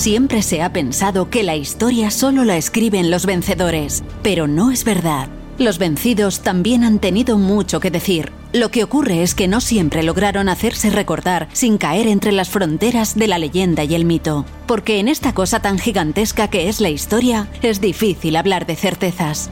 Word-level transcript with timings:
Siempre 0.00 0.40
se 0.40 0.62
ha 0.62 0.72
pensado 0.72 1.28
que 1.28 1.42
la 1.42 1.56
historia 1.56 2.10
solo 2.10 2.46
la 2.46 2.56
escriben 2.56 3.10
los 3.10 3.26
vencedores, 3.26 4.02
pero 4.22 4.46
no 4.46 4.70
es 4.70 4.82
verdad. 4.82 5.28
Los 5.58 5.76
vencidos 5.76 6.40
también 6.40 6.84
han 6.84 7.00
tenido 7.00 7.36
mucho 7.36 7.80
que 7.80 7.90
decir. 7.90 8.32
Lo 8.54 8.70
que 8.70 8.82
ocurre 8.82 9.22
es 9.22 9.34
que 9.34 9.46
no 9.46 9.60
siempre 9.60 10.02
lograron 10.02 10.48
hacerse 10.48 10.88
recordar 10.88 11.48
sin 11.52 11.76
caer 11.76 12.06
entre 12.06 12.32
las 12.32 12.48
fronteras 12.48 13.14
de 13.14 13.28
la 13.28 13.38
leyenda 13.38 13.84
y 13.84 13.94
el 13.94 14.06
mito. 14.06 14.46
Porque 14.66 15.00
en 15.00 15.08
esta 15.08 15.34
cosa 15.34 15.60
tan 15.60 15.78
gigantesca 15.78 16.48
que 16.48 16.70
es 16.70 16.80
la 16.80 16.88
historia, 16.88 17.48
es 17.60 17.82
difícil 17.82 18.36
hablar 18.36 18.64
de 18.64 18.76
certezas. 18.76 19.50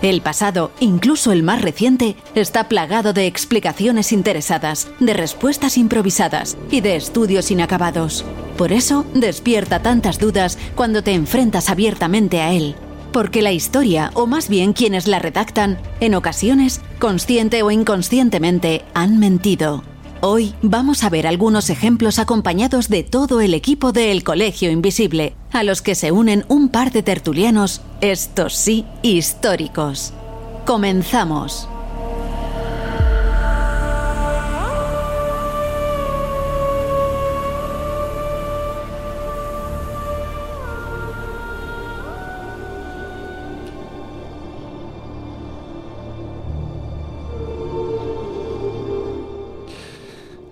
El 0.00 0.20
pasado, 0.20 0.70
incluso 0.78 1.32
el 1.32 1.42
más 1.42 1.60
reciente, 1.60 2.16
está 2.36 2.68
plagado 2.68 3.12
de 3.12 3.26
explicaciones 3.26 4.12
interesadas, 4.12 4.88
de 5.00 5.12
respuestas 5.12 5.76
improvisadas 5.76 6.56
y 6.70 6.80
de 6.80 6.94
estudios 6.94 7.50
inacabados. 7.50 8.24
Por 8.56 8.72
eso 8.72 9.04
despierta 9.14 9.82
tantas 9.82 10.18
dudas 10.18 10.56
cuando 10.76 11.02
te 11.02 11.14
enfrentas 11.14 11.68
abiertamente 11.68 12.40
a 12.40 12.52
él. 12.52 12.76
Porque 13.12 13.42
la 13.42 13.52
historia, 13.52 14.10
o 14.14 14.26
más 14.26 14.48
bien 14.48 14.72
quienes 14.72 15.08
la 15.08 15.18
redactan, 15.18 15.78
en 15.98 16.14
ocasiones, 16.14 16.80
consciente 17.00 17.62
o 17.64 17.70
inconscientemente, 17.72 18.84
han 18.94 19.18
mentido. 19.18 19.82
Hoy 20.20 20.52
vamos 20.62 21.04
a 21.04 21.10
ver 21.10 21.28
algunos 21.28 21.70
ejemplos 21.70 22.18
acompañados 22.18 22.88
de 22.88 23.04
todo 23.04 23.40
el 23.40 23.54
equipo 23.54 23.92
del 23.92 24.24
Colegio 24.24 24.68
Invisible, 24.68 25.34
a 25.52 25.62
los 25.62 25.80
que 25.80 25.94
se 25.94 26.10
unen 26.10 26.44
un 26.48 26.70
par 26.70 26.90
de 26.90 27.04
tertulianos, 27.04 27.82
estos 28.00 28.56
sí, 28.56 28.84
históricos. 29.02 30.12
Comenzamos. 30.66 31.68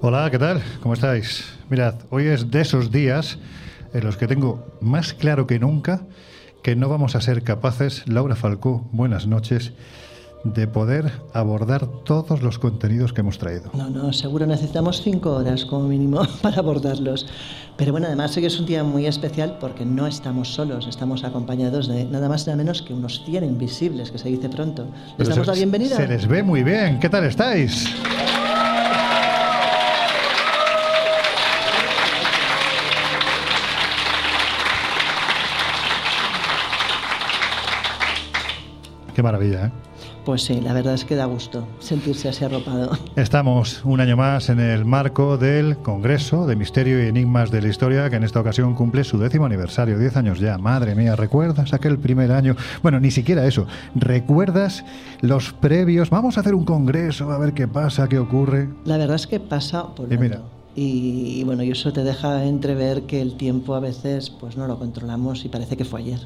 Hola, 0.09 0.31
¿qué 0.31 0.39
tal? 0.39 0.63
¿Cómo 0.85 0.95
estáis? 0.95 1.45
Mirad, 1.69 1.95
hoy 2.11 2.27
es 2.27 2.49
de 2.53 2.61
esos 2.61 2.93
días 2.93 3.39
en 3.93 4.05
los 4.05 4.17
que 4.17 4.29
tengo 4.29 4.65
más 4.81 5.13
claro 5.13 5.49
que 5.49 5.59
nunca 5.59 6.03
que 6.63 6.77
no 6.77 6.89
vamos 6.89 7.17
a 7.17 7.21
ser 7.21 7.43
capaces, 7.43 8.07
Laura 8.07 8.37
Falcó, 8.37 8.89
buenas 8.93 9.27
noches, 9.27 9.73
de 10.45 10.69
poder 10.69 11.11
abordar 11.35 11.89
todos 12.05 12.41
los 12.41 12.61
contenidos 12.61 13.13
que 13.13 13.23
hemos 13.23 13.39
traído. 13.39 13.73
No, 13.75 13.91
no, 13.91 14.13
seguro 14.13 14.47
necesitamos 14.47 15.03
cinco 15.03 15.33
horas 15.33 15.65
como 15.65 15.89
mínimo 15.89 16.23
para 16.41 16.59
abordarlos. 16.59 17.27
Pero 17.77 17.91
bueno, 17.91 18.07
además 18.07 18.31
sé 18.31 18.41
que 18.41 18.47
es 18.47 18.61
un 18.61 18.67
día 18.67 18.85
muy 18.85 19.07
especial 19.07 19.59
porque 19.59 19.85
no 19.85 20.07
estamos 20.07 20.55
solos, 20.55 20.87
estamos 20.87 21.25
acompañados 21.25 21.89
de 21.89 22.05
nada 22.05 22.29
más 22.29 22.45
y 22.45 22.47
nada 22.47 22.59
menos 22.59 22.81
que 22.81 22.95
unos 22.95 23.25
100 23.25 23.43
invisibles, 23.43 24.13
que 24.13 24.19
se 24.19 24.29
dice 24.29 24.49
pronto. 24.51 24.87
¿Les 25.19 25.29
damos 25.29 25.47
se, 25.47 25.51
la 25.51 25.57
bienvenida? 25.57 25.97
Se 25.97 26.07
les 26.07 26.29
ve 26.29 26.45
muy 26.45 26.63
bien. 26.63 27.01
¿Qué 27.01 27.09
tal 27.09 27.25
estáis? 27.25 27.93
Qué 39.17 39.23
maravilla, 39.23 39.69
¿eh? 39.69 39.71
Pues 40.27 40.43
sí, 40.43 40.61
la 40.61 40.75
verdad 40.75 40.93
es 40.93 41.07
que 41.07 41.17
da 41.17 41.25
gusto 41.25 41.67
sentirse 41.79 42.29
así 42.29 42.45
arropado. 42.45 42.91
Estamos 43.17 43.83
un 43.87 44.03
año 44.03 44.15
más 44.15 44.51
en 44.51 44.61
el 44.61 44.85
marco 44.85 45.39
del 45.39 45.79
Congreso 45.79 46.47
de 46.47 46.55
Misterio 46.55 47.03
y 47.03 47.07
Enigmas 47.07 47.51
de 47.51 47.63
la 47.63 47.69
Historia, 47.69 48.11
que 48.11 48.17
en 48.17 48.25
esta 48.25 48.41
ocasión 48.41 48.75
cumple 48.75 49.05
su 49.05 49.17
décimo 49.17 49.47
aniversario, 49.47 49.99
diez 49.99 50.19
años 50.19 50.39
ya. 50.39 50.59
Madre 50.59 50.95
mía, 50.95 51.17
¿recuerdas 51.17 51.73
aquel 51.73 51.99
primer 51.99 52.31
año? 52.31 52.57
Bueno, 52.83 53.01
ni 53.01 53.11
siquiera 53.11 53.47
eso. 53.47 53.67
¿Recuerdas 53.95 54.85
los 55.23 55.55
previos? 55.55 56.11
Vamos 56.11 56.37
a 56.37 56.43
hacer 56.43 56.55
un 56.55 56.67
congreso, 56.67 57.31
a 57.31 57.39
ver 57.39 57.55
qué 57.55 57.67
pasa, 57.67 58.11
qué 58.11 58.19
ocurre. 58.19 58.69
La 58.85 58.99
verdad 58.99 59.17
es 59.17 59.27
que 59.27 59.41
pasa 59.41 59.95
por 59.95 60.13
Y 60.13 60.19
mira, 60.19 60.43
y, 60.75 61.41
y 61.41 61.45
bueno, 61.45 61.63
y 61.63 61.71
eso 61.71 61.91
te 61.91 62.05
deja 62.05 62.45
entrever 62.45 63.05
que 63.05 63.23
el 63.23 63.39
tiempo 63.39 63.77
a 63.77 63.81
veces 63.81 64.29
pues 64.29 64.59
no 64.59 64.67
lo 64.67 64.79
controlamos 64.79 65.43
y 65.47 65.49
parece 65.49 65.79
que 65.79 65.87
fue 65.87 66.01
ayer. 66.01 66.21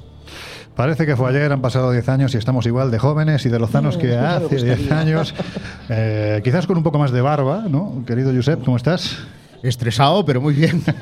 Parece 0.76 1.04
que 1.04 1.14
fue 1.16 1.28
ayer, 1.30 1.52
han 1.52 1.60
pasado 1.60 1.90
10 1.92 2.08
años 2.08 2.34
y 2.34 2.38
estamos 2.38 2.64
igual 2.66 2.90
de 2.90 2.98
jóvenes 2.98 3.44
y 3.44 3.50
de 3.50 3.58
lozanos 3.58 3.98
que 3.98 4.16
hace 4.16 4.56
10 4.56 4.78
gustaría. 4.78 4.98
años. 4.98 5.34
Eh, 5.92 6.40
quizás 6.44 6.68
con 6.68 6.76
un 6.76 6.84
poco 6.84 7.00
más 7.00 7.10
de 7.10 7.20
barba, 7.20 7.64
¿no? 7.68 8.04
Querido 8.06 8.32
Josep, 8.32 8.62
¿cómo 8.64 8.76
estás? 8.76 9.18
Estresado, 9.60 10.24
pero 10.24 10.40
muy 10.40 10.54
bien. 10.54 10.84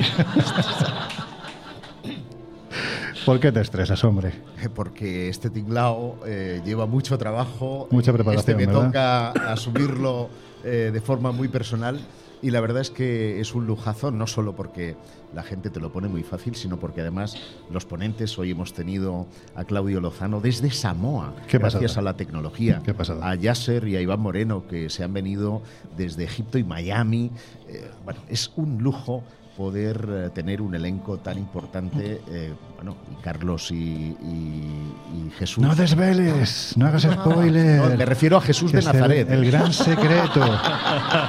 ¿Por 3.26 3.38
qué 3.38 3.52
te 3.52 3.60
estresas, 3.60 4.02
hombre? 4.04 4.32
Porque 4.74 5.28
este 5.28 5.50
tinglao 5.50 6.20
eh, 6.26 6.62
lleva 6.64 6.86
mucho 6.86 7.18
trabajo. 7.18 7.86
Mucha 7.90 8.14
preparación, 8.14 8.40
Este 8.40 8.54
me 8.54 8.64
¿verdad? 8.72 8.86
toca 8.86 9.30
asumirlo 9.52 10.30
eh, 10.64 10.88
de 10.90 11.00
forma 11.02 11.32
muy 11.32 11.48
personal. 11.48 12.00
Y 12.40 12.50
la 12.50 12.60
verdad 12.60 12.80
es 12.80 12.90
que 12.90 13.40
es 13.40 13.54
un 13.54 13.66
lujazo, 13.66 14.10
no 14.10 14.26
solo 14.26 14.54
porque 14.54 14.96
la 15.34 15.42
gente 15.42 15.70
te 15.70 15.80
lo 15.80 15.92
pone 15.92 16.08
muy 16.08 16.22
fácil, 16.22 16.54
sino 16.54 16.78
porque 16.78 17.00
además 17.00 17.36
los 17.70 17.84
ponentes, 17.84 18.38
hoy 18.38 18.52
hemos 18.52 18.72
tenido 18.72 19.26
a 19.54 19.64
Claudio 19.64 20.00
Lozano 20.00 20.40
desde 20.40 20.70
Samoa, 20.70 21.34
Qué 21.48 21.58
gracias 21.58 21.82
pasada. 21.82 22.00
a 22.00 22.12
la 22.12 22.16
tecnología, 22.16 22.80
Qué 22.84 22.94
a 23.20 23.34
Yasser 23.34 23.88
y 23.88 23.96
a 23.96 24.00
Iván 24.00 24.20
Moreno, 24.20 24.66
que 24.68 24.88
se 24.88 25.02
han 25.02 25.12
venido 25.12 25.62
desde 25.96 26.24
Egipto 26.24 26.58
y 26.58 26.64
Miami. 26.64 27.30
Eh, 27.68 27.90
bueno, 28.04 28.20
es 28.28 28.52
un 28.56 28.82
lujo 28.82 29.24
poder 29.58 30.08
eh, 30.08 30.30
tener 30.32 30.62
un 30.62 30.74
elenco 30.74 31.18
tan 31.18 31.36
importante, 31.36 32.22
eh, 32.30 32.54
bueno, 32.76 32.96
y 33.12 33.20
Carlos 33.22 33.70
y, 33.72 33.74
y- 33.74 34.94
y 35.26 35.30
Jesús. 35.36 35.62
No 35.64 35.74
desveles, 35.74 36.74
no 36.76 36.86
hagas 36.86 37.02
spoiler. 37.02 37.80
No, 37.90 37.96
me 37.96 38.06
refiero 38.06 38.36
a 38.36 38.40
Jesús 38.40 38.70
de 38.72 38.78
es 38.78 38.86
el- 38.86 38.92
Nazaret. 38.94 39.28
El, 39.30 39.44
gran 39.50 39.72
secreto. 39.72 40.40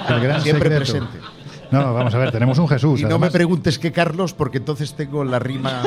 El 0.10 0.20
gran 0.22 0.42
Siempre 0.42 0.70
secreto. 0.70 1.08
presente. 1.08 1.18
No, 1.72 1.94
vamos 1.94 2.14
a 2.16 2.18
ver, 2.20 2.32
tenemos 2.32 2.58
un 2.60 2.68
Jesús. 2.68 3.00
Y 3.00 3.04
no 3.04 3.10
me 3.10 3.14
además. 3.16 3.32
preguntes 3.32 3.78
qué 3.80 3.92
Carlos, 3.92 4.34
porque 4.34 4.58
entonces 4.60 4.94
tengo 4.96 5.24
la 5.24 5.38
rima. 5.40 5.82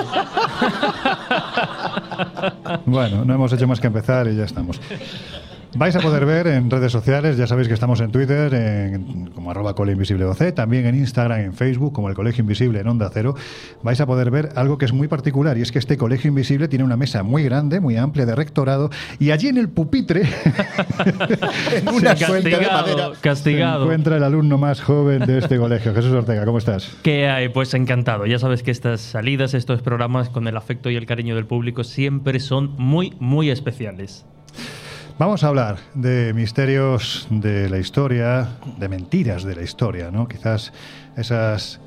Bueno, 2.86 3.24
no 3.24 3.34
hemos 3.34 3.52
hecho 3.52 3.66
más 3.66 3.80
que 3.80 3.86
empezar 3.86 4.26
y 4.28 4.36
ya 4.36 4.44
estamos. 4.44 4.80
Vais 5.74 5.96
a 5.96 6.00
poder 6.00 6.26
ver 6.26 6.46
en 6.48 6.70
redes 6.70 6.92
sociales, 6.92 7.38
ya 7.38 7.46
sabéis 7.46 7.66
que 7.66 7.74
estamos 7.74 8.00
en 8.00 8.12
Twitter, 8.12 8.52
en, 8.52 9.30
como 9.34 9.50
arroba 9.50 9.74
también 10.54 10.86
en 10.86 10.94
Instagram, 10.94 11.40
en 11.40 11.54
Facebook, 11.54 11.92
como 11.94 12.08
el 12.10 12.14
Colegio 12.14 12.42
Invisible 12.42 12.80
en 12.80 12.88
Onda 12.88 13.10
Cero. 13.12 13.34
Vais 13.82 14.00
a 14.00 14.06
poder 14.06 14.30
ver 14.30 14.50
algo 14.54 14.76
que 14.76 14.84
es 14.84 14.92
muy 14.92 15.08
particular 15.08 15.56
y 15.56 15.62
es 15.62 15.72
que 15.72 15.78
este 15.78 15.96
Colegio 15.96 16.28
Invisible 16.28 16.68
tiene 16.68 16.84
una 16.84 16.96
mesa 16.96 17.22
muy 17.22 17.42
grande, 17.42 17.80
muy 17.80 17.96
amplia 17.96 18.26
de 18.26 18.34
rectorado 18.34 18.90
y 19.18 19.30
allí 19.30 19.48
en 19.48 19.56
el 19.56 19.70
pupitre, 19.70 20.22
en 21.74 21.88
una 21.88 22.14
castigado, 22.16 23.12
castigado. 23.20 23.78
se 23.80 23.84
encuentra 23.84 24.16
el 24.18 24.24
alumno 24.24 24.58
más 24.58 24.82
joven 24.82 25.24
de 25.26 25.38
este 25.38 25.56
colegio. 25.56 25.94
Jesús 25.94 26.12
Ortega, 26.12 26.44
¿cómo 26.44 26.58
estás? 26.58 26.94
¿Qué 27.02 27.28
hay? 27.28 27.48
Pues 27.48 27.72
encantado. 27.72 28.26
Ya 28.26 28.38
sabes 28.38 28.62
que 28.62 28.70
estas 28.70 29.00
salidas, 29.00 29.54
estos 29.54 29.80
programas 29.80 30.28
con 30.28 30.46
el 30.48 30.56
afecto 30.56 30.90
y 30.90 30.96
el 30.96 31.06
cariño 31.06 31.34
del 31.34 31.46
público 31.46 31.82
siempre 31.82 32.40
son 32.40 32.74
muy, 32.76 33.14
muy 33.18 33.50
especiales. 33.50 34.26
Vamos 35.22 35.44
a 35.44 35.48
hablar 35.48 35.76
de 35.94 36.32
misterios 36.34 37.28
de 37.30 37.70
la 37.70 37.78
historia, 37.78 38.48
de 38.76 38.88
mentiras 38.88 39.44
de 39.44 39.54
la 39.54 39.62
historia, 39.62 40.10
¿no? 40.10 40.26
Quizás 40.26 40.72
esas 41.16 41.80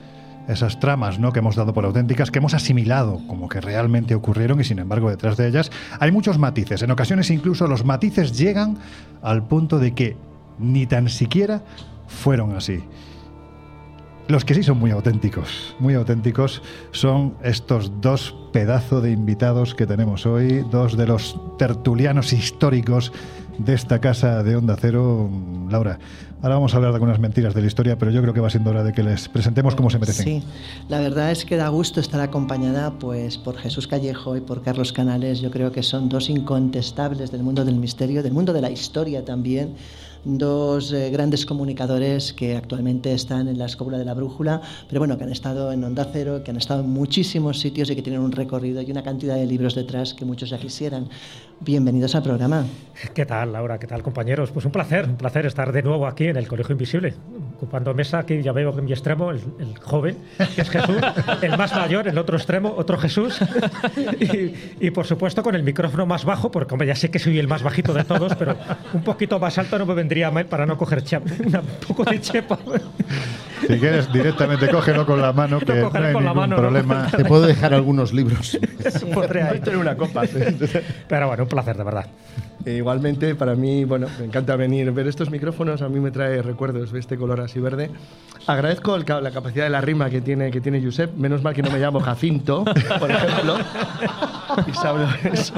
esas 0.48 0.80
tramas 0.80 1.20
¿no? 1.20 1.34
que 1.34 1.40
hemos 1.40 1.58
dado 1.58 1.74
por 1.74 1.84
auténticas, 1.84 2.32
que 2.32 2.40
hemos 2.40 2.54
asimilado 2.54 3.20
como 3.28 3.50
que 3.50 3.60
realmente 3.60 4.16
ocurrieron 4.16 4.62
y 4.62 4.64
sin 4.64 4.80
embargo 4.80 5.10
detrás 5.10 5.36
de 5.36 5.50
ellas 5.50 5.70
hay 6.00 6.12
muchos 6.12 6.38
matices. 6.38 6.82
En 6.82 6.92
ocasiones 6.92 7.30
incluso 7.30 7.68
los 7.68 7.84
matices 7.84 8.38
llegan 8.38 8.78
al 9.22 9.46
punto 9.46 9.80
de 9.80 9.94
que 9.94 10.16
ni 10.58 10.86
tan 10.86 11.10
siquiera 11.10 11.62
fueron 12.08 12.56
así. 12.56 12.86
Los 14.28 14.44
que 14.44 14.56
sí 14.56 14.64
son 14.64 14.80
muy 14.80 14.90
auténticos, 14.90 15.76
muy 15.78 15.94
auténticos, 15.94 16.64
son 16.92 17.36
estos 17.44 18.02
dos 18.02 18.36
pedazos 18.52 19.04
de 19.04 19.12
invitados 19.12 19.76
que 19.76 19.86
tenemos 19.86 20.26
hoy, 20.26 20.66
dos 20.72 20.98
de 20.98 21.06
los 21.06 21.40
tertulianos 21.60 22.34
históricos 22.34 23.12
de 23.60 23.76
esta 23.76 24.00
casa 24.00 24.42
de 24.42 24.56
Onda 24.56 24.78
Cero. 24.82 25.30
Laura, 25.70 26.00
ahora 26.42 26.56
vamos 26.56 26.74
a 26.74 26.78
hablar 26.78 26.92
de 26.92 26.96
algunas 26.96 27.20
mentiras 27.20 27.54
de 27.54 27.62
la 27.62 27.68
historia, 27.68 28.00
pero 28.00 28.10
yo 28.10 28.24
creo 28.24 28.34
que 28.34 28.40
va 28.40 28.50
siendo 28.50 28.72
hora 28.72 28.84
de 28.84 28.94
que 28.94 29.04
les 29.04 29.30
presentemos 29.30 29.76
como 29.76 29.92
se 29.92 30.00
merecen. 30.00 30.26
Sí, 30.26 30.44
la 30.90 31.00
verdad 31.02 31.30
es 31.30 31.46
que 31.46 31.56
da 31.56 31.68
gusto 31.70 32.00
estar 32.00 32.20
acompañada 32.20 32.98
pues, 32.98 33.38
por 33.38 33.58
Jesús 33.58 33.88
Callejo 33.88 34.36
y 34.36 34.42
por 34.42 34.64
Carlos 34.64 34.92
Canales. 34.92 35.40
Yo 35.40 35.52
creo 35.52 35.72
que 35.72 35.84
son 35.84 36.10
dos 36.10 36.32
incontestables 36.32 37.32
del 37.32 37.44
mundo 37.44 37.64
del 37.64 37.76
misterio, 37.76 38.24
del 38.24 38.34
mundo 38.34 38.54
de 38.54 38.62
la 38.62 38.72
historia 38.72 39.24
también 39.24 39.76
dos 40.26 40.92
eh, 40.92 41.12
grandes 41.12 41.46
comunicadores 41.46 42.34
que 42.34 42.58
actualmente 42.58 43.14
están 43.14 43.48
en 43.48 43.60
la 43.60 43.66
escóbula 43.66 43.98
de 43.98 44.06
la 44.06 44.14
brújula, 44.14 44.62
pero 44.90 45.00
bueno, 45.00 45.18
que 45.18 45.24
han 45.24 45.32
estado 45.32 45.72
en 45.72 45.84
Onda 45.84 46.10
Cero, 46.12 46.42
que 46.44 46.52
han 46.52 46.58
estado 46.58 46.82
en 46.82 46.90
muchísimos 46.90 47.60
sitios 47.60 47.90
y 47.92 47.96
que 47.96 48.02
tienen 48.02 48.22
un 48.22 48.32
recorrido 48.32 48.82
y 48.82 48.92
una 48.92 49.04
cantidad 49.04 49.36
de 49.36 49.46
libros 49.46 49.76
detrás 49.76 50.14
que 50.14 50.26
muchos 50.26 50.50
ya 50.50 50.58
quisieran. 50.58 51.08
Bienvenidos 51.62 52.14
al 52.16 52.24
programa. 52.24 52.66
¿Qué 53.14 53.26
tal, 53.26 53.54
Laura? 53.54 53.80
¿Qué 53.80 53.88
tal, 53.88 54.04
compañeros? 54.04 54.52
Pues 54.52 54.66
un 54.66 54.72
placer, 54.72 55.06
un 55.06 55.16
placer 55.16 55.46
estar 55.46 55.72
de 55.72 55.84
nuevo 55.84 56.06
aquí 56.06 56.26
en 56.28 56.36
el 56.36 56.48
Colegio 56.48 56.74
Invisible, 56.74 57.14
ocupando 57.56 57.94
mesa. 57.94 58.20
Aquí 58.20 58.42
ya 58.42 58.52
veo 58.52 58.78
en 58.78 58.86
mi 58.86 58.92
extremo 58.92 59.32
el, 59.32 59.42
joven, 59.82 60.18
que 60.56 60.62
es 60.62 60.70
Jesús, 60.70 60.98
el 61.42 61.58
más 61.58 61.74
mayor, 61.74 62.08
el 62.08 62.18
otro 62.18 62.38
extremo, 62.38 62.74
otro 62.76 62.98
Jesús. 62.98 63.40
Y, 64.80 64.92
por 64.92 65.06
supuesto 65.06 65.44
con 65.44 65.56
el 65.56 65.64
micrófono 65.64 66.06
más 66.06 66.26
bajo, 66.26 66.52
porque 66.52 66.74
hombre, 66.74 66.88
ya 66.88 66.96
sé 66.96 67.10
que 67.10 67.20
soy 67.20 67.40
el 67.40 67.48
más 67.48 67.64
bajito 67.64 67.94
de 67.94 68.04
todos, 68.04 68.36
pero 68.36 68.56
un 68.94 69.04
poquito 69.04 69.40
más 69.40 69.58
alto 69.58 69.80
no 69.80 69.86
me 69.86 69.94
vendría 69.94 70.32
mal 70.32 70.46
para 70.46 70.66
no 70.66 70.78
coger 70.78 71.04
un 71.22 71.62
poco 71.88 72.04
de 72.04 72.20
chepa. 72.22 72.60
Si 73.62 73.80
quieres, 73.80 74.12
directamente 74.12 74.68
cógelo 74.70 75.06
con 75.06 75.22
la 75.22 75.34
mano, 75.34 75.60
que 75.60 75.74
no, 75.74 75.92
hay 75.94 76.14
ningún 76.14 76.50
problema. 76.50 77.08
Te 77.16 77.26
puedo 77.26 77.48
dejar 77.48 77.74
algunos 77.74 78.14
libros. 78.14 78.58
Sí, 78.86 79.06
tener 79.64 79.78
una 79.78 79.96
copa. 79.96 80.24
Pero 81.08 81.28
bueno, 81.28 81.45
un 81.46 81.50
placer, 81.50 81.78
de 81.78 81.84
verdad. 81.84 82.08
E 82.66 82.74
igualmente, 82.78 83.36
para 83.36 83.56
mí, 83.56 83.86
bueno, 83.86 84.08
me 84.20 84.26
encanta 84.26 84.56
venir, 84.56 84.92
ver 84.92 85.08
estos 85.08 85.30
micrófonos, 85.30 85.82
a 85.82 85.90
mí 85.90 86.00
me 86.00 86.12
trae 86.12 86.42
recuerdos 86.42 86.92
de 86.92 87.00
este 87.00 87.16
color 87.16 87.42
así 87.42 87.60
verde. 87.60 87.92
Agradezco 88.48 88.98
la 88.98 89.32
capacidad 89.32 89.66
de 89.66 89.70
la 89.70 89.82
rima 89.82 90.10
que 90.10 90.22
tiene, 90.22 90.50
que 90.50 90.62
tiene 90.62 90.84
Josep, 90.84 91.16
menos 91.16 91.44
mal 91.44 91.54
que 91.54 91.62
no 91.62 91.70
me 91.70 91.80
llamo 91.80 92.00
Jacinto, 92.00 92.66
por 93.00 93.12
ejemplo, 93.12 93.58
y 94.68 95.28
eso. 95.34 95.54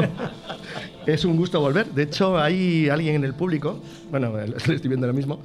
Es 1.05 1.23
un 1.23 1.37
gusto 1.37 1.61
volver. 1.61 1.87
De 1.87 2.03
hecho, 2.03 2.37
hay 2.37 2.89
alguien 2.89 3.15
en 3.15 3.23
el 3.23 3.33
público, 3.33 3.79
bueno, 4.11 4.37
estoy 4.39 4.77
viendo 4.79 5.07
lo 5.07 5.13
mismo, 5.13 5.39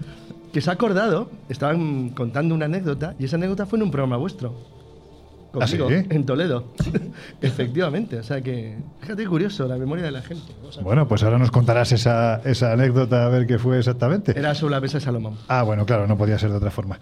que 0.53 0.61
se 0.61 0.69
ha 0.69 0.73
acordado, 0.73 1.31
estaban 1.49 2.11
contando 2.11 2.55
una 2.55 2.67
anécdota 2.67 3.15
y 3.19 3.25
esa 3.25 3.37
anécdota 3.37 3.67
fue 3.67 3.79
en 3.79 3.85
un 3.85 3.91
programa 3.91 4.17
vuestro. 4.17 4.82
¿Ah, 5.55 5.67
conmigo, 5.67 5.89
en 5.91 6.25
Toledo. 6.25 6.73
Efectivamente, 7.43 8.19
o 8.19 8.23
sea 8.23 8.41
que, 8.41 8.77
fíjate 9.01 9.27
curioso, 9.27 9.67
la 9.67 9.77
memoria 9.77 10.05
de 10.05 10.11
la 10.11 10.23
gente. 10.23 10.53
Bueno, 10.83 11.07
pues 11.07 11.23
ahora 11.23 11.39
nos 11.39 11.51
contarás 11.51 11.93
esa, 11.93 12.41
esa 12.45 12.73
anécdota 12.73 13.27
a 13.27 13.29
ver 13.29 13.47
qué 13.47 13.59
fue 13.59 13.79
exactamente. 13.79 14.39
Era 14.39 14.55
sobre 14.55 14.75
la 14.75 14.81
mesa 14.81 14.99
de 14.99 15.05
Salomón. 15.05 15.37
Ah, 15.49 15.63
bueno, 15.63 15.85
claro, 15.85 16.07
no 16.07 16.17
podía 16.17 16.39
ser 16.39 16.51
de 16.51 16.57
otra 16.57 16.71
forma. 16.71 16.99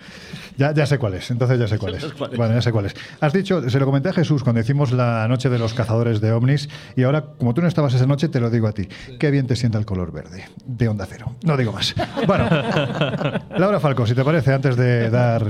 Ya, 0.56 0.73
ya 0.73 0.87
sé 0.87 0.99
cuál 0.99 1.14
es, 1.14 1.31
entonces 1.31 1.58
ya 1.58 1.69
sé 1.69 1.79
cuál 1.79 1.94
es. 1.97 2.14
Bueno, 2.19 2.55
ya 2.55 2.62
sé 2.62 2.73
cuál 2.73 2.87
es. 2.87 2.94
Has 3.20 3.32
dicho, 3.32 3.69
se 3.69 3.79
lo 3.79 3.87
comenté 3.87 4.08
a 4.08 4.12
Jesús 4.12 4.43
cuando 4.43 4.61
hicimos 4.61 4.93
la 4.93 5.26
noche 5.29 5.49
de 5.49 5.58
los 5.58 5.75
cazadores 5.75 6.20
de 6.20 6.32
ovnis 6.32 6.69
y 6.96 7.05
ahora, 7.05 7.23
como 7.38 7.55
tú 7.55 7.62
no 7.62 7.69
estabas 7.69 7.94
esa 7.94 8.06
noche, 8.06 8.29
te 8.29 8.41
lo 8.41 8.50
digo 8.50 8.67
a 8.67 8.73
ti. 8.73 8.88
Qué 9.19 9.31
bien 9.31 9.46
te 9.46 9.56
sienta 9.56 9.79
el 9.79 9.85
color 9.87 10.12
verde 10.12 10.46
de 10.67 10.88
onda 10.88 11.06
cero. 11.08 11.37
No 11.44 11.56
digo 11.56 11.73
más. 11.73 11.94
Bueno, 12.26 12.49
Laura 13.56 13.79
Falco, 13.81 14.06
si 14.06 14.14
te 14.14 14.25
parece, 14.25 14.53
antes 14.53 14.76
de 14.76 15.11
dar 15.11 15.44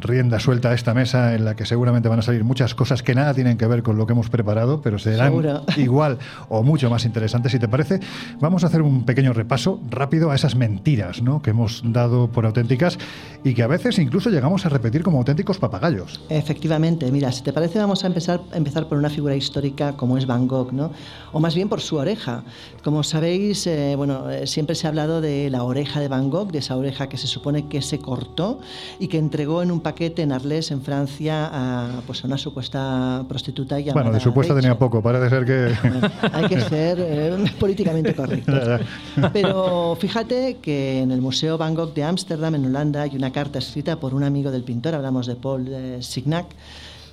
rienda 0.00 0.38
suelta 0.38 0.70
a 0.70 0.74
esta 0.74 0.94
mesa 0.94 1.34
en 1.34 1.44
la 1.44 1.56
que 1.56 1.66
seguramente 1.66 2.08
van 2.08 2.18
a 2.18 2.22
salir 2.22 2.43
muchas 2.44 2.74
cosas 2.74 3.02
que 3.02 3.14
nada 3.14 3.34
tienen 3.34 3.56
que 3.56 3.66
ver 3.66 3.82
con 3.82 3.96
lo 3.96 4.06
que 4.06 4.12
hemos 4.12 4.30
preparado, 4.30 4.80
pero 4.80 4.98
serán 4.98 5.34
igual 5.76 6.18
o 6.48 6.62
mucho 6.62 6.90
más 6.90 7.04
interesantes. 7.04 7.52
Si 7.52 7.58
te 7.58 7.68
parece, 7.68 8.00
vamos 8.40 8.64
a 8.64 8.68
hacer 8.68 8.82
un 8.82 9.04
pequeño 9.04 9.32
repaso 9.32 9.80
rápido 9.90 10.30
a 10.30 10.34
esas 10.34 10.54
mentiras 10.54 11.22
¿no? 11.22 11.42
que 11.42 11.50
hemos 11.50 11.82
dado 11.84 12.28
por 12.28 12.46
auténticas 12.46 12.98
y 13.42 13.54
que 13.54 13.62
a 13.62 13.66
veces 13.66 13.98
incluso 13.98 14.30
llegamos 14.30 14.66
a 14.66 14.68
repetir 14.68 15.02
como 15.02 15.18
auténticos 15.18 15.58
papagayos. 15.58 16.20
Efectivamente, 16.28 17.10
mira, 17.10 17.32
si 17.32 17.42
te 17.42 17.52
parece, 17.52 17.78
vamos 17.78 18.04
a 18.04 18.06
empezar, 18.06 18.40
empezar 18.52 18.88
por 18.88 18.98
una 18.98 19.10
figura 19.10 19.34
histórica 19.34 19.94
como 19.96 20.16
es 20.16 20.26
Van 20.26 20.46
Gogh, 20.46 20.72
¿no? 20.72 20.90
o 21.34 21.40
más 21.40 21.54
bien 21.54 21.68
por 21.68 21.80
su 21.80 21.96
oreja. 21.96 22.44
Como 22.82 23.02
sabéis, 23.02 23.66
eh, 23.66 23.94
bueno, 23.96 24.30
eh, 24.30 24.46
siempre 24.46 24.76
se 24.76 24.86
ha 24.86 24.90
hablado 24.90 25.20
de 25.20 25.50
la 25.50 25.64
oreja 25.64 26.00
de 26.00 26.08
Van 26.08 26.30
Gogh, 26.30 26.52
de 26.52 26.58
esa 26.58 26.76
oreja 26.76 27.08
que 27.08 27.16
se 27.16 27.26
supone 27.26 27.66
que 27.66 27.82
se 27.82 27.98
cortó 27.98 28.60
y 29.00 29.08
que 29.08 29.18
entregó 29.18 29.60
en 29.62 29.72
un 29.72 29.80
paquete 29.80 30.22
en 30.22 30.30
Arles, 30.30 30.70
en 30.70 30.80
Francia, 30.82 31.50
a, 31.52 32.02
pues, 32.06 32.22
a 32.22 32.28
una 32.28 32.33
supuesta 32.38 33.24
prostituta 33.28 33.78
llamada 33.78 33.94
Bueno, 33.94 34.12
de 34.12 34.20
supuesta 34.20 34.54
tenía 34.54 34.78
poco, 34.78 35.02
parece 35.02 35.28
ser 35.28 35.44
que... 35.44 35.74
hay 36.32 36.46
que 36.46 36.60
ser 36.60 36.98
eh, 37.00 37.44
políticamente 37.60 38.14
correctos. 38.14 38.80
Pero 39.32 39.96
fíjate 40.00 40.58
que 40.60 41.00
en 41.00 41.10
el 41.10 41.20
Museo 41.20 41.58
Van 41.58 41.74
Gogh 41.74 41.94
de 41.94 42.04
Ámsterdam, 42.04 42.54
en 42.54 42.66
Holanda, 42.66 43.02
hay 43.02 43.16
una 43.16 43.32
carta 43.32 43.58
escrita 43.58 44.00
por 44.00 44.14
un 44.14 44.24
amigo 44.24 44.50
del 44.50 44.62
pintor, 44.62 44.94
hablamos 44.94 45.26
de 45.26 45.36
Paul 45.36 45.66
eh, 45.68 45.98
Signac, 46.00 46.46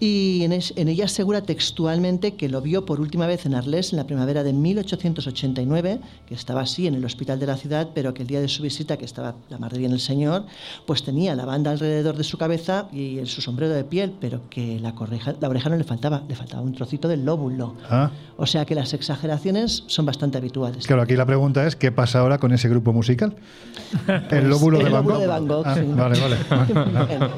y 0.03 0.43
en, 0.43 0.87
ella 0.87 1.05
asegura 1.05 1.41
textualmente 1.41 2.33
que 2.33 2.49
lo 2.49 2.59
vio 2.59 2.85
por 2.85 2.99
última 2.99 3.27
vez 3.27 3.45
en 3.45 3.53
Arles 3.53 3.93
en 3.93 3.97
la 3.97 4.07
primavera 4.07 4.43
de 4.43 4.51
1889, 4.51 5.99
que 6.25 6.33
estaba 6.33 6.61
así 6.61 6.87
en 6.87 6.95
el 6.95 7.05
hospital 7.05 7.39
de 7.39 7.45
la 7.45 7.55
ciudad, 7.55 7.89
pero 7.93 8.11
que 8.11 8.23
el 8.23 8.27
día 8.27 8.41
de 8.41 8.47
su 8.47 8.63
visita, 8.63 8.97
que 8.97 9.05
estaba 9.05 9.35
la 9.49 9.59
madre 9.59 9.77
bien 9.77 9.91
el 9.91 9.99
señor, 9.99 10.45
pues 10.87 11.03
tenía 11.03 11.35
la 11.35 11.45
banda 11.45 11.69
alrededor 11.69 12.17
de 12.17 12.23
su 12.23 12.39
cabeza 12.39 12.87
y 12.91 13.19
en 13.19 13.27
su 13.27 13.41
sombrero 13.41 13.75
de 13.75 13.83
piel, 13.83 14.11
pero 14.19 14.49
que 14.49 14.79
la, 14.79 14.95
la 15.39 15.49
oreja 15.49 15.69
no 15.69 15.75
le 15.75 15.83
faltaba, 15.83 16.23
le 16.27 16.33
faltaba 16.33 16.63
un 16.63 16.73
trocito 16.73 17.07
del 17.07 17.23
lóbulo. 17.23 17.75
Ah. 17.87 18.09
O 18.37 18.47
sea 18.47 18.65
que 18.65 18.73
las 18.73 18.95
exageraciones 18.95 19.83
son 19.85 20.07
bastante 20.07 20.39
habituales. 20.39 20.87
Claro, 20.87 21.03
aquí 21.03 21.15
la 21.15 21.27
pregunta 21.27 21.67
es, 21.67 21.75
¿qué 21.75 21.91
pasa 21.91 22.21
ahora 22.21 22.39
con 22.39 22.51
ese 22.51 22.67
grupo 22.69 22.91
musical? 22.91 23.35
¿El 24.31 24.49
lóbulo 24.49 24.79
de 24.79 24.89
Van 24.89 25.05
Gogh? 25.05 25.19
de 25.19 25.27
Van 25.27 25.47
Gogh, 25.47 25.63
ah, 25.63 25.75
sí. 25.75 25.81
Vale, 25.93 26.19
vale. 26.19 26.37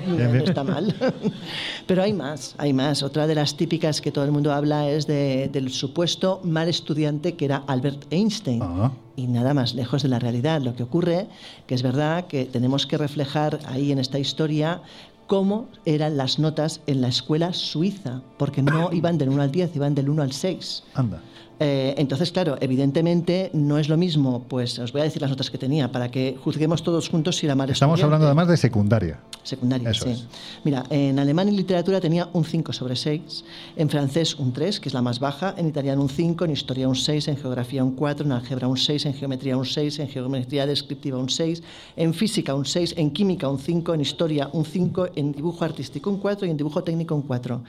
no 0.31 0.33
está 0.35 0.63
mal. 0.63 0.95
Pero 1.87 2.03
hay 2.03 2.13
más 2.13 2.52
hay 2.57 2.73
más. 2.73 3.03
Otra 3.03 3.27
de 3.27 3.35
las 3.35 3.55
típicas 3.55 4.01
que 4.01 4.11
todo 4.11 4.25
el 4.25 4.31
mundo 4.31 4.53
habla 4.53 4.89
es 4.89 5.07
del 5.07 5.69
supuesto 5.69 6.41
mal 6.43 6.67
estudiante 6.67 7.35
que 7.35 7.45
era 7.45 7.63
Albert 7.67 8.05
Einstein. 8.11 8.61
Ah. 8.61 8.91
Y 9.15 9.27
nada 9.27 9.53
más 9.53 9.75
lejos 9.75 10.03
de 10.03 10.09
la 10.09 10.19
realidad. 10.19 10.61
Lo 10.61 10.75
que 10.75 10.83
ocurre, 10.83 11.27
que 11.67 11.75
es 11.75 11.83
verdad 11.83 12.27
que 12.27 12.45
tenemos 12.45 12.87
que 12.87 12.97
reflejar 12.97 13.59
ahí 13.67 13.91
en 13.91 13.99
esta 13.99 14.19
historia 14.19 14.81
cómo 15.27 15.67
eran 15.85 16.17
las 16.17 16.39
notas 16.39 16.81
en 16.87 17.01
la 17.01 17.07
escuela 17.07 17.53
suiza, 17.53 18.21
porque 18.37 18.61
no 18.61 18.91
iban 18.91 19.17
del 19.17 19.29
1 19.29 19.41
al 19.41 19.51
10, 19.51 19.75
iban 19.75 19.95
del 19.95 20.09
1 20.09 20.21
al 20.21 20.31
6. 20.31 20.83
Anda. 20.95 21.21
Eh, 21.65 21.95
entonces, 21.97 22.33
claro, 22.33 22.57
evidentemente 22.59 23.49
no 23.53 23.77
es 23.77 23.87
lo 23.87 23.95
mismo, 23.95 24.43
pues 24.49 24.79
os 24.79 24.91
voy 24.91 24.99
a 24.99 25.05
decir 25.05 25.21
las 25.21 25.31
notas 25.31 25.49
que 25.49 25.57
tenía 25.57 25.89
para 25.93 26.11
que 26.11 26.35
juzguemos 26.43 26.83
todos 26.83 27.07
juntos 27.07 27.37
si 27.37 27.47
la 27.47 27.55
madre 27.55 27.71
Estamos 27.71 28.03
hablando 28.03 28.25
además 28.25 28.49
de 28.49 28.57
secundaria. 28.57 29.21
Secundaria, 29.43 29.93
sí. 29.93 30.25
Mira, 30.65 30.83
en 30.89 31.19
alemán 31.19 31.47
y 31.47 31.51
literatura 31.51 32.01
tenía 32.01 32.27
un 32.33 32.43
5 32.43 32.73
sobre 32.73 32.97
6, 32.97 33.45
en 33.77 33.89
francés 33.89 34.35
un 34.35 34.51
3, 34.51 34.81
que 34.81 34.89
es 34.89 34.93
la 34.93 35.01
más 35.01 35.21
baja, 35.21 35.55
en 35.57 35.69
italiano 35.69 36.01
un 36.01 36.09
5, 36.09 36.43
en 36.43 36.51
historia 36.51 36.85
un 36.89 36.97
6, 36.97 37.29
en 37.29 37.37
geografía 37.37 37.81
un 37.81 37.95
4, 37.95 38.25
en 38.25 38.33
álgebra 38.33 38.67
un 38.67 38.77
6, 38.77 39.05
en 39.05 39.13
geometría 39.13 39.55
un 39.55 39.65
6, 39.65 39.99
en 39.99 40.09
geometría 40.09 40.65
descriptiva 40.65 41.17
un 41.17 41.29
6, 41.29 41.63
en 41.95 42.13
física 42.13 42.55
un 42.55 42.65
6, 42.65 42.95
en 42.97 43.11
química 43.11 43.47
un 43.47 43.59
5, 43.59 43.93
en 43.93 44.01
historia 44.01 44.49
un 44.51 44.65
5, 44.65 45.07
en 45.15 45.31
dibujo 45.31 45.63
artístico 45.63 46.09
un 46.09 46.17
4 46.17 46.45
y 46.45 46.49
en 46.49 46.57
dibujo 46.57 46.83
técnico 46.83 47.15
un 47.15 47.21
4. 47.21 47.63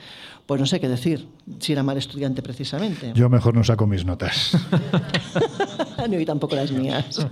Pues 0.47 0.61
no 0.61 0.67
sé 0.67 0.79
qué 0.79 0.89
decir, 0.89 1.27
si 1.59 1.73
era 1.73 1.83
mal 1.83 1.97
estudiante 1.97 2.43
precisamente. 2.43 3.13
Yo 3.15 3.31
mejor 3.31 3.55
no 3.55 3.65
saco 3.65 3.87
mis 3.87 4.05
notas. 4.05 4.55
no, 6.11 6.21
y 6.21 6.27
tampoco 6.27 6.55
las 6.55 6.71
mías. 6.71 7.27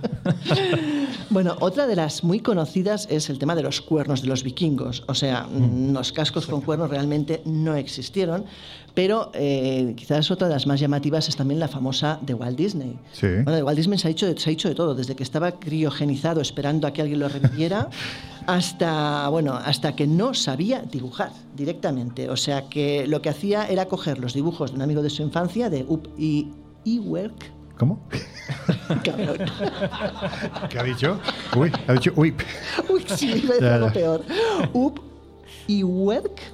bueno, 1.29 1.55
otra 1.59 1.85
de 1.85 1.95
las 1.95 2.23
muy 2.23 2.39
conocidas 2.39 3.07
es 3.11 3.29
el 3.29 3.37
tema 3.37 3.53
de 3.53 3.61
los 3.61 3.81
cuernos 3.81 4.23
de 4.23 4.29
los 4.29 4.43
vikingos. 4.43 5.03
O 5.07 5.13
sea, 5.13 5.43
mm, 5.43 5.93
los 5.93 6.11
cascos 6.11 6.47
con 6.47 6.61
cuernos 6.61 6.89
realmente 6.89 7.43
no 7.45 7.75
existieron, 7.75 8.45
pero 8.93 9.31
eh, 9.33 9.93
quizás 9.95 10.29
otra 10.31 10.47
de 10.47 10.53
las 10.53 10.67
más 10.67 10.79
llamativas 10.79 11.27
es 11.27 11.35
también 11.35 11.59
la 11.59 11.67
famosa 11.67 12.19
de 12.21 12.33
Walt 12.33 12.57
Disney. 12.57 12.97
Sí. 13.11 13.27
Bueno, 13.27 13.53
de 13.53 13.63
Walt 13.63 13.77
Disney 13.77 13.97
se 13.97 14.07
ha, 14.07 14.11
hecho 14.11 14.27
de, 14.27 14.39
se 14.39 14.49
ha 14.49 14.53
hecho 14.53 14.69
de 14.69 14.75
todo, 14.75 14.93
desde 14.93 15.15
que 15.15 15.23
estaba 15.23 15.59
criogenizado 15.59 16.41
esperando 16.41 16.87
a 16.87 16.93
que 16.93 17.01
alguien 17.01 17.19
lo 17.19 17.29
reviviera, 17.29 17.89
hasta, 18.47 19.27
bueno, 19.29 19.53
hasta 19.53 19.95
que 19.95 20.05
no 20.05 20.33
sabía 20.33 20.81
dibujar 20.81 21.31
directamente. 21.55 22.29
O 22.29 22.37
sea, 22.37 22.69
que 22.69 23.07
lo 23.07 23.21
que 23.21 23.29
hacía 23.29 23.67
era 23.67 23.87
coger 23.87 24.19
los 24.19 24.33
dibujos 24.33 24.71
de 24.71 24.75
un 24.75 24.81
amigo 24.83 25.01
de 25.01 25.09
su 25.09 25.23
infancia, 25.23 25.69
de 25.69 25.83
Up 25.87 26.09
y 26.17 26.49
Ewerk, 26.85 27.51
¿Cómo? 27.77 27.99
Cabrón. 29.03 29.37
¿Qué 30.69 30.79
ha 30.79 30.83
dicho? 30.83 31.19
Uy, 31.57 31.71
ha 31.87 31.93
dicho 31.93 32.13
uy. 32.15 32.35
Uy, 32.89 33.03
sí, 33.15 33.43
algo 33.49 33.87
ya. 33.87 33.93
peor. 33.93 34.23
Up 34.73 35.01
y 35.67 35.83
Werk. 35.83 36.52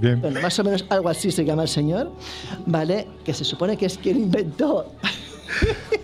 Bien. 0.00 0.20
Bueno, 0.20 0.40
más 0.40 0.58
o 0.58 0.64
menos 0.64 0.84
algo 0.88 1.08
así 1.08 1.30
se 1.30 1.44
llama 1.44 1.62
el 1.62 1.68
señor, 1.68 2.12
¿vale? 2.66 3.06
Que 3.24 3.34
se 3.34 3.44
supone 3.44 3.76
que 3.76 3.86
es 3.86 3.98
quien 3.98 4.16
inventó. 4.16 4.86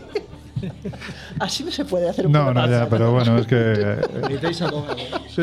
así 1.38 1.64
no 1.64 1.70
se 1.70 1.84
puede 1.84 2.08
hacer 2.08 2.26
un 2.26 2.32
No, 2.32 2.52
no, 2.52 2.68
ya, 2.68 2.88
pero 2.88 3.12
bueno, 3.12 3.38
es 3.38 3.46
que. 3.46 3.98
Sí, 5.28 5.42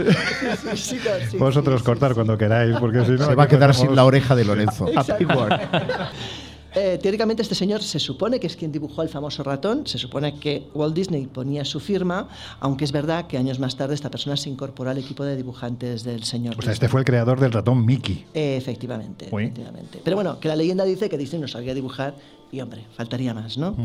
sí, 0.76 0.98
no, 0.98 1.30
sí, 1.30 1.38
vosotros 1.38 1.82
sí, 1.82 1.86
cortar 1.86 2.14
cuando 2.14 2.38
queráis, 2.38 2.76
porque 2.78 3.04
si 3.06 3.12
no. 3.12 3.26
Se 3.26 3.36
va 3.36 3.44
a 3.44 3.48
quedar 3.48 3.72
tenemos- 3.72 3.88
sin 3.88 3.96
la 3.96 4.06
oreja 4.06 4.36
de 4.36 4.46
Lorenzo. 4.46 4.88
Exacto. 4.88 5.28
Eh, 6.76 6.98
teóricamente 7.02 7.42
este 7.44 7.56
señor 7.56 7.84
se 7.84 8.00
supone 8.00 8.40
que 8.40 8.48
es 8.48 8.56
quien 8.56 8.72
dibujó 8.72 9.04
el 9.04 9.10
famoso 9.10 9.44
ratón, 9.44 9.86
se 9.86 9.98
supone 9.98 10.40
que 10.40 10.68
Walt 10.74 10.96
Disney 10.96 11.28
ponía 11.28 11.66
su 11.66 11.80
firma, 11.80 12.28
aunque 12.60 12.84
es 12.84 12.92
verdad 12.92 13.28
que 13.28 13.38
años 13.38 13.60
más 13.60 13.76
tarde 13.76 13.94
esta 13.94 14.10
persona 14.10 14.38
se 14.38 14.50
incorporó 14.50 14.90
al 14.90 14.98
equipo 14.98 15.24
de 15.24 15.36
dibujantes 15.36 16.04
del 16.04 16.24
señor. 16.24 16.56
O 16.58 16.62
sea, 16.62 16.74
este 16.74 16.90
fue 16.90 17.02
el 17.02 17.06
creador 17.06 17.40
del 17.40 17.52
ratón 17.52 17.86
Mickey. 17.86 18.26
Eh, 18.34 18.58
efectivamente, 18.58 19.28
Uy. 19.32 19.44
efectivamente. 19.46 20.02
Pero 20.04 20.16
bueno, 20.16 20.40
que 20.40 20.48
la 20.48 20.56
leyenda 20.56 20.84
dice 20.84 21.10
que 21.10 21.18
Disney 21.18 21.42
no 21.42 21.48
sabía 21.48 21.74
dibujar 21.74 22.16
y 22.54 22.62
hombre, 22.62 22.86
faltaría 22.96 23.34
más, 23.34 23.58
¿no? 23.58 23.76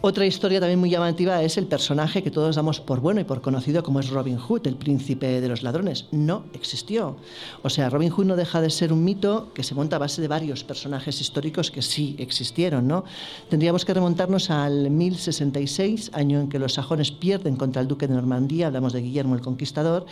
Otra 0.00 0.24
historia 0.24 0.60
también 0.60 0.78
muy 0.78 0.90
llamativa 0.90 1.42
es 1.42 1.58
el 1.58 1.66
personaje 1.66 2.22
que 2.22 2.30
todos 2.30 2.54
damos 2.54 2.80
por 2.80 3.00
bueno 3.00 3.20
y 3.20 3.24
por 3.24 3.40
conocido 3.40 3.82
como 3.82 3.98
es 3.98 4.10
Robin 4.10 4.38
Hood, 4.38 4.68
el 4.68 4.76
príncipe 4.76 5.40
de 5.40 5.48
los 5.48 5.64
ladrones. 5.64 6.06
No 6.12 6.44
existió. 6.52 7.16
O 7.62 7.68
sea, 7.68 7.90
Robin 7.90 8.10
Hood 8.10 8.26
no 8.26 8.36
deja 8.36 8.60
de 8.60 8.70
ser 8.70 8.92
un 8.92 9.02
mito 9.02 9.52
que 9.52 9.64
se 9.64 9.74
monta 9.74 9.96
a 9.96 9.98
base 9.98 10.22
de 10.22 10.28
varios 10.28 10.62
personajes 10.62 11.20
históricos 11.20 11.72
que 11.72 11.82
sí 11.82 12.14
existieron, 12.18 12.86
¿no? 12.86 13.04
Tendríamos 13.50 13.84
que 13.84 13.92
remontarnos 13.92 14.50
al 14.50 14.88
1066, 14.88 16.12
año 16.14 16.38
en 16.38 16.48
que 16.48 16.60
los 16.60 16.74
sajones 16.74 17.10
pierden 17.10 17.56
contra 17.56 17.82
el 17.82 17.88
duque 17.88 18.06
de 18.06 18.14
Normandía, 18.14 18.68
hablamos 18.68 18.92
de 18.92 19.02
Guillermo 19.02 19.34
el 19.34 19.40
Conquistador, 19.40 20.06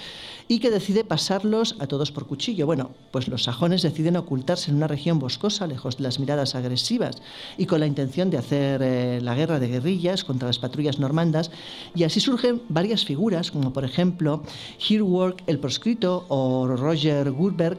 y 0.49 0.59
que 0.59 0.73
decide 0.73 1.05
pasarlos 1.05 1.77
a 1.79 1.87
todos 1.87 2.11
por 2.11 2.27
cuchillo. 2.27 2.67
Bueno, 2.67 2.91
pues 3.13 3.29
los 3.29 3.45
sajones 3.45 3.83
deciden 3.83 4.17
ocultarse 4.17 4.73
en 4.73 4.79
una 4.79 4.89
región 4.89 5.21
boscosa, 5.21 5.69
lejos 5.69 5.97
de 5.99 6.03
las 6.03 6.19
miradas 6.19 6.57
agresivas, 6.57 7.23
y 7.57 7.67
con 7.67 7.84
intención 7.87 8.31
de 8.31 8.39
hacer 8.39 8.81
eh, 8.83 9.21
la 9.23 9.35
guerra 9.35 9.59
de 9.59 9.69
guerrillas 9.69 10.25
contra 10.25 10.49
las 10.49 10.59
patrullas 10.59 10.99
normandas, 10.99 11.51
y 11.95 12.05
así 12.05 12.21
surgen 12.21 12.63
varias 12.69 13.05
figuras, 13.05 13.51
como 13.51 13.73
por 13.73 13.85
ejemplo 13.85 14.43
Herwark 14.89 15.43
el 15.47 15.59
proscrito 15.59 16.27
o 16.29 16.67
Roger 16.67 17.31
Gurberg, 17.31 17.79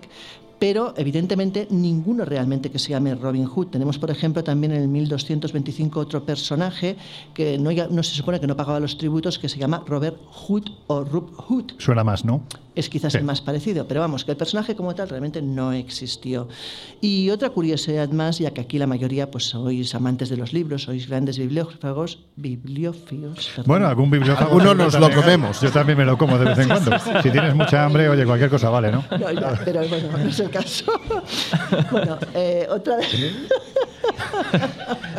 pero 0.60 0.94
evidentemente 0.98 1.68
ninguno 1.70 2.26
realmente 2.26 2.72
que 2.72 2.80
se 2.80 2.90
llame 2.90 3.14
Robin 3.16 3.46
Hood. 3.46 3.68
Tenemos, 3.68 4.00
por 4.00 4.10
ejemplo, 4.10 4.44
también 4.44 4.72
en 4.72 4.82
el 4.82 4.88
1225 4.88 6.00
otro 6.00 6.26
personaje 6.26 6.96
que 7.34 7.58
no, 7.58 7.72
no 7.72 8.04
se 8.04 8.16
supone 8.16 8.40
que 8.40 8.48
no 8.48 8.56
pagaba 8.56 8.80
los 8.80 8.98
tributos, 8.98 9.38
que 9.38 9.50
se 9.50 9.60
llama 9.60 9.84
Robert 9.86 10.18
Hood 10.26 10.64
o 10.88 11.04
Rub 11.04 11.36
Hood. 11.36 11.74
Suena 11.78 12.04
más, 12.04 12.24
¿no? 12.24 12.42
Es 12.76 12.90
quizás 12.90 13.14
Sí. 13.14 13.20
el 13.20 13.24
más 13.24 13.42
parecido, 13.42 13.88
pero 13.88 14.02
vamos, 14.02 14.26
que 14.26 14.32
el 14.32 14.38
personaje 14.38 14.76
como 14.76 14.94
tal 14.96 15.08
realmente 15.10 15.42
no 15.42 15.72
existió. 15.72 16.48
Y 17.02 17.30
otra 17.30 17.50
curiosidad 17.50 18.10
más, 18.10 18.40
ya 18.40 18.52
que 18.52 18.62
aquí 18.62 18.78
la 18.78 18.88
mayoría 18.88 19.32
pues 19.32 19.46
sois 19.46 19.96
amantes 19.96 20.30
de 20.30 20.38
los 20.38 20.52
libros, 20.54 20.84
sois 20.84 21.08
grandes 21.08 21.38
bibliófagos, 21.40 22.20
bibliófilos. 22.36 23.48
perdón. 23.56 23.66
Bueno, 23.68 23.88
algún 23.88 24.12
bibliófago. 24.12 24.50
Alguno 24.52 24.70
seguro 24.72 24.84
nos 24.86 25.00
lo 25.00 25.12
comemos. 25.22 25.62
Yo 25.62 25.72
también 25.72 25.98
me 25.98 26.06
lo 26.06 26.18
como 26.18 26.38
de 26.38 26.46
vez 26.46 26.60
en 26.60 26.68
cuando. 26.68 26.92
Si 27.24 27.30
tienes 27.32 27.56
mucha 27.56 27.86
hambre, 27.86 28.10
oye, 28.10 28.26
cualquier 28.26 28.50
cosa 28.50 28.70
vale, 28.70 28.92
¿no? 28.92 29.04
No, 29.12 29.32
ya, 29.32 29.60
pero 29.64 29.88
bueno, 29.88 30.10
no 30.18 30.30
es 30.30 30.40
el 30.40 30.50
caso. 30.50 30.92
bueno, 31.92 32.18
eh, 32.34 32.68
otra 32.70 32.98
de... 32.98 33.06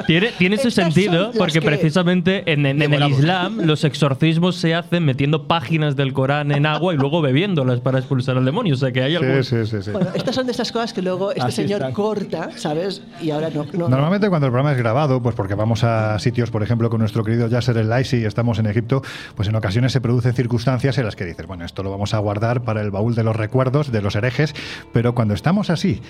Tiene, 0.07 0.31
tiene 0.39 0.57
su 0.59 0.71
sentido 0.71 1.33
porque 1.37 1.55
que- 1.61 1.67
precisamente 1.67 2.43
en, 2.53 2.65
en- 2.67 2.81
en 2.83 2.95
el. 2.95 3.11
Islam 3.11 3.61
los 3.65 3.83
exorcismos 3.85 4.57
se 4.57 4.75
hacen 4.75 5.05
metiendo 5.05 5.47
páginas 5.49 5.97
del 5.97 6.13
Corán 6.13 6.53
en 6.53 6.67
agua 6.67 6.95
y 6.95 6.97
luego 6.97 7.21
bebiéndolas 7.47 7.81
para 7.81 7.99
expulsar 7.99 8.37
al 8.37 8.45
demonio. 8.45 8.75
O 8.75 8.77
sea 8.77 8.91
que 8.93 9.03
hay 9.03 9.15
algún... 9.17 9.43
Sí, 9.45 9.57
sí, 9.65 9.67
sí. 9.67 9.83
sí. 9.83 9.91
Bueno, 9.91 10.09
estas 10.15 10.35
son 10.35 10.47
de 10.47 10.53
estas 10.53 10.73
cosas 10.73 10.93
que 10.93 11.03
luego 11.03 11.31
este 11.31 11.43
Así 11.43 11.57
señor 11.63 11.93
corta, 11.93 12.51
¿sabes? 12.57 13.03
Y 13.21 13.31
ahora 13.31 13.51
no. 13.51 13.65
no- 13.73 13.89
Normalmente 13.89 14.29
cuando 14.29 14.47
el 14.47 14.53
programa 14.53 14.73
es 14.73 14.79
grabado, 14.79 15.23
pues 15.23 15.35
porque 15.35 15.55
vamos 15.55 15.85
a 15.85 16.19
sitios, 16.19 16.51
por 16.51 16.63
ejemplo, 16.63 16.91
con 16.91 17.01
nuestro 17.01 17.23
querido 17.25 17.49
Yasser 17.49 17.77
El 17.79 17.89
Laisi 17.89 18.19
y 18.19 18.25
estamos 18.25 18.59
en 18.59 18.67
Egipto, 18.67 19.03
pues 19.35 19.49
en 19.49 19.55
ocasiones 19.57 19.93
se 19.93 20.01
producen 20.01 20.35
circunstancias 20.35 20.99
en 20.99 21.05
las 21.05 21.17
que 21.17 21.25
dices, 21.25 21.47
bueno, 21.47 21.65
esto 21.65 21.83
lo 21.83 21.91
vamos 21.91 22.15
a 22.15 22.19
guardar 22.19 22.63
para 22.63 22.81
el 22.83 22.91
baúl 22.91 23.15
de 23.15 23.23
los 23.23 23.37
recuerdos 23.37 23.93
de 23.93 24.03
los 24.03 24.17
herejes, 24.17 24.55
pero 24.93 25.15
cuando 25.15 25.35
estamos 25.35 25.71
así, 25.71 26.01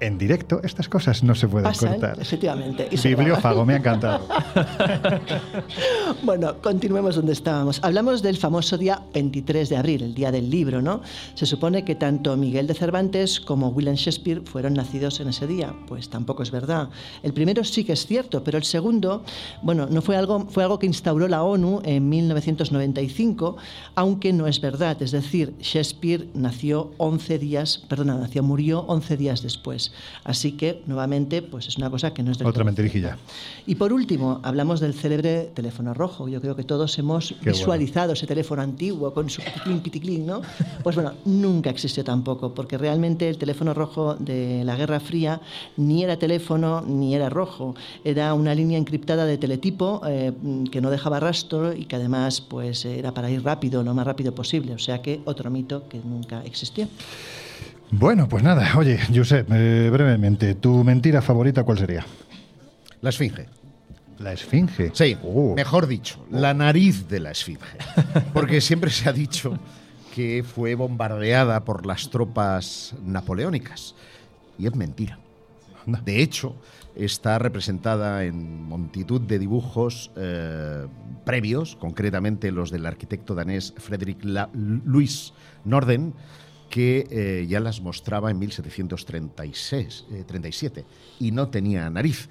en 0.00 0.18
directo, 0.18 0.60
estas 0.62 0.88
cosas 0.88 1.22
no 1.22 1.34
se 1.34 1.48
pueden 1.48 1.68
pasan, 1.70 1.92
cortar. 1.92 2.18
efectivamente. 2.20 2.88
y 2.90 2.96
Bibliófago, 3.08 3.64
me 3.64 3.74
ha 3.74 3.76
encantado. 3.76 4.26
Bueno, 6.22 6.56
continuemos 6.62 7.16
donde 7.16 7.32
estábamos. 7.32 7.80
Hablamos 7.82 8.22
del 8.22 8.36
famoso 8.36 8.78
día 8.78 9.00
23 9.14 9.68
de 9.68 9.76
abril, 9.76 10.02
el 10.02 10.14
día 10.14 10.30
del 10.32 10.50
libro, 10.50 10.80
¿no? 10.82 10.85
Se 11.34 11.46
supone 11.46 11.84
que 11.84 11.94
tanto 11.94 12.36
Miguel 12.36 12.66
de 12.66 12.74
Cervantes 12.74 13.40
como 13.40 13.68
William 13.68 13.96
Shakespeare 13.96 14.42
fueron 14.44 14.74
nacidos 14.74 15.20
en 15.20 15.28
ese 15.28 15.46
día. 15.46 15.74
Pues 15.88 16.08
tampoco 16.08 16.42
es 16.42 16.50
verdad. 16.50 16.88
El 17.22 17.32
primero 17.32 17.64
sí 17.64 17.84
que 17.84 17.92
es 17.92 18.06
cierto, 18.06 18.42
pero 18.44 18.58
el 18.58 18.64
segundo, 18.64 19.22
bueno, 19.62 19.86
no 19.90 20.02
fue 20.02 20.16
algo, 20.16 20.46
fue 20.48 20.62
algo 20.62 20.78
que 20.78 20.86
instauró 20.86 21.28
la 21.28 21.42
ONU 21.42 21.80
en 21.84 22.08
1995, 22.08 23.56
aunque 23.94 24.32
no 24.32 24.46
es 24.46 24.60
verdad. 24.60 25.00
Es 25.02 25.10
decir, 25.10 25.54
Shakespeare 25.60 26.28
nació 26.34 26.92
11 26.98 27.38
días, 27.38 27.78
perdona, 27.88 28.16
nació, 28.16 28.42
murió 28.42 28.80
11 28.88 29.16
días 29.16 29.42
después. 29.42 29.92
Así 30.24 30.52
que, 30.52 30.82
nuevamente, 30.86 31.42
pues 31.42 31.68
es 31.68 31.76
una 31.76 31.90
cosa 31.90 32.12
que 32.12 32.22
no 32.22 32.32
es 32.32 32.38
del 32.38 32.46
Otra 32.46 32.64
mentirijilla. 32.64 33.18
y 33.66 33.74
por 33.74 33.92
último, 33.92 34.40
hablamos 34.42 34.80
del 34.80 34.94
célebre 34.94 35.50
teléfono 35.54 35.94
rojo. 35.94 36.28
Yo 36.28 36.40
creo 36.40 36.56
que 36.56 36.64
todos 36.64 36.98
hemos 36.98 37.34
Qué 37.42 37.50
visualizado 37.50 38.12
ese 38.12 38.26
teléfono 38.26 38.62
antiguo 38.62 39.12
con 39.12 39.28
su 39.30 39.42
piticlin, 39.42 39.80
piticlin, 39.80 40.26
¿no? 40.26 40.42
Pues 40.82 40.94
bueno, 40.96 41.12
nunca 41.24 41.70
existió 41.70 42.04
tampoco, 42.04 42.54
porque 42.54 42.78
realmente 42.78 43.28
el 43.28 43.38
teléfono 43.38 43.74
rojo 43.74 44.14
de 44.14 44.62
la 44.64 44.76
Guerra 44.76 45.00
Fría 45.00 45.40
ni 45.76 46.04
era 46.04 46.16
teléfono 46.18 46.82
ni 46.86 47.14
era 47.14 47.28
rojo. 47.28 47.74
Era 48.04 48.34
una 48.34 48.54
línea 48.54 48.78
encriptada 48.78 49.24
de 49.24 49.38
teletipo 49.38 50.00
eh, 50.06 50.32
que 50.70 50.80
no 50.80 50.90
dejaba 50.90 51.20
rastro 51.20 51.72
y 51.72 51.84
que 51.86 51.96
además 51.96 52.40
pues 52.40 52.84
era 52.84 53.12
para 53.12 53.30
ir 53.30 53.42
rápido, 53.42 53.82
lo 53.82 53.94
más 53.94 54.06
rápido 54.06 54.34
posible. 54.34 54.74
O 54.74 54.78
sea 54.78 55.02
que 55.02 55.20
otro 55.24 55.50
mito 55.50 55.88
que 55.88 55.98
nunca 55.98 56.42
existió. 56.44 56.88
Bueno, 57.90 58.28
pues 58.28 58.42
nada, 58.42 58.68
oye, 58.76 58.98
Josep, 59.14 59.48
eh, 59.52 59.88
brevemente, 59.92 60.54
¿tu 60.56 60.82
mentira 60.82 61.22
favorita 61.22 61.62
cuál 61.62 61.78
sería? 61.78 62.04
La 63.00 63.10
esfinge. 63.10 63.46
La 64.18 64.32
esfinge. 64.32 64.90
Sí, 64.94 65.16
Oh. 65.22 65.54
mejor 65.54 65.86
dicho, 65.86 66.18
la 66.30 66.54
nariz 66.54 67.06
de 67.08 67.20
la 67.20 67.30
esfinge. 67.32 67.60
Porque 68.32 68.60
siempre 68.60 68.90
se 68.90 69.08
ha 69.08 69.12
dicho 69.12 69.56
que 70.16 70.42
fue 70.42 70.74
bombardeada 70.74 71.66
por 71.66 71.84
las 71.84 72.08
tropas 72.08 72.94
napoleónicas. 73.04 73.94
Y 74.58 74.66
es 74.66 74.74
mentira. 74.74 75.18
De 75.84 76.22
hecho, 76.22 76.56
está 76.94 77.38
representada 77.38 78.24
en 78.24 78.62
multitud 78.62 79.20
de 79.20 79.38
dibujos 79.38 80.10
eh, 80.16 80.86
previos, 81.26 81.76
concretamente 81.76 82.50
los 82.50 82.70
del 82.70 82.86
arquitecto 82.86 83.34
danés 83.34 83.74
Frederick 83.76 84.24
La- 84.24 84.48
Louis 84.54 85.34
Norden, 85.66 86.14
que 86.70 87.06
eh, 87.10 87.46
ya 87.46 87.60
las 87.60 87.82
mostraba 87.82 88.30
en 88.30 88.38
1736, 88.38 90.06
eh, 90.12 90.24
37, 90.26 90.86
y 91.20 91.30
no 91.30 91.48
tenía 91.50 91.90
nariz. 91.90 92.30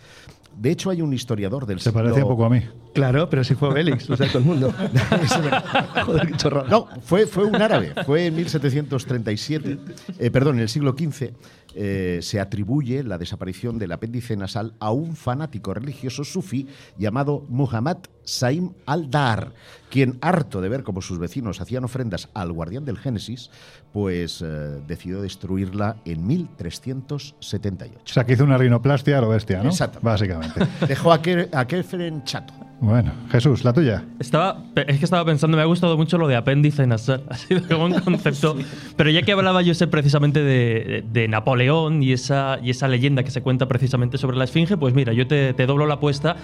De 0.58 0.72
hecho, 0.72 0.90
hay 0.90 1.02
un 1.02 1.14
historiador 1.14 1.66
del 1.66 1.80
Se 1.80 1.90
siglo- 1.90 2.02
parecía 2.04 2.24
poco 2.24 2.46
a 2.46 2.50
mí. 2.50 2.62
Claro, 2.94 3.30
pero 3.30 3.44
si 3.44 3.56
fue 3.56 3.74
Bélix, 3.74 4.08
lo 4.08 4.16
sabe 4.16 4.30
todo 4.30 4.40
el 4.40 4.46
mundo. 4.46 4.74
Joder, 6.06 6.28
qué 6.28 6.38
chorrada. 6.38 6.70
No, 6.70 6.88
fue, 7.02 7.26
fue 7.28 7.46
un 7.46 7.56
árabe. 7.56 7.94
Fue 8.06 8.28
en 8.28 8.36
1737, 8.36 9.78
eh, 10.20 10.32
perdón, 10.32 10.56
en 10.56 10.62
el 10.62 10.70
siglo 10.70 10.96
XV, 10.98 11.32
eh, 11.75 12.20
se 12.22 12.39
atribuye 12.39 13.03
la 13.03 13.17
desaparición 13.17 13.77
del 13.77 13.91
apéndice 13.91 14.36
nasal 14.38 14.74
a 14.79 14.91
un 14.91 15.15
fanático 15.15 15.74
religioso 15.74 16.24
sufí 16.24 16.67
llamado 16.98 17.46
Muhammad 17.50 17.98
Saim 18.24 18.72
al-Dar, 18.88 19.51
quien, 19.91 20.17
harto 20.22 20.60
de 20.62 20.70
ver 20.70 20.82
cómo 20.84 21.01
sus 21.01 21.20
vecinos 21.20 21.62
hacían 21.62 21.84
ofrendas 21.84 22.29
al 22.34 22.51
guardián 22.53 22.84
del 22.86 22.98
Génesis, 22.98 23.51
pues 23.94 24.41
eh, 24.44 24.79
decidió 24.88 25.22
destruirla 25.22 25.98
en 26.05 26.25
1378. 26.25 28.00
O 28.03 28.08
sea, 28.08 28.25
que 28.25 28.34
hizo 28.34 28.44
una 28.44 28.58
rinoplastia 28.58 29.17
a 29.17 29.22
lo 29.22 29.29
bestia, 29.29 29.62
¿no? 29.62 29.70
Exactamente. 29.70 30.05
Básicamente. 30.05 30.67
Dejó 30.88 31.12
a, 31.13 31.22
Ke- 31.22 31.50
a 31.53 31.65
Kefren 31.67 32.24
chato. 32.24 32.53
Bueno, 32.82 33.12
Jesús, 33.32 33.63
la 33.63 33.72
tuya. 33.74 34.03
Estaba, 34.20 34.63
es 34.75 35.00
que 35.00 35.05
estaba 35.05 35.24
pensando, 35.25 35.55
me 35.58 35.63
ha 35.63 35.65
gustado 35.65 35.96
mucho 35.98 36.17
lo 36.17 36.27
de 36.27 36.36
apéndice 36.36 36.86
nasal. 36.86 37.24
Ha 37.29 37.36
sido 37.36 37.62
como 37.67 37.86
un 37.86 37.94
concepto. 38.00 38.55
Pero 38.98 39.10
ya 39.10 39.22
que 39.22 39.32
hablaba 39.32 39.62
yo 39.62 39.74
sé 39.74 39.88
precisamente 39.88 40.44
de, 40.44 41.03
de 41.12 41.27
Napoleón 41.27 42.03
y 42.03 42.12
esa, 42.12 42.60
y 42.62 42.70
esa 42.70 42.88
leyenda 42.88 43.24
que 43.24 43.32
se 43.32 43.41
cuenta 43.41 43.67
precisamente 43.67 44.17
sobre 44.17 44.38
la 44.38 44.44
Esfinge, 44.44 44.77
pues 44.77 44.94
mira, 44.94 45.13
yo 45.13 45.25
te, 45.25 45.53
te 45.53 45.65
doblo 45.65 45.86
la 45.88 45.96
apuesta 45.96 46.36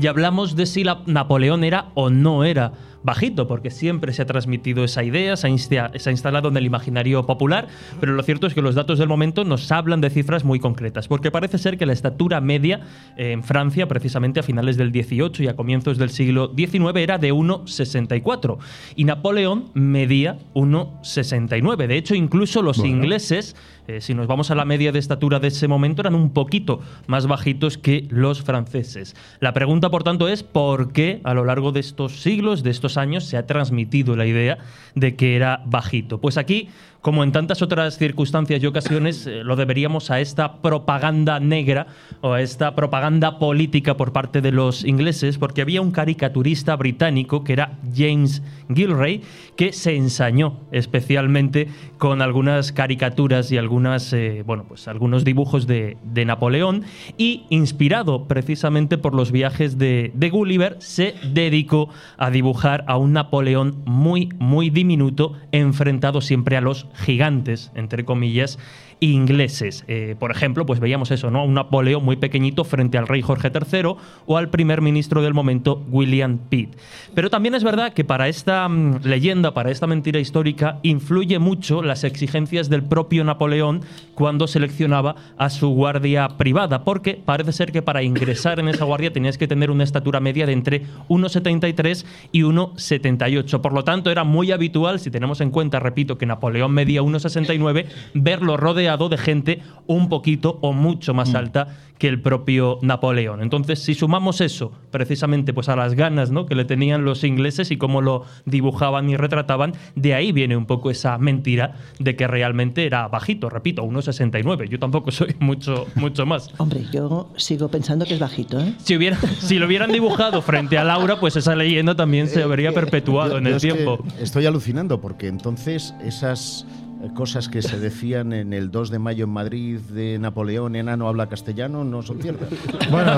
y 0.00 0.06
hablamos 0.06 0.54
de 0.56 0.66
si 0.66 0.84
la, 0.84 1.02
Napoleón 1.06 1.64
era 1.64 1.86
o 1.94 2.08
no 2.08 2.44
era 2.44 2.72
bajito, 3.02 3.48
porque 3.48 3.70
siempre 3.70 4.12
se 4.12 4.20
ha 4.20 4.26
transmitido 4.26 4.84
esa 4.84 5.02
idea, 5.02 5.34
se 5.34 5.46
ha, 5.46 5.50
insta- 5.50 5.90
se 5.98 6.10
ha 6.10 6.12
instalado 6.12 6.50
en 6.50 6.56
el 6.58 6.66
imaginario 6.66 7.24
popular, 7.24 7.66
pero 7.98 8.12
lo 8.12 8.22
cierto 8.22 8.46
es 8.46 8.52
que 8.52 8.60
los 8.60 8.74
datos 8.74 8.98
del 8.98 9.08
momento 9.08 9.42
nos 9.44 9.72
hablan 9.72 10.02
de 10.02 10.10
cifras 10.10 10.44
muy 10.44 10.60
concretas, 10.60 11.08
porque 11.08 11.30
parece 11.30 11.56
ser 11.56 11.78
que 11.78 11.86
la 11.86 11.94
estatura 11.94 12.42
media 12.42 12.80
en 13.16 13.42
Francia, 13.42 13.88
precisamente 13.88 14.40
a 14.40 14.42
finales 14.42 14.76
del 14.76 14.92
18 14.92 15.42
y 15.44 15.48
a 15.48 15.56
comienzos 15.80 15.98
del 15.98 16.10
siglo 16.10 16.52
XIX, 16.54 16.96
era 16.96 17.16
de 17.16 17.32
1,64 17.32 18.58
y 18.96 19.04
Napoleón 19.04 19.70
medía 19.72 20.38
1,69. 20.54 21.86
De 21.86 21.96
hecho, 21.96 22.14
incluso 22.14 22.60
los 22.62 22.78
Bueno. 22.78 22.96
ingleses, 22.96 23.56
eh, 23.88 24.00
si 24.02 24.12
nos 24.14 24.26
vamos 24.26 24.50
a 24.50 24.54
la 24.54 24.64
media 24.66 24.92
de 24.92 24.98
estatura 24.98 25.40
de 25.40 25.48
ese 25.48 25.68
momento, 25.68 26.02
eran 26.02 26.14
un 26.14 26.30
poquito 26.30 26.80
más 27.06 27.26
bajitos 27.26 27.78
que 27.78 28.06
los 28.10 28.42
franceses. 28.42 29.16
La 29.40 29.52
pregunta, 29.54 29.90
por 29.90 30.02
tanto, 30.02 30.28
es 30.28 30.42
por 30.42 30.92
qué 30.92 31.20
a 31.24 31.32
lo 31.32 31.44
largo 31.44 31.72
de 31.72 31.80
estos 31.80 32.20
siglos, 32.20 32.62
de 32.62 32.70
estos 32.70 32.98
años, 32.98 33.24
se 33.24 33.36
ha 33.38 33.46
transmitido 33.46 34.16
la 34.16 34.26
idea 34.26 34.58
de 34.94 35.16
que 35.16 35.34
era 35.34 35.62
bajito. 35.66 36.20
Pues 36.20 36.36
aquí, 36.36 36.68
como 37.00 37.24
en 37.24 37.32
tantas 37.32 37.62
otras 37.62 37.96
circunstancias 37.96 38.62
y 38.62 38.66
ocasiones, 38.66 39.26
eh, 39.26 39.42
lo 39.42 39.56
deberíamos 39.56 40.10
a 40.10 40.20
esta 40.20 40.60
propaganda 40.60 41.40
negra 41.40 41.86
o 42.20 42.34
a 42.34 42.42
esta 42.42 42.74
propaganda 42.74 43.38
política 43.38 43.96
por 43.96 44.12
parte 44.12 44.42
de 44.42 44.52
los 44.52 44.84
ingleses, 44.84 45.38
porque 45.38 45.62
había 45.62 45.80
un 45.80 45.92
caricaturista 45.92 46.76
británico 46.76 47.42
que 47.42 47.54
era 47.54 47.78
James 47.94 48.42
Gilray, 48.72 49.22
que 49.56 49.72
se 49.72 49.96
ensañó 49.96 50.60
especialmente 50.72 51.68
con 51.96 52.20
algunas 52.20 52.72
caricaturas 52.72 53.50
y 53.50 53.56
algunas, 53.56 54.12
eh, 54.12 54.42
bueno, 54.46 54.64
pues 54.68 54.86
algunos 54.86 55.24
dibujos 55.24 55.66
de, 55.66 55.96
Napoleón 56.20 56.84
y 57.16 57.44
inspirado 57.48 58.28
precisamente 58.28 58.98
por 58.98 59.14
los 59.14 59.32
viajes 59.32 59.78
de, 59.78 60.12
de 60.14 60.28
Gulliver, 60.28 60.76
se 60.80 61.14
dedicó 61.32 61.88
a 62.18 62.30
dibujar 62.30 62.84
a 62.88 62.98
un 62.98 63.14
Napoleón 63.14 63.82
muy, 63.86 64.28
muy 64.38 64.68
diminuto, 64.68 65.32
enfrentado 65.50 66.20
siempre 66.20 66.58
a 66.58 66.60
los 66.60 66.89
gigantes, 66.94 67.70
entre 67.74 68.04
comillas, 68.04 68.58
ingleses. 69.00 69.84
Eh, 69.88 70.14
por 70.18 70.30
ejemplo, 70.30 70.66
pues 70.66 70.78
veíamos 70.78 71.10
eso, 71.10 71.30
¿no? 71.30 71.44
Un 71.44 71.54
Napoleón 71.54 72.04
muy 72.04 72.16
pequeñito 72.16 72.64
frente 72.64 72.98
al 72.98 73.08
rey 73.08 73.22
Jorge 73.22 73.50
III 73.52 73.94
o 74.26 74.36
al 74.36 74.50
primer 74.50 74.82
ministro 74.82 75.22
del 75.22 75.34
momento, 75.34 75.82
William 75.90 76.38
Pitt. 76.48 76.76
Pero 77.14 77.30
también 77.30 77.54
es 77.54 77.64
verdad 77.64 77.94
que 77.94 78.04
para 78.04 78.28
esta 78.28 78.68
mm, 78.68 79.00
leyenda, 79.04 79.54
para 79.54 79.70
esta 79.70 79.86
mentira 79.86 80.20
histórica, 80.20 80.78
influye 80.82 81.38
mucho 81.38 81.82
las 81.82 82.04
exigencias 82.04 82.68
del 82.68 82.82
propio 82.82 83.24
Napoleón 83.24 83.80
cuando 84.14 84.46
seleccionaba 84.46 85.16
a 85.38 85.48
su 85.48 85.70
guardia 85.70 86.28
privada, 86.36 86.84
porque 86.84 87.20
parece 87.24 87.52
ser 87.52 87.72
que 87.72 87.82
para 87.82 88.02
ingresar 88.02 88.60
en 88.60 88.68
esa 88.68 88.84
guardia 88.84 89.12
tenías 89.12 89.38
que 89.38 89.48
tener 89.48 89.70
una 89.70 89.84
estatura 89.84 90.20
media 90.20 90.46
de 90.46 90.52
entre 90.52 90.82
1,73 91.08 92.04
y 92.32 92.42
1,78. 92.42 93.60
Por 93.62 93.72
lo 93.72 93.82
tanto, 93.82 94.10
era 94.10 94.24
muy 94.24 94.52
habitual, 94.52 95.00
si 95.00 95.10
tenemos 95.10 95.40
en 95.40 95.50
cuenta, 95.50 95.80
repito, 95.80 96.18
que 96.18 96.26
Napoleón 96.26 96.72
medía 96.72 97.00
1,69, 97.00 97.86
verlo 98.12 98.58
rodeado 98.58 98.89
de 98.96 99.18
gente 99.18 99.62
un 99.86 100.08
poquito 100.08 100.58
o 100.62 100.72
mucho 100.72 101.14
más 101.14 101.34
alta 101.34 101.68
que 101.98 102.08
el 102.08 102.22
propio 102.22 102.78
Napoleón. 102.80 103.42
Entonces, 103.42 103.78
si 103.82 103.94
sumamos 103.94 104.40
eso 104.40 104.72
precisamente 104.90 105.52
pues 105.52 105.68
a 105.68 105.76
las 105.76 105.94
ganas 105.94 106.30
¿no? 106.30 106.46
que 106.46 106.54
le 106.54 106.64
tenían 106.64 107.04
los 107.04 107.24
ingleses 107.24 107.70
y 107.70 107.76
cómo 107.76 108.00
lo 108.00 108.24
dibujaban 108.46 109.10
y 109.10 109.16
retrataban, 109.18 109.74
de 109.96 110.14
ahí 110.14 110.32
viene 110.32 110.56
un 110.56 110.64
poco 110.64 110.90
esa 110.90 111.18
mentira 111.18 111.74
de 111.98 112.16
que 112.16 112.26
realmente 112.26 112.86
era 112.86 113.06
bajito, 113.08 113.50
repito, 113.50 113.82
1,69. 113.84 114.68
Yo 114.68 114.78
tampoco 114.78 115.10
soy 115.10 115.36
mucho, 115.40 115.86
mucho 115.94 116.24
más. 116.24 116.48
Hombre, 116.58 116.86
yo 116.90 117.30
sigo 117.36 117.68
pensando 117.68 118.06
que 118.06 118.14
es 118.14 118.20
bajito, 118.20 118.58
¿eh? 118.60 118.72
Si, 118.78 118.96
hubiera, 118.96 119.18
si 119.38 119.58
lo 119.58 119.66
hubieran 119.66 119.92
dibujado 119.92 120.40
frente 120.40 120.78
a 120.78 120.84
Laura, 120.84 121.20
pues 121.20 121.36
esa 121.36 121.54
leyenda 121.54 121.94
también 121.96 122.28
se 122.28 122.42
habría 122.42 122.72
perpetuado 122.72 123.32
Yo- 123.32 123.38
en 123.38 123.44
yo 123.44 123.50
el 123.56 123.60
tiempo. 123.60 123.98
Estoy 124.18 124.46
alucinando 124.46 125.00
porque 125.02 125.26
entonces 125.28 125.94
esas 126.02 126.66
eh, 126.70 126.89
cosas 127.14 127.48
que 127.48 127.62
se 127.62 127.78
decían 127.78 128.32
en 128.32 128.52
el 128.52 128.70
2 128.70 128.90
de 128.90 128.98
mayo 128.98 129.24
en 129.24 129.30
Madrid 129.30 129.78
de 129.78 130.18
Napoleón 130.18 130.76
enano 130.76 131.08
habla 131.08 131.28
castellano 131.28 131.82
no 131.84 132.02
son 132.02 132.20
ciertas. 132.20 132.48
Bueno, 132.90 133.12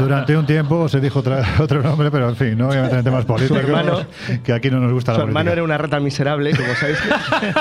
durante 0.00 0.36
un 0.36 0.46
tiempo 0.46 0.88
se 0.88 1.00
dijo 1.00 1.20
otra- 1.20 1.44
otro 1.60 1.82
nombre, 1.82 2.10
pero 2.10 2.28
en 2.28 2.36
fin, 2.36 2.58
no 2.58 2.66
voy 2.68 2.76
a 2.76 2.82
meter 2.82 2.98
en 2.98 3.04
temas 3.04 3.24
políticos, 3.24 3.62
hermano- 3.64 4.00
que 4.44 4.52
aquí 4.52 4.70
no 4.70 4.80
nos 4.80 4.92
gusta 4.92 5.12
Su 5.12 5.18
la 5.20 5.24
hermano 5.24 5.50
era 5.50 5.62
política. 5.62 5.64
una 5.64 5.78
rata 5.78 6.00
miserable, 6.00 6.50
como 6.54 6.74
sabéis, 6.74 6.98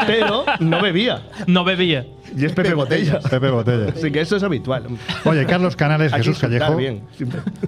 pero 0.08 0.44
no 0.60 0.82
bebía. 0.82 1.22
No 1.48 1.64
bebía. 1.64 2.06
Y 2.38 2.46
es 2.46 2.52
Pepe 2.54 2.74
Botella. 2.76 3.20
Pepe 3.22 3.50
Botella. 3.50 3.92
Así 3.96 4.12
que 4.12 4.22
eso 4.22 4.36
es 4.36 4.44
habitual. 4.44 4.84
Oye, 5.26 5.46
Carlos 5.48 5.76
Canales, 5.76 6.12
Jesús 6.14 6.36
insultar 6.44 6.60
Callejo. 6.60 6.78
bien. 6.78 7.02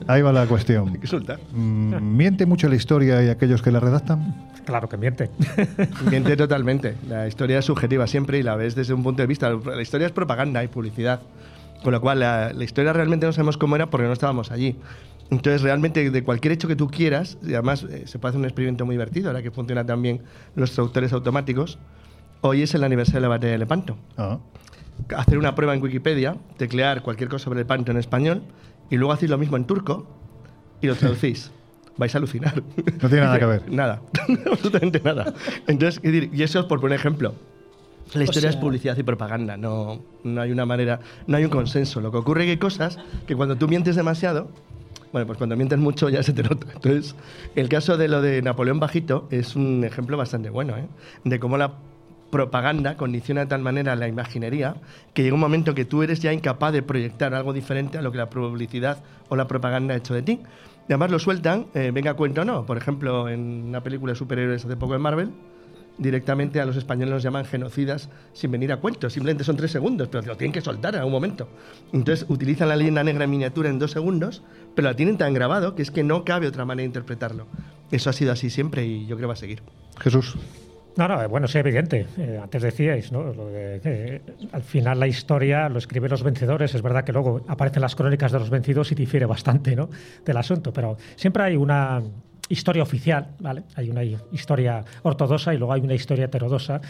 Ahí 0.07 0.21
va 0.21 0.31
la 0.31 0.45
cuestión. 0.45 0.87
Hay 0.89 0.93
que 0.95 0.99
insultar. 1.01 1.39
Mm, 1.51 2.15
¿Miente 2.15 2.45
mucho 2.45 2.67
la 2.69 2.75
historia 2.75 3.23
y 3.23 3.29
aquellos 3.29 3.61
que 3.63 3.71
la 3.71 3.79
redactan? 3.79 4.35
Claro 4.63 4.87
que 4.87 4.97
miente. 4.97 5.31
Miente 6.11 6.37
totalmente. 6.37 6.95
La 7.09 7.20
historia 7.27 7.59
es 7.59 7.65
subjetiva 7.65 8.07
siempre 8.07 8.37
y 8.39 8.43
la 8.43 8.55
ves 8.55 8.75
desde 8.75 8.93
un 8.93 9.03
punto 9.03 9.21
de 9.21 9.27
vista. 9.27 9.49
La 9.49 9.81
historia 9.81 10.07
es 10.07 10.13
propaganda 10.13 10.63
y 10.63 10.67
publicidad. 10.67 11.21
Con 11.83 11.93
lo 11.93 12.01
cual, 12.01 12.19
la, 12.19 12.53
la 12.53 12.63
historia 12.63 12.93
realmente 12.93 13.25
no 13.25 13.33
sabemos 13.33 13.57
cómo 13.57 13.75
era 13.75 13.89
porque 13.89 14.05
no 14.05 14.13
estábamos 14.13 14.51
allí. 14.51 14.75
Entonces, 15.31 15.61
realmente, 15.61 16.11
de 16.11 16.23
cualquier 16.23 16.51
hecho 16.51 16.67
que 16.67 16.75
tú 16.75 16.89
quieras, 16.89 17.37
y 17.41 17.53
además 17.53 17.83
eh, 17.83 18.03
se 18.05 18.19
puede 18.19 18.31
hacer 18.31 18.39
un 18.39 18.45
experimento 18.45 18.85
muy 18.85 18.95
divertido, 18.95 19.29
ahora 19.29 19.41
que 19.41 19.49
funcionan 19.49 19.87
también 19.87 20.21
los 20.55 20.73
traductores 20.73 21.13
automáticos. 21.13 21.79
Hoy 22.41 22.63
es 22.63 22.73
el 22.75 22.83
aniversario 22.83 23.21
de 23.21 23.21
la 23.21 23.27
batalla 23.29 23.53
de 23.53 23.57
Lepanto. 23.57 23.97
Ah. 24.17 24.39
Hacer 25.15 25.37
una 25.37 25.55
prueba 25.55 25.73
en 25.73 25.81
Wikipedia, 25.81 26.35
teclear 26.57 27.01
cualquier 27.01 27.29
cosa 27.29 27.45
sobre 27.45 27.59
Lepanto 27.59 27.91
en 27.91 27.97
español 27.97 28.43
y 28.89 28.97
luego 28.97 29.13
hacéis 29.13 29.31
lo 29.31 29.37
mismo 29.37 29.55
en 29.55 29.65
turco 29.65 30.05
y 30.81 30.87
lo 30.87 30.95
traducís. 30.95 31.51
Vais 31.97 32.13
a 32.15 32.17
alucinar. 32.17 32.61
No 33.01 33.09
tiene 33.09 33.25
nada 33.25 33.39
que 33.39 33.45
ver. 33.45 33.71
Nada, 33.71 34.01
absolutamente 34.51 35.01
nada. 35.03 35.33
Entonces, 35.67 35.99
es 36.03 36.11
decir, 36.11 36.29
y 36.33 36.43
eso 36.43 36.59
es 36.59 36.65
por 36.65 36.79
poner 36.79 36.99
ejemplo. 36.99 37.35
La 38.13 38.21
O 38.21 38.23
historia 38.23 38.49
es 38.49 38.57
publicidad 38.57 38.97
y 38.97 39.03
propaganda, 39.03 39.55
no, 39.55 40.01
no 40.23 40.41
hay 40.41 40.51
una 40.51 40.65
manera, 40.65 40.99
no 41.27 41.37
hay 41.37 41.45
un 41.45 41.49
consenso. 41.49 42.01
Lo 42.01 42.11
que 42.11 42.17
ocurre 42.17 42.41
es 42.41 42.45
que 42.45 42.51
hay 42.51 42.57
cosas 42.57 42.97
que 43.25 43.35
cuando 43.35 43.55
tú 43.55 43.69
mientes 43.69 43.95
demasiado, 43.95 44.49
bueno, 45.13 45.27
pues 45.27 45.37
cuando 45.37 45.55
mientes 45.55 45.79
mucho 45.79 46.09
ya 46.09 46.21
se 46.23 46.33
te 46.33 46.43
nota. 46.43 46.67
Entonces, 46.73 47.15
el 47.55 47.69
caso 47.69 47.97
de 47.97 48.09
lo 48.09 48.21
de 48.21 48.41
Napoleón 48.41 48.79
Bajito 48.79 49.27
es 49.31 49.55
un 49.55 49.83
ejemplo 49.85 50.17
bastante 50.17 50.49
bueno, 50.49 50.75
¿eh? 50.77 50.87
De 51.23 51.39
cómo 51.39 51.57
la 51.57 51.73
propaganda 52.31 52.95
condiciona 52.95 53.41
de 53.41 53.47
tal 53.47 53.61
manera 53.61 53.95
la 53.95 54.07
imaginería 54.07 54.75
que 55.13 55.21
llega 55.21 55.35
un 55.35 55.41
momento 55.41 55.75
que 55.75 55.85
tú 55.85 56.01
eres 56.01 56.21
ya 56.21 56.33
incapaz 56.33 56.71
de 56.71 56.81
proyectar 56.81 57.33
algo 57.33 57.53
diferente 57.53 57.97
a 57.97 58.01
lo 58.01 58.11
que 58.11 58.17
la 58.17 58.29
publicidad 58.29 59.03
o 59.29 59.35
la 59.35 59.47
propaganda 59.47 59.93
ha 59.93 59.97
hecho 59.97 60.13
de 60.13 60.21
ti. 60.21 60.39
Y 60.91 60.93
además 60.93 61.09
lo 61.09 61.19
sueltan, 61.19 61.67
eh, 61.73 61.91
venga 61.93 62.15
cuenta 62.15 62.41
o 62.41 62.43
no. 62.43 62.65
Por 62.65 62.75
ejemplo, 62.75 63.29
en 63.29 63.63
una 63.69 63.81
película 63.81 64.11
de 64.11 64.17
superhéroes 64.17 64.65
hace 64.65 64.75
poco 64.75 64.93
en 64.93 65.01
Marvel, 65.01 65.31
directamente 65.97 66.59
a 66.59 66.65
los 66.65 66.75
españoles 66.75 67.13
los 67.13 67.23
llaman 67.23 67.45
genocidas 67.45 68.09
sin 68.33 68.51
venir 68.51 68.73
a 68.73 68.81
cuento. 68.81 69.09
Simplemente 69.09 69.45
son 69.45 69.55
tres 69.55 69.71
segundos, 69.71 70.09
pero 70.09 70.27
lo 70.27 70.35
tienen 70.35 70.51
que 70.51 70.59
soltar 70.59 70.95
en 70.95 70.99
algún 70.99 71.13
momento. 71.13 71.47
Entonces 71.93 72.25
utilizan 72.27 72.67
la 72.67 72.75
leyenda 72.75 73.05
negra 73.05 73.23
en 73.23 73.29
miniatura 73.29 73.69
en 73.69 73.79
dos 73.79 73.91
segundos, 73.91 74.43
pero 74.75 74.89
la 74.89 74.93
tienen 74.93 75.17
tan 75.17 75.33
grabado 75.33 75.75
que 75.75 75.81
es 75.81 75.91
que 75.91 76.03
no 76.03 76.25
cabe 76.25 76.47
otra 76.47 76.65
manera 76.65 76.81
de 76.81 76.87
interpretarlo. 76.87 77.47
Eso 77.89 78.09
ha 78.09 78.13
sido 78.13 78.33
así 78.33 78.49
siempre 78.49 78.85
y 78.85 79.03
yo 79.03 79.15
creo 79.15 79.19
que 79.19 79.27
va 79.27 79.33
a 79.33 79.37
seguir. 79.37 79.63
Jesús. 79.97 80.35
No, 80.97 81.07
no, 81.07 81.29
bueno, 81.29 81.45
es 81.45 81.55
evidente. 81.55 82.05
Eh, 82.17 82.39
antes 82.41 82.61
decíais, 82.61 83.11
¿no? 83.11 83.23
Lo 83.33 83.47
de 83.47 83.79
que, 83.81 84.21
al 84.51 84.61
final 84.61 84.99
la 84.99 85.07
historia 85.07 85.69
lo 85.69 85.77
escriben 85.77 86.11
los 86.11 86.23
vencedores. 86.23 86.75
Es 86.75 86.81
verdad 86.81 87.03
que 87.03 87.13
luego 87.13 87.41
aparecen 87.47 87.81
las 87.81 87.95
crónicas 87.95 88.31
de 88.31 88.39
los 88.39 88.49
vencidos 88.49 88.91
y 88.91 88.95
difiere 88.95 89.25
bastante, 89.25 89.75
¿no? 89.75 89.89
Del 90.25 90.37
asunto. 90.37 90.73
Pero 90.73 90.97
siempre 91.15 91.43
hay 91.43 91.55
una 91.55 92.01
historia 92.49 92.83
oficial, 92.83 93.27
¿vale? 93.39 93.63
Hay 93.75 93.89
una 93.89 94.03
historia 94.03 94.83
ortodoxa 95.03 95.53
y 95.53 95.57
luego 95.57 95.73
hay 95.73 95.81
una 95.81 95.93
historia 95.93 96.25
heterodoxa 96.25 96.81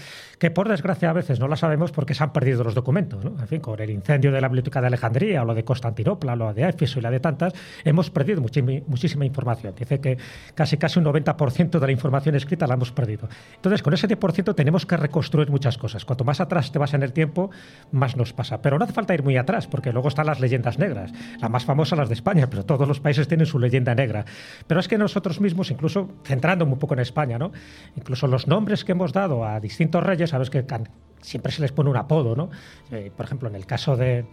que 0.42 0.50
por 0.50 0.68
desgracia 0.68 1.08
a 1.08 1.14
veces 1.14 1.40
no 1.40 1.48
la 1.48 1.56
sabemos 1.56 1.92
porque 1.92 2.16
se 2.16 2.24
han 2.24 2.34
perdido 2.34 2.64
los 2.64 2.74
documentos, 2.74 3.24
¿no? 3.24 3.40
En 3.40 3.48
fin, 3.48 3.62
con 3.62 3.80
el 3.80 3.92
incendio 3.92 4.32
de 4.32 4.42
la 4.42 4.48
Biblioteca 4.48 4.82
de 4.82 4.88
Alejandría 4.88 5.44
o 5.44 5.46
lo 5.46 5.54
de 5.54 5.64
Constantinopla, 5.64 6.36
lo 6.36 6.52
de 6.52 6.68
Éfeso 6.68 6.98
y 6.98 7.04
la 7.04 7.12
de 7.12 7.20
tantas, 7.20 7.54
hemos 7.84 8.10
perdido 8.10 8.42
muchísima 8.42 9.24
información. 9.24 9.76
Dice 9.78 10.02
que 10.02 10.18
casi 10.56 10.78
casi 10.78 10.98
un 10.98 11.06
90% 11.06 11.80
de 11.80 11.86
la 11.86 11.92
información 11.92 12.34
escrita 12.34 12.66
la 12.66 12.74
hemos 12.74 12.92
perdido. 12.92 13.30
Entonces, 13.54 13.84
con 13.84 13.94
ese 13.94 14.08
10% 14.08 14.56
tenemos 14.56 14.88
que 14.88 14.98
reconstruir 14.98 15.52
muchas 15.52 15.78
cosas. 15.78 16.06
Cuanto 16.06 16.24
más 16.24 16.42
atrás 16.42 16.72
te 16.72 16.80
vas 16.80 16.96
en 16.96 17.04
el 17.04 17.14
tiempo, 17.14 17.52
más 17.92 18.18
nos 18.18 18.34
pasa. 18.34 18.64
Pero 18.64 18.80
no 18.80 18.86
hace 18.86 18.94
falta 18.94 19.14
ir 19.14 19.22
muy 19.22 19.38
atrás, 19.38 19.68
porque 19.68 19.94
luego 19.94 20.08
están 20.08 20.26
las 20.26 20.40
leyendas 20.40 20.80
negras. 20.80 21.12
La 21.40 21.50
más 21.50 21.66
famosa, 21.66 21.96
las 21.96 22.10
de 22.10 22.16
España, 22.16 22.50
pero 22.50 22.66
todos 22.66 22.88
los 22.88 23.00
países 23.00 23.28
tienen 23.28 23.46
su 23.46 23.60
leyenda 23.60 23.94
negra. 23.94 24.26
Pero 24.66 24.80
es 24.80 24.88
que 24.88 24.98
nosotros 24.98 25.40
mismos, 25.40 25.70
incluso 25.70 26.10
centrándome 26.24 26.74
un 26.74 26.80
poco 26.80 26.96
en 26.96 27.02
España, 27.02 27.38
¿no? 27.38 27.52
incluso 27.96 28.26
los 28.26 28.48
nombres 28.48 28.84
que 28.84 28.94
hemos 28.94 29.14
dado 29.14 29.46
a 29.46 29.60
distintos 29.60 30.02
reyes, 30.02 30.31
sabes 30.32 30.50
que 30.50 30.66
siempre 31.22 31.52
se 31.52 31.62
les 31.62 31.72
pone 31.72 31.90
un 31.90 31.98
apodo, 31.98 32.36
¿no? 32.36 32.50
Eh, 32.92 33.12
por 33.16 33.26
ejemplo, 33.26 33.48
en 33.50 33.56
el 33.56 33.66
caso 33.66 33.96
de 33.96 34.26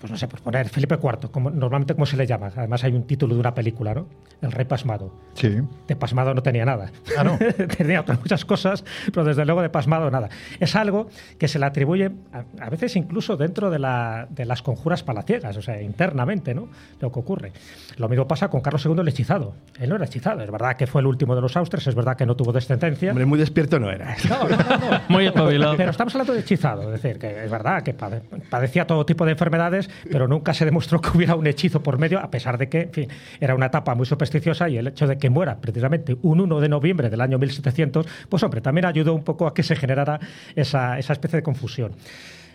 pues 0.00 0.10
no 0.10 0.16
sé, 0.16 0.26
pues 0.28 0.40
poner 0.42 0.68
Felipe 0.70 0.94
IV, 1.02 1.30
como, 1.30 1.50
normalmente 1.50 1.94
como 1.94 2.06
se 2.06 2.16
le 2.16 2.26
llama. 2.26 2.50
Además 2.56 2.82
hay 2.84 2.92
un 2.94 3.04
título 3.06 3.34
de 3.34 3.40
una 3.40 3.54
película, 3.54 3.92
¿no? 3.94 4.06
El 4.40 4.50
rey 4.50 4.64
pasmado. 4.64 5.12
Sí. 5.34 5.58
De 5.86 5.94
pasmado 5.96 6.32
no 6.34 6.42
tenía 6.42 6.64
nada. 6.64 6.90
Ah, 7.18 7.22
no. 7.24 7.38
tenía 7.76 8.00
otras 8.00 8.18
muchas 8.18 8.44
cosas, 8.46 8.82
pero 9.12 9.24
desde 9.24 9.44
luego 9.44 9.60
de 9.60 9.68
pasmado 9.68 10.10
nada. 10.10 10.30
Es 10.58 10.74
algo 10.74 11.08
que 11.38 11.48
se 11.48 11.58
le 11.58 11.66
atribuye 11.66 12.10
a, 12.32 12.44
a 12.64 12.70
veces 12.70 12.96
incluso 12.96 13.36
dentro 13.36 13.68
de, 13.70 13.78
la- 13.78 14.26
de 14.30 14.46
las 14.46 14.62
conjuras 14.62 15.02
palaciegas, 15.02 15.56
o 15.58 15.62
sea, 15.62 15.82
internamente, 15.82 16.54
¿no? 16.54 16.68
Lo 17.00 17.12
que 17.12 17.18
ocurre. 17.20 17.52
Lo 17.98 18.08
mismo 18.08 18.26
pasa 18.26 18.48
con 18.48 18.62
Carlos 18.62 18.84
II 18.86 18.94
el 19.00 19.08
hechizado. 19.08 19.54
Él 19.78 19.90
no 19.90 19.96
era 19.96 20.06
hechizado, 20.06 20.40
es 20.42 20.50
verdad 20.50 20.76
que 20.76 20.86
fue 20.86 21.02
el 21.02 21.06
último 21.08 21.34
de 21.34 21.42
los 21.42 21.54
austres, 21.58 21.86
es 21.86 21.94
verdad 21.94 22.16
que 22.16 22.24
no 22.24 22.36
tuvo 22.36 22.52
descendencia. 22.52 23.10
Hombre, 23.10 23.26
muy 23.26 23.38
despierto 23.38 23.78
no 23.78 23.90
era. 23.90 24.16
No, 24.30 24.44
no, 24.48 24.56
no, 24.56 24.90
no. 24.90 25.00
Muy 25.10 25.26
espabilado. 25.26 25.76
Pero 25.76 25.90
estamos 25.90 26.14
hablando 26.14 26.32
de 26.32 26.40
hechizado, 26.40 26.94
es 26.94 27.02
decir, 27.02 27.18
que 27.18 27.44
es 27.44 27.50
verdad 27.50 27.82
que 27.82 27.94
pade- 27.94 28.22
padecía 28.48 28.86
todo 28.86 29.04
tipo 29.04 29.26
de 29.26 29.32
enfermedades, 29.32 29.89
pero 30.10 30.28
nunca 30.28 30.54
se 30.54 30.64
demostró 30.64 31.00
que 31.00 31.16
hubiera 31.16 31.34
un 31.34 31.46
hechizo 31.46 31.82
por 31.82 31.98
medio, 31.98 32.20
a 32.20 32.30
pesar 32.30 32.58
de 32.58 32.68
que, 32.68 32.82
en 32.82 32.92
fin, 32.92 33.08
era 33.40 33.54
una 33.54 33.66
etapa 33.66 33.94
muy 33.94 34.06
supersticiosa 34.06 34.68
y 34.68 34.76
el 34.76 34.88
hecho 34.88 35.06
de 35.06 35.18
que 35.18 35.30
muera 35.30 35.60
precisamente 35.60 36.16
un 36.22 36.40
1 36.40 36.60
de 36.60 36.68
noviembre 36.68 37.10
del 37.10 37.20
año 37.20 37.38
1700, 37.38 38.06
pues 38.28 38.42
hombre, 38.42 38.60
también 38.60 38.86
ayudó 38.86 39.14
un 39.14 39.24
poco 39.24 39.46
a 39.46 39.54
que 39.54 39.62
se 39.62 39.76
generara 39.76 40.20
esa, 40.54 40.98
esa 40.98 41.12
especie 41.12 41.38
de 41.38 41.42
confusión. 41.42 41.92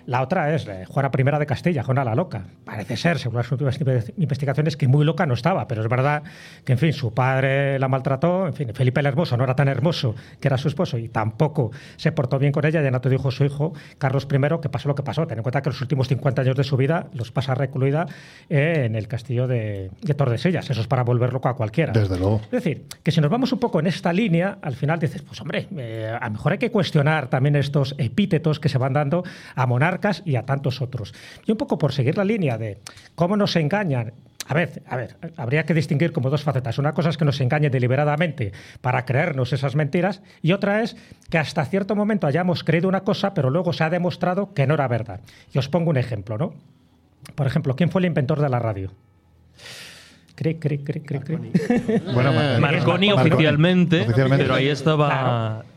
La 0.06 0.22
otra 0.22 0.54
es 0.54 0.68
eh, 0.68 0.86
Juana 0.88 1.10
I 1.18 1.24
de 1.40 1.46
Castilla, 1.46 1.84
Juana 1.84 2.04
la 2.04 2.14
Loca. 2.16 2.44
Parece 2.64 2.96
ser, 2.98 3.18
según 3.20 3.38
las 3.38 3.52
últimas 3.52 3.80
inve- 3.82 4.14
investigaciones, 4.18 4.78
que 4.78 4.88
muy 4.88 5.04
loca 5.06 5.26
no 5.26 5.34
estaba, 5.34 5.68
pero 5.68 5.82
es 5.82 5.90
verdad 5.90 6.24
que, 6.64 6.74
en 6.74 6.78
fin, 6.78 6.94
su 6.94 7.14
padre 7.14 7.80
la 7.80 7.88
maltrató, 7.88 8.48
en 8.48 8.54
fin, 8.54 8.72
Felipe 8.74 9.00
el 9.00 9.06
Hermoso 9.08 9.36
no 9.38 9.44
era 9.44 9.56
tan 9.56 9.68
hermoso 9.68 10.16
que 10.40 10.48
era 10.48 10.58
su 10.58 10.68
esposo 10.68 10.98
y 10.98 11.10
tampoco 11.10 11.72
se 11.98 12.12
portó 12.12 12.38
bien 12.38 12.52
con 12.52 12.66
ella, 12.66 12.82
ya 12.84 12.92
no 12.92 13.02
te 13.02 13.10
dijo 13.10 13.32
su 13.32 13.46
hijo 13.46 13.74
Carlos 13.98 14.28
I 14.32 14.38
que 14.62 14.70
pasó 14.70 14.88
lo 14.88 14.96
que 14.96 15.04
pasó. 15.04 15.26
Ten 15.26 15.40
en 15.40 15.44
cuenta 15.44 15.62
que 15.62 15.70
los 15.70 15.82
últimos 15.82 16.08
50 16.08 16.42
años 16.44 16.56
de 16.56 16.64
su 16.64 16.78
vida 16.78 17.08
los 17.14 17.32
pasa 17.32 17.56
recluida 17.56 18.06
en 18.50 18.96
el 18.96 19.08
castillo 19.08 19.48
de, 19.48 19.90
de 20.02 20.14
Tordesillas. 20.14 20.70
Eso 20.70 20.82
es 20.82 20.88
para 20.88 21.04
volver 21.04 21.34
loco 21.34 21.50
a 21.50 21.56
cualquiera. 21.56 21.94
Desde 21.94 22.18
luego. 22.18 22.42
Es 22.44 22.52
decir, 22.52 22.86
que 23.02 23.12
si 23.12 23.22
nos 23.22 23.32
vamos 23.32 23.52
un 23.54 23.60
poco 23.60 23.80
en 23.80 23.88
esta 23.88 24.14
línea, 24.14 24.60
al 24.62 24.76
final 24.76 25.00
dices, 25.00 25.22
pues 25.24 25.42
hombre, 25.42 25.68
eh, 25.78 26.16
a 26.20 26.26
lo 26.28 26.32
mejor 26.34 26.52
hay 26.52 26.58
que 26.58 26.70
cuestionar 26.72 27.28
también 27.28 27.56
estos 27.56 27.96
epítetos 27.98 28.60
que 28.60 28.70
se 28.70 28.78
van 28.78 28.94
dando 28.94 29.24
a 29.56 29.66
monarcas 29.66 29.95
y 30.26 30.36
a 30.36 30.44
tantos 30.46 30.82
otros. 30.82 31.14
Y 31.46 31.52
un 31.52 31.58
poco 31.58 31.78
por 31.78 31.92
seguir 31.94 32.18
la 32.18 32.26
línea 32.26 32.58
de 32.58 32.80
cómo 33.16 33.36
nos 33.38 33.56
engañan. 33.56 34.14
A 34.48 34.54
ver, 34.54 34.84
a 34.88 34.96
ver, 34.96 35.16
habría 35.38 35.66
que 35.66 35.74
distinguir 35.74 36.12
como 36.12 36.30
dos 36.30 36.44
facetas. 36.44 36.78
Una 36.78 36.94
cosa 36.94 37.10
es 37.10 37.18
que 37.18 37.26
nos 37.26 37.42
engañen 37.42 37.72
deliberadamente 37.72 38.52
para 38.82 39.04
creernos 39.04 39.54
esas 39.54 39.76
mentiras 39.76 40.22
y 40.44 40.52
otra 40.52 40.84
es 40.84 40.96
que 41.32 41.40
hasta 41.40 41.66
cierto 41.66 41.96
momento 41.96 42.28
hayamos 42.28 42.64
creído 42.64 42.88
una 42.88 43.02
cosa, 43.02 43.34
pero 43.34 43.50
luego 43.50 43.74
se 43.74 43.84
ha 43.84 43.90
demostrado 43.90 44.54
que 44.54 44.68
no 44.68 44.76
era 44.76 44.88
verdad. 44.88 45.22
Y 45.52 45.58
os 45.58 45.68
pongo 45.68 45.90
un 45.90 45.98
ejemplo, 45.98 46.38
¿no? 46.38 46.54
Por 47.34 47.48
ejemplo, 47.48 47.76
¿quién 47.76 47.90
fue 47.90 48.02
el 48.02 48.06
inventor 48.06 48.40
de 48.40 48.50
la 48.50 48.60
radio? 48.60 48.92
Cri, 50.36 50.56
cri, 50.56 50.78
cri, 50.80 51.00
cri, 51.00 51.20
cri. 51.22 51.38
Bueno, 52.14 52.34
Mar- 52.34 52.60
Marconi 52.60 53.08
Marconi, 53.08 53.12
oficialmente, 53.14 54.02
oficialmente. 54.02 54.44
pero 54.44 54.54
ahí 54.56 54.68
estaba. 54.68 55.08
Claro. 55.08 55.75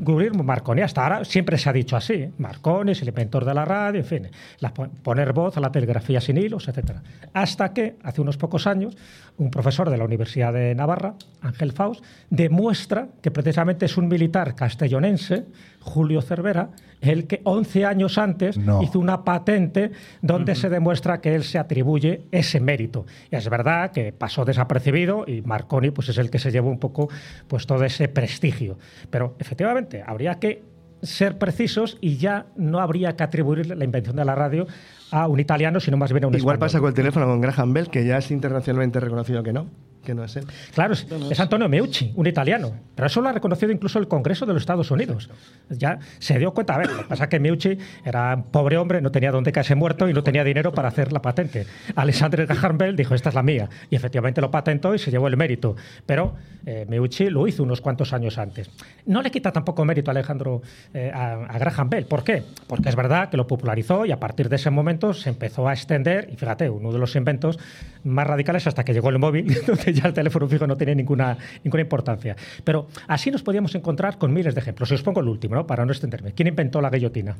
Guglielmo 0.00 0.42
Marconi, 0.44 0.82
hasta 0.82 1.02
ahora 1.02 1.24
siempre 1.24 1.58
se 1.58 1.68
ha 1.68 1.72
dicho 1.72 1.96
así. 1.96 2.12
¿eh? 2.14 2.30
Marconi 2.38 2.92
es 2.92 3.02
el 3.02 3.08
inventor 3.08 3.44
de 3.44 3.54
la 3.54 3.64
radio, 3.64 4.00
en 4.00 4.06
fin, 4.06 4.28
la 4.60 4.72
po- 4.72 4.88
poner 5.02 5.32
voz 5.32 5.56
a 5.56 5.60
la 5.60 5.72
telegrafía 5.72 6.20
sin 6.20 6.36
hilos, 6.38 6.68
etc. 6.68 6.92
Hasta 7.32 7.72
que, 7.72 7.96
hace 8.02 8.20
unos 8.20 8.36
pocos 8.36 8.66
años, 8.66 8.96
un 9.36 9.50
profesor 9.50 9.90
de 9.90 9.96
la 9.96 10.04
Universidad 10.04 10.52
de 10.52 10.74
Navarra, 10.74 11.14
Ángel 11.42 11.72
Faust, 11.72 12.04
demuestra 12.30 13.08
que 13.22 13.30
precisamente 13.30 13.86
es 13.86 13.96
un 13.96 14.08
militar 14.08 14.54
castellonense, 14.54 15.46
Julio 15.80 16.22
Cervera, 16.22 16.70
el 17.00 17.26
que 17.26 17.40
11 17.44 17.84
años 17.84 18.18
antes 18.18 18.56
No. 18.56 18.82
hizo 18.82 18.98
una 18.98 19.24
patente 19.24 19.92
donde 20.22 20.54
se 20.54 20.68
demuestra 20.68 21.20
que 21.20 21.34
él 21.34 21.44
se 21.44 21.58
atribuye 21.58 22.22
ese 22.32 22.60
mérito. 22.60 23.06
Y 23.30 23.36
es 23.36 23.48
verdad 23.48 23.92
que 23.92 24.12
pasó 24.12 24.44
desapercibido 24.44 25.24
y 25.26 25.42
Marconi 25.42 25.90
pues, 25.90 26.08
es 26.08 26.18
el 26.18 26.30
que 26.30 26.38
se 26.38 26.50
llevó 26.50 26.70
un 26.70 26.78
poco 26.78 27.08
pues, 27.46 27.66
todo 27.66 27.84
ese 27.84 28.08
prestigio. 28.08 28.78
Pero 29.10 29.36
efectivamente, 29.38 30.02
habría 30.06 30.38
que 30.38 30.62
ser 31.02 31.38
precisos 31.38 31.96
y 32.00 32.16
ya 32.16 32.46
no 32.56 32.80
habría 32.80 33.14
que 33.14 33.22
atribuir 33.22 33.66
la 33.76 33.84
invención 33.84 34.16
de 34.16 34.24
la 34.24 34.34
radio 34.34 34.66
a 35.10 35.26
un 35.26 35.40
italiano, 35.40 35.80
sino 35.80 35.96
más 35.96 36.12
bien 36.12 36.24
a 36.24 36.26
un 36.28 36.34
Igual 36.34 36.54
español. 36.56 36.68
pasa 36.68 36.78
con 36.80 36.88
el 36.88 36.94
teléfono 36.94 37.26
con 37.26 37.40
Graham 37.40 37.72
Bell, 37.72 37.88
que 37.88 38.04
ya 38.04 38.18
es 38.18 38.30
internacionalmente 38.30 39.00
reconocido 39.00 39.42
que 39.42 39.52
no, 39.52 39.66
que 40.04 40.14
no 40.14 40.24
es 40.24 40.36
él. 40.36 40.44
Claro, 40.74 40.92
es, 40.94 41.06
es 41.30 41.40
Antonio 41.40 41.68
Meucci, 41.68 42.12
un 42.14 42.26
italiano. 42.26 42.72
Pero 42.94 43.06
eso 43.06 43.20
lo 43.20 43.28
ha 43.28 43.32
reconocido 43.32 43.70
incluso 43.72 43.98
el 43.98 44.08
Congreso 44.08 44.46
de 44.46 44.54
los 44.54 44.62
Estados 44.62 44.90
Unidos. 44.90 45.30
Ya 45.70 45.98
se 46.18 46.38
dio 46.38 46.52
cuenta. 46.52 46.74
A 46.74 46.78
ver, 46.78 46.90
lo 46.90 46.98
que 46.98 47.04
pasa 47.04 47.24
es 47.24 47.30
que 47.30 47.38
Meucci 47.40 47.78
era 48.04 48.34
un 48.34 48.44
pobre 48.44 48.76
hombre, 48.78 49.00
no 49.00 49.10
tenía 49.10 49.30
dónde 49.30 49.52
caerse 49.52 49.74
muerto 49.74 50.08
y 50.08 50.14
no 50.14 50.22
tenía 50.22 50.44
dinero 50.44 50.72
para 50.72 50.88
hacer 50.88 51.12
la 51.12 51.20
patente. 51.22 51.66
Alexander 51.94 52.46
Graham 52.46 52.78
Bell 52.78 52.96
dijo, 52.96 53.14
esta 53.14 53.28
es 53.28 53.34
la 53.34 53.42
mía. 53.42 53.68
Y 53.90 53.96
efectivamente 53.96 54.40
lo 54.40 54.50
patentó 54.50 54.94
y 54.94 54.98
se 54.98 55.10
llevó 55.10 55.28
el 55.28 55.36
mérito. 55.36 55.76
Pero 56.06 56.34
eh, 56.66 56.86
Meucci 56.88 57.28
lo 57.30 57.46
hizo 57.46 57.62
unos 57.62 57.80
cuantos 57.80 58.12
años 58.12 58.38
antes. 58.38 58.70
No 59.06 59.22
le 59.22 59.30
quita 59.30 59.52
tampoco 59.52 59.84
mérito 59.84 60.10
a 60.10 60.12
Alejandro, 60.12 60.62
eh, 60.94 61.10
a, 61.14 61.44
a 61.44 61.58
Graham 61.58 61.90
Bell. 61.90 62.06
¿Por 62.06 62.24
qué? 62.24 62.42
Porque 62.66 62.88
es 62.88 62.96
verdad 62.96 63.28
que 63.30 63.36
lo 63.36 63.46
popularizó 63.46 64.06
y 64.06 64.10
a 64.12 64.18
partir 64.18 64.48
de 64.48 64.56
ese 64.56 64.70
momento 64.70 64.97
se 65.14 65.28
empezó 65.28 65.68
a 65.68 65.72
extender. 65.72 66.28
Y 66.32 66.36
fíjate, 66.36 66.68
uno 66.70 66.92
de 66.92 66.98
los 66.98 67.14
inventos 67.16 67.58
más 68.04 68.26
radicales 68.26 68.66
hasta 68.66 68.84
que 68.84 68.92
llegó 68.92 69.10
el 69.10 69.18
móvil, 69.18 69.56
donde 69.66 69.92
ya 69.92 70.08
el 70.08 70.14
teléfono 70.14 70.48
fijo 70.48 70.66
no 70.66 70.76
tiene 70.76 70.94
ninguna, 70.94 71.36
ninguna 71.64 71.82
importancia. 71.82 72.36
Pero 72.64 72.88
así 73.06 73.30
nos 73.30 73.42
podíamos 73.42 73.74
encontrar 73.74 74.18
con 74.18 74.32
miles 74.32 74.54
de 74.54 74.60
ejemplos. 74.60 74.90
Os 74.92 75.02
pongo 75.02 75.20
el 75.20 75.28
último, 75.28 75.54
¿no? 75.54 75.66
para 75.66 75.84
no 75.84 75.92
extenderme. 75.92 76.32
¿Quién 76.32 76.48
inventó 76.48 76.80
la 76.80 76.90
guillotina? 76.90 77.36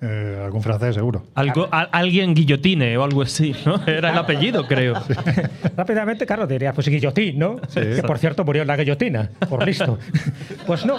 Eh, 0.00 0.40
algún 0.44 0.62
francés, 0.62 0.94
seguro. 0.94 1.24
Algo, 1.34 1.68
a- 1.72 1.82
alguien 1.90 2.32
guillotine 2.32 2.96
o 2.96 3.02
algo 3.02 3.22
así, 3.22 3.52
¿no? 3.66 3.80
Era 3.86 4.12
el 4.12 4.18
apellido, 4.18 4.64
creo. 4.66 4.94
Rápidamente, 5.76 6.24
Carlos 6.24 6.48
diría, 6.48 6.72
pues 6.72 6.86
guillotín, 6.88 7.38
¿no? 7.38 7.56
Sí. 7.68 7.80
Que 7.96 8.02
por 8.06 8.18
cierto 8.18 8.44
murió 8.44 8.62
en 8.62 8.68
la 8.68 8.76
guillotina, 8.76 9.28
por 9.48 9.66
listo. 9.66 9.98
pues 10.66 10.86
no. 10.86 10.98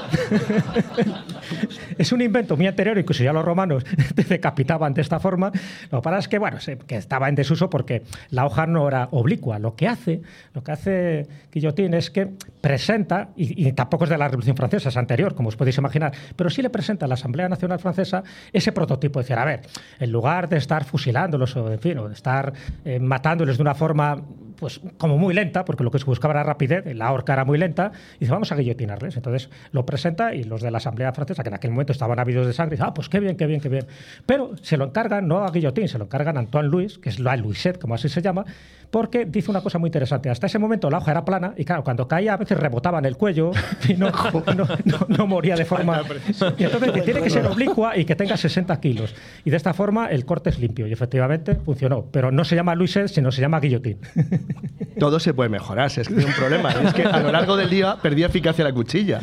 es 1.97 2.12
un 2.12 2.21
invento 2.21 2.55
muy 2.57 2.67
anterior, 2.67 2.97
incluso 2.97 3.23
ya 3.23 3.33
los 3.33 3.43
romanos 3.45 3.83
te 4.15 4.23
decapitaban 4.23 4.93
de 4.93 5.01
esta 5.01 5.19
forma. 5.19 5.51
Lo 5.91 5.99
que 5.99 6.03
pasa 6.03 6.17
es 6.19 6.27
que, 6.27 6.38
bueno, 6.39 6.59
se- 6.59 6.77
que 6.77 6.95
estaba 6.97 7.29
en 7.29 7.35
desuso 7.35 7.69
porque 7.69 8.03
la 8.31 8.45
hoja 8.45 8.67
no 8.67 8.88
era 8.88 9.07
oblicua. 9.12 9.59
Lo 9.59 9.75
que 9.75 9.88
hace, 9.88 10.21
lo 10.53 10.63
que 10.63 10.71
hace 10.71 11.27
guillotín 11.53 11.93
es 11.93 12.09
que 12.12 12.27
presenta, 12.62 13.29
y, 13.35 13.67
y 13.67 13.71
tampoco 13.73 14.03
es 14.03 14.09
de 14.09 14.17
la 14.17 14.27
Revolución 14.27 14.55
Francesa, 14.55 14.89
es 14.89 14.97
anterior, 14.97 15.35
como 15.35 15.49
os 15.49 15.55
podéis 15.55 15.77
imaginar, 15.77 16.12
pero 16.35 16.49
sí 16.49 16.62
le 16.62 16.69
presenta 16.69 17.05
a 17.05 17.07
la 17.07 17.13
Asamblea 17.15 17.49
Nacional 17.49 17.79
Francesa 17.79 18.23
ese 18.53 18.71
prototipo. 18.89 19.19
Decir, 19.19 19.38
a 19.38 19.45
ver, 19.45 19.62
en 19.99 20.12
lugar 20.12 20.49
de 20.49 20.58
estar 20.58 20.84
fusilándolos 20.84 21.56
o, 21.56 21.71
en 21.71 21.80
fin, 21.80 21.97
o 21.99 22.08
de 22.08 22.13
estar 22.13 22.54
eh, 22.84 22.99
matándoles 22.99 23.58
de 23.58 23.62
una 23.62 23.75
forma 23.75 24.21
pues 24.60 24.82
como 24.97 25.17
muy 25.17 25.34
lenta, 25.34 25.63
porque 25.63 25.86
lo 25.86 25.91
que 25.91 25.99
se 25.99 26.06
buscaba 26.06 26.34
era 26.34 26.43
rapidez, 26.43 26.84
la 26.93 27.13
horca 27.13 27.32
era 27.32 27.45
muy 27.45 27.58
lenta, 27.58 27.93
y 28.17 28.19
dice, 28.21 28.34
vamos 28.34 28.52
a 28.52 28.56
guillotinarles. 28.56 29.15
Entonces 29.15 29.49
lo 29.71 29.86
presenta 29.86 30.36
y 30.36 30.43
los 30.43 30.62
de 30.62 30.69
la 30.69 30.80
Asamblea 30.80 31.13
Francesa, 31.13 31.43
que 31.43 31.49
en 31.49 31.56
aquel 31.56 31.71
momento 31.71 31.93
estaban 31.93 32.19
ávidos 32.19 32.45
de 32.45 32.52
sangre, 32.52 32.75
dicen, 32.75 32.88
ah, 32.89 32.93
pues 32.93 33.08
qué 33.08 33.21
bien, 33.21 33.38
qué 33.38 33.45
bien, 33.45 33.62
qué 33.62 33.69
bien. 33.69 33.86
Pero 34.25 34.58
se 34.62 34.75
lo 34.75 34.86
encargan 34.86 35.30
no 35.30 35.45
a 35.45 35.52
Guillotín, 35.52 35.88
se 35.88 35.97
lo 35.97 36.06
encargan 36.06 36.36
a 36.36 36.41
Antoine 36.41 36.67
Louis, 36.67 36.97
que 36.97 37.08
es 37.08 37.19
la 37.19 37.38
Louiset, 37.38 37.80
como 37.80 37.95
así 37.95 38.10
se 38.10 38.21
llama, 38.21 38.43
porque 38.91 39.25
dice 39.25 39.52
una 39.52 39.62
cosa 39.62 39.78
muy 39.80 39.88
interesante. 39.89 40.30
Hasta 40.30 40.47
ese 40.47 40.58
momento 40.60 40.89
la 40.89 40.97
hoja 40.97 41.12
era 41.12 41.25
plana 41.25 41.54
y 41.58 41.65
claro, 41.65 41.84
cuando 41.84 42.08
caía 42.08 42.34
a 42.34 42.38
veces 42.38 42.58
rebotaba 42.60 42.99
en 42.99 43.06
el 43.06 43.17
cuello 43.17 43.52
y 43.88 43.93
no, 43.93 44.10
no, 44.56 44.65
no- 44.86 45.06
no 45.08 45.28
moría 45.28 45.56
de 45.56 45.65
forma... 45.65 46.02
Y 46.58 46.63
entonces 46.63 46.93
dice, 46.93 47.02
tiene 47.06 47.21
que 47.21 47.30
ser 47.30 47.45
oblicua 47.45 47.97
y 47.97 48.06
que 48.06 48.15
tenga 48.15 48.36
60 48.38 48.80
kilos. 48.80 49.13
Y 49.45 49.49
de 49.49 49.58
esta 49.58 49.73
forma 49.73 50.08
el 50.08 50.25
corte 50.25 50.49
es 50.49 50.60
limpio 50.60 50.88
y 50.88 50.93
efectivamente 50.93 51.56
funcionó. 51.56 52.06
Pero 52.12 52.32
no 52.32 52.43
se 52.45 52.56
llama 52.56 52.75
Louiset, 52.75 53.08
sino 53.08 53.32
se 53.32 53.41
llama 53.41 53.60
Guillotín. 53.60 53.97
Todo 54.99 55.19
se 55.19 55.34
puede 55.34 55.49
mejorar, 55.49 55.89
si 55.89 56.02
es 56.02 56.08
que 56.10 56.15
tiene 56.15 56.30
un 56.30 56.36
problema. 56.36 56.71
Es 56.71 56.93
que 56.93 57.04
a 57.04 57.19
lo 57.19 57.32
largo 57.32 57.56
del 57.56 57.69
día 57.69 57.97
perdía 58.02 58.25
eficacia 58.25 58.65
la 58.65 58.73
cuchilla. 58.73 59.19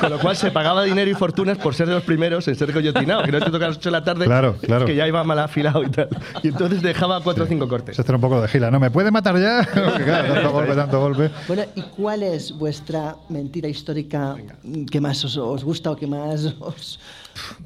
Con 0.00 0.10
lo 0.10 0.18
cual 0.18 0.34
se 0.34 0.50
pagaba 0.50 0.82
dinero 0.82 1.08
y 1.08 1.14
fortunas 1.14 1.56
por 1.58 1.74
ser 1.74 1.86
de 1.86 1.94
los 1.94 2.02
primeros 2.02 2.48
en 2.48 2.56
ser 2.56 2.72
guillotinado. 2.72 3.22
Que 3.22 3.30
no 3.30 3.38
te 3.40 3.50
toca 3.50 3.66
a 3.66 3.68
las 3.68 3.76
8 3.76 3.90
de 3.90 3.92
la 3.92 4.02
tarde, 4.04 4.24
Claro, 4.24 4.56
claro. 4.60 4.86
que 4.86 4.96
ya 4.96 5.06
iba 5.06 5.22
mal 5.22 5.38
afilado 5.38 5.84
y 5.84 5.90
tal. 5.90 6.08
Y 6.42 6.48
entonces 6.48 6.82
dejaba 6.82 7.20
4 7.22 7.44
o 7.44 7.46
5 7.46 7.68
cortes. 7.68 7.94
Se 7.96 8.02
hace 8.02 8.12
un 8.12 8.20
poco 8.20 8.40
de 8.40 8.48
gila. 8.48 8.70
¿No 8.72 8.80
me 8.80 8.90
puede 8.94 9.10
matar 9.10 9.36
ya? 9.38 9.62
Claro, 10.04 10.32
tanto 10.34 10.52
golpe, 10.52 10.74
tanto 10.74 11.00
golpe. 11.00 11.30
Bueno, 11.48 11.62
¿y 11.74 11.82
cuál 11.82 12.22
es 12.22 12.56
vuestra 12.56 13.16
mentira 13.28 13.68
histórica 13.68 14.36
que 14.90 15.00
más 15.00 15.22
os, 15.24 15.36
os 15.36 15.62
gusta 15.64 15.90
o 15.90 15.96
que 15.96 16.06
más 16.06 16.46
os... 16.60 16.98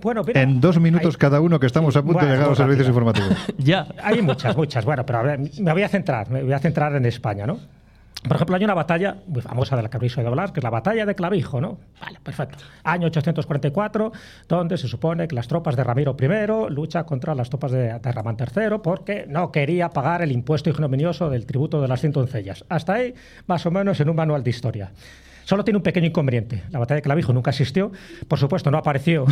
Bueno, 0.01 0.25
mira, 0.25 0.41
En 0.41 0.61
dos 0.61 0.81
minutos 0.81 1.15
hay- 1.15 1.19
cada 1.21 1.41
uno 1.43 1.61
que 1.61 1.67
estamos 1.67 1.95
a 1.97 2.03
punto 2.03 2.25
de 2.25 2.31
llegar 2.33 2.47
a 2.47 2.49
los 2.49 2.57
servicios 2.59 2.89
informativos. 2.89 3.37
Ya. 3.59 3.87
Hay 4.03 4.23
muchas, 4.23 4.57
muchas. 4.57 4.85
Bueno, 4.85 5.05
pero 5.05 5.19
a 5.19 5.23
ver, 5.23 5.39
me 5.61 5.73
voy 5.73 5.83
a 5.83 5.89
centrar, 5.89 6.31
me 6.31 6.43
voy 6.43 6.53
a 6.55 6.59
centrar 6.59 6.95
en 6.97 7.05
España, 7.07 7.47
¿no? 7.47 7.59
Por 8.27 8.35
ejemplo, 8.35 8.57
hay 8.57 8.65
una 8.65 8.75
batalla 8.75 9.17
muy 9.29 9.43
famosa 9.43 9.77
de 9.77 9.83
la 9.83 9.91
que 9.91 9.97
habéis 9.97 10.17
oído 10.19 10.31
hablar, 10.31 10.53
que 10.53 10.59
es 10.59 10.65
la 10.65 10.71
batalla 10.71 11.07
de 11.07 11.15
Clavijo, 11.15 11.61
¿no? 11.61 11.79
Vale, 12.01 12.19
perfecto. 12.21 12.59
Año 12.83 13.07
844, 13.07 14.13
donde 14.49 14.77
se 14.77 14.89
supone 14.89 15.29
que 15.29 15.37
las 15.37 15.47
tropas 15.47 15.77
de 15.77 15.85
Ramiro 15.85 16.17
I 16.19 16.73
luchan 16.73 17.05
contra 17.05 17.35
las 17.35 17.49
tropas 17.49 17.71
de, 17.71 17.99
de 17.99 17.99
III 18.01 18.79
porque 18.83 19.27
no 19.29 19.53
quería 19.53 19.91
pagar 19.91 20.23
el 20.23 20.33
impuesto 20.33 20.69
ignominioso 20.69 21.31
del 21.31 21.47
tributo 21.47 21.81
de 21.81 21.87
las 21.87 22.01
100 22.01 22.13
doncellas. 22.13 22.65
Hasta 22.69 22.95
ahí, 22.95 23.15
más 23.47 23.65
o 23.67 23.71
menos, 23.71 24.01
en 24.01 24.09
un 24.09 24.17
manual 24.17 24.43
de 24.43 24.51
historia. 24.51 24.93
Solo 25.49 25.65
tiene 25.65 25.79
un 25.79 25.83
pequeño 25.83 26.09
inconveniente. 26.09 26.65
La 26.69 26.79
batalla 26.79 26.97
de 26.97 27.03
Clavijo 27.03 27.33
nunca 27.33 27.53
existió. 27.53 27.91
Por 28.29 28.39
supuesto, 28.39 28.71
no 28.71 28.77
apareció 28.77 29.25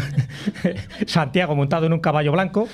Santiago 1.07 1.55
montado 1.55 1.85
en 1.85 1.93
un 1.93 2.01
caballo 2.01 2.33
blanco, 2.33 2.69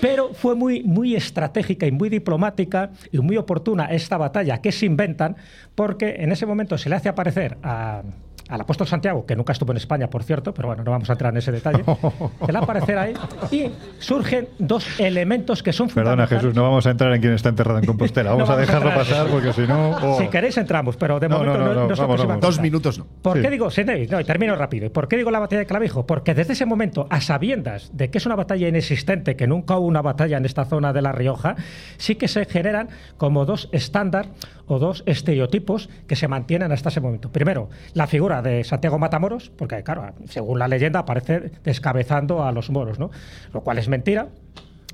pero 0.00 0.32
fue 0.32 0.54
muy, 0.54 0.82
muy 0.82 1.14
estratégica 1.14 1.86
y 1.86 1.92
muy 1.92 2.08
diplomática 2.08 2.92
y 3.12 3.18
muy 3.18 3.36
oportuna 3.36 3.84
esta 3.92 4.16
batalla 4.16 4.62
que 4.62 4.72
se 4.72 4.86
inventan 4.86 5.36
porque 5.74 6.16
en 6.20 6.32
ese 6.32 6.46
momento 6.46 6.78
se 6.78 6.88
le 6.88 6.96
hace 6.96 7.10
aparecer 7.10 7.58
a 7.62 8.02
al 8.48 8.60
apóstol 8.60 8.86
Santiago, 8.86 9.26
que 9.26 9.34
nunca 9.36 9.52
estuvo 9.52 9.72
en 9.72 9.76
España, 9.78 10.08
por 10.08 10.22
cierto, 10.22 10.54
pero 10.54 10.68
bueno, 10.68 10.84
no 10.84 10.90
vamos 10.92 11.08
a 11.10 11.12
entrar 11.12 11.32
en 11.32 11.38
ese 11.38 11.52
detalle, 11.52 11.84
se 12.46 12.46
le 12.46 12.52
va 12.52 12.60
a 12.60 12.62
aparecer 12.62 12.98
ahí 12.98 13.14
y 13.50 13.70
surgen 13.98 14.48
dos 14.58 14.86
elementos 15.00 15.62
que 15.62 15.72
son 15.72 15.88
Perdona, 15.88 16.10
fundamentales. 16.26 16.42
Jesús, 16.42 16.54
no 16.54 16.62
vamos 16.62 16.86
a 16.86 16.90
entrar 16.90 17.12
en 17.14 17.20
quién 17.20 17.32
está 17.32 17.48
enterrado 17.48 17.78
en 17.78 17.86
Compostela. 17.86 18.30
Vamos, 18.36 18.48
No 18.48 18.54
a 18.54 18.56
vamos 18.56 18.68
a 18.68 18.72
dejarlo 18.72 18.94
pasar 18.94 19.26
porque 19.28 19.52
si 19.52 19.62
no. 19.62 19.90
oh. 19.90 20.18
Si 20.18 20.28
queréis 20.28 20.56
entramos, 20.58 20.96
pero 20.96 21.18
de 21.20 21.28
No, 21.28 21.38
momento 21.38 21.58
no, 21.58 21.74
no, 21.88 21.96
vamos, 21.96 22.26
vamos. 22.26 22.40
Dos 22.40 22.60
minutos 22.60 22.98
no. 22.98 23.06
¿Por 23.22 23.36
Sí. 23.36 23.42
qué 23.42 23.50
digo, 23.50 23.70
Sidney? 23.70 24.06
No, 24.06 24.20
y 24.20 24.24
termino 24.24 24.54
rápido. 24.56 24.90
¿Por 24.92 25.08
qué 25.08 25.16
digo 25.16 25.30
la 25.30 25.38
batalla 25.38 25.60
de 25.60 25.66
Clavijo? 25.66 26.06
Porque 26.06 26.34
desde 26.34 26.52
ese 26.54 26.66
momento, 26.66 27.06
a 27.10 27.20
sabiendas 27.20 27.90
de 27.96 28.10
que 28.10 28.18
es 28.18 28.26
una 28.26 28.36
batalla 28.36 28.68
inexistente, 28.68 29.36
que 29.36 29.46
nunca 29.46 29.76
hubo 29.76 29.86
una 29.86 30.02
batalla 30.02 30.36
en 30.36 30.44
esta 30.44 30.64
zona 30.64 30.92
de 30.92 31.02
La 31.02 31.12
Rioja, 31.12 31.56
sí 31.96 32.14
que 32.16 32.28
se 32.28 32.44
generan 32.44 32.88
como 33.16 33.44
dos 33.44 33.68
estándar 33.72 34.26
o 34.66 34.78
dos 34.78 35.02
estereotipos 35.06 35.88
que 36.06 36.16
se 36.16 36.28
mantienen 36.28 36.72
hasta 36.72 36.88
ese 36.88 37.00
momento. 37.00 37.30
Primero, 37.30 37.68
la 37.94 38.06
figura 38.06 38.42
de 38.42 38.64
Santiago 38.64 38.98
Matamoros, 38.98 39.50
porque 39.50 39.82
claro, 39.82 40.12
según 40.28 40.58
la 40.58 40.68
leyenda 40.68 41.00
aparece 41.00 41.52
descabezando 41.64 42.44
a 42.44 42.52
los 42.52 42.70
moros, 42.70 42.98
¿no? 42.98 43.10
Lo 43.52 43.62
cual 43.62 43.78
es 43.78 43.88
mentira. 43.88 44.28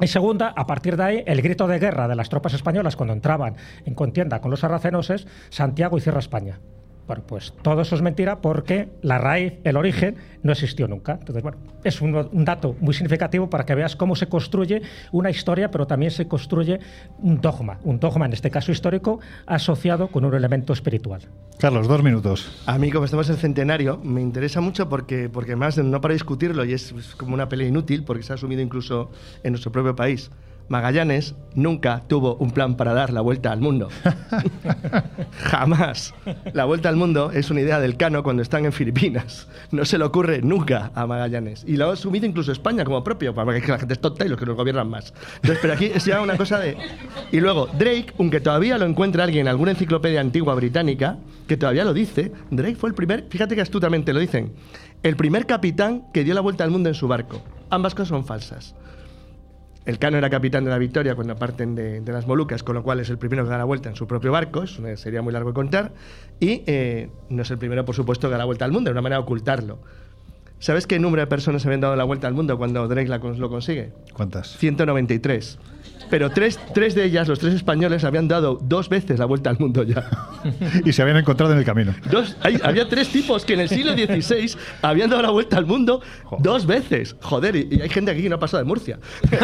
Y 0.00 0.06
segunda, 0.06 0.52
a 0.56 0.66
partir 0.66 0.96
de 0.96 1.04
ahí, 1.04 1.24
el 1.26 1.42
grito 1.42 1.66
de 1.68 1.78
guerra 1.78 2.08
de 2.08 2.16
las 2.16 2.28
tropas 2.28 2.54
españolas 2.54 2.96
cuando 2.96 3.12
entraban 3.12 3.56
en 3.84 3.94
contienda 3.94 4.40
con 4.40 4.50
los 4.50 4.60
sarracenos 4.60 5.10
es 5.10 5.26
Santiago 5.50 5.98
y 5.98 6.00
cierra 6.00 6.18
España. 6.18 6.58
Bueno, 7.06 7.24
pues 7.26 7.52
todo 7.62 7.82
eso 7.82 7.94
es 7.96 8.02
mentira 8.02 8.40
porque 8.40 8.88
la 9.02 9.18
raíz, 9.18 9.54
el 9.64 9.76
origen, 9.76 10.16
no 10.42 10.52
existió 10.52 10.88
nunca. 10.88 11.12
Entonces, 11.14 11.42
bueno, 11.42 11.58
es 11.84 12.00
un, 12.00 12.14
un 12.14 12.44
dato 12.44 12.76
muy 12.80 12.94
significativo 12.94 13.50
para 13.50 13.64
que 13.66 13.74
veas 13.74 13.96
cómo 13.96 14.16
se 14.16 14.28
construye 14.28 14.82
una 15.10 15.30
historia, 15.30 15.70
pero 15.70 15.86
también 15.86 16.10
se 16.10 16.28
construye 16.28 16.80
un 17.18 17.40
dogma, 17.40 17.78
un 17.84 17.98
dogma 17.98 18.26
en 18.26 18.32
este 18.32 18.50
caso 18.50 18.72
histórico 18.72 19.20
asociado 19.46 20.08
con 20.08 20.24
un 20.24 20.34
elemento 20.34 20.72
espiritual. 20.72 21.22
Carlos, 21.58 21.88
dos 21.88 22.02
minutos. 22.02 22.62
A 22.66 22.78
mí, 22.78 22.90
como 22.90 23.04
estamos 23.04 23.28
en 23.28 23.34
el 23.34 23.40
centenario, 23.40 23.98
me 23.98 24.20
interesa 24.20 24.60
mucho 24.60 24.88
porque, 24.88 25.28
porque 25.28 25.56
más 25.56 25.78
no 25.78 26.00
para 26.00 26.14
discutirlo 26.14 26.64
y 26.64 26.72
es, 26.72 26.92
es 26.92 27.14
como 27.14 27.34
una 27.34 27.48
pelea 27.48 27.68
inútil 27.68 28.04
porque 28.04 28.22
se 28.22 28.32
ha 28.32 28.34
asumido 28.34 28.62
incluso 28.62 29.10
en 29.42 29.52
nuestro 29.52 29.72
propio 29.72 29.94
país. 29.94 30.30
Magallanes 30.68 31.34
nunca 31.54 32.02
tuvo 32.08 32.36
un 32.36 32.50
plan 32.50 32.76
para 32.76 32.94
dar 32.94 33.12
la 33.12 33.20
vuelta 33.20 33.52
al 33.52 33.60
mundo. 33.60 33.88
Jamás. 35.44 36.14
La 36.52 36.64
vuelta 36.64 36.88
al 36.88 36.96
mundo 36.96 37.30
es 37.32 37.50
una 37.50 37.60
idea 37.60 37.80
del 37.80 37.96
Cano 37.96 38.22
cuando 38.22 38.42
están 38.42 38.64
en 38.64 38.72
Filipinas. 38.72 39.48
No 39.70 39.84
se 39.84 39.98
le 39.98 40.04
ocurre 40.04 40.40
nunca 40.42 40.90
a 40.94 41.06
Magallanes. 41.06 41.64
Y 41.66 41.76
lo 41.76 41.90
ha 41.90 41.92
asumido 41.92 42.26
incluso 42.26 42.52
España 42.52 42.84
como 42.84 43.04
propio, 43.04 43.34
para 43.34 43.60
que 43.60 43.68
la 43.70 43.78
gente 43.78 43.94
es 43.94 44.00
tonta 44.00 44.24
y 44.24 44.28
los 44.28 44.38
que 44.38 44.46
nos 44.46 44.56
gobiernan 44.56 44.88
más. 44.88 45.12
Entonces, 45.36 45.58
pero 45.60 45.74
aquí 45.74 45.86
es 45.86 46.04
ya 46.04 46.20
una 46.20 46.36
cosa 46.36 46.58
de... 46.58 46.76
Y 47.30 47.40
luego, 47.40 47.66
Drake, 47.78 48.14
aunque 48.18 48.40
todavía 48.40 48.78
lo 48.78 48.86
encuentra 48.86 49.24
alguien 49.24 49.42
en 49.42 49.48
alguna 49.48 49.72
enciclopedia 49.72 50.20
antigua 50.20 50.54
británica, 50.54 51.18
que 51.46 51.56
todavía 51.56 51.84
lo 51.84 51.92
dice, 51.92 52.32
Drake 52.50 52.76
fue 52.76 52.88
el 52.88 52.94
primer, 52.94 53.26
fíjate 53.28 53.54
que 53.54 53.60
astutamente 53.60 54.12
lo 54.12 54.20
dicen, 54.20 54.52
el 55.02 55.16
primer 55.16 55.46
capitán 55.46 56.04
que 56.12 56.24
dio 56.24 56.34
la 56.34 56.40
vuelta 56.40 56.64
al 56.64 56.70
mundo 56.70 56.88
en 56.88 56.94
su 56.94 57.08
barco. 57.08 57.42
Ambas 57.70 57.94
cosas 57.94 58.08
son 58.08 58.24
falsas. 58.24 58.74
El 59.84 59.98
Cano 59.98 60.16
era 60.16 60.30
capitán 60.30 60.64
de 60.64 60.70
la 60.70 60.78
Victoria 60.78 61.14
cuando 61.14 61.34
parten 61.36 61.74
de, 61.74 62.00
de 62.00 62.12
las 62.12 62.26
Molucas, 62.26 62.62
con 62.62 62.74
lo 62.76 62.82
cual 62.82 63.00
es 63.00 63.10
el 63.10 63.18
primero 63.18 63.44
que 63.44 63.50
da 63.50 63.58
la 63.58 63.64
vuelta 63.64 63.88
en 63.88 63.96
su 63.96 64.06
propio 64.06 64.30
barco, 64.30 64.62
eso 64.62 64.82
sería 64.96 65.22
muy 65.22 65.32
largo 65.32 65.50
de 65.50 65.54
contar, 65.54 65.92
y 66.38 66.62
eh, 66.66 67.10
no 67.30 67.42
es 67.42 67.50
el 67.50 67.58
primero, 67.58 67.84
por 67.84 67.96
supuesto, 67.96 68.28
que 68.28 68.32
da 68.32 68.38
la 68.38 68.44
vuelta 68.44 68.64
al 68.64 68.72
mundo, 68.72 68.90
de 68.90 68.92
una 68.92 69.02
manera 69.02 69.18
de 69.18 69.22
ocultarlo. 69.24 69.78
¿Sabes 70.60 70.86
qué 70.86 71.00
número 71.00 71.22
de 71.22 71.26
personas 71.26 71.66
habían 71.66 71.80
dado 71.80 71.96
la 71.96 72.04
vuelta 72.04 72.28
al 72.28 72.34
mundo 72.34 72.56
cuando 72.56 72.86
Drake 72.86 73.08
la 73.08 73.18
lo 73.18 73.50
consigue? 73.50 73.92
¿Cuántas? 74.12 74.56
193. 74.58 75.58
Pero 76.10 76.30
tres, 76.30 76.58
tres 76.74 76.94
de 76.94 77.04
ellas, 77.04 77.26
los 77.28 77.38
tres 77.38 77.54
españoles, 77.54 78.04
habían 78.04 78.28
dado 78.28 78.58
dos 78.60 78.88
veces 78.88 79.18
la 79.18 79.24
vuelta 79.26 79.50
al 79.50 79.58
mundo 79.58 79.82
ya. 79.82 80.04
Y 80.84 80.92
se 80.92 81.02
habían 81.02 81.16
encontrado 81.18 81.52
en 81.52 81.58
el 81.58 81.64
camino. 81.64 81.94
Dos, 82.10 82.36
hay- 82.42 82.58
había 82.62 82.88
tres 82.88 83.08
tipos 83.08 83.44
que 83.44 83.54
en 83.54 83.60
el 83.60 83.68
siglo 83.68 83.92
XVI 83.92 84.56
habían 84.82 85.08
dado 85.10 85.22
la 85.22 85.30
vuelta 85.30 85.56
al 85.56 85.66
mundo 85.66 86.00
dos 86.38 86.66
veces. 86.66 87.16
Joder, 87.22 87.56
y, 87.56 87.68
y 87.70 87.80
hay 87.80 87.88
gente 87.88 88.10
aquí 88.10 88.22
que 88.22 88.28
no 88.28 88.36
ha 88.36 88.40
pasado 88.40 88.62
de 88.62 88.68
Murcia. 88.68 88.98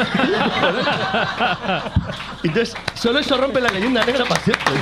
Entonces, 2.44 2.74
solo 2.94 3.18
eso 3.18 3.36
rompe 3.36 3.60
la 3.60 3.70
leyenda 3.70 4.04
negra 4.04 4.24
para 4.24 4.40
siempre. 4.40 4.72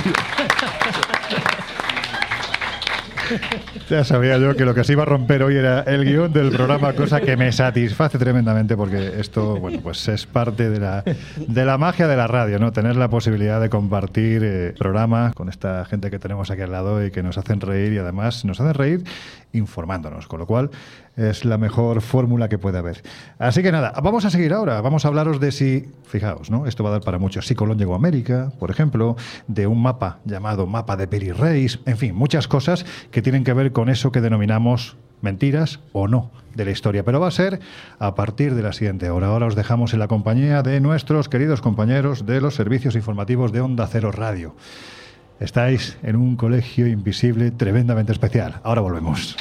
Ya 3.89 4.03
sabía 4.03 4.37
yo 4.37 4.55
que 4.55 4.65
lo 4.65 4.73
que 4.73 4.83
se 4.83 4.93
iba 4.93 5.03
a 5.03 5.05
romper 5.05 5.43
hoy 5.43 5.55
era 5.55 5.81
el 5.81 6.05
guion 6.05 6.31
del 6.31 6.51
programa, 6.51 6.93
cosa 6.93 7.21
que 7.21 7.37
me 7.37 7.51
satisface 7.51 8.17
tremendamente 8.17 8.75
porque 8.75 9.13
esto, 9.19 9.57
bueno, 9.59 9.79
pues 9.81 10.07
es 10.07 10.25
parte 10.25 10.69
de 10.69 10.79
la, 10.79 11.03
de 11.35 11.65
la 11.65 11.77
magia 11.77 12.07
de 12.07 12.17
la 12.17 12.27
radio, 12.27 12.59
¿no? 12.59 12.71
Tener 12.71 12.95
la 12.95 13.09
posibilidad 13.09 13.61
de 13.61 13.69
compartir 13.69 14.41
eh, 14.43 14.73
programa 14.77 15.31
con 15.33 15.49
esta 15.49 15.85
gente 15.85 16.11
que 16.11 16.19
tenemos 16.19 16.51
aquí 16.51 16.61
al 16.61 16.71
lado 16.71 17.05
y 17.05 17.11
que 17.11 17.23
nos 17.23 17.37
hacen 17.37 17.61
reír 17.61 17.93
y 17.93 17.97
además 17.97 18.45
nos 18.45 18.59
hacen 18.59 18.73
reír 18.73 19.03
informándonos, 19.53 20.27
con 20.27 20.39
lo 20.39 20.45
cual 20.45 20.69
es 21.15 21.45
la 21.45 21.57
mejor 21.57 22.01
fórmula 22.01 22.49
que 22.49 22.57
puede 22.57 22.77
haber. 22.77 23.03
Así 23.39 23.63
que 23.63 23.71
nada, 23.71 23.93
vamos 24.01 24.25
a 24.25 24.29
seguir 24.29 24.53
ahora, 24.53 24.81
vamos 24.81 25.05
a 25.05 25.07
hablaros 25.07 25.39
de 25.39 25.51
si, 25.51 25.89
fijaos, 26.03 26.51
¿no? 26.51 26.67
Esto 26.67 26.83
va 26.83 26.89
a 26.89 26.93
dar 26.93 27.01
para 27.01 27.17
mucho. 27.17 27.41
Si 27.41 27.55
Colón 27.55 27.77
llegó 27.77 27.93
a 27.93 27.97
América, 27.97 28.51
por 28.59 28.71
ejemplo, 28.71 29.15
de 29.47 29.67
un 29.67 29.81
mapa 29.81 30.19
llamado 30.25 30.67
Mapa 30.67 30.95
de 30.97 31.07
Peri 31.07 31.31
Reis, 31.31 31.79
en 31.85 31.97
fin, 31.97 32.15
muchas 32.15 32.47
cosas 32.47 32.85
que 33.11 33.21
tienen 33.21 33.43
que 33.43 33.53
ver 33.53 33.71
con 33.71 33.89
eso 33.89 34.11
que 34.11 34.21
denominamos 34.21 34.97
mentiras 35.21 35.79
o 35.93 36.07
no 36.07 36.31
de 36.55 36.65
la 36.65 36.71
historia. 36.71 37.03
Pero 37.03 37.19
va 37.19 37.27
a 37.27 37.31
ser 37.31 37.59
a 37.99 38.15
partir 38.15 38.55
de 38.55 38.63
la 38.63 38.73
siguiente 38.73 39.09
hora. 39.09 39.27
Ahora 39.27 39.47
os 39.47 39.55
dejamos 39.55 39.93
en 39.93 39.99
la 39.99 40.07
compañía 40.07 40.63
de 40.63 40.79
nuestros 40.79 41.29
queridos 41.29 41.61
compañeros 41.61 42.25
de 42.25 42.41
los 42.41 42.55
servicios 42.55 42.95
informativos 42.95 43.51
de 43.51 43.61
Onda 43.61 43.87
Cero 43.87 44.11
Radio. 44.11 44.55
Estáis 45.39 45.97
en 46.03 46.15
un 46.15 46.35
colegio 46.35 46.87
invisible 46.87 47.51
tremendamente 47.51 48.11
especial. 48.11 48.59
Ahora 48.63 48.81
volvemos. 48.81 49.35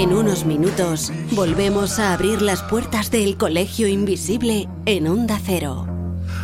En 0.00 0.14
unos 0.14 0.46
minutos 0.46 1.12
volvemos 1.32 1.98
a 1.98 2.14
abrir 2.14 2.40
las 2.40 2.62
puertas 2.62 3.10
del 3.10 3.36
Colegio 3.36 3.86
Invisible 3.86 4.66
en 4.86 5.06
Onda 5.06 5.38
Cero. 5.44 5.86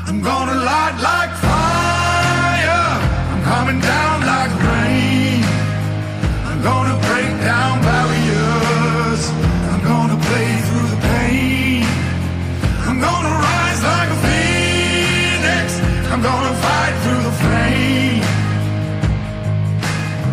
I'm 0.07 0.21
gonna 0.21 0.57
light 0.57 1.01
like 1.01 1.35
fire. 1.41 3.01
I'm 3.33 3.43
coming 3.45 3.81
down 3.81 4.27
like 4.27 4.53
rain. 4.61 5.43
I'm 6.45 6.63
gonna 6.63 6.99
break 7.09 7.31
down 7.41 7.81
barriers. 7.81 9.31
I'm 9.73 9.83
gonna 9.83 10.19
play 10.29 10.61
through 10.67 10.89
the 10.91 11.01
pain. 11.09 11.85
I'm 12.87 13.01
gonna 13.01 13.33
rise 13.41 13.83
like 13.83 14.11
a 14.11 14.19
phoenix. 14.27 15.81
I'm 16.13 16.21
gonna 16.21 16.55
fight 16.61 16.95
through 17.05 17.23
the 17.23 17.35
flame. 17.41 18.21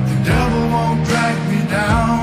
The 0.09 0.17
devil 0.29 0.67
won't 0.73 1.05
drag 1.07 1.37
me 1.49 1.71
down. 1.71 2.22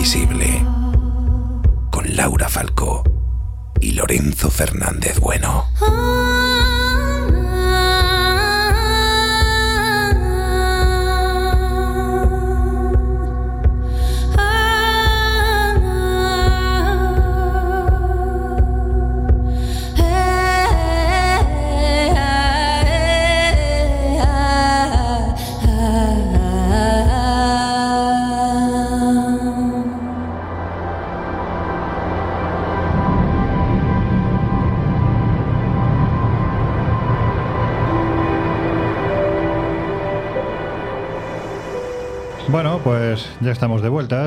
Invisible 0.00 0.64
con 1.90 2.16
Laura 2.16 2.48
Falcó 2.48 3.04
y 3.82 3.92
Lorenzo 3.92 4.50
Fernández 4.50 5.20
Bueno. 5.20 5.66
Bueno, 5.78 6.19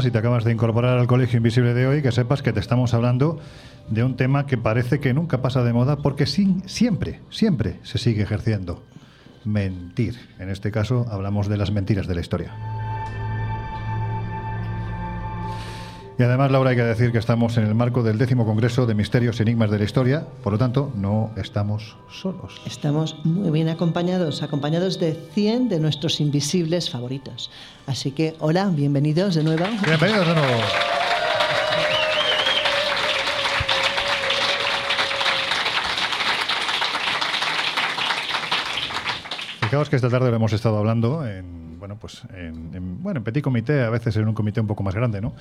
Si 0.04 0.12
te 0.12 0.18
acabas 0.18 0.44
de 0.44 0.52
incorporar 0.52 0.98
al 1.00 1.08
Colegio 1.08 1.38
Invisible 1.38 1.74
de 1.74 1.88
hoy, 1.88 2.02
que 2.02 2.12
sepas 2.12 2.42
que 2.44 2.52
te 2.52 2.60
estamos 2.60 2.94
hablando 2.94 3.40
de 3.88 4.04
un 4.04 4.18
tema 4.18 4.46
que 4.46 4.58
parece 4.58 5.00
que 5.00 5.14
nunca 5.14 5.42
pasa 5.42 5.64
de 5.64 5.72
moda 5.72 5.96
porque 5.96 6.26
sin- 6.26 6.62
siempre, 6.68 7.22
siempre 7.30 7.80
se 7.84 7.98
sigue 7.98 8.22
ejerciendo. 8.24 8.84
Mentir. 9.46 10.16
En 10.40 10.50
este 10.50 10.72
caso 10.72 11.06
hablamos 11.10 11.48
de 11.48 11.56
las 11.56 11.72
mentiras 11.72 12.06
de 12.08 12.16
la 12.16 12.22
historia. 12.22 12.52
Y 16.24 16.26
además, 16.26 16.52
Laura, 16.52 16.70
hay 16.70 16.78
que 16.78 16.84
decir 16.84 17.12
que 17.12 17.18
estamos 17.18 17.58
en 17.58 17.66
el 17.66 17.76
marco 17.76 18.02
del 18.02 18.18
décimo 18.18 18.46
Congreso 18.46 18.86
de 18.86 18.96
Misterios 18.96 19.38
y 19.40 19.42
Enigmas 19.42 19.70
de 19.70 19.78
la 19.78 19.84
Historia, 19.84 20.26
por 20.42 20.54
lo 20.54 20.58
tanto, 20.58 20.90
no 20.96 21.32
estamos 21.36 21.98
solos. 22.10 22.62
Estamos 22.66 23.18
muy 23.26 23.52
bien 23.52 23.68
acompañados, 23.68 24.42
acompañados 24.42 25.02
de 25.02 25.16
100 25.34 25.68
de 25.68 25.82
nuestros 25.82 26.22
invisibles 26.22 26.90
favoritos. 26.90 27.52
Así 27.88 28.12
que, 28.12 28.36
hola, 28.40 28.70
bienvenidos 28.74 29.36
de 29.36 29.44
nuevo. 29.44 29.66
Bienvenidos 29.86 30.26
de 30.26 30.34
nuevo. 30.36 30.62
Fijaos 39.62 39.90
que 39.90 39.96
esta 39.96 40.10
tarde 40.10 40.30
lo 40.30 40.36
hemos 40.36 40.54
estado 40.54 40.78
hablando 40.78 41.26
en, 41.26 41.80
bueno, 41.80 41.98
pues 42.00 42.22
en, 42.36 42.72
en- 42.76 43.02
bueno, 43.02 43.20
en 43.20 43.24
petit 43.24 43.44
comité, 43.44 43.82
a 43.84 43.90
veces 43.90 44.16
en 44.18 44.28
un 44.28 44.34
comité 44.34 44.62
un 44.62 44.68
poco 44.68 44.84
más 44.84 44.94
grande, 44.94 45.20
¿no? 45.22 45.34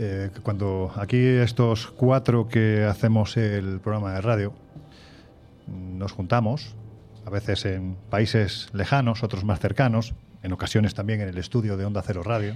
Eh, 0.00 0.30
cuando 0.44 0.92
aquí 0.94 1.18
estos 1.18 1.88
cuatro 1.88 2.46
que 2.46 2.84
hacemos 2.84 3.36
el 3.36 3.80
programa 3.80 4.12
de 4.12 4.20
radio 4.20 4.52
nos 5.66 6.12
juntamos, 6.12 6.76
a 7.26 7.30
veces 7.30 7.64
en 7.64 7.96
países 8.08 8.68
lejanos, 8.72 9.24
otros 9.24 9.44
más 9.44 9.58
cercanos, 9.58 10.14
en 10.44 10.52
ocasiones 10.52 10.94
también 10.94 11.20
en 11.20 11.28
el 11.28 11.38
estudio 11.38 11.76
de 11.76 11.84
Onda 11.84 12.02
Cero 12.02 12.22
Radio. 12.22 12.54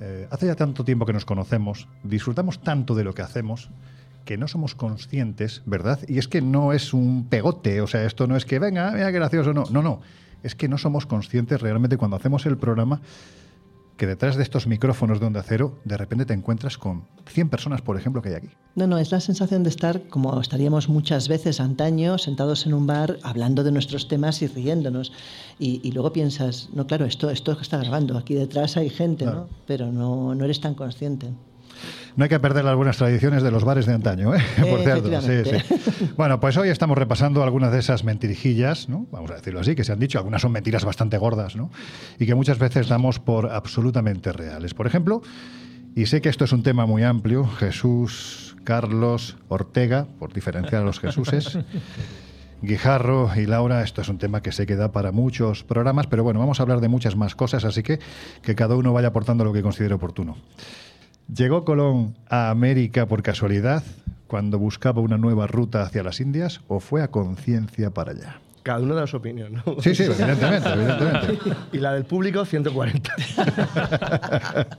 Eh, 0.00 0.26
hace 0.28 0.46
ya 0.46 0.56
tanto 0.56 0.84
tiempo 0.84 1.06
que 1.06 1.12
nos 1.12 1.24
conocemos, 1.24 1.86
disfrutamos 2.02 2.60
tanto 2.60 2.96
de 2.96 3.04
lo 3.04 3.14
que 3.14 3.22
hacemos 3.22 3.70
que 4.24 4.36
no 4.36 4.48
somos 4.48 4.74
conscientes, 4.74 5.62
¿verdad? 5.66 6.00
Y 6.08 6.18
es 6.18 6.28
que 6.28 6.40
no 6.40 6.72
es 6.72 6.94
un 6.94 7.28
pegote, 7.28 7.80
o 7.80 7.86
sea, 7.86 8.04
esto 8.04 8.26
no 8.26 8.36
es 8.36 8.44
que 8.44 8.58
venga, 8.58 8.90
mira 8.90 9.12
qué 9.12 9.18
gracioso, 9.18 9.52
no, 9.52 9.64
no, 9.70 9.82
no. 9.82 10.00
Es 10.42 10.54
que 10.54 10.66
no 10.66 10.78
somos 10.78 11.06
conscientes 11.06 11.60
realmente 11.60 11.96
cuando 11.96 12.16
hacemos 12.16 12.44
el 12.46 12.56
programa 12.56 13.00
que 13.96 14.06
detrás 14.06 14.36
de 14.36 14.42
estos 14.42 14.66
micrófonos 14.66 15.20
de 15.20 15.26
Onda 15.26 15.42
Cero, 15.42 15.78
de 15.84 15.96
repente 15.96 16.26
te 16.26 16.34
encuentras 16.34 16.78
con 16.78 17.04
100 17.26 17.48
personas, 17.48 17.80
por 17.80 17.96
ejemplo, 17.96 18.22
que 18.22 18.30
hay 18.30 18.34
aquí. 18.34 18.48
No, 18.74 18.86
no, 18.86 18.98
es 18.98 19.12
la 19.12 19.20
sensación 19.20 19.62
de 19.62 19.70
estar 19.70 20.02
como 20.08 20.40
estaríamos 20.40 20.88
muchas 20.88 21.28
veces 21.28 21.60
antaño, 21.60 22.18
sentados 22.18 22.66
en 22.66 22.74
un 22.74 22.86
bar, 22.86 23.18
hablando 23.22 23.62
de 23.62 23.70
nuestros 23.72 24.08
temas 24.08 24.42
y 24.42 24.48
riéndonos. 24.48 25.12
Y, 25.58 25.80
y 25.86 25.92
luego 25.92 26.12
piensas, 26.12 26.70
no, 26.72 26.86
claro, 26.86 27.04
esto, 27.04 27.30
esto 27.30 27.52
está 27.60 27.78
grabando, 27.78 28.18
aquí 28.18 28.34
detrás 28.34 28.76
hay 28.76 28.90
gente, 28.90 29.24
Claro. 29.24 29.40
¿no? 29.42 29.48
Pero 29.66 29.92
no, 29.92 30.34
no 30.34 30.44
eres 30.44 30.60
tan 30.60 30.74
consciente. 30.74 31.28
No 32.16 32.22
hay 32.24 32.28
que 32.28 32.38
perder 32.38 32.64
las 32.64 32.76
buenas 32.76 32.96
tradiciones 32.96 33.42
de 33.42 33.50
los 33.50 33.64
bares 33.64 33.86
de 33.86 33.94
antaño, 33.94 34.34
¿eh? 34.34 34.42
por 34.70 34.80
cierto. 34.82 35.08
Sí, 35.20 35.32
Efectivamente. 35.32 35.64
sí. 35.88 36.10
Bueno, 36.16 36.38
pues 36.38 36.56
hoy 36.56 36.68
estamos 36.68 36.96
repasando 36.96 37.42
algunas 37.42 37.72
de 37.72 37.80
esas 37.80 38.04
mentirijillas, 38.04 38.88
¿no? 38.88 39.06
vamos 39.10 39.30
a 39.32 39.34
decirlo 39.34 39.60
así, 39.60 39.74
que 39.74 39.82
se 39.82 39.92
han 39.92 39.98
dicho. 39.98 40.18
Algunas 40.18 40.42
son 40.42 40.52
mentiras 40.52 40.84
bastante 40.84 41.18
gordas, 41.18 41.56
¿no? 41.56 41.70
Y 42.18 42.26
que 42.26 42.34
muchas 42.34 42.58
veces 42.58 42.88
damos 42.88 43.18
por 43.18 43.50
absolutamente 43.50 44.32
reales. 44.32 44.74
Por 44.74 44.86
ejemplo, 44.86 45.22
y 45.96 46.06
sé 46.06 46.20
que 46.20 46.28
esto 46.28 46.44
es 46.44 46.52
un 46.52 46.62
tema 46.62 46.86
muy 46.86 47.02
amplio, 47.02 47.46
Jesús, 47.46 48.56
Carlos, 48.64 49.36
Ortega, 49.48 50.06
por 50.18 50.32
diferenciar 50.32 50.82
a 50.82 50.84
los 50.84 51.00
Jesuses. 51.00 51.58
Guijarro 52.62 53.30
y 53.36 53.46
Laura, 53.46 53.82
esto 53.82 54.00
es 54.00 54.08
un 54.08 54.18
tema 54.18 54.40
que 54.40 54.50
sé 54.50 54.64
que 54.66 54.74
da 54.74 54.90
para 54.90 55.12
muchos 55.12 55.64
programas, 55.64 56.06
pero 56.06 56.22
bueno, 56.24 56.40
vamos 56.40 56.60
a 56.60 56.62
hablar 56.62 56.80
de 56.80 56.88
muchas 56.88 57.14
más 57.14 57.34
cosas, 57.34 57.64
así 57.64 57.82
que 57.82 57.98
que 58.40 58.54
cada 58.54 58.74
uno 58.74 58.92
vaya 58.92 59.08
aportando 59.08 59.44
lo 59.44 59.52
que 59.52 59.62
considere 59.62 59.94
oportuno. 59.94 60.36
¿Llegó 61.32 61.64
Colón 61.64 62.14
a 62.28 62.50
América 62.50 63.06
por 63.06 63.22
casualidad 63.22 63.82
cuando 64.26 64.58
buscaba 64.58 65.00
una 65.00 65.16
nueva 65.18 65.46
ruta 65.46 65.82
hacia 65.82 66.02
las 66.02 66.20
Indias 66.20 66.60
o 66.68 66.80
fue 66.80 67.02
a 67.02 67.08
conciencia 67.08 67.90
para 67.90 68.12
allá? 68.12 68.40
Cada 68.62 68.80
uno 68.80 68.94
da 68.94 69.06
su 69.06 69.18
opinión, 69.18 69.52
¿no? 69.66 69.76
Sí, 69.82 69.94
sí, 69.94 70.04
evidentemente, 70.04 70.70
evidentemente. 70.70 71.36
Y 71.72 71.78
la 71.78 71.92
del 71.92 72.04
público, 72.04 72.44
140. 72.44 73.12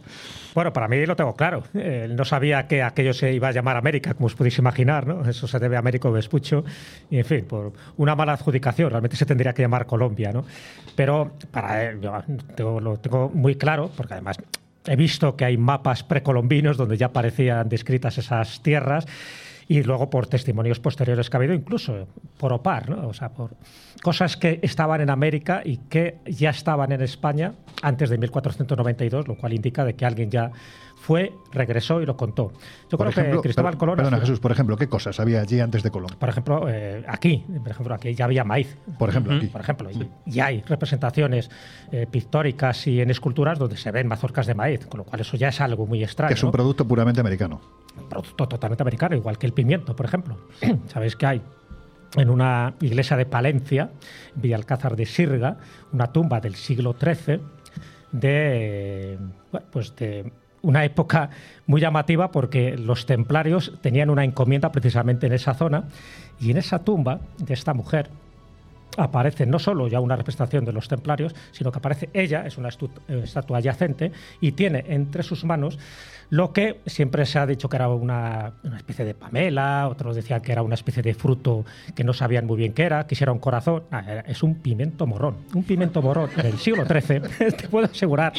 Bueno, 0.55 0.71
para 0.71 0.87
mí 0.87 1.05
lo 1.05 1.17
tengo 1.17 1.35
claro. 1.35 1.63
Eh, 1.73 2.07
no 2.09 2.23
sabía 2.23 2.65
que 2.65 2.81
aquello 2.81 3.13
se 3.13 3.33
iba 3.33 3.49
a 3.49 3.51
llamar 3.51 3.75
América, 3.75 4.13
como 4.13 4.27
os 4.27 4.35
podéis 4.35 4.57
imaginar, 4.57 5.05
¿no? 5.05 5.29
Eso 5.29 5.47
se 5.49 5.59
debe 5.59 5.75
a 5.75 5.79
Américo 5.79 6.09
Vespucho. 6.13 6.63
Y, 7.09 7.17
en 7.17 7.25
fin, 7.25 7.43
por 7.43 7.73
una 7.97 8.15
mala 8.15 8.31
adjudicación, 8.33 8.89
realmente 8.89 9.17
se 9.17 9.25
tendría 9.25 9.51
que 9.53 9.63
llamar 9.63 9.85
Colombia, 9.85 10.31
¿no? 10.31 10.45
Pero 10.95 11.33
para 11.51 11.83
él, 11.83 11.99
yo 11.99 12.13
tengo- 12.55 12.79
lo 12.79 12.95
tengo 12.99 13.29
muy 13.33 13.55
claro, 13.55 13.91
porque 13.97 14.13
además 14.13 14.37
he 14.87 14.95
visto 14.95 15.35
que 15.35 15.45
hay 15.45 15.57
mapas 15.57 16.03
precolombinos 16.03 16.77
donde 16.77 16.97
ya 16.97 17.07
aparecían 17.07 17.69
descritas 17.69 18.17
esas 18.17 18.61
tierras 18.61 19.05
y 19.67 19.81
luego 19.83 20.09
por 20.09 20.27
testimonios 20.27 20.79
posteriores 20.79 21.29
que 21.29 21.37
ha 21.37 21.39
habido, 21.39 21.53
incluso 21.53 22.07
por 22.37 22.53
OPAR, 22.53 22.89
¿no? 22.89 23.07
o 23.07 23.13
sea, 23.13 23.29
por 23.29 23.55
cosas 24.01 24.37
que 24.37 24.59
estaban 24.61 25.01
en 25.01 25.09
América 25.09 25.61
y 25.65 25.77
que 25.77 26.19
ya 26.25 26.51
estaban 26.51 26.91
en 26.91 27.01
España 27.01 27.53
antes 27.81 28.09
de 28.09 28.17
1492, 28.17 29.27
lo 29.27 29.35
cual 29.35 29.53
indica 29.53 29.83
de 29.83 29.95
que 29.95 30.05
alguien 30.05 30.29
ya 30.29 30.51
fue, 31.05 31.33
regresó 31.51 32.01
y 32.01 32.05
lo 32.07 32.17
contó. 32.17 32.51
Yo 32.89 32.97
Por 32.97 33.07
creo 33.07 33.09
ejemplo, 33.09 33.41
que 33.41 33.49
Cristóbal 33.49 33.77
Colón... 33.77 33.97
Perdona, 33.97 34.19
Jesús, 34.19 34.39
por 34.39 34.51
ejemplo, 34.51 34.75
¿qué 34.75 34.89
cosas 34.89 35.19
había 35.19 35.39
allí 35.39 35.59
antes 35.59 35.83
de 35.83 35.91
Colón? 35.91 36.09
por 36.17 36.29
ejemplo, 36.29 36.65
eh, 36.67 37.03
aquí, 37.07 37.45
por 37.59 37.69
ejemplo, 37.69 37.93
aquí 37.93 38.15
ya 38.15 38.25
había 38.25 38.43
maíz. 38.43 38.75
Por 38.97 39.09
ejemplo, 39.09 39.35
aquí. 39.35 39.45
Por 39.45 39.61
ejemplo, 39.61 39.91
y, 39.91 40.09
y 40.25 40.39
hay 40.39 40.63
representaciones 40.63 41.51
eh, 41.91 42.07
pictóricas 42.09 42.87
y 42.87 43.01
en 43.01 43.11
esculturas 43.11 43.59
donde 43.59 43.77
se 43.77 43.91
ven 43.91 44.07
mazorcas 44.07 44.47
de 44.47 44.55
maíz, 44.55 44.87
con 44.87 44.97
lo 44.97 45.03
cual 45.03 45.21
eso 45.21 45.37
ya 45.37 45.49
es 45.49 45.61
algo 45.61 45.85
muy 45.85 46.03
extraño. 46.03 46.29
Que 46.29 46.33
es 46.33 46.43
un 46.43 46.51
producto 46.51 46.87
puramente 46.87 47.21
americano. 47.21 47.61
producto 48.09 48.47
totalmente 48.47 48.81
americano, 48.81 49.15
igual 49.15 49.37
que 49.37 49.45
el 49.45 49.53
pimiento, 49.53 49.95
por 49.95 50.07
ejemplo. 50.07 50.37
Sabéis 50.87 51.15
que 51.15 51.27
hay 51.27 51.41
en 52.15 52.31
una 52.31 52.73
iglesia 52.81 53.15
de 53.15 53.27
Palencia, 53.27 53.91
en 54.35 54.41
Villalcázar 54.41 54.95
de 54.95 55.05
Sirga, 55.05 55.57
una 55.93 56.11
tumba 56.11 56.39
del 56.39 56.55
siglo 56.55 56.95
XIII 56.99 57.41
de, 58.11 59.19
bueno, 59.51 59.67
pues 59.71 59.95
de 59.95 60.31
una 60.65 60.83
época 60.83 61.29
muy 61.67 61.79
llamativa 61.79 62.31
porque 62.31 62.75
los 62.75 63.05
templarios 63.05 63.73
tenían 63.81 64.09
una 64.09 64.23
encomienda 64.23 64.71
precisamente 64.71 65.27
en 65.27 65.33
esa 65.33 65.53
zona 65.53 65.85
y 66.39 66.49
en 66.51 66.57
esa 66.57 66.79
tumba 66.79 67.19
de 67.37 67.53
esta 67.53 67.73
mujer 67.73 68.09
aparece 68.97 69.45
no 69.45 69.59
solo 69.59 69.87
ya 69.87 69.99
una 69.99 70.15
representación 70.15 70.65
de 70.65 70.73
los 70.73 70.87
templarios, 70.87 71.35
sino 71.51 71.71
que 71.71 71.77
aparece 71.77 72.09
ella, 72.13 72.45
es 72.47 72.57
una 72.57 72.69
eh, 72.69 73.21
estatua 73.23 73.59
adyacente, 73.59 74.11
y 74.41 74.53
tiene 74.53 74.85
entre 74.87 75.21
sus 75.21 75.43
manos 75.43 75.77
lo 76.29 76.53
que 76.53 76.81
siempre 76.85 77.25
se 77.25 77.39
ha 77.39 77.45
dicho 77.45 77.69
que 77.69 77.75
era 77.77 77.89
una, 77.89 78.53
una 78.63 78.77
especie 78.77 79.05
de 79.05 79.13
pamela, 79.13 79.87
otros 79.87 80.15
decían 80.15 80.41
que 80.41 80.51
era 80.51 80.61
una 80.61 80.75
especie 80.75 81.03
de 81.03 81.13
fruto 81.13 81.65
que 81.93 82.03
no 82.03 82.13
sabían 82.13 82.45
muy 82.45 82.57
bien 82.57 82.73
qué 82.73 82.83
era, 82.83 83.07
que 83.07 83.15
era 83.19 83.31
un 83.31 83.39
corazón, 83.39 83.83
Ah, 83.91 84.23
es 84.27 84.43
un 84.43 84.55
pimiento 84.55 85.07
morrón, 85.07 85.37
un 85.53 85.63
pimiento 85.63 86.01
morrón 86.01 86.29
del 86.35 86.57
siglo 86.57 86.85
XIII, 86.85 87.21
te 87.57 87.67
puedo 87.69 87.85
asegurar, 87.85 88.33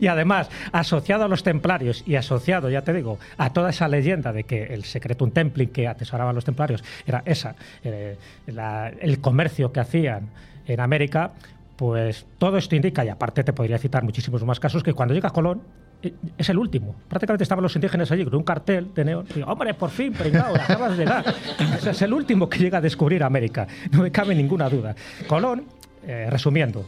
y 0.00 0.06
además 0.06 0.48
asociado 0.72 1.24
a 1.24 1.28
los 1.28 1.42
templarios 1.42 2.02
y 2.06 2.16
asociado, 2.16 2.70
ya 2.70 2.82
te 2.82 2.92
digo, 2.92 3.18
a 3.36 3.52
toda 3.52 3.70
esa 3.70 3.88
leyenda 3.88 4.32
de 4.32 4.44
que 4.44 4.64
el 4.64 4.84
secretum 4.84 5.30
templi 5.30 5.68
que 5.68 5.88
atesoraban 5.88 6.34
los 6.34 6.44
templarios 6.44 6.82
era 7.06 7.22
esa, 7.24 7.54
eh, 7.84 8.16
el 8.46 9.20
comercio 9.20 9.72
que 9.72 9.80
hacían 9.80 10.28
en 10.66 10.80
América, 10.80 11.32
pues 11.76 12.26
todo 12.38 12.58
esto 12.58 12.74
indica, 12.74 13.04
y 13.04 13.08
aparte 13.08 13.44
te 13.44 13.52
podría 13.52 13.78
citar 13.78 14.02
muchísimos 14.02 14.44
más 14.44 14.58
casos, 14.58 14.82
que 14.82 14.94
cuando 14.94 15.14
llega 15.14 15.30
Colón 15.30 15.62
es 16.02 16.48
el 16.48 16.58
último. 16.58 16.94
Prácticamente 17.08 17.42
estaban 17.42 17.62
los 17.62 17.74
indígenas 17.74 18.10
allí 18.10 18.24
con 18.24 18.34
un 18.36 18.44
cartel 18.44 18.92
de 18.94 19.04
neón. 19.04 19.26
Y, 19.34 19.42
Hombre, 19.42 19.74
por 19.74 19.90
fin, 19.90 20.12
pringao, 20.12 20.54
acabas 20.54 20.96
de 20.96 21.04
llegar. 21.04 21.24
Ese 21.76 21.90
es 21.90 22.02
el 22.02 22.12
último 22.12 22.48
que 22.48 22.58
llega 22.58 22.78
a 22.78 22.80
descubrir 22.80 23.22
América. 23.22 23.66
No 23.90 24.02
me 24.02 24.10
cabe 24.10 24.34
ninguna 24.34 24.68
duda. 24.68 24.94
Colón, 25.26 25.64
eh, 26.06 26.28
resumiendo, 26.30 26.86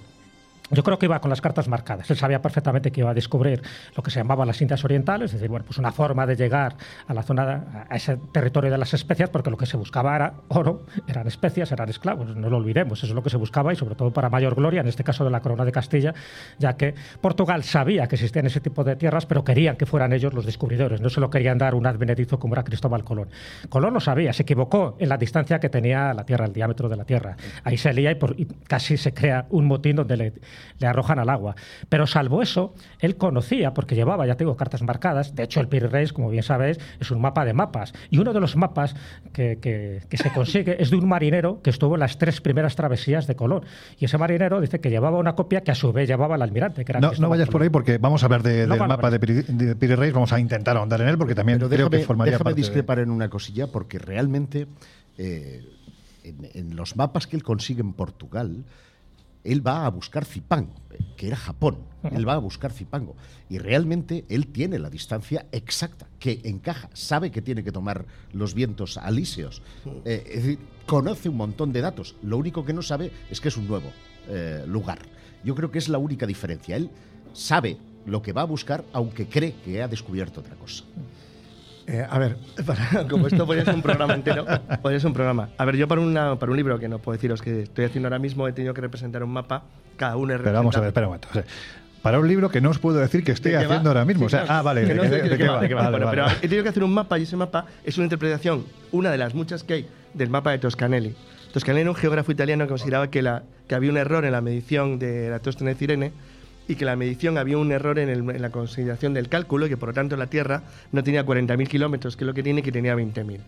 Yo 0.71 0.83
creo 0.83 0.99
que 0.99 1.07
iba 1.07 1.21
con 1.21 1.31
las 1.31 1.41
cartas 1.41 1.69
marcadas. 1.69 2.11
Él 2.11 2.17
sabía 2.17 2.41
perfectamente 2.41 2.93
que 2.93 3.01
iba 3.01 3.11
a 3.11 3.15
descubrir 3.15 3.61
lo 3.97 4.03
que 4.03 4.11
se 4.11 4.21
llamaba 4.21 4.45
las 4.47 4.61
Indias 4.61 4.85
Orientales, 4.85 5.31
es 5.31 5.35
decir, 5.35 5.49
bueno, 5.49 5.65
pues 5.67 5.79
una 5.79 5.93
forma 5.93 6.27
de 6.27 6.37
llegar 6.37 6.77
a 7.07 7.15
la 7.15 7.23
zona, 7.23 7.87
a 7.89 7.97
ese 7.97 8.17
territorio 8.33 8.71
de 8.71 8.79
las 8.79 8.95
especias, 8.95 9.31
porque 9.31 9.51
lo 9.51 9.57
que 9.57 9.67
se 9.67 9.77
buscaba 9.77 10.15
era 10.17 10.35
oro, 10.49 10.87
eran 11.09 11.27
especias, 11.27 11.73
eran 11.73 11.89
esclavos. 11.89 12.37
No 12.37 12.51
lo 12.51 12.59
olvidemos, 12.59 12.99
eso 13.01 13.09
es 13.09 13.15
lo 13.15 13.23
que 13.23 13.31
se 13.31 13.37
buscaba 13.37 13.73
y 13.73 13.77
sobre 13.77 13.95
todo 13.95 14.13
para 14.13 14.29
mayor 14.31 14.55
gloria, 14.55 14.81
en 14.81 14.89
este 14.89 15.03
caso 15.05 15.25
de 15.25 15.31
la 15.31 15.41
corona 15.41 15.65
de 15.65 15.73
Castilla, 15.73 16.15
ya 16.59 16.77
que 16.77 16.95
Portugal 17.21 17.65
sabía 17.65 18.07
que 18.07 18.15
existían 18.17 18.47
ese 18.47 18.61
tipo 18.61 18.85
de 18.85 18.97
tierras, 18.97 19.27
pero 19.27 19.45
querían 19.45 19.77
que 19.77 19.87
fueran 19.87 20.13
ellos 20.13 20.35
los 20.35 20.47
descubridores. 20.47 21.01
No 21.01 21.11
se 21.11 21.21
lo 21.21 21.31
querían 21.31 21.59
dar 21.59 21.75
un 21.75 21.87
advenedizo 21.87 22.39
como 22.39 22.55
era 22.55 22.63
Cristóbal 22.65 23.05
Colón. 23.05 23.29
Colón 23.69 23.95
lo 23.95 24.01
sabía, 24.01 24.33
se 24.33 24.43
equivocó 24.43 24.97
en 24.99 25.09
la 25.09 25.17
distancia 25.17 25.59
que 25.59 25.69
tenía 25.69 26.15
la 26.15 26.25
Tierra, 26.25 26.47
el 26.47 26.53
diámetro 26.53 26.89
de 26.89 26.97
la 26.97 27.05
Tierra. 27.05 27.37
Ahí 27.65 27.77
se 27.77 27.93
lía 27.93 28.11
y, 28.13 28.15
por- 28.15 28.39
y 28.39 28.47
casi 28.47 28.97
se 28.97 29.13
crea 29.13 29.47
un 29.51 29.67
motín 29.67 29.97
donde 29.97 30.17
le, 30.17 30.33
le 30.79 30.87
arrojan 30.87 31.19
al 31.19 31.29
agua. 31.31 31.55
Pero 31.89 32.07
salvo 32.07 32.43
eso, 32.43 32.75
él 32.99 33.17
conocía, 33.17 33.73
porque 33.75 33.95
llevaba, 33.95 34.27
ya 34.27 34.37
tengo 34.37 34.57
cartas 34.57 34.83
marcadas. 34.83 35.35
De 35.35 35.43
hecho, 35.45 35.61
el 35.61 35.69
Reis, 35.71 36.13
como 36.13 36.31
bien 36.31 36.43
sabéis, 36.43 36.79
es 37.01 37.11
un 37.11 37.21
mapa 37.21 37.45
de 37.45 37.53
mapas. 37.55 37.93
Y 38.11 38.19
uno 38.19 38.33
de 38.33 38.41
los 38.41 38.57
mapas 38.57 38.95
que, 39.33 39.59
que- 39.61 40.03
que 40.09 40.17
se 40.17 40.31
consigue 40.33 40.83
es 40.83 40.91
de 40.91 40.97
un 40.97 41.09
marinero 41.09 41.61
que 41.63 41.71
estuvo 41.71 41.95
en 41.95 42.01
las 42.01 42.19
tres 42.19 42.41
primeras 42.41 42.77
travesías 42.77 43.27
de 43.27 43.37
Colón. 43.37 43.65
Y 43.99 44.05
ese 44.05 44.19
marinero 44.19 44.61
dice 44.61 44.81
que 44.81 44.91
llevaba 44.91 45.19
una 45.19 45.35
copia 45.35 45.63
que 45.63 45.71
a 45.71 45.75
su 45.75 45.93
vez 45.93 46.09
llevaba 46.09 46.37
el 46.37 46.43
almirante, 46.43 46.85
que 46.85 46.93
era 46.93 47.01
No, 47.01 47.13
no 47.19 47.29
vayas 47.29 47.49
por 47.49 47.63
ahí 47.63 47.69
porque 47.69 47.99
vamos 47.99 48.23
a 48.23 48.27
hablar 48.27 48.43
de- 48.43 48.67
No 48.67 48.75
del 48.77 48.87
mapa 48.89 49.11
de 49.11 49.21
Piri, 49.21 49.35
de 49.43 49.77
Piri 49.77 49.95
Reis, 49.95 50.13
vamos 50.13 50.33
a 50.33 50.41
intentar 50.41 50.77
ahondar 50.77 51.01
en 51.01 51.09
él 51.09 51.19
porque 51.19 51.35
también 51.35 51.59
Pero 51.59 51.69
creo 51.69 51.79
déjame, 51.89 51.99
que 52.01 52.07
formaría 52.07 52.33
déjame 52.33 52.45
parte 52.45 52.57
de- 52.57 52.63
discrepar 52.63 52.99
en 52.99 53.11
una 53.11 53.29
cosilla 53.29 53.67
porque 53.69 53.99
realmente 53.99 54.67
eh, 55.19 55.63
en, 56.25 56.49
en 56.55 56.77
los 56.77 56.97
mapas 56.97 57.27
que 57.27 57.37
él 57.37 57.43
consigue 57.43 57.81
en 57.81 57.93
Portugal, 57.93 58.65
él 59.45 59.67
va 59.67 59.87
a 59.87 59.91
buscar 59.91 60.25
Zipango, 60.25 60.75
que 61.17 61.27
era 61.27 61.37
Japón. 61.37 61.79
Él 62.03 62.27
va 62.27 62.35
a 62.35 62.39
buscar 62.39 62.73
Zipango. 62.73 63.15
Y 63.49 63.59
realmente 63.59 64.25
él 64.29 64.47
tiene 64.47 64.79
la 64.79 64.89
distancia 64.89 65.47
exacta, 65.53 66.09
que 66.19 66.41
encaja, 66.45 66.89
sabe 66.95 67.31
que 67.31 67.43
tiene 67.43 67.63
que 67.63 67.73
tomar 67.73 68.07
los 68.33 68.55
vientos 68.55 68.97
alíseos. 68.97 69.63
Eh, 70.05 70.25
es 70.27 70.45
decir, 70.45 70.59
conoce 70.87 71.29
un 71.29 71.37
montón 71.37 71.73
de 71.73 71.81
datos. 71.81 72.17
Lo 72.23 72.39
único 72.39 72.65
que 72.65 72.73
no 72.73 72.83
sabe 72.83 73.13
es 73.31 73.41
que 73.41 73.49
es 73.49 73.57
un 73.57 73.69
nuevo 73.69 73.91
eh, 74.29 74.65
lugar. 74.67 74.99
Yo 75.45 75.55
creo 75.55 75.71
que 75.71 75.79
es 75.79 75.89
la 75.89 75.99
única 75.99 76.27
diferencia. 76.27 76.77
Él 76.77 76.91
sabe 77.33 77.79
lo 78.07 78.23
que 78.23 78.33
va 78.33 78.43
a 78.43 78.47
buscar, 78.47 78.85
aunque 78.93 79.27
cree 79.27 79.55
que 79.65 79.83
ha 79.83 79.89
descubierto 79.89 80.41
otra 80.41 80.57
cosa. 80.57 80.85
Eh, 81.87 82.07
a 82.09 82.19
ver, 82.19 82.37
para- 82.67 83.07
como 83.09 83.27
esto 83.27 83.47
podría 83.47 83.65
ser 83.65 83.75
un 83.75 83.83
programa 83.83 84.15
entero, 84.15 84.47
podría 84.83 85.01
ser 85.01 85.09
un 85.09 85.15
programa. 85.15 85.49
A 85.59 85.65
ver, 85.65 85.77
yo 85.77 85.89
para, 85.89 86.01
una, 86.01 86.37
para 86.39 86.51
un 86.53 86.57
libro 86.57 86.79
que 86.79 86.89
no 86.89 86.99
puedo 86.99 87.17
deciros 87.17 87.43
que 87.43 87.63
estoy 87.63 87.85
haciendo 87.87 88.07
ahora 88.09 88.19
mismo, 88.19 88.47
he 88.49 88.53
tenido 88.53 88.75
que 88.75 88.81
representar 88.81 89.23
un 89.25 89.31
mapa, 89.31 89.65
cada 89.97 90.17
uno 90.17 90.35
es 90.35 90.41
Pero 90.41 90.53
vamos 90.55 90.77
a 90.77 90.81
ver, 90.81 90.89
espera 90.89 91.07
un 91.07 91.11
momento. 91.11 91.29
O 91.31 91.35
sea, 91.35 91.45
para 92.03 92.19
un 92.19 92.29
libro 92.29 92.49
que 92.51 92.61
no 92.61 92.71
os 92.71 92.79
puedo 92.79 92.99
decir 92.99 93.23
que 93.25 93.33
estoy 93.33 93.55
haciendo 93.55 93.91
ahora 93.91 94.05
mismo. 94.05 94.29
Sí, 94.29 94.37
o 94.37 94.39
sea, 94.39 94.45
no, 94.45 94.53
ah, 94.53 94.63
vale. 94.63 94.87
que 94.87 94.95
no 94.95 95.03
¿de 95.03 95.09
de 95.11 95.29
de 95.29 95.37
qué 95.39 95.45
va, 95.47 95.55
va? 95.57 95.61
de 95.61 95.69
qué 95.69 95.75
va. 95.75 95.83
Vale, 95.83 95.91
Bueno, 95.93 96.07
vale. 96.07 96.23
pero 96.23 96.37
he 96.39 96.49
tenido 96.49 96.63
que 96.63 96.69
hacer 96.71 96.85
un 96.85 96.95
mapa 96.95 97.19
y 97.19 97.23
ese 97.25 97.37
mapa 97.37 97.67
es 97.85 97.97
una 97.99 98.05
interpretación, 98.07 98.65
una 98.93 99.11
de 99.11 99.19
las 99.19 99.35
muchas 99.35 99.65
que 99.65 99.75
hay, 99.75 99.89
del 100.15 100.31
mapa 100.31 100.53
de 100.53 100.59
Toscanelli. 100.59 101.15
Toscanelli 101.53 101.83
era 101.83 101.91
un 101.91 101.97
geógrafo 101.97 102.31
italiano 102.33 102.65
que 102.65 102.69
consideraba 102.69 103.11
que, 103.11 103.21
la, 103.23 103.43
que 103.69 103.75
había 103.75 103.91
un 103.91 103.97
error 103.99 104.25
en 104.25 104.33
la 104.33 104.41
medición 104.41 104.99
de 104.99 105.29
la 105.31 105.41
Tóstene 105.41 105.75
Cirene 105.75 106.13
y 106.69 106.77
que 106.77 106.85
la 106.85 106.95
medición 106.97 107.37
había 107.39 107.59
un 107.59 107.73
error 107.73 107.99
en, 107.99 108.41
la 108.41 108.51
consideración 108.51 109.13
del 109.15 109.29
cálculo 109.29 109.67
y 109.67 109.69
que 109.69 109.77
por 109.77 109.89
lo 109.91 109.93
tanto 109.95 110.17
la 110.17 110.27
Tierra 110.29 110.63
no 110.93 111.03
tenía 111.03 111.27
40.000 111.27 111.67
kilómetros, 111.69 112.17
que 112.17 112.25
es 112.25 112.27
lo 112.27 112.35
que 112.35 112.43
tiene, 112.43 112.63
que 112.63 112.71
tenía 112.73 112.95
20.000. 112.95 113.39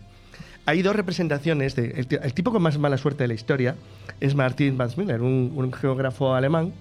Hay 0.65 0.81
dos 0.81 0.95
representaciones. 0.95 1.77
El, 1.77 2.07
ti- 2.07 2.17
el 2.21 2.33
tipo 2.33 2.51
con 2.51 2.61
más 2.61 2.77
mala 2.77 2.97
suerte 2.97 3.23
de 3.25 3.27
la 3.29 3.33
historia 3.33 3.75
es 4.19 4.35
Martin 4.35 4.77
Van 4.77 4.89
Müller, 4.97 5.21
un, 5.21 5.51
un 5.55 5.73
geógrafo 5.73 6.33
alemán 6.35 6.73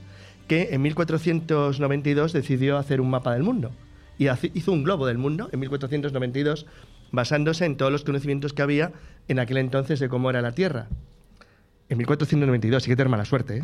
que 0.49 0.69
en 0.73 0.83
1492 0.83 2.33
decidió 2.33 2.77
hacer 2.79 3.01
un 3.01 3.11
mapa 3.11 3.33
del 3.35 3.43
mundo. 3.43 3.71
Y 4.19 4.29
hace- 4.29 4.51
hizo 4.55 4.73
un 4.73 4.85
globo 4.85 5.07
del 5.07 5.19
mundo 5.19 5.49
en 5.53 5.61
1492 5.61 6.67
basándose 7.11 7.65
en 7.67 7.77
todos 7.77 7.91
los 7.93 8.05
conocimientos 8.05 8.53
que 8.53 8.63
había 8.63 8.93
en 9.29 9.39
aquel 9.39 9.59
entonces 9.59 10.01
de 10.01 10.09
cómo 10.09 10.31
era 10.31 10.43
la 10.43 10.53
Tierra. 10.53 10.87
En 11.89 11.99
1492, 11.99 12.83
sí 12.83 12.91
que 12.91 12.97
tener 12.97 13.11
mala 13.11 13.25
suerte. 13.25 13.59
¿eh? 13.59 13.63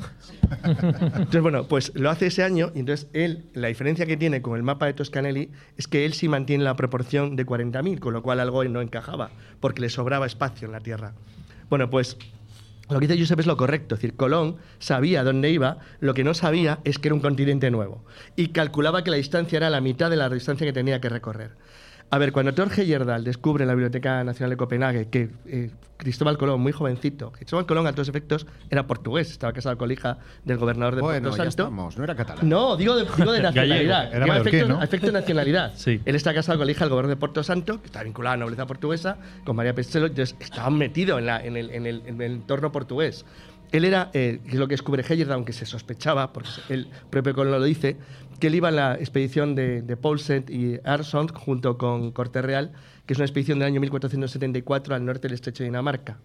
Entonces, 0.65 1.41
bueno, 1.41 1.67
pues 1.67 1.93
lo 1.95 2.11
hace 2.11 2.27
ese 2.27 2.43
año 2.43 2.71
y 2.75 2.81
entonces 2.81 3.09
él, 3.15 3.47
la 3.55 3.69
diferencia 3.69 4.05
que 4.05 4.19
tiene 4.19 4.43
con 4.43 4.57
el 4.57 4.63
mapa 4.63 4.87
de 4.87 4.93
Toscanelli 4.93 5.51
es 5.79 5.89
que 5.89 6.05
él 6.05 6.13
sí 6.13 6.29
mantiene 6.29 6.63
la 6.63 6.77
proporción 6.77 7.37
de 7.37 7.47
40.000, 7.47 8.01
con 8.01 8.13
lo 8.13 8.23
cual 8.23 8.41
algo 8.41 8.63
no 8.65 8.83
encajaba, 8.83 9.31
porque 9.61 9.81
le 9.81 9.89
sobraba 9.89 10.27
espacio 10.27 10.67
en 10.67 10.73
la 10.73 10.81
Tierra. 10.81 11.15
Bueno, 11.71 11.89
pues 11.89 12.19
lo 12.91 13.01
que 13.01 13.07
dice 13.07 13.21
Josep 13.21 13.41
es 13.41 13.47
lo 13.47 13.57
correcto, 13.57 13.95
es 13.95 14.01
decir, 14.01 14.17
Colón 14.17 14.57
sabía 14.79 15.23
dónde 15.23 15.51
iba, 15.51 15.79
lo 16.01 16.15
que 16.15 16.25
no 16.25 16.33
sabía 16.33 16.79
es 16.85 16.99
que 16.99 17.09
era 17.09 17.15
un 17.15 17.21
continente 17.21 17.71
nuevo 17.71 18.03
y 18.35 18.49
calculaba 18.49 19.05
que 19.05 19.11
la 19.11 19.19
distancia 19.19 19.59
era 19.59 19.69
la 19.69 19.83
mitad 19.83 20.09
de 20.09 20.17
la 20.17 20.31
distancia 20.31 20.67
que 20.67 20.73
tenía 20.73 21.01
que 21.01 21.11
recorrer. 21.11 21.51
A 22.11 22.17
ver, 22.17 22.33
cuando 22.33 22.55
Thor 22.55 22.71
Heyerdahl 22.75 23.23
descubre 23.23 23.65
en 23.65 23.69
la 23.69 23.75
Biblioteca 23.75 24.25
Nacional 24.25 24.49
de 24.51 24.57
Copenhague 24.57 25.09
que 25.09 25.29
eh, 25.47 25.71
Cristóbal 25.99 26.39
Colón, 26.39 26.59
muy 26.63 26.73
jovencito, 26.73 27.33
Cristóbal 27.33 27.67
Colón 27.67 27.87
a 27.87 27.93
todos 27.93 28.09
efectos 28.09 28.47
era 28.71 28.87
portugués, 28.87 29.31
estaba 29.31 29.53
casado 29.53 29.77
con 29.77 29.89
la 29.89 29.93
hija 29.95 30.19
del 30.45 30.57
gobernador 30.57 30.95
de 30.95 31.03
Bueno, 31.03 31.21
Puerto 31.29 31.31
ya 31.37 31.37
Santo. 31.37 31.49
estamos, 31.65 31.99
no 31.99 32.05
era 32.05 32.15
catalán. 32.15 32.49
No, 32.49 32.77
digo 32.79 32.97
de, 32.97 33.05
digo 33.15 33.31
de 33.33 33.43
nacionalidad. 33.43 34.07
Era 34.09 34.25
Digo 34.25 34.25
a 34.25 34.39
mallorquín, 34.39 34.55
efecto, 34.55 34.69
¿no? 34.75 34.81
a 34.81 34.85
efecto 34.85 35.07
de 35.09 35.13
nacionalidad. 35.13 35.73
Sí. 35.75 36.01
Él 36.03 36.15
está 36.17 36.33
casado 36.33 36.57
con 36.57 36.67
la 36.67 36.73
hija 36.73 36.85
del 36.87 36.91
gobernador 36.91 37.15
de 37.15 37.21
Puerto 37.21 37.43
Santo, 37.43 37.81
que 37.81 37.87
está 37.89 38.03
vinculada 38.03 38.35
a 38.35 38.37
la 38.39 38.45
nobleza 38.45 38.67
portuguesa, 38.67 39.19
con 39.45 39.55
María 39.57 39.75
Pestelo, 39.75 40.07
entonces 40.07 40.35
estaban 40.41 40.79
metidos 40.79 41.19
en, 41.19 41.27
la- 41.27 41.45
en 41.45 41.59
el, 41.59 41.71
en 41.71 41.85
el- 41.87 42.03
en 42.07 42.23
el 42.23 42.33
entorno 42.33 42.73
portugués. 42.73 43.27
Él 43.73 43.85
era, 43.85 44.11
eh, 44.15 44.41
lo 44.53 44.67
que 44.67 44.75
descubre 44.75 45.05
Heyerdahl, 45.07 45.35
aunque 45.35 45.53
se 45.53 45.67
sospechaba, 45.67 46.33
porque 46.33 46.51
el 46.71 46.89
propio 47.11 47.35
Colón 47.35 47.53
lo 47.53 47.63
dice, 47.63 47.97
que 48.41 48.47
él 48.47 48.55
iba 48.55 48.69
en 48.69 48.77
la 48.77 48.95
expedición 48.95 49.55
de, 49.55 49.83
de 49.83 49.97
Paulset 49.97 50.49
y 50.49 50.81
Arson 50.85 51.29
junto 51.29 51.77
con 51.77 52.13
Corte 52.13 52.41
Real, 52.41 52.73
que 53.07 53.13
es 53.13 53.19
una 53.19 53.27
expedición 53.27 53.59
del 53.59 53.67
año 53.67 53.81
1474 53.81 54.95
al 54.95 55.05
norte 55.05 55.29
del 55.29 55.35
estrecho 55.35 55.63
de 55.63 55.71
Dinamarca. 55.71 56.19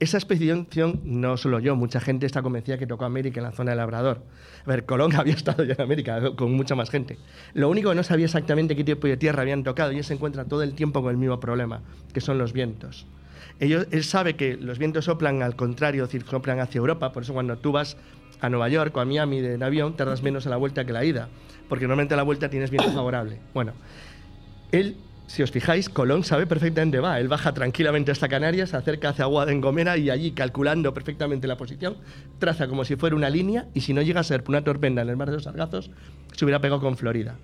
Esa 0.00 0.16
expedición, 0.16 0.68
no 1.02 1.36
solo 1.36 1.58
yo, 1.58 1.74
mucha 1.74 2.00
gente 2.00 2.24
está 2.24 2.40
convencida 2.40 2.78
que 2.78 2.86
tocó 2.86 3.04
América 3.04 3.40
en 3.40 3.44
la 3.44 3.50
zona 3.50 3.72
del 3.72 3.78
Labrador. 3.78 4.22
A 4.64 4.68
ver, 4.68 4.84
Colón 4.84 5.12
había 5.16 5.34
estado 5.34 5.64
ya 5.64 5.74
en 5.74 5.80
América 5.80 6.36
con 6.36 6.52
mucha 6.52 6.76
más 6.76 6.90
gente. 6.90 7.18
Lo 7.54 7.68
único 7.68 7.88
que 7.88 7.96
no 7.96 8.04
sabía 8.04 8.26
exactamente 8.26 8.76
qué 8.76 8.84
tipo 8.84 9.08
de 9.08 9.16
tierra 9.16 9.42
habían 9.42 9.64
tocado 9.64 9.90
y 9.90 9.98
él 9.98 10.04
se 10.04 10.14
encuentra 10.14 10.44
todo 10.44 10.62
el 10.62 10.74
tiempo 10.74 11.02
con 11.02 11.10
el 11.10 11.16
mismo 11.16 11.40
problema, 11.40 11.82
que 12.12 12.20
son 12.20 12.38
los 12.38 12.52
vientos. 12.52 13.06
Ellos, 13.60 13.86
él 13.90 14.04
sabe 14.04 14.36
que 14.36 14.56
los 14.56 14.78
vientos 14.78 15.06
soplan 15.06 15.42
al 15.42 15.56
contrario, 15.56 16.04
es 16.04 16.10
decir, 16.10 16.28
soplan 16.28 16.60
hacia 16.60 16.78
Europa, 16.78 17.12
por 17.12 17.24
eso 17.24 17.32
cuando 17.32 17.58
tú 17.58 17.72
vas 17.72 17.96
a 18.40 18.48
Nueva 18.48 18.68
York 18.68 18.96
o 18.96 19.00
a 19.00 19.04
Miami 19.04 19.38
en 19.38 19.62
avión 19.62 19.96
tardas 19.96 20.22
menos 20.22 20.46
a 20.46 20.50
la 20.50 20.56
vuelta 20.56 20.84
que 20.84 20.92
la 20.92 21.04
ida, 21.04 21.28
porque 21.68 21.84
normalmente 21.84 22.14
a 22.14 22.16
la 22.16 22.22
vuelta 22.22 22.48
tienes 22.48 22.70
viento 22.70 22.90
favorable. 22.92 23.38
Bueno, 23.54 23.72
él, 24.70 24.96
si 25.26 25.42
os 25.42 25.50
fijáis, 25.50 25.88
Colón 25.88 26.22
sabe 26.22 26.46
perfectamente 26.46 27.00
va. 27.00 27.18
Él 27.18 27.26
baja 27.26 27.52
tranquilamente 27.52 28.12
hasta 28.12 28.28
Canarias, 28.28 28.70
se 28.70 28.76
acerca 28.76 29.08
hacia 29.10 29.24
Agua 29.24 29.44
de 29.44 29.52
Engomera 29.52 29.96
y 29.96 30.08
allí, 30.10 30.30
calculando 30.32 30.94
perfectamente 30.94 31.48
la 31.48 31.56
posición, 31.56 31.96
traza 32.38 32.68
como 32.68 32.84
si 32.84 32.94
fuera 32.94 33.16
una 33.16 33.28
línea 33.28 33.66
y 33.74 33.80
si 33.80 33.92
no 33.92 34.02
llega 34.02 34.20
a 34.20 34.24
ser 34.24 34.44
una 34.46 34.62
tormenta 34.62 35.02
en 35.02 35.08
el 35.08 35.16
mar 35.16 35.30
de 35.30 35.34
los 35.34 35.44
Sargazos, 35.44 35.90
se 36.32 36.44
hubiera 36.44 36.60
pegado 36.60 36.80
con 36.80 36.96
Florida. 36.96 37.36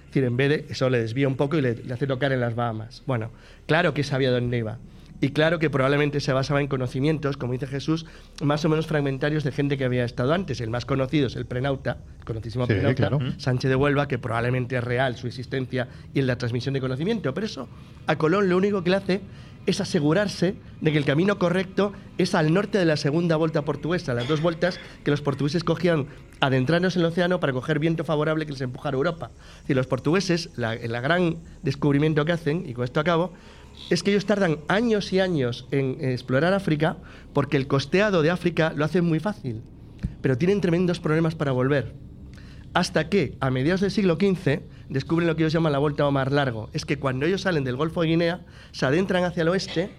Es 0.00 0.14
decir, 0.14 0.24
en 0.24 0.38
vez 0.38 0.48
de 0.48 0.72
eso 0.72 0.88
le 0.88 1.00
desvía 1.00 1.28
un 1.28 1.36
poco 1.36 1.58
y 1.58 1.60
le, 1.60 1.74
le 1.74 1.92
hace 1.92 2.06
tocar 2.06 2.32
en 2.32 2.40
las 2.40 2.54
Bahamas. 2.54 3.02
Bueno, 3.06 3.30
claro 3.66 3.92
que 3.92 4.02
sabía 4.02 4.30
dónde 4.30 4.56
iba. 4.56 4.78
Y 5.20 5.30
claro 5.30 5.58
que 5.58 5.68
probablemente 5.68 6.20
se 6.20 6.32
basaba 6.32 6.60
en 6.60 6.68
conocimientos, 6.68 7.36
como 7.36 7.52
dice 7.52 7.66
Jesús, 7.66 8.06
más 8.42 8.64
o 8.64 8.68
menos 8.68 8.86
fragmentarios 8.86 9.42
de 9.42 9.50
gente 9.50 9.76
que 9.76 9.84
había 9.84 10.04
estado 10.04 10.32
antes. 10.32 10.60
El 10.60 10.70
más 10.70 10.84
conocido 10.84 11.26
es 11.26 11.36
el 11.36 11.46
prenauta, 11.46 11.98
el 12.18 12.24
conocidísimo 12.24 12.66
Sí, 12.66 12.74
prenauta, 12.74 12.94
claro. 12.94 13.18
Sánchez 13.38 13.68
de 13.68 13.76
Huelva, 13.76 14.06
que 14.06 14.18
probablemente 14.18 14.76
es 14.76 14.84
real 14.84 15.16
su 15.16 15.26
existencia 15.26 15.88
y 16.14 16.20
en 16.20 16.26
la 16.28 16.36
transmisión 16.36 16.74
de 16.74 16.80
conocimiento. 16.80 17.34
Pero 17.34 17.46
eso 17.46 17.68
a 18.06 18.16
Colón 18.16 18.48
lo 18.48 18.56
único 18.56 18.84
que 18.84 18.90
le 18.90 18.96
hace 18.96 19.20
es 19.66 19.82
asegurarse 19.82 20.54
de 20.80 20.92
que 20.92 20.98
el 20.98 21.04
camino 21.04 21.38
correcto 21.38 21.92
es 22.16 22.34
al 22.34 22.54
norte 22.54 22.78
de 22.78 22.86
la 22.86 22.96
segunda 22.96 23.36
vuelta 23.36 23.62
portuguesa, 23.66 24.14
las 24.14 24.26
dos 24.26 24.40
vueltas 24.40 24.80
que 25.04 25.10
los 25.10 25.20
portugueses 25.20 25.62
cogían 25.62 26.06
adentrándose 26.40 26.98
en 26.98 27.04
el 27.04 27.10
océano 27.10 27.38
para 27.38 27.52
coger 27.52 27.78
viento 27.78 28.02
favorable 28.02 28.46
que 28.46 28.52
les 28.52 28.62
empujara 28.62 28.94
a 28.94 28.98
Europa. 28.98 29.30
Decir, 29.62 29.76
los 29.76 29.86
portugueses, 29.86 30.50
la, 30.56 30.72
el 30.72 30.92
gran 30.92 31.36
descubrimiento 31.62 32.24
que 32.24 32.32
hacen, 32.32 32.64
y 32.66 32.72
con 32.72 32.84
esto 32.84 33.00
acabo, 33.00 33.34
es 33.90 34.02
que 34.02 34.10
ellos 34.10 34.26
tardan 34.26 34.58
años 34.68 35.12
y 35.12 35.20
años 35.20 35.66
en 35.70 35.96
explorar 36.00 36.52
África 36.52 36.98
porque 37.32 37.56
el 37.56 37.66
costeado 37.66 38.22
de 38.22 38.30
África 38.30 38.72
lo 38.76 38.84
hacen 38.84 39.04
muy 39.04 39.20
fácil, 39.20 39.62
pero 40.20 40.36
tienen 40.36 40.60
tremendos 40.60 41.00
problemas 41.00 41.34
para 41.34 41.52
volver. 41.52 41.94
Hasta 42.74 43.08
que, 43.08 43.36
a 43.40 43.50
mediados 43.50 43.80
del 43.80 43.90
siglo 43.90 44.16
XV, 44.16 44.60
descubren 44.88 45.26
lo 45.26 45.36
que 45.36 45.42
ellos 45.42 45.52
llaman 45.52 45.72
la 45.72 45.78
vuelta 45.78 46.06
o 46.06 46.10
mar 46.10 46.32
largo. 46.32 46.68
Es 46.72 46.84
que 46.84 46.98
cuando 46.98 47.26
ellos 47.26 47.42
salen 47.42 47.64
del 47.64 47.76
Golfo 47.76 48.02
de 48.02 48.08
Guinea, 48.08 48.40
se 48.72 48.86
adentran 48.86 49.24
hacia 49.24 49.42
el 49.42 49.48
oeste, 49.48 49.90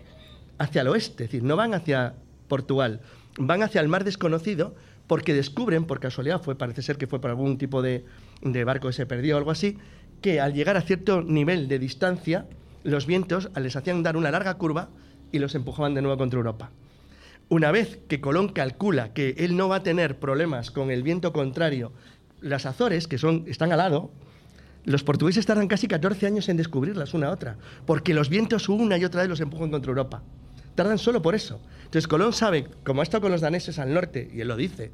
hacia 0.59 0.82
el 0.82 0.88
oeste, 0.88 1.23
es 1.23 1.32
decir, 1.32 1.43
no 1.43 1.55
van 1.55 1.73
hacia 1.73 2.15
Portugal, 2.47 3.01
van 3.38 3.63
hacia 3.63 3.82
el 3.82 3.88
mar 3.88 4.03
desconocido 4.03 4.75
porque 5.07 5.34
descubren, 5.34 5.86
por 5.86 5.99
casualidad, 5.99 6.41
fue, 6.41 6.55
parece 6.55 6.84
ser 6.84 6.97
que 6.97 7.07
fue 7.07 7.19
por 7.19 7.32
algún 7.32 7.57
tipo 7.57 7.82
de, 7.82 8.05
de 8.43 8.63
barco 8.63 8.88
que 8.88 8.93
se 8.93 9.07
perdió 9.07 9.36
o 9.36 9.38
algo 9.39 9.49
así, 9.49 9.77
que 10.21 10.39
al 10.39 10.53
llegar 10.53 10.77
a 10.77 10.82
cierto 10.82 11.23
nivel 11.23 11.67
de 11.67 11.80
distancia, 11.80 12.45
los 12.84 13.05
vientos 13.05 13.49
les 13.55 13.75
hacían 13.75 14.03
dar 14.03 14.17
una 14.17 14.32
larga 14.32 14.55
curva 14.55 14.89
y 15.32 15.39
los 15.39 15.55
empujaban 15.55 15.93
de 15.93 16.01
nuevo 16.01 16.17
contra 16.17 16.38
Europa. 16.38 16.71
Una 17.49 17.71
vez 17.71 17.99
que 18.07 18.21
Colón 18.21 18.49
calcula 18.49 19.13
que 19.13 19.36
él 19.38 19.57
no 19.57 19.69
va 19.69 19.77
a 19.77 19.84
tener 19.84 20.19
problemas 20.19 20.71
con 20.71 20.91
el 20.91 21.03
viento 21.03 21.34
contrario, 21.34 21.91
las 22.41 22.65
Azores, 22.65 23.07
que 23.07 23.17
son, 23.17 23.45
están 23.47 23.71
al 23.71 23.80
lado, 23.80 24.11
los 24.86 25.03
portugueses 25.03 25.45
tardan 25.45 25.67
casi 25.67 25.88
14 25.88 26.27
años 26.27 26.49
en 26.49 26.57
descubrirlas 26.57 27.13
una 27.13 27.27
a 27.27 27.32
otra, 27.32 27.57
porque 27.86 28.13
los 28.13 28.30
vientos 28.30 28.69
una 28.69 28.97
y 28.97 29.05
otra 29.05 29.21
vez 29.21 29.30
los 29.30 29.41
empujan 29.41 29.71
contra 29.71 29.89
Europa. 29.89 30.23
Tardan 30.75 30.97
solo 30.97 31.21
por 31.21 31.36
eso. 31.36 31.59
Entonces 31.80 32.07
Colón 32.07 32.34
sabe, 32.34 32.67
como 32.84 33.01
ha 33.01 33.03
estado 33.03 33.21
con 33.21 33.32
los 33.32 33.41
daneses 33.41 33.80
al 33.80 33.93
norte, 33.93 34.30
y 34.34 34.41
él 34.41 34.47
lo 34.47 34.55
dice, 34.55 34.91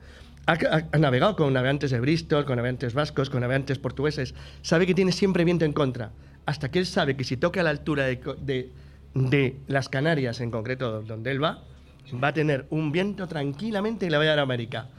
ha, 0.47 0.97
navegado 0.97 1.35
con 1.35 1.51
navegantes 1.53 1.91
de 1.91 1.99
Bristol, 1.99 2.45
con 2.45 2.55
navegantes 2.55 2.93
vascos, 2.93 3.29
con 3.29 3.41
navegantes 3.41 3.79
portugueses, 3.79 4.33
sabe 4.61 4.87
que 4.87 4.93
tiene 4.93 5.11
siempre 5.11 5.43
viento 5.43 5.65
en 5.65 5.73
contra, 5.73 6.11
hasta 6.45 6.69
que 6.69 6.79
él 6.79 6.85
sabe 6.85 7.15
que 7.15 7.23
si 7.23 7.37
toca 7.37 7.61
a 7.61 7.63
la 7.63 7.69
altura 7.69 8.05
de, 8.05 8.71
las 9.67 9.89
Canarias, 9.89 10.41
en 10.41 10.51
concreto 10.51 11.01
donde 11.01 11.31
él 11.31 11.43
va, 11.43 11.63
va 12.23 12.29
a 12.29 12.33
tener 12.33 12.67
un 12.69 12.91
viento 12.91 13.27
tranquilamente 13.27 14.05
y 14.05 14.09
le 14.09 14.17
va 14.17 14.23
a 14.23 14.27
dar 14.27 14.39
a 14.39 14.43
América. 14.43 14.89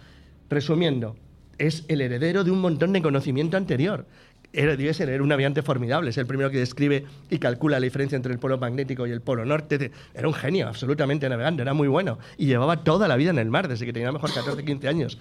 Resumiendo, 0.48 1.16
es 1.58 1.84
el 1.88 2.00
heredero 2.00 2.44
de 2.44 2.50
un 2.50 2.60
montón 2.60 2.92
de 2.92 3.02
conocimiento 3.02 3.56
anterior. 3.56 4.06
Debe 4.52 4.94
ser 4.94 5.20
un 5.20 5.28
navegante 5.28 5.60
formidable, 5.60 6.10
es 6.10 6.18
el 6.18 6.26
primero 6.26 6.50
que 6.50 6.58
describe 6.58 7.04
y 7.28 7.38
calcula 7.38 7.78
la 7.78 7.84
diferencia 7.84 8.16
entre 8.16 8.32
el 8.32 8.38
polo 8.38 8.56
magnético 8.56 9.06
y 9.06 9.10
el 9.10 9.20
polo 9.20 9.44
norte. 9.44 9.90
Era 10.14 10.28
un 10.28 10.34
genio, 10.34 10.68
absolutamente 10.68 11.28
navegando, 11.28 11.62
era 11.62 11.74
muy 11.74 11.88
bueno. 11.88 12.18
Y 12.38 12.46
llevaba 12.46 12.82
toda 12.82 13.06
la 13.06 13.16
vida 13.16 13.30
en 13.30 13.38
el 13.38 13.50
mar, 13.50 13.68
desde 13.68 13.84
que 13.84 13.92
tenía 13.92 14.10
mejor 14.12 14.32
14, 14.32 14.64
15 14.64 14.88
años. 14.88 15.18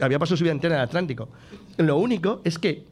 Había 0.00 0.18
pasado 0.18 0.38
su 0.38 0.44
vida 0.44 0.52
entera 0.52 0.76
en 0.76 0.80
el 0.80 0.86
Atlántico. 0.86 1.28
Lo 1.76 1.98
único 1.98 2.40
es 2.44 2.58
que, 2.58 2.84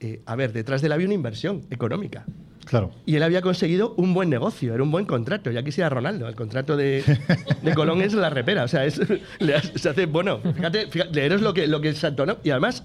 eh, 0.00 0.20
a 0.26 0.36
ver, 0.36 0.52
detrás 0.52 0.80
de 0.80 0.86
él 0.86 0.92
había 0.92 1.06
una 1.06 1.14
inversión 1.14 1.62
económica. 1.70 2.24
Claro. 2.66 2.90
Y 3.06 3.14
él 3.14 3.22
había 3.22 3.42
conseguido 3.42 3.94
un 3.96 4.12
buen 4.12 4.28
negocio, 4.28 4.74
era 4.74 4.82
un 4.82 4.90
buen 4.90 5.06
contrato. 5.06 5.50
Ya 5.52 5.62
quisiera 5.62 5.88
Ronaldo, 5.88 6.28
el 6.28 6.34
contrato 6.34 6.76
de, 6.76 7.04
de 7.62 7.74
Colón 7.74 8.02
es 8.02 8.12
la 8.12 8.28
repera. 8.28 8.64
O 8.64 8.68
sea, 8.68 8.84
es, 8.84 9.00
le 9.38 9.60
se 9.60 9.88
hace, 9.88 10.06
bueno, 10.06 10.40
fíjate, 10.40 10.88
fíjate 10.88 11.14
leeros 11.14 11.42
lo 11.42 11.54
que, 11.54 11.68
lo 11.68 11.80
que 11.80 11.94
¿no? 12.26 12.38
Y 12.42 12.50
además, 12.50 12.84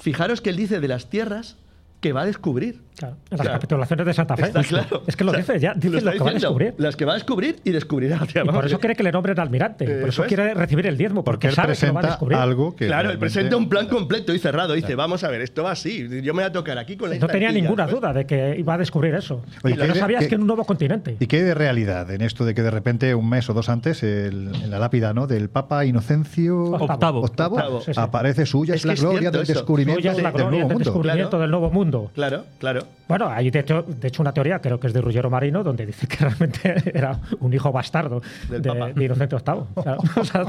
fijaros 0.00 0.40
que 0.40 0.50
él 0.50 0.56
dice 0.56 0.80
de 0.80 0.88
las 0.88 1.08
tierras 1.08 1.56
que 2.02 2.12
va 2.12 2.22
a 2.22 2.26
descubrir. 2.26 2.82
Claro, 2.94 3.14
en 3.30 3.30
las 3.30 3.40
O 3.40 3.42
sea, 3.44 3.52
capitulaciones 3.54 4.06
de 4.06 4.12
Santa 4.12 4.36
Fe. 4.36 4.42
Está 4.46 4.62
claro. 4.64 5.02
Es 5.06 5.16
que 5.16 5.24
lo 5.24 5.30
O 5.30 5.34
sea, 5.34 5.40
dice 5.42 5.58
ya, 5.58 5.72
dice 5.74 5.88
lo 5.88 5.94
lo, 5.94 5.98
que 6.00 6.04
va 6.04 6.10
a 6.10 6.12
diciendo, 6.34 6.38
descubrir. 6.40 6.74
Las 6.76 6.96
que 6.96 7.04
va 7.06 7.12
a 7.12 7.14
descubrir 7.14 7.56
y 7.64 7.70
descubrirá. 7.70 8.20
Y 8.34 8.48
por 8.48 8.66
eso 8.66 8.78
quiere 8.78 8.94
que 8.94 9.02
le 9.02 9.10
nombren 9.12 9.40
almirante. 9.40 9.84
Eh, 9.84 9.88
por 10.00 10.08
eso 10.08 10.08
eso 10.08 10.22
es. 10.24 10.28
quiere 10.28 10.52
recibir 10.54 10.86
el 10.86 10.98
diezmo, 10.98 11.24
Porque 11.24 11.48
porque, 11.48 11.48
él 11.48 11.54
sabe 11.54 11.74
que 11.74 11.86
lo 11.86 11.94
va 11.94 12.00
a 12.00 12.06
descubrir. 12.06 12.36
algo 12.38 12.76
que. 12.76 12.86
Claro, 12.88 13.00
él 13.02 13.06
realmente- 13.18 13.20
presenta 13.20 13.56
un 13.56 13.68
plan 13.70 13.88
completo 13.88 14.34
y 14.34 14.38
cerrado. 14.38 14.74
Dice, 14.74 14.94
vamos 14.94 15.24
a 15.24 15.28
ver, 15.28 15.40
esto 15.40 15.62
va 15.62 15.70
así. 15.70 16.06
Yo 16.22 16.34
me 16.34 16.42
voy 16.42 16.50
a 16.50 16.52
tocar 16.52 16.76
aquí 16.78 16.96
con 16.96 17.08
la 17.08 17.16
No 17.16 17.28
tenía 17.28 17.50
ninguna 17.50 17.84
pues. 17.86 17.96
duda 17.96 18.12
de 18.12 18.26
que 18.26 18.56
iba 18.58 18.74
a 18.74 18.78
descubrir 18.78 19.14
eso. 19.14 19.42
Oye, 19.64 19.74
y 19.74 19.78
¿qué 19.78 19.86
no 19.88 19.94
de- 19.94 20.00
sabías 20.00 20.22
qué- 20.24 20.28
que 20.28 20.34
en 20.34 20.40
un 20.42 20.46
nuevo 20.48 20.64
continente. 20.64 21.16
¿Y 21.18 21.26
qué 21.28 21.36
hay 21.38 21.42
de 21.44 21.54
realidad 21.54 22.10
en 22.10 22.20
esto 22.20 22.44
de 22.44 22.54
que 22.54 22.62
de 22.62 22.70
repente 22.70 23.14
un 23.14 23.28
mes 23.28 23.48
o 23.48 23.54
dos 23.54 23.68
antes 23.70 24.02
el- 24.02 24.50
en 24.54 24.70
la 24.70 24.78
lápida 24.78 25.14
¿no? 25.14 25.26
del 25.26 25.48
Papa 25.48 25.84
Inocencio 25.86 26.62
Octavo. 26.64 27.20
octavo, 27.22 27.56
Octavo. 27.56 27.80
Sí, 27.80 27.94
sí. 27.94 28.00
aparece 28.00 28.44
suya 28.44 28.74
Es 28.74 28.84
la 28.84 28.94
que 28.94 29.00
gloria 29.00 29.30
del 29.30 29.46
descubrimiento 29.46 31.38
del 31.38 31.50
nuevo 31.50 31.70
mundo. 31.70 31.91
Claro. 31.92 32.08
mundo. 32.08 32.10
Claro, 32.14 32.44
claro. 32.58 32.86
Bueno, 33.08 33.28
hay 33.28 33.50
de 33.50 33.58
hecho, 33.58 33.82
de 33.82 34.08
hecho 34.08 34.22
una 34.22 34.32
teoría, 34.32 34.58
creo 34.60 34.80
que 34.80 34.86
es 34.86 34.92
de 34.94 35.00
Ruggiero 35.02 35.28
Marino, 35.28 35.62
donde 35.62 35.84
dice 35.84 36.06
que 36.06 36.16
realmente 36.16 36.74
era 36.98 37.18
un 37.40 37.52
hijo 37.52 37.70
bastardo 37.70 38.22
Del 38.48 38.62
de, 38.62 38.68
Papa. 38.70 38.92
de 38.92 39.04
Inocente 39.04 39.36
VIII. 39.36 39.82
Claro. 39.82 39.98
O 40.16 40.24
sea, 40.24 40.44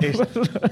Es 0.00 0.18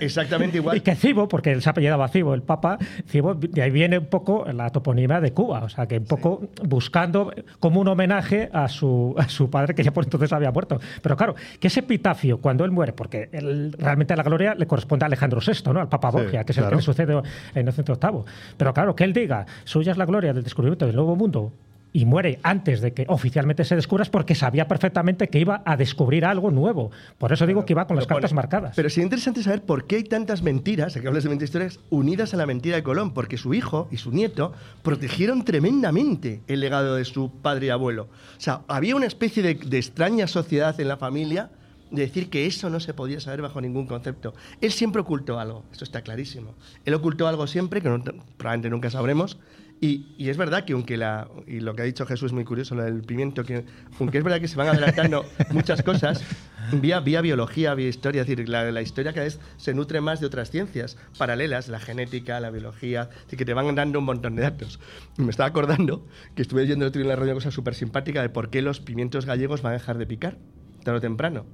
exactamente 0.01 0.57
igual. 0.57 0.77
Y 0.77 0.81
que 0.81 0.95
Cibo, 0.97 1.29
porque 1.29 1.53
él 1.53 1.63
se 1.63 1.71
apellidaba 1.71 2.09
Cibo, 2.09 2.35
el 2.35 2.43
Papa, 2.43 2.79
Cibo, 3.07 3.35
de 3.35 3.63
ahí 3.63 3.71
viene 3.71 3.99
un 3.99 4.07
poco 4.07 4.47
la 4.53 4.71
toponimia 4.71 5.21
de 5.21 5.33
Cuba, 5.33 5.61
o 5.65 5.69
sea, 5.69 5.87
que 5.87 5.99
un 5.99 6.05
poco 6.07 6.49
buscando 6.65 7.33
como 7.61 7.81
un 7.81 7.89
homenaje 7.89 8.49
a 8.53 8.69
su, 8.69 9.15
a 9.19 9.29
su 9.29 9.51
padre, 9.51 9.75
que 9.75 9.83
ya 9.83 9.93
por 9.93 10.05
entonces 10.05 10.33
había 10.33 10.51
muerto. 10.51 10.81
Pero 11.03 11.17
claro, 11.17 11.35
que 11.61 11.69
ese 11.69 11.81
epitafio, 11.81 12.39
cuando 12.41 12.65
él 12.65 12.71
muere, 12.71 12.93
porque 12.93 13.29
él- 13.33 13.73
realmente 13.79 14.17
la 14.17 14.23
gloria 14.23 14.55
le 14.55 14.67
corresponde 14.67 15.05
a 15.05 15.07
Alejandro 15.07 15.41
VI, 15.47 15.73
¿no? 15.73 15.81
al 15.81 15.89
Papa 15.89 16.11
Sí, 16.11 16.17
Borgia, 16.17 16.45
que 16.45 16.53
es 16.53 16.59
claro. 16.59 16.69
el 16.69 16.71
que 16.73 16.77
le 16.77 16.83
sucede 16.83 17.23
a 17.55 17.61
Inocente 17.61 17.93
VIII. 17.93 18.21
Pero 18.57 18.75
claro, 18.75 18.97
que 18.97 19.05
él 19.05 19.13
diga, 19.13 19.47
suya 19.65 19.93
es 19.93 19.99
la 19.99 20.07
gloria 20.09 20.33
del 20.33 20.43
descubrimiento 20.43 20.87
del 20.87 20.97
nuevo 20.97 21.15
mundo, 21.15 21.53
y 21.91 22.05
muere 22.05 22.39
antes 22.43 22.83
de 22.83 22.93
que 22.93 23.07
oficialmente 23.09 23.65
se 23.65 23.75
descubra 23.75 24.03
es 24.03 24.11
porque 24.11 24.35
sabía 24.35 24.69
perfectamente 24.69 25.29
que 25.29 25.39
iba 25.39 25.63
a 25.65 25.75
descubrir 25.77 26.27
algo 26.27 26.51
nuevo. 26.51 26.91
Por 27.17 27.33
eso 27.33 27.47
digo 27.47 27.65
que 27.65 27.73
iba 27.73 27.87
con 27.87 27.97
las 27.97 28.07
cartas 28.07 28.35
marcadas. 28.35 28.77
Pero 28.77 28.91
sería 28.91 29.05
interesante 29.05 29.43
saber 29.43 29.63
por 29.63 29.87
qué 29.87 29.97
hay 29.97 30.05
tantas 30.05 30.43
mentiras, 30.43 30.95
aquí 30.97 31.07
hablas 31.07 31.23
de 31.25 31.31
mentiras 31.31 31.49
históricas, 31.49 31.81
unidas 31.89 32.35
a 32.35 32.37
la 32.37 32.45
mentira 32.45 32.77
de 32.77 32.83
Colón, 32.83 33.15
porque 33.15 33.39
su 33.39 33.55
hijo 33.55 33.89
y 33.91 33.97
su 33.97 34.11
nieto 34.13 34.53
protegieron 34.83 35.45
tremendamente 35.45 36.43
el 36.47 36.61
legado 36.61 36.95
de 36.97 37.05
su 37.07 37.31
padre 37.31 37.67
y 37.67 37.71
abuelo. 37.71 38.03
O 38.37 38.41
sea, 38.41 38.61
había 38.69 38.95
una 38.95 39.07
especie 39.07 39.43
de, 39.43 39.55
de 39.55 39.79
extraña 39.79 40.27
sociedad 40.27 40.79
en 40.81 40.89
la 40.89 40.99
familia 40.99 41.51
de 41.91 42.03
decir 42.03 42.29
que 42.29 42.45
eso 42.45 42.69
no 42.69 42.81
se 42.81 42.93
podía 42.93 43.19
saber 43.19 43.41
bajo 43.41 43.63
ningún 43.63 43.87
concepto. 43.87 44.35
Él 44.61 44.73
siempre 44.73 45.01
ocultó 45.01 45.41
algo, 45.41 45.65
eso 45.73 45.85
está 45.85 46.03
clarísimo. 46.03 46.55
Él 46.85 46.93
ocultó 46.93 47.27
algo 47.27 47.47
siempre, 47.47 47.81
que 47.81 47.89
no- 47.89 48.03
probablemente 48.37 48.69
nunca 48.69 48.91
sabremos, 48.91 49.39
y, 49.81 50.15
y 50.17 50.29
es 50.29 50.37
verdad 50.37 50.65
que 50.65 50.73
aunque 50.73 50.97
la, 50.97 51.29
y 51.47 51.61
lo 51.61 51.75
que 51.75 51.83
ha 51.83 51.85
dicho 51.85 52.05
Jesús 52.05 52.27
es 52.27 52.33
muy 52.33 52.45
curioso, 52.45 52.75
lo 52.75 52.83
del 52.83 53.03
pimiento, 53.03 53.45
que 53.45 53.65
aunque 54.01 54.19
es 54.19 54.25
verdad 54.25 54.41
que 54.41 54.49
se 54.49 54.57
van 54.57 54.69
adelantando 54.69 55.25
muchas 55.51 55.83
cosas, 55.83 56.25
vía, 56.73 57.01
vía 57.01 57.21
biología, 57.21 57.75
vía 57.75 57.89
historia, 57.89 58.23
es 58.23 58.27
decir, 58.27 58.49
la, 58.49 58.71
la 58.73 58.83
historia 58.83 59.13
cada 59.13 59.25
vez 59.25 59.39
se 59.57 59.75
nutre 59.75 60.01
más 60.01 60.21
de 60.21 60.27
otras 60.27 60.51
ciencias 60.51 60.97
paralelas, 61.17 61.69
la 61.69 61.79
genética, 61.79 62.41
la 62.41 62.51
biología, 62.51 63.09
decir, 63.25 63.39
que 63.39 63.45
te 63.45 63.55
van 63.55 63.73
dando 63.75 64.01
un 64.01 64.05
montón 64.05 64.35
de 64.37 64.43
datos. 64.43 64.81
Y 65.17 65.23
me 65.23 65.31
estaba 65.31 65.49
acordando 65.49 66.07
que 66.35 66.43
estuve 66.43 66.63
leyendo 66.63 66.85
el 66.85 66.89
otro 66.89 67.01
día 67.01 67.05
en 67.05 67.11
la 67.11 67.17
radio 67.17 67.33
una 67.33 67.41
cosa 67.41 67.51
súper 67.51 67.75
simpática 67.75 68.23
de 68.23 68.31
por 68.31 68.51
qué 68.51 68.63
los 68.63 68.81
pimientos 68.81 69.27
gallegos 69.27 69.63
van 69.63 69.71
a 69.71 69.75
dejar 69.75 69.99
de 69.99 70.07
picar, 70.07 70.39
tarde 70.83 70.99
o 70.99 71.01
temprano. 71.01 71.47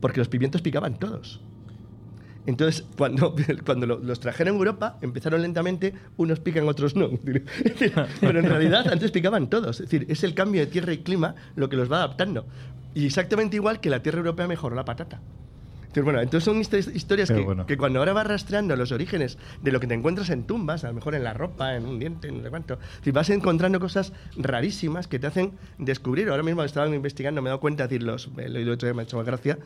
Porque 0.00 0.20
los 0.20 0.28
pimientos 0.28 0.60
picaban 0.60 0.98
todos. 0.98 1.40
Entonces, 2.46 2.84
cuando, 2.96 3.34
cuando 3.66 3.86
lo- 3.86 3.98
los 3.98 4.20
trajeron 4.20 4.54
a 4.54 4.58
Europa, 4.58 4.98
empezaron 5.00 5.40
lentamente, 5.42 5.94
unos 6.16 6.40
pican, 6.40 6.68
otros 6.68 6.94
no. 6.96 7.08
Pero 8.20 8.38
en 8.40 8.44
realidad 8.48 8.86
antes 8.90 9.10
picaban 9.10 9.48
todos. 9.48 9.80
Es 9.80 9.88
decir, 9.90 10.06
es 10.10 10.24
el 10.24 10.34
cambio 10.34 10.60
de 10.60 10.66
tierra 10.66 10.92
y 10.92 10.98
clima 10.98 11.34
lo 11.56 11.68
que 11.68 11.76
los 11.76 11.90
va 11.90 11.98
adaptando. 11.98 12.46
Y 12.94 13.06
exactamente 13.06 13.56
igual 13.56 13.80
que 13.80 13.90
la 13.90 14.02
tierra 14.02 14.18
europea 14.18 14.46
mejoró 14.46 14.76
la 14.76 14.84
patata. 14.84 15.20
Entonces, 15.80 16.04
bueno, 16.04 16.20
entonces 16.20 16.44
son 16.44 16.60
hist- 16.60 16.94
historias 16.94 17.30
que, 17.30 17.40
bueno. 17.40 17.66
que 17.66 17.76
cuando 17.76 18.00
ahora 18.00 18.12
vas 18.12 18.26
rastreando 18.26 18.74
los 18.74 18.90
orígenes 18.90 19.38
de 19.62 19.70
lo 19.70 19.78
que 19.78 19.86
te 19.86 19.94
encuentras 19.94 20.28
en 20.30 20.42
tumbas, 20.42 20.82
a 20.82 20.88
lo 20.88 20.94
mejor 20.94 21.14
en 21.14 21.22
la 21.22 21.34
ropa, 21.34 21.76
en 21.76 21.86
un 21.86 22.00
diente, 22.00 22.26
en 22.28 22.38
no 22.38 22.42
sé 22.42 22.50
cuánto, 22.50 22.78
vas 23.12 23.30
encontrando 23.30 23.78
cosas 23.78 24.12
rarísimas 24.36 25.06
que 25.06 25.20
te 25.20 25.28
hacen 25.28 25.52
descubrir. 25.78 26.28
Ahora 26.30 26.42
mismo 26.42 26.64
estaban 26.64 26.92
investigando, 26.94 27.40
me 27.42 27.48
he 27.48 27.50
dado 27.50 27.60
cuenta, 27.60 27.84
decir, 27.84 28.02
los, 28.02 28.28
he 28.38 28.48
leído 28.48 28.72
otro 28.74 28.88
día, 28.88 28.94
me 28.94 29.02
ha 29.02 29.04
hecho 29.04 29.22
gracia, 29.22 29.58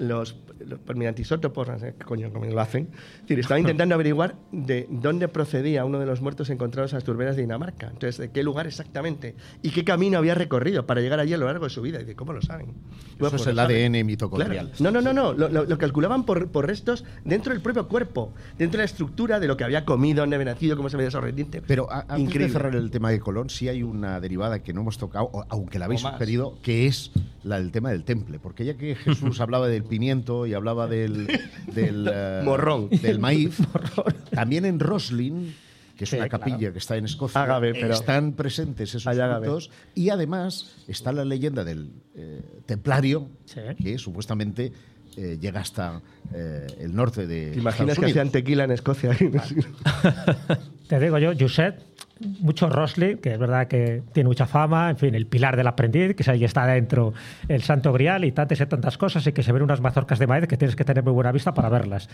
los, 0.00 0.36
los 0.66 0.78
permirantisótopos, 0.80 1.68
no 1.68 1.78
sé 1.78 1.94
qué 1.98 2.04
coño 2.04 2.32
cómo 2.32 2.46
lo 2.46 2.60
hacen. 2.60 2.88
Es 3.16 3.22
decir, 3.22 3.38
estaban 3.38 3.60
intentando 3.60 3.94
averiguar 3.94 4.34
de 4.52 4.86
dónde 4.90 5.28
procedía 5.28 5.84
uno 5.84 5.98
de 5.98 6.06
los 6.06 6.20
muertos 6.20 6.50
encontrados 6.50 6.92
en 6.92 6.96
las 6.96 7.04
turberas 7.04 7.36
de 7.36 7.42
Dinamarca. 7.42 7.86
Entonces, 7.86 8.18
de 8.18 8.30
qué 8.30 8.42
lugar 8.42 8.66
exactamente 8.66 9.34
y 9.62 9.70
qué 9.70 9.84
camino 9.84 10.18
había 10.18 10.34
recorrido 10.34 10.86
para 10.86 11.00
llegar 11.00 11.20
allí 11.20 11.34
a 11.34 11.38
lo 11.38 11.46
largo 11.46 11.64
de 11.64 11.70
su 11.70 11.82
vida. 11.82 12.00
Y 12.00 12.04
de 12.04 12.16
cómo 12.16 12.32
lo 12.32 12.42
saben. 12.42 12.66
Bueno, 12.66 12.80
Eso 13.18 13.30
pues 13.30 13.42
es 13.42 13.46
el 13.48 13.56
lo 13.56 13.62
saben. 13.62 13.94
ADN 13.94 14.06
mitocondrial. 14.06 14.70
Claro. 14.72 14.90
No, 14.92 15.00
no, 15.00 15.12
no, 15.12 15.12
no. 15.12 15.32
Lo, 15.34 15.48
lo- 15.48 15.64
lo 15.64 15.78
calculaban 15.78 16.24
por, 16.24 16.48
por 16.48 16.66
restos 16.66 17.04
dentro 17.24 17.52
del 17.52 17.62
propio 17.62 17.86
cuerpo, 17.86 18.32
dentro 18.58 18.78
de 18.78 18.82
la 18.82 18.86
estructura 18.86 19.38
de 19.38 19.46
lo 19.46 19.56
que 19.56 19.64
había 19.64 19.84
comido, 19.84 20.22
dónde 20.22 20.36
había 20.36 20.46
nacido, 20.52 20.76
cómo 20.76 20.88
se 20.88 20.96
había 20.96 21.06
desarrollado. 21.06 21.30
Pero 21.66 21.90
a- 21.92 22.00
antes 22.00 22.18
Increíble. 22.20 22.46
de 22.46 22.52
cerrar 22.52 22.74
el 22.74 22.90
tema 22.90 23.10
de 23.10 23.20
Colón, 23.20 23.50
sí 23.50 23.68
hay 23.68 23.82
una 23.82 24.18
derivada 24.20 24.62
que 24.62 24.72
no 24.72 24.80
hemos 24.80 24.98
tocado, 24.98 25.30
aunque 25.50 25.78
la 25.78 25.84
habéis 25.84 26.00
sugerido, 26.00 26.56
que 26.62 26.86
es 26.86 27.12
la 27.44 27.58
del 27.58 27.70
tema 27.70 27.90
del 27.90 28.04
temple. 28.04 28.38
Porque 28.38 28.64
ya 28.64 28.74
que 28.76 28.94
Jesús 28.94 29.40
hablaba 29.42 29.68
del 29.68 29.84
pimiento 29.84 30.46
y 30.46 30.54
hablaba 30.54 30.86
del, 30.86 31.26
del 31.74 32.08
eh, 32.12 32.42
Morrón. 32.44 32.88
del 32.90 33.18
maíz, 33.18 33.56
también 34.30 34.64
en 34.64 34.78
Roslin, 34.80 35.54
que 35.96 36.04
es 36.04 36.10
Sí, 36.10 36.16
una 36.16 36.28
claro. 36.28 36.44
capilla 36.44 36.72
que 36.72 36.78
está 36.78 36.96
en 36.96 37.04
Escocia, 37.04 37.42
Ágave, 37.42 37.72
pero- 37.74 37.92
están 37.94 38.32
presentes 38.32 38.94
esos 38.94 39.14
frutos 39.14 39.70
y 39.94 40.08
además 40.10 40.76
está 40.88 41.12
la 41.12 41.24
leyenda 41.24 41.62
del 41.64 41.90
eh, 42.14 42.40
templario, 42.66 43.28
Sí. 43.44 43.60
que 43.82 43.98
supuestamente 43.98 44.72
eh, 45.16 45.36
llega 45.40 45.60
hasta 45.60 46.00
eh, 46.32 46.66
el 46.78 46.94
norte 46.94 47.26
de 47.26 47.50
¿Te 47.50 47.58
imaginas 47.58 47.90
Estados 47.90 47.98
que 47.98 48.06
hacían 48.12 48.30
tequila 48.30 48.64
en 48.64 48.70
Escocia? 48.70 49.10
Te 50.90 50.98
digo 50.98 51.18
yo, 51.18 51.30
Josep, 51.38 51.78
mucho 52.40 52.68
Rosling, 52.68 53.18
que 53.18 53.32
es 53.34 53.38
verdad 53.38 53.68
que 53.68 54.02
tiene 54.12 54.26
mucha 54.28 54.44
fama, 54.46 54.90
en 54.90 54.96
fin, 54.96 55.14
el 55.14 55.24
pilar 55.26 55.56
del 55.56 55.68
aprendiz, 55.68 56.16
que 56.16 56.28
ahí 56.28 56.42
está 56.44 56.66
dentro 56.66 57.14
el 57.46 57.62
Santo 57.62 57.92
Grial 57.92 58.24
y 58.24 58.32
tantas 58.32 58.60
y 58.60 58.66
tantas 58.66 58.98
cosas, 58.98 59.24
y 59.24 59.32
que 59.32 59.44
se 59.44 59.52
ven 59.52 59.62
unas 59.62 59.80
mazorcas 59.80 60.18
de 60.18 60.26
maíz 60.26 60.48
que 60.48 60.56
tienes 60.56 60.74
que 60.74 60.84
tener 60.84 61.04
muy 61.04 61.12
buena 61.12 61.30
vista 61.30 61.54
para 61.54 61.68
verlas. 61.68 62.08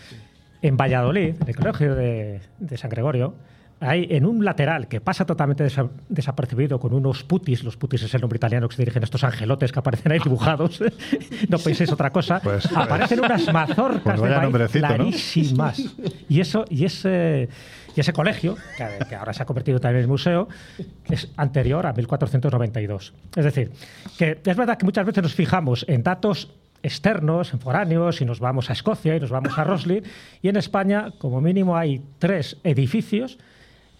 En 0.60 0.76
Valladolid, 0.76 1.36
en 1.40 1.48
el 1.48 1.56
colegio 1.56 1.94
de, 1.94 2.40
de 2.58 2.76
San 2.76 2.90
Gregorio, 2.90 3.34
hay 3.80 4.06
en 4.10 4.24
un 4.26 4.44
lateral 4.44 4.88
que 4.88 5.00
pasa 5.00 5.24
totalmente 5.26 5.64
desa- 5.64 5.90
desapercibido 6.10 6.78
con 6.78 6.92
unos 6.94 7.24
putis, 7.24 7.64
los 7.64 7.76
putis 7.78 8.02
es 8.02 8.14
el 8.14 8.20
nombre 8.20 8.36
italiano 8.36 8.68
que 8.68 8.76
se 8.76 8.82
dirigen 8.82 9.02
a 9.02 9.04
estos 9.04 9.22
angelotes 9.24 9.72
que 9.72 9.78
aparecen 9.78 10.12
ahí 10.12 10.18
dibujados, 10.22 10.82
no 11.48 11.58
penséis 11.58 11.90
otra 11.92 12.10
cosa, 12.10 12.40
Pues- 12.44 12.68
aparecen 12.74 13.20
unas 13.20 13.50
mazorcas 13.52 14.02
Pues 14.18 14.20
de 14.22 14.28
maíz 14.28 14.42
nombrecito, 14.42 14.88
¿no? 14.88 14.94
clarísimas. 14.96 15.94
Y 16.28 16.40
eso, 16.40 16.64
y 16.70 16.84
ese, 16.86 17.48
y 17.96 18.00
ese 18.00 18.12
colegio, 18.12 18.56
que, 18.76 19.16
ahora 19.16 19.32
se 19.32 19.42
ha 19.42 19.46
convertido 19.46 19.80
también 19.80 20.04
en 20.04 20.10
museo, 20.10 20.48
es 21.08 21.32
anterior 21.36 21.86
a 21.86 21.94
1492. 21.94 23.14
Es 23.34 23.44
decir, 23.44 23.72
que 24.18 24.38
es 24.44 24.56
verdad 24.56 24.76
que 24.76 24.84
muchas 24.84 25.06
veces 25.06 25.22
nos 25.22 25.34
fijamos 25.34 25.86
en 25.88 26.02
datos 26.02 26.52
externos, 26.82 27.52
foráneos, 27.58 28.20
y 28.20 28.26
nos 28.26 28.38
vamos 28.38 28.68
a 28.68 28.74
Escocia 28.74 29.16
y 29.16 29.20
nos 29.20 29.30
vamos 29.30 29.58
a 29.58 29.64
Roslin. 29.64 30.04
Y 30.42 30.48
en 30.48 30.56
España, 30.56 31.10
como 31.18 31.40
mínimo, 31.40 31.76
hay 31.76 32.02
tres 32.18 32.58
edificios 32.64 33.38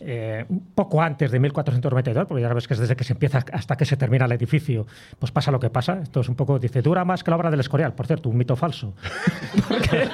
eh, 0.01 0.45
un 0.49 0.73
poco 0.75 1.01
antes 1.03 1.31
de 1.31 1.39
1492, 1.41 2.27
porque 2.27 2.43
ya 2.43 2.49
sabes 2.49 2.67
que 2.69 2.75
es 2.75 2.81
desde 2.81 2.97
que 2.97 3.05
se 3.05 3.13
empieza 3.15 3.43
hasta 3.53 3.77
que 3.77 3.85
se 3.85 3.97
termina 3.97 4.27
el 4.27 4.33
edificio, 4.33 4.87
pues 5.19 5.33
pasa 5.33 5.51
lo 5.51 5.59
que 5.61 5.71
pasa. 5.71 6.01
Esto 6.03 6.21
es 6.21 6.29
un 6.29 6.35
poco, 6.35 6.59
dice, 6.59 6.83
dura 6.83 7.05
más 7.05 7.25
que 7.25 7.31
la 7.31 7.37
obra 7.37 7.51
del 7.51 7.61
Escorial, 7.61 7.95
por 7.95 8.07
cierto, 8.07 8.29
un 8.29 8.37
mito 8.37 8.57
falso. 8.57 8.95
porque, 9.69 10.09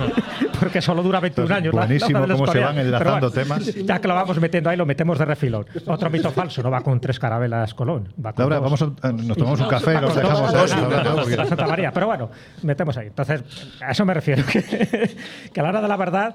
porque 0.60 0.80
solo 0.82 1.02
dura 1.02 1.20
21 1.20 1.54
años. 1.54 1.74
la- 1.74 1.80
la 1.82 1.86
Buenísimo 1.86 2.18
obra 2.18 2.26
del 2.28 2.36
cómo 2.36 2.52
se 2.52 2.58
van 2.60 2.78
enlazando 2.78 3.30
bueno, 3.30 3.30
temas. 3.30 3.74
Ya 3.86 4.00
que 4.00 4.08
lo 4.08 4.14
vamos 4.14 4.38
metiendo 4.40 4.70
ahí, 4.70 4.76
lo 4.76 4.86
metemos 4.86 5.18
de 5.18 5.24
refilón. 5.24 5.66
Otro 5.86 6.10
mito 6.10 6.30
falso, 6.30 6.62
no 6.62 6.70
va 6.70 6.80
con 6.82 7.00
tres 7.00 7.18
carabelas 7.18 7.74
Colón. 7.74 8.12
Va 8.24 8.32
con 8.32 8.42
Laura, 8.48 8.56
dos. 8.56 8.64
vamos 8.64 8.82
a- 9.02 9.12
nos 9.12 9.36
tomamos 9.36 9.60
un 9.60 9.68
café 9.68 9.94
y 9.94 10.00
los 10.00 10.14
dejamos 10.14 10.52
dos, 10.52 10.72
ahí, 10.72 11.36
la 11.36 11.46
Santa 11.46 11.66
María. 11.66 11.90
Pero 11.92 12.06
bueno, 12.06 12.30
metemos 12.62 12.96
ahí. 12.96 13.06
Entonces, 13.08 13.42
a 13.80 13.90
eso 13.92 14.04
me 14.04 14.14
refiero. 14.14 14.42
Que, 14.52 15.10
que 15.52 15.60
a 15.60 15.62
la 15.62 15.68
hora 15.70 15.80
de 15.82 15.88
la 15.88 15.96
verdad, 15.96 16.34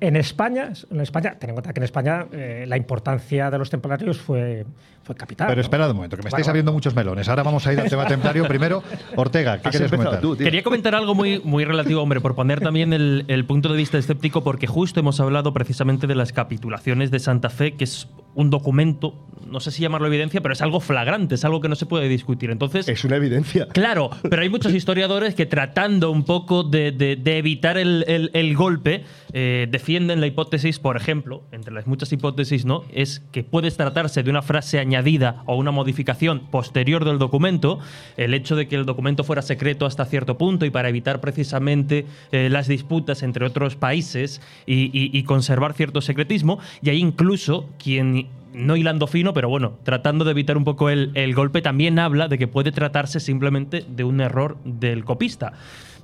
en 0.00 0.16
España, 0.16 0.70
en 0.90 1.00
España, 1.00 1.34
ten 1.38 1.50
en 1.50 1.54
cuenta 1.56 1.72
que 1.72 1.80
en 1.80 1.84
España 1.84 2.26
eh, 2.36 2.64
la 2.66 2.76
importancia 2.76 3.50
de 3.50 3.58
los 3.58 3.70
templarios 3.70 4.18
fue, 4.18 4.64
fue 5.02 5.14
capital. 5.14 5.46
Pero 5.48 5.56
¿no? 5.56 5.62
esperad 5.62 5.90
un 5.90 5.96
momento, 5.96 6.16
que 6.16 6.22
me 6.22 6.28
estáis 6.28 6.44
Bueno, 6.44 6.50
abriendo 6.50 6.72
muchos 6.72 6.94
melones. 6.94 7.28
Ahora 7.28 7.42
vamos 7.42 7.66
a 7.66 7.72
ir 7.72 7.80
al 7.80 7.88
tema 7.88 8.06
templario. 8.06 8.46
Primero, 8.46 8.82
Ortega, 9.16 9.58
¿qué 9.60 9.70
quieres 9.70 9.90
comentar? 9.90 10.20
tú. 10.20 10.36
Quería 10.36 10.62
comentar 10.62 10.94
algo 10.94 11.14
muy, 11.14 11.40
muy 11.44 11.64
relativo, 11.64 12.02
hombre, 12.02 12.20
por 12.20 12.34
poner 12.34 12.60
también 12.60 12.92
el, 12.92 13.24
el 13.28 13.44
punto 13.44 13.68
de 13.70 13.76
vista 13.76 13.98
escéptico, 13.98 14.44
porque 14.44 14.66
justo 14.66 15.00
hemos 15.00 15.18
hablado 15.20 15.52
precisamente 15.52 16.06
de 16.06 16.14
las 16.14 16.32
capitulaciones 16.32 17.10
de 17.10 17.18
Santa 17.18 17.50
Fe, 17.50 17.74
que 17.74 17.84
es 17.84 18.08
un 18.34 18.50
documento, 18.50 19.14
no 19.50 19.60
sé 19.60 19.70
si 19.70 19.80
llamarlo 19.80 20.08
evidencia, 20.08 20.42
pero 20.42 20.52
es 20.52 20.60
algo 20.60 20.78
flagrante, 20.80 21.36
es 21.36 21.44
algo 21.46 21.62
que 21.62 21.70
no 21.70 21.74
se 21.74 21.86
puede 21.86 22.06
discutir. 22.06 22.50
Entonces, 22.50 22.86
Es 22.86 23.02
una 23.02 23.16
evidencia. 23.16 23.66
Claro, 23.68 24.10
pero 24.28 24.42
hay 24.42 24.50
muchos 24.50 24.74
historiadores 24.74 25.34
que 25.34 25.46
tratando 25.46 26.10
un 26.10 26.22
poco 26.24 26.62
de, 26.62 26.92
de- 26.92 27.16
de 27.16 27.38
evitar 27.38 27.78
el, 27.78 28.04
el- 28.06 28.30
el 28.34 28.54
golpe, 28.54 29.04
eh, 29.38 29.66
defienden 29.70 30.22
la 30.22 30.28
hipótesis, 30.28 30.78
por 30.78 30.96
ejemplo, 30.96 31.42
entre 31.52 31.74
las 31.74 31.86
muchas 31.86 32.10
hipótesis, 32.10 32.64
¿no? 32.64 32.84
Es 32.90 33.20
que 33.32 33.44
puede 33.44 33.70
tratarse 33.70 34.22
de 34.22 34.30
una 34.30 34.40
frase 34.40 34.78
añadida 34.78 35.42
o 35.44 35.56
una 35.56 35.72
modificación 35.72 36.46
posterior 36.50 37.04
del 37.04 37.18
documento, 37.18 37.78
el 38.16 38.32
hecho 38.32 38.56
de 38.56 38.66
que 38.66 38.76
el 38.76 38.86
documento 38.86 39.24
fuera 39.24 39.42
secreto 39.42 39.84
hasta 39.84 40.06
cierto 40.06 40.38
punto 40.38 40.64
y 40.64 40.70
para 40.70 40.88
evitar 40.88 41.20
precisamente 41.20 42.06
eh, 42.32 42.48
las 42.48 42.66
disputas 42.66 43.22
entre 43.22 43.44
otros 43.44 43.76
países 43.76 44.40
y, 44.64 45.22
conservar 45.24 45.74
cierto 45.74 46.00
secretismo, 46.00 46.58
y 46.80 46.88
hay 46.88 46.98
incluso 46.98 47.68
quien 47.78 48.28
no 48.54 48.74
hilando 48.74 49.06
fino, 49.06 49.34
pero 49.34 49.50
bueno, 49.50 49.78
tratando 49.82 50.24
de 50.24 50.30
evitar 50.30 50.56
un 50.56 50.64
poco 50.64 50.88
el, 50.88 51.10
el 51.12 51.34
golpe, 51.34 51.60
también 51.60 51.98
habla 51.98 52.28
de 52.28 52.38
que 52.38 52.48
puede 52.48 52.72
tratarse 52.72 53.20
simplemente 53.20 53.84
de 53.86 54.04
un 54.04 54.22
error 54.22 54.56
del 54.64 55.04
copista. 55.04 55.52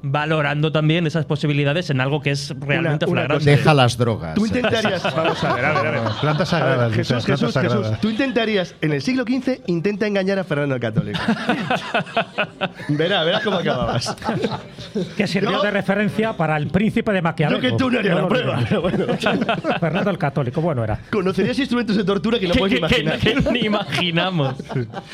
Valorando 0.05 0.73
también 0.73 1.07
esas 1.07 1.25
posibilidades 1.27 1.89
en 1.91 2.01
algo 2.01 2.21
que 2.21 2.31
es 2.33 2.53
realmente 2.59 3.05
una 3.07 3.23
flagrante. 3.23 3.45
cosa. 3.45 3.51
Deja 3.57 3.75
las 3.75 3.97
drogas. 3.97 4.35
Tú 4.35 4.47
intentarías. 4.47 5.03
Vamos 5.17 5.45
a 5.45 5.55
ver, 5.55 5.65
a 5.65 5.73
ver, 5.83 5.87
a 5.87 5.91
ver. 5.93 6.01
Plantas 6.21 6.53
A 6.53 6.57
ver, 6.57 6.65
sagradas, 6.67 6.93
Jesús, 6.95 7.09
plantas 7.09 7.27
Jesús, 7.27 7.41
Jesús, 7.63 7.73
sagradas. 7.73 8.01
tú 8.01 8.11
intentarías, 8.11 8.75
en 8.81 8.93
el 8.93 9.03
siglo 9.03 9.23
XV, 9.25 9.61
intenta 9.67 10.07
engañar 10.07 10.39
a 10.39 10.45
Fernando 10.45 10.75
el 10.75 10.81
Católico. 10.81 11.21
verá, 12.89 13.25
verá 13.25 13.41
cómo 13.43 13.59
acababas. 13.59 14.17
que 15.17 15.27
sirvió 15.27 15.53
No. 15.53 15.63
de 15.63 15.71
referencia 15.71 16.33
para 16.37 16.57
el 16.57 16.69
príncipe 16.69 17.13
de 17.13 17.23
Maquiavelo. 17.23 17.61
Yo 17.61 17.71
que 17.71 17.77
tú 17.77 17.91
no 17.91 17.99
haría 17.99 18.15
la 18.15 18.29
prueba, 18.29 18.61
bueno. 18.81 19.07
Fernando 19.81 20.11
el 20.11 20.19
Católico, 20.19 20.61
bueno 20.61 20.85
era. 20.85 20.99
Conocerías 21.11 21.59
instrumentos 21.59 21.97
de 21.97 22.05
tortura 22.05 22.39
que 22.39 22.49
no 22.49 22.55
Que- 22.55 22.59
puedes 22.59 22.81
que- 22.81 22.87
que- 22.89 23.01
imaginar. 23.03 23.19
que 23.45 23.51
ni 23.53 23.61
imaginamos. 23.61 24.55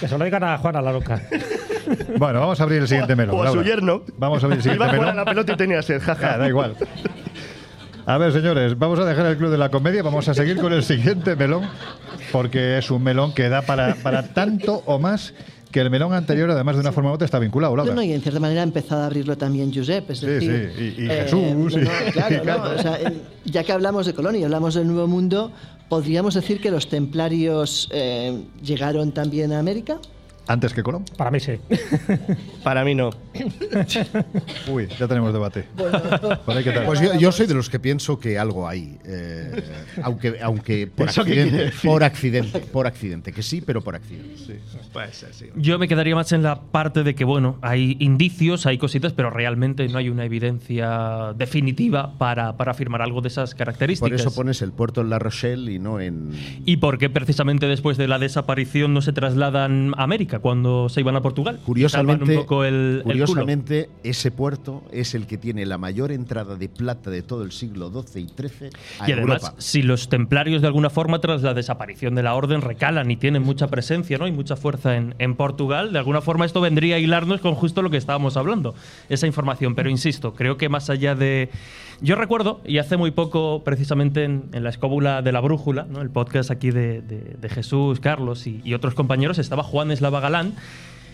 Que 0.00 0.08
se 0.08 0.16
lo 0.18 0.24
digan 0.24 0.44
a 0.44 0.58
Juana 0.58 0.80
la 0.80 0.92
loca. 0.92 1.20
Bueno, 2.18 2.40
vamos 2.40 2.60
a 2.60 2.62
abrir 2.64 2.80
el 2.82 2.88
siguiente 2.88 3.14
melón. 3.16 3.36
o 3.36 3.42
a 3.42 3.48
su 3.48 3.54
Laura. 3.56 3.68
yerno. 3.70 4.02
Vamos 4.16 4.42
a 4.42 4.46
abrir 4.46 4.58
el 4.58 4.62
siguiente 4.62 4.84
Iba 4.84 4.92
a 4.92 4.96
jugar 4.96 5.08
a 5.08 5.12
melón. 5.12 5.16
la 5.16 5.30
pelota 5.30 5.52
y 5.52 5.56
tenía 5.56 5.82
sed, 5.82 6.00
jaja. 6.02 6.34
Ah, 6.34 6.38
da 6.38 6.48
igual. 6.48 6.74
A 8.06 8.16
ver, 8.16 8.32
señores, 8.32 8.78
vamos 8.78 8.98
a 8.98 9.04
dejar 9.04 9.26
el 9.26 9.36
Club 9.36 9.50
de 9.50 9.58
la 9.58 9.68
Comedia, 9.70 10.02
vamos 10.02 10.26
a 10.28 10.34
seguir 10.34 10.56
con 10.56 10.72
el 10.72 10.82
siguiente 10.82 11.36
melón, 11.36 11.64
porque 12.32 12.78
es 12.78 12.90
un 12.90 13.02
melón 13.02 13.34
que 13.34 13.48
da 13.50 13.60
para, 13.62 13.94
para 13.96 14.32
tanto 14.32 14.82
o 14.86 14.98
más 14.98 15.34
que 15.70 15.80
el 15.82 15.90
melón 15.90 16.14
anterior, 16.14 16.50
además 16.50 16.76
de 16.76 16.80
una 16.80 16.92
forma 16.92 17.10
u 17.10 17.12
otra, 17.14 17.26
está 17.26 17.38
vinculado, 17.38 17.76
Laura. 17.76 17.92
No, 17.92 17.96
no, 17.96 18.02
y 18.02 18.14
en 18.14 18.22
cierta 18.22 18.40
manera 18.40 18.62
ha 18.62 18.64
empezado 18.64 19.02
a 19.02 19.06
abrirlo 19.06 19.36
también 19.36 19.70
Josep, 19.74 20.10
es 20.10 20.20
Sí, 20.20 20.26
decir... 20.26 20.72
sí, 20.74 20.94
y- 20.96 21.02
y 21.04 21.10
eh, 21.10 21.20
Jesús, 21.24 21.76
no, 21.76 21.82
y- 21.82 21.84
no, 21.84 21.90
claro, 22.14 22.34
y 22.34 22.36
no, 22.38 22.42
claro. 22.44 22.62
o 22.74 22.78
sea, 22.78 22.98
eh, 23.02 23.12
ya 23.44 23.62
que 23.62 23.72
hablamos 23.72 24.06
de 24.06 24.14
Colonia 24.14 24.40
y 24.40 24.44
hablamos 24.44 24.72
del 24.74 24.86
Nuevo 24.86 25.06
Mundo, 25.06 25.52
¿podríamos 25.90 26.32
decir 26.32 26.62
que 26.62 26.70
los 26.70 26.88
templarios 26.88 27.90
eh, 27.92 28.40
llegaron 28.62 29.12
también 29.12 29.52
a 29.52 29.58
América? 29.58 29.98
Antes 30.48 30.72
que 30.72 30.82
Colón. 30.82 31.04
Para 31.16 31.30
mí 31.30 31.40
sí. 31.40 31.52
Para 32.64 32.82
mí 32.84 32.94
no. 32.94 33.10
Uy, 34.68 34.88
ya 34.98 35.06
tenemos 35.06 35.32
debate. 35.32 35.64
Por 36.44 36.56
ahí, 36.56 36.64
¿qué 36.64 36.72
tal? 36.72 36.86
Pues 36.86 37.00
yo, 37.00 37.14
yo 37.18 37.30
soy 37.32 37.46
de 37.46 37.54
los 37.54 37.68
que 37.68 37.78
pienso 37.78 38.18
que 38.18 38.38
algo 38.38 38.66
hay. 38.66 38.98
eh, 39.04 39.62
aunque 40.02 40.38
aunque 40.42 40.86
por 40.96 41.08
¿Eso 41.10 41.22
qué 41.24 41.32
quiere 41.32 41.66
accidente, 41.66 41.86
por 41.88 42.02
accidente. 42.02 42.58
Por 42.60 42.86
accidente, 42.86 43.32
que 43.32 43.42
sí, 43.42 43.60
pero 43.60 43.82
por 43.82 43.94
accidente. 43.94 44.60
Puede 44.92 45.12
ser, 45.12 45.34
sí. 45.34 45.46
Yo 45.56 45.78
me 45.78 45.86
quedaría 45.86 46.14
más 46.14 46.32
en 46.32 46.42
la 46.42 46.62
parte 46.62 47.02
de 47.02 47.14
que, 47.14 47.24
bueno, 47.24 47.58
hay 47.60 47.96
indicios, 48.00 48.64
hay 48.66 48.78
cositas, 48.78 49.12
pero 49.12 49.30
realmente 49.30 49.86
no 49.88 49.98
hay 49.98 50.08
una 50.08 50.24
evidencia 50.24 51.34
definitiva 51.36 52.16
para, 52.18 52.56
para 52.56 52.70
afirmar 52.72 53.02
algo 53.02 53.20
de 53.20 53.28
esas 53.28 53.50
Por 53.50 53.58
características. 53.58 54.20
eso 54.20 54.34
pones 54.34 54.62
el 54.62 54.72
puerto 54.72 55.02
en 55.02 55.10
La 55.10 55.18
Rochelle 55.18 55.70
y 55.70 55.78
no 55.78 56.00
en. 56.00 56.30
¿Y 56.64 56.78
por 56.78 56.96
qué 56.96 57.10
precisamente 57.10 57.66
después 57.66 57.96
de 57.98 58.08
la 58.08 58.18
desaparición 58.18 58.94
no 58.94 59.02
se 59.02 59.12
trasladan 59.12 59.92
a 59.96 60.04
América 60.04 60.37
cuando 60.38 60.88
se 60.88 61.00
iban 61.00 61.16
a 61.16 61.22
Portugal? 61.22 61.54
Y 61.54 61.58
salvan 61.58 61.64
Curiosamente, 61.66 62.36
un 62.36 62.42
poco 62.42 62.64
el, 62.64 62.74
el 62.74 63.02
culo. 63.02 63.12
curiosamente 63.26 63.90
ese 64.02 64.30
puerto 64.30 64.82
es 64.92 65.14
el 65.14 65.26
que 65.26 65.38
tiene 65.38 65.66
la 65.66 65.78
mayor 65.78 66.12
entrada 66.12 66.56
de 66.56 66.68
plata 66.68 67.10
de 67.10 67.22
todo 67.22 67.42
el 67.42 67.52
siglo 67.52 67.90
XII 67.90 68.22
y 68.22 68.28
XIII 68.28 68.70
a 69.00 69.08
Y 69.08 69.12
además, 69.12 69.42
Europa. 69.42 69.54
si 69.58 69.82
los 69.82 70.08
templarios 70.08 70.62
de 70.62 70.68
alguna 70.68 70.90
forma 70.90 71.20
tras 71.20 71.42
la 71.42 71.54
desaparición 71.54 72.14
de 72.14 72.22
la 72.22 72.34
orden 72.34 72.60
recalan 72.60 73.10
y 73.10 73.16
tienen 73.16 73.42
mucha 73.42 73.68
presencia 73.68 74.18
¿no? 74.18 74.26
y 74.26 74.32
mucha 74.32 74.56
fuerza 74.56 74.96
en, 74.96 75.14
en 75.18 75.34
Portugal, 75.34 75.92
de 75.92 75.98
alguna 75.98 76.20
forma 76.20 76.44
esto 76.44 76.60
vendría 76.60 76.96
a 76.96 76.98
hilarnos 76.98 77.40
con 77.40 77.54
justo 77.54 77.82
lo 77.82 77.90
que 77.90 77.96
estábamos 77.96 78.36
hablando, 78.36 78.74
esa 79.08 79.26
información. 79.26 79.74
Pero 79.74 79.90
insisto, 79.90 80.34
creo 80.34 80.56
que 80.56 80.68
más 80.68 80.90
allá 80.90 81.14
de... 81.14 81.50
Yo 82.00 82.14
recuerdo, 82.14 82.60
y 82.64 82.78
hace 82.78 82.96
muy 82.96 83.10
poco, 83.10 83.62
precisamente 83.64 84.22
en, 84.22 84.48
la 84.52 84.70
escóbula 84.70 85.20
de 85.20 85.32
la 85.32 85.40
brújula, 85.40 85.84
¿no? 85.90 86.00
el 86.00 86.10
podcast 86.10 86.50
aquí 86.52 86.70
de, 86.70 87.02
Jesús, 87.50 87.98
Carlos 87.98 88.46
y, 88.46 88.72
otros 88.72 88.94
compañeros, 88.94 89.38
estaba 89.38 89.64
Juan 89.64 89.90
Eslava 89.90 90.20
Galán. 90.20 90.54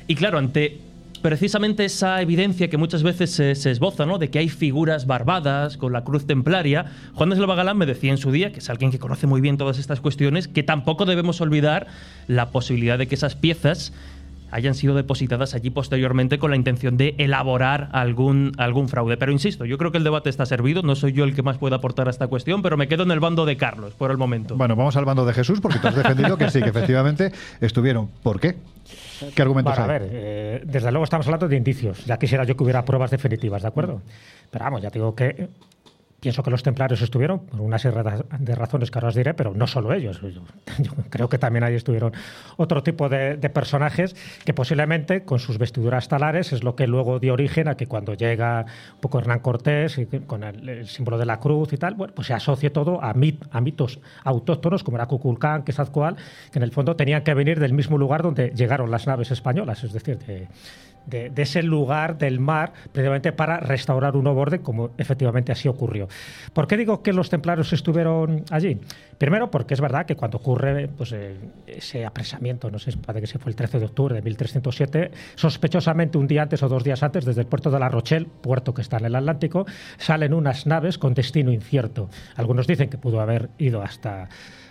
Y 0.09 0.15
claro, 0.15 0.37
ante 0.37 0.81
precisamente 1.23 1.87
esa 1.87 2.21
evidencia 2.21 2.69
que 2.69 2.77
muchas 2.77 3.03
veces 3.03 3.31
se, 3.31 3.71
esboza, 3.71 4.05
¿no? 4.05 4.19
De 4.19 4.29
que 4.29 4.39
hay 4.39 4.51
figuras 4.51 5.07
barbadas 5.07 5.79
con 5.79 5.95
la 5.95 6.05
cruz 6.05 6.27
templaria. 6.27 6.85
Juan 7.15 7.31
de 7.31 7.37
Galán 7.37 7.79
me 7.79 7.87
decía 7.87 8.11
en 8.11 8.19
su 8.19 8.31
día, 8.31 8.53
que 8.53 8.59
es 8.59 8.69
alguien 8.69 8.91
que 8.91 8.99
conoce 8.99 9.27
muy 9.27 9.41
bien 9.41 9.57
todas 9.57 9.79
estas 9.79 10.03
cuestiones, 10.03 10.49
que 10.49 10.63
tampoco 10.63 11.07
debemos 11.07 11.41
olvidar 11.41 11.87
la 12.27 12.51
posibilidad 12.51 12.99
de 12.99 13.07
que 13.07 13.15
esas 13.15 13.37
piezas 13.37 13.95
hayan 14.55 14.75
sido 14.75 14.95
depositadas 14.95 15.55
allí 15.55 15.71
posteriormente 15.71 16.39
con 16.39 16.51
la 16.53 16.57
intención 16.57 16.97
de 16.97 17.17
elaborar 17.19 17.89
algún, 17.91 18.53
algún 18.57 18.89
fraude. 18.89 19.17
Pero 19.17 19.33
insisto, 19.33 19.65
yo 19.65 19.79
creo 19.79 19.91
que 19.91 19.99
el 19.99 20.05
debate 20.05 20.31
está 20.31 20.47
servido, 20.47 20.83
no 20.83 20.95
soy 20.95 21.13
yo 21.13 21.25
el 21.25 21.35
que 21.35 21.43
más 21.43 21.59
pueda 21.59 21.77
aportar 21.77 22.07
a 22.07 22.11
esta 22.11 22.29
cuestión, 22.29 22.63
pero 22.63 22.77
me 22.77 22.87
quedo 22.87 23.03
en 23.03 23.11
el 23.11 23.19
bando 23.19 23.47
de 23.47 23.57
Carlos 23.57 23.95
por 23.95 24.13
el 24.13 24.17
momento. 24.17 24.57
Bueno, 24.57 24.77
vamos 24.77 24.97
al 24.97 25.05
bando 25.05 25.27
de 25.27 25.33
Jesús, 25.33 25.61
porque 25.61 25.81
tú 25.81 25.89
has 25.89 25.97
defendido 25.97 26.39
que 26.39 26.51
sí, 26.51 26.63
que 26.63 26.69
efectivamente 26.69 27.33
estuvieron. 27.61 28.09
¿Por 28.23 28.39
qué? 28.39 28.55
¿Qué 29.35 29.43
argumentos 29.43 29.75
Bueno, 29.77 29.91
a 29.91 29.95
hay? 29.97 30.01
ver, 30.01 30.11
eh, 30.13 30.63
desde 30.65 30.91
luego 30.93 31.03
estamos 31.03 31.27
hablando 31.27 31.49
de 31.49 31.57
indicios. 31.57 32.05
Ya 32.05 32.17
quisiera 32.17 32.45
yo 32.45 32.57
que 32.57 32.63
hubiera 32.63 32.85
pruebas 32.85 33.11
definitivas, 33.11 33.63
¿de 33.63 33.69
acuerdo? 33.69 34.03
Pero 34.53 34.65
vamos, 34.67 34.83
ya 34.83 34.91
digo 34.91 35.17
que 35.17 35.49
pienso 36.25 36.43
que 36.43 36.51
los 36.51 36.63
templarios 36.63 37.03
estuvieron 37.03 37.41
por 37.41 37.61
una 37.61 37.79
serie 37.79 38.03
de- 38.39 38.55
razones 38.55 38.91
que 38.91 38.99
ahora 38.99 39.09
os 39.09 39.15
diré, 39.15 39.35
pero 39.35 39.53
no 39.55 39.67
solo 39.67 39.93
ellos. 39.93 40.23
Yo, 40.23 40.41
creo 41.11 41.29
que 41.29 41.37
también 41.37 41.65
ahí 41.65 41.75
estuvieron 41.75 42.13
otro 42.57 42.83
tipo 42.83 43.11
de, 43.11 43.37
personajes 43.51 44.17
que 44.47 44.55
posiblemente 44.55 45.23
con 45.25 45.39
sus 45.39 45.59
vestiduras 45.59 46.09
talares 46.09 46.55
es 46.55 46.65
lo 46.65 46.77
que 46.77 46.87
luego 46.87 47.21
dio 47.21 47.35
origen 47.35 47.69
a 47.69 47.77
que 47.77 47.87
cuando 47.87 48.15
llega 48.15 48.65
un 48.95 49.01
poco 49.01 49.19
Hernán 49.19 49.41
Cortés 49.41 49.97
que- 49.97 50.23
con 50.23 50.45
el, 50.45 50.89
símbolo 50.89 51.19
de 51.19 51.27
la 51.27 51.41
cruz 51.41 51.75
y 51.75 51.77
tal, 51.77 51.95
bueno, 51.95 52.15
pues 52.15 52.29
se 52.29 52.33
asocie 52.33 52.71
todo 52.71 53.05
a, 53.05 53.13
mit- 53.15 53.47
a 53.51 53.61
mitos 53.61 54.01
autóctonos 54.25 54.83
como 54.83 54.97
era 54.97 55.05
Cuculcán, 55.07 55.63
Quetzalcóatl, 55.63 56.17
que 56.51 56.59
en 56.59 56.63
el 56.63 56.73
fondo 56.73 56.97
tenían 56.97 57.23
que 57.23 57.35
venir 57.35 57.61
del 57.61 57.75
mismo 57.75 57.99
lugar 57.99 58.23
donde 58.23 58.49
llegaron 58.57 58.91
las 58.91 59.07
naves 59.07 59.31
españolas, 59.31 59.85
es 59.85 59.93
decir, 59.93 60.19
de, 60.21 60.49
de, 61.07 61.33
ese 61.37 61.63
lugar 61.63 62.19
del 62.19 62.41
mar, 62.41 62.73
precisamente 62.93 63.33
para 63.33 63.59
restaurar 63.59 64.17
un 64.17 64.25
nuevo 64.25 64.41
orden, 64.41 64.63
como 64.63 64.91
efectivamente 64.99 65.53
así 65.53 65.69
ocurrió. 65.69 66.09
¿Por 66.53 66.67
qué 66.67 66.77
digo 66.77 67.03
que 67.03 67.13
los 67.13 67.31
templarios 67.31 67.73
estuvieron 67.73 68.45
allí? 68.51 68.79
Primero, 69.19 69.51
porque 69.51 69.75
es 69.75 69.81
verdad 69.81 70.07
que 70.07 70.17
cuando 70.17 70.39
ocurre 70.39 70.89
pues, 70.89 71.13
eh, 71.13 71.37
ese 71.67 72.05
apresamiento, 72.05 72.71
no 72.71 72.79
sé, 72.79 72.97
parece 72.97 73.21
que 73.23 73.27
se 73.27 73.39
fue 73.39 73.51
el 73.51 73.57
13 73.57 73.79
de 73.79 73.85
octubre 73.87 74.15
de 74.15 74.23
1307, 74.23 75.11
sospechosamente 75.35 76.19
un 76.19 76.27
día 76.27 76.43
antes 76.43 76.63
o 76.63 76.69
dos 76.69 76.83
días 76.83 77.03
antes, 77.03 77.25
desde 77.25 77.43
el 77.43 77.47
puerto 77.47 77.71
de 77.71 77.79
La 77.79 77.89
Rochelle, 77.89 78.27
puerto 78.27 78.75
que 78.75 78.83
está 78.83 78.99
en 78.99 79.07
el 79.07 79.15
Atlántico, 79.15 79.67
salen 79.99 80.35
unas 80.35 80.67
naves 80.67 80.99
con 80.99 81.15
destino 81.15 81.53
incierto. 81.53 82.09
Algunos 82.37 82.67
dicen 82.67 82.89
que 82.89 82.99
pudo 82.99 83.21
haber 83.21 83.51
ido 83.59 83.83
hasta 83.83 84.29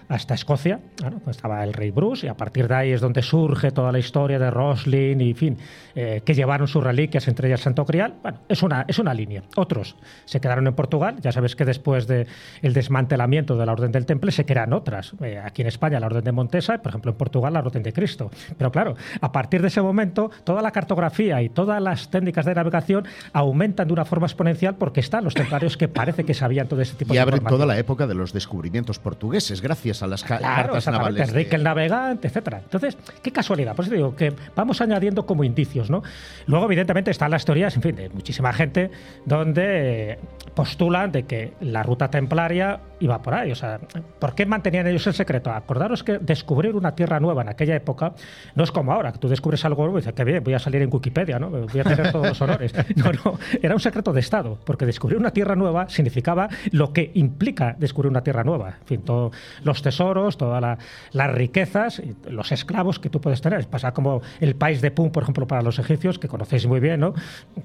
hasta 0.10 0.34
Escocia, 0.34 0.80
bueno, 1.01 1.20
pues 1.24 1.38
estaba 1.38 1.64
el 1.64 1.74
rey 1.74 1.91
Bruce, 1.91 2.26
y 2.26 2.30
a 2.30 2.36
partir 2.36 2.68
de 2.68 2.76
ahí 2.76 2.91
es 2.91 3.01
donde 3.01 3.22
surge 3.22 3.72
toda 3.72 3.91
la 3.91 3.99
historia 3.99 4.39
de 4.39 4.49
Roslin 4.51 5.22
y, 5.22 5.32
en 5.32 5.36
fin, 5.36 5.58
eh, 5.95 6.22
que 6.26 6.34
llevaron 6.34 6.68
sus 6.68 6.84
reliquias, 6.84 7.28
entre 7.28 7.47
ellas 7.47 7.62
Santo 7.62 7.86
Grial. 7.86 8.14
Bueno, 8.22 8.39
es 8.47 8.64
una, 8.64 8.86
es 8.88 8.99
una 8.99 9.14
línea. 9.14 9.43
Otros 9.56 9.95
se 10.26 10.39
quedaron 10.41 10.68
en 10.68 10.74
Portugal, 10.74 11.18
ya 11.22 11.32
sabes 11.32 11.56
que 11.56 11.66
después 11.66 12.08
del 12.08 12.28
desmantelamiento 12.62 13.58
de 13.58 13.66
la 13.66 13.72
Orden 13.72 13.91
del 13.91 14.06
Temple 14.06 14.32
se 14.32 14.45
crean 14.45 14.74
otras. 14.74 15.14
Eh, 15.22 15.39
aquí 15.43 15.62
en 15.62 15.68
España 15.68 15.99
la 15.99 16.08
Orden 16.08 16.24
de 16.24 16.32
Montesa, 16.32 16.76
y, 16.76 16.78
por 16.80 16.89
ejemplo 16.89 17.12
en 17.12 17.18
Portugal 17.18 17.54
la 17.54 17.60
Orden 17.60 17.84
de 17.84 17.93
Cristo. 17.93 18.32
Pero 18.58 18.72
claro, 18.72 18.95
a 19.22 19.32
partir 19.32 19.62
de 19.62 19.68
ese 19.68 19.82
momento, 19.82 20.32
toda 20.43 20.62
la 20.62 20.72
cartografía 20.72 21.41
y 21.41 21.49
todas 21.49 21.82
las 21.82 22.10
técnicas 22.10 22.45
de 22.45 22.56
navegación 22.56 23.06
aumentan 23.32 23.88
de 23.88 23.93
una 23.93 24.06
forma 24.06 24.28
exponencial 24.28 24.76
porque 24.76 24.99
están 24.99 25.24
los 25.24 25.34
templarios 25.34 25.78
que 25.78 25.88
parece 25.88 26.24
que 26.24 26.34
sabían 26.34 26.68
todo 26.68 26.82
ese 26.82 26.95
tipo 26.95 27.14
Y 27.14 27.18
de 27.18 27.22
abre 27.22 27.36
información. 27.36 27.60
toda 27.60 27.74
la 27.74 27.80
época 27.80 28.08
de 28.08 28.16
los 28.16 28.34
descubrimientos 28.34 28.99
portugueses, 28.99 29.62
gracias 29.62 29.92
a 30.01 30.07
las 30.07 30.23
ca- 30.23 30.37
Claro, 30.39 30.73
cartas 30.73 30.87
navales. 30.87 31.15
de- 31.15 31.23
Enrique 31.23 31.55
el 31.55 31.63
Navegante, 31.63 32.27
etcétera. 32.27 32.59
Entonces, 32.63 32.97
qué 33.21 33.31
casualidad. 33.31 33.75
Pues 33.75 33.89
digo 33.89 34.15
que 34.15 34.33
vamos 34.55 34.81
añadiendo 34.81 35.25
como 35.25 35.43
indicios, 35.43 35.89
¿no? 35.89 36.01
Luego, 36.47 36.65
evidentemente, 36.65 37.11
están 37.11 37.29
las 37.31 37.45
teorías, 37.45 37.75
en 37.75 37.81
fin, 37.81 37.95
de 37.95 38.09
muchísima 38.09 38.51
gente, 38.53 38.89
donde 39.25 40.19
postulan 40.55 41.11
de 41.11 41.23
que 41.23 41.53
la 41.61 41.83
ruta 41.83 42.09
templaria 42.09 42.79
iba 42.99 43.21
por 43.21 43.33
ahí. 43.33 43.51
O 43.51 43.55
sea, 43.55 43.79
¿por 44.19 44.35
qué 44.35 44.45
mantenían 44.45 44.87
ellos 44.87 45.05
el 45.07 45.13
secreto? 45.13 45.51
Acordaros 45.51 46.03
que 46.03 46.19
descubrir 46.19 46.75
una 46.75 46.95
tierra 46.95 47.19
nueva 47.19 47.41
en 47.41 47.49
aquella 47.49 47.75
época 47.75 48.13
no 48.55 48.63
es 48.63 48.71
como 48.71 48.93
ahora, 48.93 49.11
que 49.11 49.17
tú 49.19 49.27
descubres 49.27 49.65
algo 49.65 49.83
nuevo 49.83 49.97
y 49.97 50.01
dices, 50.01 50.13
qué 50.13 50.23
bien, 50.23 50.43
voy 50.43 50.53
a 50.53 50.59
salir 50.59 50.81
en 50.81 50.89
Wikipedia, 50.93 51.39
¿no? 51.39 51.49
Voy 51.49 51.79
a 51.79 51.83
tener 51.83 52.11
todos 52.11 52.27
los 52.29 52.41
honores. 52.41 52.73
No, 52.95 53.11
no, 53.11 53.39
era 53.61 53.73
un 53.73 53.79
secreto 53.81 54.13
de 54.13 54.19
Estado, 54.19 54.57
porque 54.63 54.85
descubrir 54.85 55.17
una 55.17 55.31
tierra 55.31 55.55
nueva 55.55 55.89
significaba 55.89 56.47
lo 56.71 56.93
que 56.93 57.11
implica 57.15 57.75
descubrir 57.77 58.09
una 58.11 58.21
tierra 58.21 58.43
nueva. 58.43 58.75
En 58.81 58.85
fin, 58.87 59.01
todos 59.01 59.35
los 59.63 59.81
tesoros, 59.84 60.38
todas 60.38 60.59
la- 60.59 60.79
las 61.11 61.31
riquezas, 61.31 62.01
los 62.27 62.51
esclavos 62.51 62.97
que 62.97 63.09
tú 63.11 63.21
puedes 63.21 63.39
tener. 63.41 63.67
Pasa 63.67 63.93
como 63.93 64.23
el 64.39 64.55
país 64.55 64.81
de 64.81 64.89
Pum, 64.89 65.11
por 65.11 65.21
ejemplo, 65.21 65.45
para 65.45 65.61
los 65.61 65.77
egipcios, 65.77 66.17
que 66.17 66.27
conocéis 66.27 66.65
muy 66.65 66.79
bien, 66.79 67.01
¿no? 67.01 67.13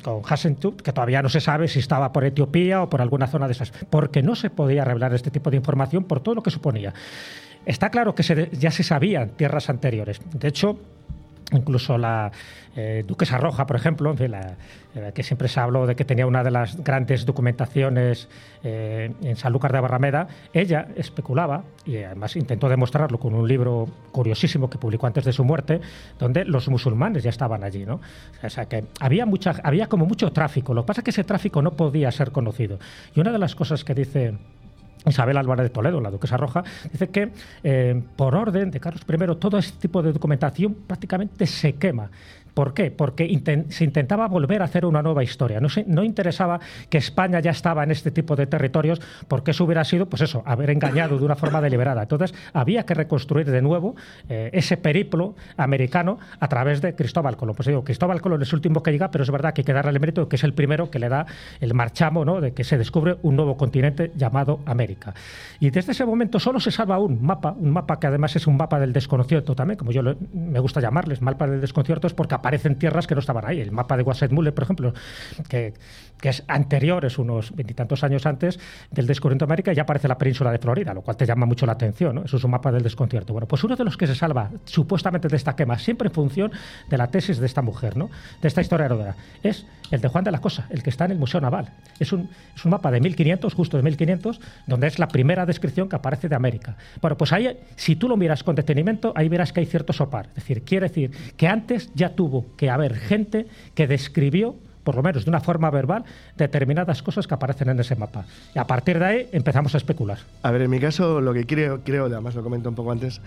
Con 0.02 0.20
Hasentut, 0.28 0.82
que 0.82 0.92
todavía 0.92 1.22
no 1.22 1.30
se 1.30 1.40
sabe 1.40 1.66
si 1.68 1.78
estaba 1.78 2.12
por 2.12 2.24
Etiopía 2.24 2.82
o 2.82 2.90
por 2.90 3.00
alguna 3.00 3.26
zona 3.26 3.46
de 3.46 3.52
esas, 3.52 3.72
porque 3.88 4.22
no 4.22 4.34
se 4.34 4.50
podía 4.50 4.84
revelar 4.84 5.14
este 5.14 5.30
tipo 5.30 5.50
de 5.50 5.56
información 5.56 6.04
por 6.04 6.20
todo 6.20 6.34
lo 6.34 6.42
que 6.42 6.50
suponía. 6.50 6.92
Está 7.64 7.90
claro 7.90 8.14
que 8.14 8.48
ya 8.52 8.70
se 8.70 8.82
sabían 8.82 9.30
tierras 9.30 9.70
anteriores. 9.70 10.20
De 10.34 10.48
hecho, 10.48 10.78
Incluso 11.53 11.96
la 11.96 12.30
eh, 12.76 13.05
Duquesa 13.07 13.38
Roja, 13.38 13.66
por 13.66 13.76
ejemplo, 13.76 14.14
que 14.14 15.22
siempre 15.22 15.49
se 15.49 15.61
habló 15.61 15.86
de 15.86 15.96
que 15.96 16.05
tenía 16.05 16.26
una 16.26 16.44
de 16.44 16.51
las 16.51 16.76
grandes 16.84 17.24
documentaciones 17.24 18.28
eh, 18.62 19.11
en 19.22 19.36
Sanlúcar 19.36 19.72
de 19.72 19.80
Barrameda, 19.80 20.28
ella 20.53 20.88
especulaba, 20.94 21.64
y 21.86 21.96
además 21.96 22.36
intentó 22.36 22.68
demostrarlo 22.68 23.18
con 23.18 23.34
un 23.34 23.49
libro 23.49 23.86
curiosísimo 24.12 24.68
que 24.68 24.76
publicó 24.76 25.07
antes 25.07 25.24
de 25.24 25.32
su 25.32 25.42
muerte, 25.42 25.80
donde 26.18 26.44
los 26.44 26.68
musulmanes 26.68 27.22
ya 27.22 27.30
estaban 27.30 27.64
allí. 27.64 27.86
¿no? 27.86 28.01
O 28.42 28.51
sea 28.51 28.66
que 28.66 28.84
había, 29.01 29.24
mucha, 29.24 29.55
había 29.64 29.86
como 29.86 30.05
mucho 30.05 30.30
tráfico, 30.32 30.74
lo 30.74 30.82
que 30.82 30.86
pasa 30.88 31.01
es 31.01 31.05
que 31.05 31.11
ese 31.11 31.24
tráfico 31.24 31.62
no 31.62 31.72
podía 31.72 32.11
ser 32.11 32.30
conocido. 32.30 32.78
Y 33.14 33.20
una 33.20 33.32
de 33.32 33.38
las 33.38 33.55
cosas 33.55 33.84
que 33.84 33.94
dice 33.94 34.34
Isabel 35.07 35.36
Álvarez 35.36 35.64
de 35.64 35.70
Toledo, 35.70 36.01
la 36.01 36.11
duquesa 36.11 36.36
roja, 36.36 36.64
dice 36.90 37.09
que 37.09 37.30
eh, 37.62 38.03
por 38.16 38.34
orden 38.34 38.70
de 38.70 38.80
Carlos 38.80 39.03
I 39.09 39.36
todo 39.38 39.59
este 39.59 39.78
tipo 39.78 40.03
de 40.03 40.12
documentación 40.12 40.74
prácticamente 40.86 41.46
se 41.46 41.74
quema. 41.74 42.11
¿Por 42.55 42.74
qué? 42.74 42.90
Porque 42.90 43.28
se 43.68 43.84
intentaba 43.84 44.26
volver 44.28 44.62
a 44.62 44.64
hacer 44.64 44.84
una 44.84 45.03
nueva 45.03 45.22
historia. 45.22 45.61
No, 45.61 45.68
se- 45.68 45.84
no 45.86 46.03
interesaba 46.05 46.61
que 46.88 46.99
España 46.99 47.40
ya 47.40 47.51
estaba 47.53 47.84
en 47.84 47.90
este 47.90 48.11
tipo 48.11 48.34
de 48.36 48.46
territorios, 48.46 49.01
porque 49.28 49.53
eso 49.53 49.64
hubiera 49.64 49.84
sido, 49.84 50.07
pues 50.07 50.22
eso, 50.22 50.42
haber 50.46 50.70
engañado 50.70 51.18
de 51.18 51.24
una 51.24 51.36
forma 51.36 51.61
deliberada. 51.61 52.03
Entonces, 52.03 52.34
había 52.53 52.84
que 52.84 52.94
reconstruir 52.94 53.51
de 53.51 53.62
nuevo 53.62 53.94
eh, 54.28 54.51
ese 54.53 54.76
periplo 54.76 55.34
americano 55.57 56.18
a 56.40 56.49
través 56.49 56.80
de 56.80 56.94
Cristóbal 56.94 57.36
Colón. 57.36 57.55
Pues 57.55 57.66
digo, 57.68 57.84
Cristóbal 57.84 58.20
Colón 58.20 58.42
es 58.42 58.49
el 58.51 58.57
último 58.57 58.82
que 58.82 58.90
llega, 58.92 59.11
pero 59.11 59.24
es 59.24 59.30
verdad 59.30 59.53
que 59.55 59.61
hay 59.61 59.64
que 59.64 59.72
darle 59.72 59.90
el 59.92 60.01
mérito 60.01 60.22
de 60.22 60.28
que 60.28 60.36
es 60.36 60.44
el 60.44 60.55
primero 60.55 60.90
que 60.90 60.99
le 60.99 61.09
da 61.09 61.26
el 61.61 61.74
marchamo, 61.74 62.24
¿no? 62.24 62.40
De 62.40 62.53
que 62.53 62.64
se 62.64 62.78
descubre 62.78 63.16
un 63.22 63.36
nuevo 63.36 63.57
continente 63.57 64.12
llamado 64.16 64.61
América. 64.66 65.14
Y 65.61 65.70
desde 65.70 65.92
ese 65.92 66.05
momento 66.05 66.38
solo 66.40 66.61
se 66.61 66.70
salva 66.70 66.99
un 66.99 67.22
mapa, 67.22 67.53
un 67.59 67.70
mapa 67.70 67.99
que 68.01 68.07
además 68.07 68.34
es 68.36 68.46
un 68.46 68.57
mapa 68.57 68.78
del 68.80 68.92
desconcierto 68.92 69.55
también, 69.55 69.76
como 69.78 69.92
yo 69.92 70.03
me 70.32 70.59
gusta 70.61 70.80
llamarles, 70.80 71.22
mapa 71.22 71.46
del 71.46 71.61
desconcierto, 71.61 72.07
es 72.07 72.14
porque 72.14 72.34
aparecen 72.39 72.78
tierras 72.78 73.07
que 73.07 73.14
no 73.14 73.20
estaban 73.20 73.45
ahí. 73.47 73.61
El 73.61 73.72
mapa 73.72 73.97
de 73.97 74.03
Wasset 74.03 74.32
Muller, 74.32 74.55
por 74.55 74.64
ejemplo, 74.64 74.95
que, 75.49 75.74
que 76.20 76.28
es 76.28 76.42
anterior, 76.48 77.04
es 77.04 77.18
unos 77.18 77.54
veintitantos 77.54 78.04
años 78.04 78.26
antes 78.26 78.58
del 78.90 79.06
descubrimiento 79.06 79.46
de 79.46 79.50
América, 79.50 79.72
ya 79.72 79.82
aparece 79.82 80.08
la 80.08 80.18
península 80.18 80.50
de 80.50 80.58
Florida, 80.58 80.92
lo 80.94 81.02
cual 81.02 81.16
te 81.16 81.26
llama 81.26 81.46
mucho 81.46 81.66
la 81.66 81.72
atención. 81.72 82.16
¿no? 82.16 82.24
Eso 82.24 82.36
es 82.36 82.44
un 82.44 82.50
mapa 82.50 82.72
del 82.72 82.82
desconcierto. 82.82 83.32
Bueno, 83.32 83.46
pues 83.46 83.62
uno 83.64 83.76
de 83.76 83.84
los 83.84 83.96
que 83.96 84.06
se 84.06 84.14
salva 84.14 84.50
supuestamente 84.64 85.28
de 85.28 85.36
esta 85.36 85.54
quema, 85.54 85.78
siempre 85.78 86.08
en 86.08 86.14
función 86.14 86.52
de 86.88 86.98
la 86.98 87.08
tesis 87.08 87.38
de 87.38 87.46
esta 87.46 87.62
mujer, 87.62 87.96
¿no? 87.96 88.10
de 88.40 88.48
esta 88.48 88.60
historia 88.60 88.86
heredera, 88.86 89.16
es 89.42 89.66
el 89.90 90.00
de 90.00 90.08
Juan 90.08 90.24
de 90.24 90.30
la 90.30 90.40
Cosa, 90.40 90.66
el 90.70 90.82
que 90.82 90.90
está 90.90 91.04
en 91.04 91.12
el 91.12 91.18
Museo 91.18 91.40
Naval. 91.40 91.72
Es 91.98 92.12
un, 92.12 92.28
es 92.54 92.64
un 92.64 92.70
mapa 92.70 92.90
de 92.90 93.00
1500, 93.00 93.54
justo 93.54 93.76
de 93.76 93.82
1500, 93.82 94.40
donde 94.66 94.86
es 94.86 94.98
la 94.98 95.08
primera 95.08 95.46
descripción 95.46 95.88
que 95.88 95.96
aparece 95.96 96.28
de 96.28 96.34
América. 96.34 96.76
Bueno, 97.00 97.16
pues 97.16 97.32
ahí, 97.32 97.58
si 97.76 97.96
tú 97.96 98.08
lo 98.08 98.16
miras 98.16 98.42
con 98.42 98.54
detenimiento, 98.54 99.12
ahí 99.16 99.28
verás 99.28 99.52
que 99.52 99.60
hay 99.60 99.66
cierto 99.66 99.92
sopar. 99.92 100.26
Es 100.28 100.34
decir, 100.36 100.62
quiere 100.62 100.88
decir 100.88 101.10
que 101.36 101.48
antes 101.48 101.90
ya 101.94 102.10
tuvo 102.10 102.56
que 102.56 102.70
haber 102.70 102.94
gente 102.94 103.46
que 103.74 103.86
describió 103.86 104.56
por 104.84 104.94
lo 104.94 105.02
menos 105.02 105.24
de 105.24 105.30
una 105.30 105.40
forma 105.40 105.70
verbal, 105.70 106.04
determinadas 106.36 107.02
cosas 107.02 107.26
que 107.26 107.34
aparecen 107.34 107.68
en 107.68 107.80
ese 107.80 107.96
mapa. 107.96 108.24
Y 108.54 108.58
a 108.58 108.66
partir 108.66 108.98
de 108.98 109.04
ahí 109.04 109.28
empezamos 109.32 109.74
a 109.74 109.78
especular. 109.78 110.18
A 110.42 110.50
ver, 110.50 110.62
en 110.62 110.70
mi 110.70 110.80
caso, 110.80 111.20
lo 111.20 111.32
que 111.34 111.46
creo, 111.46 112.06
además 112.06 112.34
lo 112.34 112.42
comento 112.42 112.68
un 112.68 112.74
poco 112.74 112.92
antes, 112.92 113.20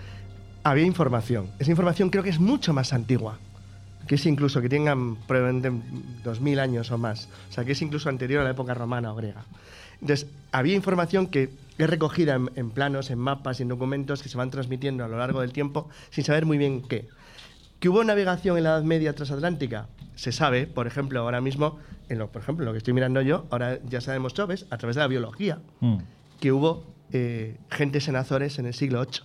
había 0.64 0.84
información. 0.84 1.48
Esa 1.58 1.70
información 1.70 2.10
creo 2.10 2.22
que 2.22 2.30
es 2.30 2.40
mucho 2.40 2.72
más 2.72 2.92
antigua. 2.92 3.38
Que 4.06 4.16
es 4.16 4.26
incluso 4.26 4.60
que 4.60 4.68
tengan 4.68 5.14
probablemente 5.14 5.70
2000 6.24 6.58
años 6.58 6.90
o 6.90 6.98
más. 6.98 7.28
O 7.50 7.52
sea, 7.52 7.64
que 7.64 7.72
es 7.72 7.82
incluso 7.82 8.08
anterior 8.08 8.40
a 8.40 8.44
la 8.44 8.50
época 8.50 8.74
romana 8.74 9.12
o 9.12 9.14
griega. 9.14 9.44
Entonces, 10.00 10.26
había 10.50 10.74
información 10.74 11.28
que 11.28 11.50
es 11.78 11.90
recogida 11.90 12.38
en, 12.56 12.70
planos, 12.70 13.10
en 13.10 13.18
mapas 13.18 13.60
en 13.60 13.68
documentos 13.68 14.22
que 14.22 14.28
se 14.28 14.36
van 14.36 14.50
transmitiendo 14.50 15.04
a 15.04 15.08
lo 15.08 15.16
largo 15.16 15.40
del 15.40 15.52
tiempo 15.52 15.88
sin 16.10 16.24
saber 16.24 16.44
muy 16.44 16.58
bien 16.58 16.82
qué. 16.82 17.08
¿Que 17.82 17.88
hubo 17.88 18.04
navegación 18.04 18.56
en 18.58 18.62
la 18.62 18.70
Edad 18.76 18.84
Media 18.84 19.12
transatlántica? 19.12 19.88
Se 20.14 20.30
sabe, 20.30 20.68
por 20.68 20.86
ejemplo, 20.86 21.18
ahora 21.18 21.40
mismo, 21.40 21.80
en 22.08 22.20
lo, 22.20 22.30
por 22.30 22.40
ejemplo, 22.40 22.62
en 22.62 22.66
lo 22.66 22.70
que 22.72 22.78
estoy 22.78 22.94
mirando 22.94 23.20
yo, 23.22 23.44
ahora 23.50 23.80
ya 23.90 23.98
demostrado, 24.12 24.46
¿ves? 24.46 24.66
A 24.70 24.78
través 24.78 24.94
de 24.94 25.00
la 25.02 25.08
biología, 25.08 25.58
Mm. 25.80 25.96
que 26.38 26.52
hubo 26.52 26.84
eh, 27.12 27.56
gentes 27.70 28.06
en 28.06 28.14
Azores 28.14 28.60
en 28.60 28.66
el 28.66 28.74
siglo 28.74 29.00
VIII, 29.04 29.22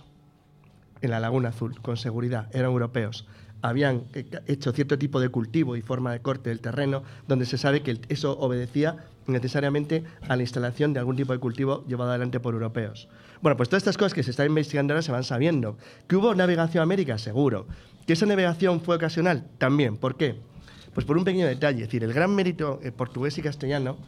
en 1.02 1.10
la 1.12 1.20
Laguna 1.20 1.50
Azul, 1.50 1.80
con 1.80 1.96
seguridad, 1.96 2.48
eran 2.52 2.72
europeos. 2.72 3.28
Habían 3.62 4.02
eh, 4.14 4.28
hecho 4.48 4.72
cierto 4.72 4.98
tipo 4.98 5.20
de 5.20 5.28
cultivo 5.28 5.76
y 5.76 5.80
forma 5.82 6.10
de 6.10 6.20
corte 6.20 6.50
del 6.50 6.60
terreno, 6.60 7.04
donde 7.28 7.46
se 7.46 7.58
sabe 7.58 7.82
que 7.84 8.00
eso 8.08 8.36
obedecía 8.40 8.96
necesariamente 9.28 10.02
a 10.28 10.34
la 10.34 10.42
instalación 10.42 10.92
de 10.94 10.98
algún 10.98 11.14
tipo 11.14 11.32
de 11.32 11.38
cultivo 11.38 11.84
llevado 11.86 12.10
adelante 12.10 12.40
por 12.40 12.54
europeos. 12.54 13.08
Bueno, 13.40 13.56
pues 13.56 13.68
todas 13.68 13.82
estas 13.82 13.96
cosas 13.96 14.14
que 14.14 14.24
se 14.24 14.32
están 14.32 14.46
investigando 14.48 14.94
ahora 14.94 15.02
se 15.02 15.12
van 15.12 15.22
sabiendo. 15.22 15.78
¿Que 16.08 16.16
hubo 16.16 16.34
navegación 16.34 16.80
a 16.80 16.82
América? 16.82 17.18
Seguro. 17.18 17.68
¿Que 18.08 18.14
esa 18.14 18.26
navegación 18.26 18.80
fue 18.80 18.96
ocasional? 18.96 19.44
También. 19.58 19.96
¿Por 19.96 20.16
qué? 20.16 20.34
Pues 20.94 21.06
por 21.06 21.16
un 21.16 21.24
pequeño 21.24 21.46
detalle. 21.46 21.82
Es 21.82 21.88
decir, 21.88 22.02
el 22.02 22.12
gran 22.12 22.34
mérito 22.34 22.80
eh, 22.82 22.90
portugués 22.90 23.38
y 23.38 23.42
castellano 23.42 23.98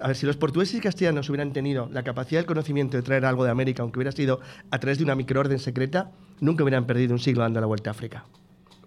a 0.00 0.08
ver, 0.08 0.16
si 0.16 0.24
los 0.26 0.36
portugueses 0.36 0.76
y 0.76 0.80
castellanos 0.80 1.28
hubieran 1.28 1.52
tenido 1.52 1.88
la 1.92 2.02
capacidad 2.02 2.40
del 2.40 2.46
conocimiento 2.46 2.96
de 2.96 3.02
traer 3.02 3.26
algo 3.26 3.44
de 3.44 3.50
América, 3.50 3.82
aunque 3.82 3.98
hubiera 3.98 4.12
sido 4.12 4.40
a 4.70 4.78
través 4.78 4.96
de 4.96 5.04
una 5.04 5.14
microorden 5.14 5.58
secreta, 5.58 6.10
nunca 6.40 6.64
hubieran 6.64 6.86
perdido 6.86 7.12
un 7.12 7.18
siglo 7.18 7.42
dando 7.42 7.60
la 7.60 7.66
vuelta 7.66 7.90
a 7.90 7.92
África. 7.92 8.24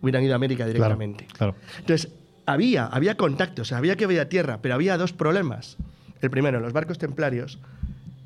Hubieran 0.02 0.24
ido 0.24 0.34
a 0.34 0.38
América 0.38 0.64
Claro, 0.66 0.74
directamente. 0.74 1.28
claro. 1.38 1.56
Entonces, 1.78 2.12
había, 2.48 2.88
había 2.88 3.16
contactos, 3.16 3.72
había 3.74 3.96
que 3.96 4.20
a 4.20 4.28
tierra, 4.28 4.60
pero 4.64 4.74
había 4.74 4.98
dos 4.98 5.14
problemas. 5.14 5.78
El 6.22 6.32
primero, 6.32 6.60
los 6.60 6.74
barcos 6.74 6.98
templarios, 6.98 7.60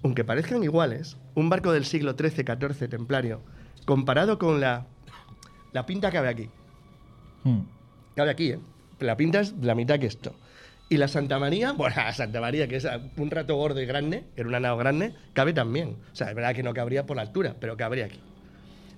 aunque 0.02 0.24
parezcan 0.24 0.64
iguales, 0.64 1.18
un 1.36 1.50
barco 1.50 1.74
del 1.74 1.84
siglo 1.84 2.16
XIII-XIV 2.18 2.88
templario, 2.90 3.42
comparado 3.86 4.40
con 4.40 4.62
la, 4.62 4.86
la 5.74 5.86
pinta 5.86 6.10
que 6.10 6.18
cabe 6.18 6.30
aquí. 6.30 6.50
Mm. 7.44 7.60
Cabe 8.16 8.32
aquí, 8.32 8.52
¿eh? 8.52 8.60
La 9.00 9.16
pinta 9.16 9.42
es 9.42 9.54
la 9.62 9.76
mitad 9.76 10.00
que 10.00 10.08
esto. 10.08 10.34
Y 10.90 10.98
la 10.98 11.08
Santa 11.08 11.38
María, 11.40 11.72
bueno, 11.78 11.96
la 11.98 12.14
Santa 12.14 12.42
María, 12.42 12.68
que 12.68 12.78
es 12.78 12.88
un 13.18 13.30
rato 13.30 13.56
gordo 13.56 13.82
y 13.82 13.86
grande, 13.86 14.24
era 14.36 14.48
una 14.48 14.60
nao 14.60 14.78
grande, 14.78 15.14
cabe 15.34 15.54
también. 15.54 15.96
O 16.12 16.16
sea, 16.16 16.30
es 16.30 16.36
verdad 16.36 16.56
que 16.56 16.64
no 16.64 16.74
cabría 16.74 17.06
por 17.06 17.18
la 17.18 17.24
altura, 17.24 17.56
pero 17.60 17.78
cabría 17.78 18.06
aquí. 18.06 18.20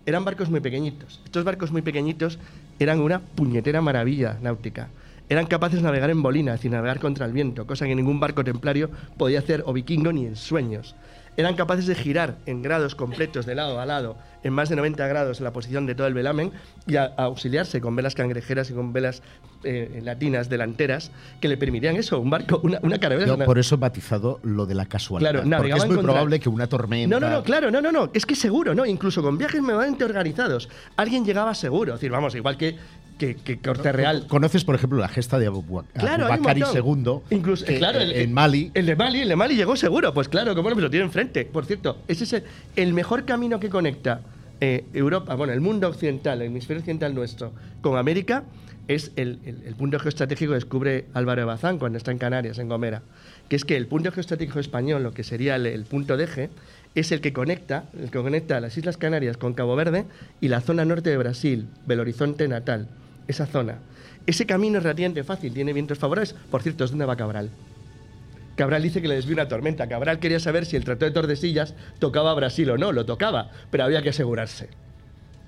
Eran 0.06 0.26
barcos 0.26 0.50
muy 0.50 0.62
pequeñitos. 0.62 1.22
Estos 1.26 1.44
barcos 1.44 1.72
muy 1.72 1.82
pequeñitos 1.82 2.40
eran 2.80 3.00
una 3.02 3.20
puñetera 3.20 3.82
maravilla 3.82 4.38
náutica. 4.42 4.90
Eran 5.28 5.46
capaces 5.46 5.80
de 5.80 5.84
navegar 5.84 6.10
en 6.10 6.24
bolina, 6.24 6.54
es 6.54 6.60
decir, 6.60 6.72
navegar 6.72 7.00
contra 7.00 7.26
el 7.26 7.34
viento, 7.34 7.68
cosa 7.68 7.86
que 7.86 7.94
ningún 7.94 8.20
barco 8.20 8.44
templario 8.44 8.90
podía 9.18 9.40
hacer 9.40 9.64
o 9.68 9.74
vikingo 9.74 10.12
ni 10.12 10.26
en 10.26 10.36
sueños. 10.36 10.96
Eran 11.38 11.56
capaces 11.56 11.86
de 11.88 11.96
girar 11.96 12.36
en 12.46 12.62
grados 12.62 12.96
completos 12.96 13.46
de 13.46 13.56
lado 13.56 13.80
a 13.80 13.86
lado 13.86 14.18
en 14.44 14.54
más 14.54 14.70
de 14.70 14.76
90 14.76 15.06
grados 15.08 15.40
en 15.40 15.44
la 15.44 15.52
posición 15.54 15.86
de 15.86 15.96
todo 15.96 16.08
el 16.08 16.14
velamen 16.14 16.52
y 16.88 16.96
a, 16.96 17.14
a 17.18 17.24
auxiliarse 17.24 17.82
con 17.82 17.96
velas 17.96 18.16
cangrejeras 18.16 18.70
y 18.70 18.74
con 18.74 18.94
velas 18.94 19.22
eh, 19.64 20.00
latinas 20.04 20.48
delanteras 20.50 21.12
que 21.42 21.48
le 21.50 21.58
permitían 21.58 21.96
eso, 21.98 22.20
un 22.20 22.30
barco, 22.30 22.60
una, 22.64 22.80
una 22.82 22.98
carabela. 23.00 23.28
Yo 23.28 23.36
una- 23.36 23.46
por 23.46 23.60
eso 23.60 23.76
he 23.76 23.78
batizado 23.78 24.40
lo 24.44 24.66
de 24.66 24.76
la 24.76 24.86
casualidad. 24.86 25.32
Claro, 25.44 25.58
porque 25.58 25.72
es 25.74 25.86
muy 25.86 25.96
contra- 25.96 26.14
probable 26.14 26.40
que 26.40 26.48
una 26.50 26.68
tormenta. 26.68 27.20
No, 27.20 27.26
no, 27.26 27.30
no, 27.34 27.44
claro, 27.44 27.70
no, 27.72 27.82
no, 27.82 27.92
no. 27.92 28.10
Es 28.14 28.26
que 28.26 28.36
seguro, 28.36 28.74
¿no? 28.74 28.86
Incluso 28.86 29.22
con 29.22 29.38
viajes 29.38 29.62
medianamente 29.62 30.06
organizados, 30.06 30.70
alguien 30.96 31.26
llegaba 31.26 31.54
seguro. 31.54 31.94
Es 31.96 32.00
decir, 32.00 32.12
vamos, 32.12 32.34
igual 32.36 32.56
que, 32.58 32.78
que, 33.20 33.36
que 33.36 33.60
Corte 33.60 33.92
Real. 33.92 34.26
¿Conoces, 34.28 34.64
por 34.64 34.74
ejemplo, 34.74 34.98
la 34.98 35.08
gesta 35.10 35.38
de 35.38 35.46
Abu, 35.46 35.84
Claro, 35.94 36.28
Bakari. 36.28 36.62
II? 36.74 37.20
Incluso, 37.30 37.66
que, 37.66 37.78
claro, 37.78 38.00
en 38.02 38.34
Mali. 38.34 38.72
El 38.74 38.88
de 38.88 38.96
Mali, 38.96 39.20
el 39.22 39.30
de 39.30 39.36
Mali 39.36 39.56
llegó 39.56 39.76
seguro. 39.76 40.14
Pues 40.14 40.28
claro, 40.30 40.56
como 40.56 40.70
no 40.72 40.76
me 40.76 40.82
lo 40.82 40.90
tiene 40.90 41.06
enfrente. 41.06 41.46
Por 41.46 41.66
cierto, 41.66 41.98
ese 42.08 42.24
es 42.24 42.34
el, 42.34 42.44
el 42.76 42.94
mejor 42.94 43.26
camino 43.26 43.60
que 43.60 43.70
conecta 43.70 44.22
eh, 44.62 44.86
Europa, 44.94 45.36
bueno, 45.36 45.54
el 45.54 45.62
mundo 45.62 45.88
occidental, 45.88 46.42
el 46.42 46.48
hemisferio 46.48 46.80
occidental 46.80 47.14
nuestro, 47.14 47.52
con 47.82 47.98
América, 47.98 48.44
es 48.88 49.12
el, 49.18 49.40
el- 49.46 49.62
el 49.68 49.76
punto 49.76 50.00
geoestratégico 50.00 50.52
que 50.52 50.56
descubre 50.56 51.06
Álvaro 51.14 51.42
de 51.42 51.46
Bazán 51.46 51.78
cuando 51.78 51.98
está 52.00 52.12
en 52.12 52.18
Canarias, 52.18 52.58
en 52.58 52.68
Gomera. 52.70 53.04
Que 53.50 53.56
es 53.56 53.64
que 53.66 53.78
el 53.78 53.86
punto 53.88 54.12
geoestratégico 54.12 54.60
español, 54.60 55.04
lo 55.04 55.12
que 55.12 55.24
sería 55.24 55.56
el, 55.58 55.66
el 55.68 55.84
punto 55.86 56.18
de 56.18 56.24
eje, 56.24 56.50
es 56.96 57.12
el 57.12 57.22
que 57.22 57.32
conecta, 57.34 57.86
el 58.02 58.10
que 58.10 58.20
conecta 58.20 58.60
las 58.60 58.76
Islas 58.78 58.98
Canarias 58.98 59.38
con 59.38 59.54
Cabo 59.54 59.76
Verde 59.76 60.06
y 60.42 60.48
la 60.48 60.60
zona 60.62 60.86
norte 60.86 61.10
de 61.12 61.18
Brasil, 61.18 61.68
Belo 61.86 62.02
Horizonte 62.02 62.48
natal, 62.48 62.88
esa 63.30 63.46
zona. 63.46 63.80
Ese 64.26 64.46
camino 64.46 64.80
es 64.80 64.84
relativamente 64.84 65.24
fácil, 65.24 65.54
tiene 65.54 65.72
vientos 65.72 65.98
favorables. 65.98 66.36
Por 66.52 66.62
cierto, 66.62 66.84
es 66.84 66.90
donde 66.90 67.06
va 67.06 67.16
Cabral. 67.16 67.50
Cabral 68.56 68.84
dice 68.84 69.02
que 69.02 69.08
le 69.08 69.16
desvió 69.16 69.36
una 69.36 69.48
tormenta. 69.48 69.88
Cabral 69.88 70.20
quería 70.20 70.40
saber 70.40 70.66
si 70.66 70.76
el 70.76 70.84
Tratado 70.84 71.10
de 71.10 71.14
Tordesillas 71.14 71.76
tocaba 72.00 72.32
a 72.32 72.34
Brasil 72.34 72.70
o 72.72 72.78
no. 72.78 72.92
Lo 72.92 73.06
tocaba, 73.06 73.52
pero 73.72 73.86
había 73.86 74.02
que 74.02 74.10
asegurarse 74.10 74.68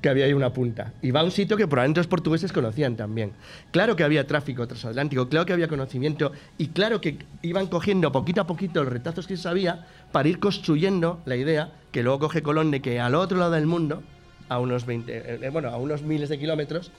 que 0.02 0.10
había 0.10 0.26
ahí 0.26 0.34
una 0.34 0.52
punta. 0.52 0.94
Y 1.02 1.12
va 1.12 1.20
a 1.20 1.24
un 1.24 1.32
sitio 1.32 1.58
que 1.58 1.68
probablemente 1.68 2.00
los 2.00 2.08
portugueses 2.08 2.52
conocían 2.52 2.96
también. 2.96 3.34
Claro 3.72 3.96
que 3.96 4.04
había 4.04 4.26
tráfico 4.26 4.68
transatlántico, 4.68 5.30
claro 5.30 5.46
que 5.46 5.54
había 5.54 5.68
conocimiento 5.68 6.32
y 6.58 6.70
claro 6.70 7.02
que 7.02 7.20
iban 7.44 7.68
cogiendo 7.68 8.12
poquito 8.12 8.42
a 8.42 8.48
poquito 8.48 8.84
los 8.84 8.92
retazos 8.92 9.28
que 9.28 9.38
sabía 9.38 9.86
para 10.12 10.28
ir 10.28 10.40
construyendo 10.40 11.22
la 11.26 11.36
idea 11.36 11.72
que 11.92 12.02
luego 12.02 12.20
coge 12.20 12.42
Colón 12.42 12.72
de 12.72 12.82
que 12.82 13.00
al 13.00 13.14
otro 13.14 13.38
lado 13.38 13.52
del 13.52 13.68
mundo, 13.68 14.02
a 14.50 14.60
unos 14.60 14.88
20, 14.88 15.46
eh, 15.46 15.50
bueno, 15.52 15.70
a 15.70 15.78
unos 15.78 16.02
miles 16.02 16.30
de 16.30 16.40
kilómetros, 16.40 16.92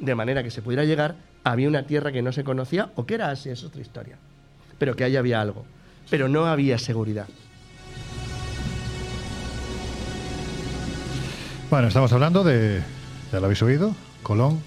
de 0.00 0.14
manera 0.14 0.42
que 0.42 0.50
se 0.50 0.62
pudiera 0.62 0.84
llegar, 0.84 1.14
había 1.44 1.68
una 1.68 1.84
tierra 1.86 2.12
que 2.12 2.22
no 2.22 2.32
se 2.32 2.44
conocía 2.44 2.90
o 2.96 3.06
que 3.06 3.14
era 3.14 3.30
Asia, 3.30 3.52
es 3.52 3.62
otra 3.64 3.80
historia. 3.80 4.16
Pero 4.78 4.96
que 4.96 5.04
ahí 5.04 5.16
había 5.16 5.40
algo. 5.40 5.64
Pero 6.10 6.28
no 6.28 6.46
había 6.46 6.78
seguridad. 6.78 7.26
Bueno, 11.70 11.88
estamos 11.88 12.12
hablando 12.12 12.42
de. 12.42 12.80
Ya 13.32 13.38
lo 13.38 13.44
habéis 13.46 13.62
oído, 13.62 13.94
Colón. 14.22 14.58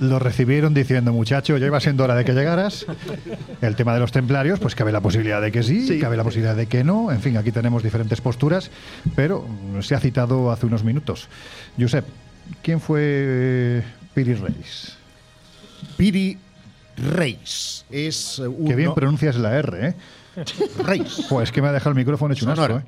Lo 0.00 0.18
recibieron 0.18 0.74
diciendo, 0.74 1.12
muchacho, 1.12 1.56
ya 1.56 1.66
iba 1.66 1.78
siendo 1.78 2.02
hora 2.04 2.16
de 2.16 2.24
que 2.24 2.32
llegaras. 2.32 2.84
El 3.62 3.76
tema 3.76 3.94
de 3.94 4.00
los 4.00 4.10
templarios, 4.10 4.58
pues 4.58 4.74
cabe 4.74 4.90
la 4.90 5.00
posibilidad 5.00 5.40
de 5.40 5.52
que 5.52 5.62
sí, 5.62 5.86
Sí. 5.86 6.00
cabe 6.00 6.16
la 6.16 6.24
posibilidad 6.24 6.56
de 6.56 6.66
que 6.66 6.82
no. 6.82 7.12
En 7.12 7.20
fin, 7.20 7.36
aquí 7.36 7.52
tenemos 7.52 7.82
diferentes 7.82 8.20
posturas, 8.20 8.70
pero 9.14 9.46
se 9.80 9.94
ha 9.94 10.00
citado 10.00 10.50
hace 10.50 10.66
unos 10.66 10.82
minutos. 10.82 11.28
Josep, 11.78 12.04
¿quién 12.62 12.80
fue 12.80 13.00
eh, 13.02 13.82
Piri 14.14 14.34
Reis? 14.34 14.96
Piri 15.96 16.38
Reis. 16.96 17.84
Es 17.90 18.38
eh, 18.38 18.46
un 18.48 18.66
Qué 18.68 18.74
bien 18.74 18.88
no- 18.90 18.94
pronuncias 18.94 19.36
la 19.36 19.56
R, 19.58 19.88
¿eh? 19.88 19.94
Reis. 20.84 21.26
Pues 21.28 21.52
que 21.52 21.62
me 21.62 21.68
ha 21.68 21.72
dejado 21.72 21.90
el 21.90 21.96
micrófono 21.96 22.34
hecho 22.34 22.44
un 22.44 22.52
asco. 22.52 22.78
¿eh? 22.78 22.82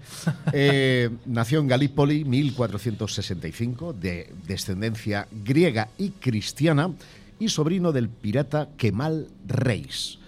Eh, 0.52 1.10
nació 1.26 1.60
en 1.60 1.68
Galípoli 1.68 2.24
1465, 2.24 3.92
de 3.92 4.32
descendencia 4.46 5.28
griega 5.44 5.88
y 5.98 6.10
cristiana, 6.10 6.90
y 7.38 7.48
sobrino 7.48 7.92
del 7.92 8.08
pirata 8.08 8.68
Kemal 8.76 9.28
Reis. 9.46 10.18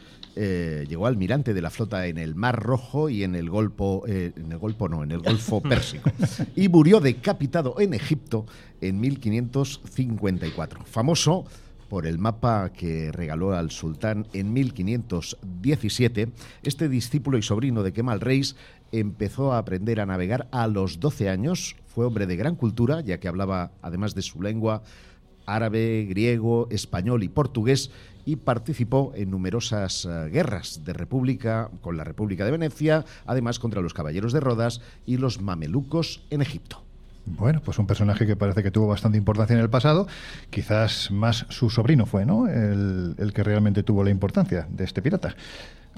Eh, 0.41 0.87
llegó 0.89 1.09
almirante 1.09 1.53
de 1.53 1.61
la 1.61 1.69
flota 1.69 2.07
en 2.07 2.17
el 2.17 2.37
Mar 2.37 2.63
Rojo 2.63 3.09
y 3.11 3.25
en 3.25 3.35
el 3.35 3.51
Golfo, 3.51 4.05
eh, 4.07 4.31
en 4.37 4.53
el 4.53 4.59
Golfo 4.59 4.89
no, 4.89 5.03
en 5.03 5.11
el 5.11 5.19
Golfo 5.19 5.61
Pérsico, 5.69 6.13
y 6.55 6.69
murió 6.69 7.01
decapitado 7.01 7.81
en 7.81 7.93
Egipto 7.93 8.47
en 8.81 9.01
1554. 9.01 10.85
Famoso 10.85 11.45
por 11.89 12.07
el 12.07 12.21
mapa 12.21 12.71
que 12.73 13.11
regaló 13.11 13.53
al 13.53 13.73
sultán 13.73 14.29
en 14.33 14.53
1517, 14.53 16.29
este 16.63 16.89
discípulo 16.89 17.37
y 17.37 17.43
sobrino 17.43 17.83
de 17.83 17.93
Kemal 17.93 18.21
Reis 18.21 18.55
empezó 18.93 19.53
a 19.53 19.59
aprender 19.59 19.99
a 19.99 20.07
navegar 20.07 20.47
a 20.53 20.69
los 20.69 21.01
12 21.01 21.31
años. 21.31 21.75
Fue 21.89 22.07
hombre 22.07 22.29
de 22.29 22.37
gran 22.37 22.55
cultura, 22.55 23.01
ya 23.01 23.19
que 23.19 23.27
hablaba, 23.27 23.73
además 23.83 24.15
de 24.15 24.23
su 24.23 24.41
lengua, 24.41 24.85
árabe, 25.47 26.07
griego, 26.09 26.69
español 26.71 27.25
y 27.25 27.29
portugués, 27.29 27.91
y 28.29 28.37
participó 28.37 29.13
en 29.15 29.31
numerosas 29.31 30.05
eh, 30.05 30.29
guerras 30.31 30.83
de 30.85 30.93
república 30.93 31.71
con 31.81 31.97
la 31.97 32.05
República 32.05 32.45
de 32.45 32.51
Venecia, 32.51 33.07
además 33.25 33.59
contra 33.59 33.81
los 33.81 33.95
caballeros 33.95 34.35
de 34.35 34.41
Rodas 34.41 34.83
y 35.07 35.17
los 35.17 35.41
mamelucos 35.41 36.21
en 36.29 36.43
Egipto. 36.43 36.83
Bueno, 37.25 37.63
pues 37.65 37.79
un 37.79 37.87
personaje 37.87 38.27
que 38.27 38.37
parece 38.37 38.63
que 38.63 38.71
tuvo 38.71 38.87
bastante 38.87 39.17
importancia 39.17 39.55
en 39.55 39.61
el 39.61 39.71
pasado. 39.71 40.07
Quizás 40.51 41.11
más 41.11 41.47
su 41.49 41.71
sobrino 41.71 42.05
fue, 42.05 42.27
¿no? 42.27 42.47
El, 42.49 43.15
el 43.17 43.33
que 43.33 43.43
realmente 43.43 43.83
tuvo 43.83 44.05
la 44.05 44.11
importancia 44.11 44.67
de 44.71 44.85
este 44.85 45.01
pirata. 45.01 45.35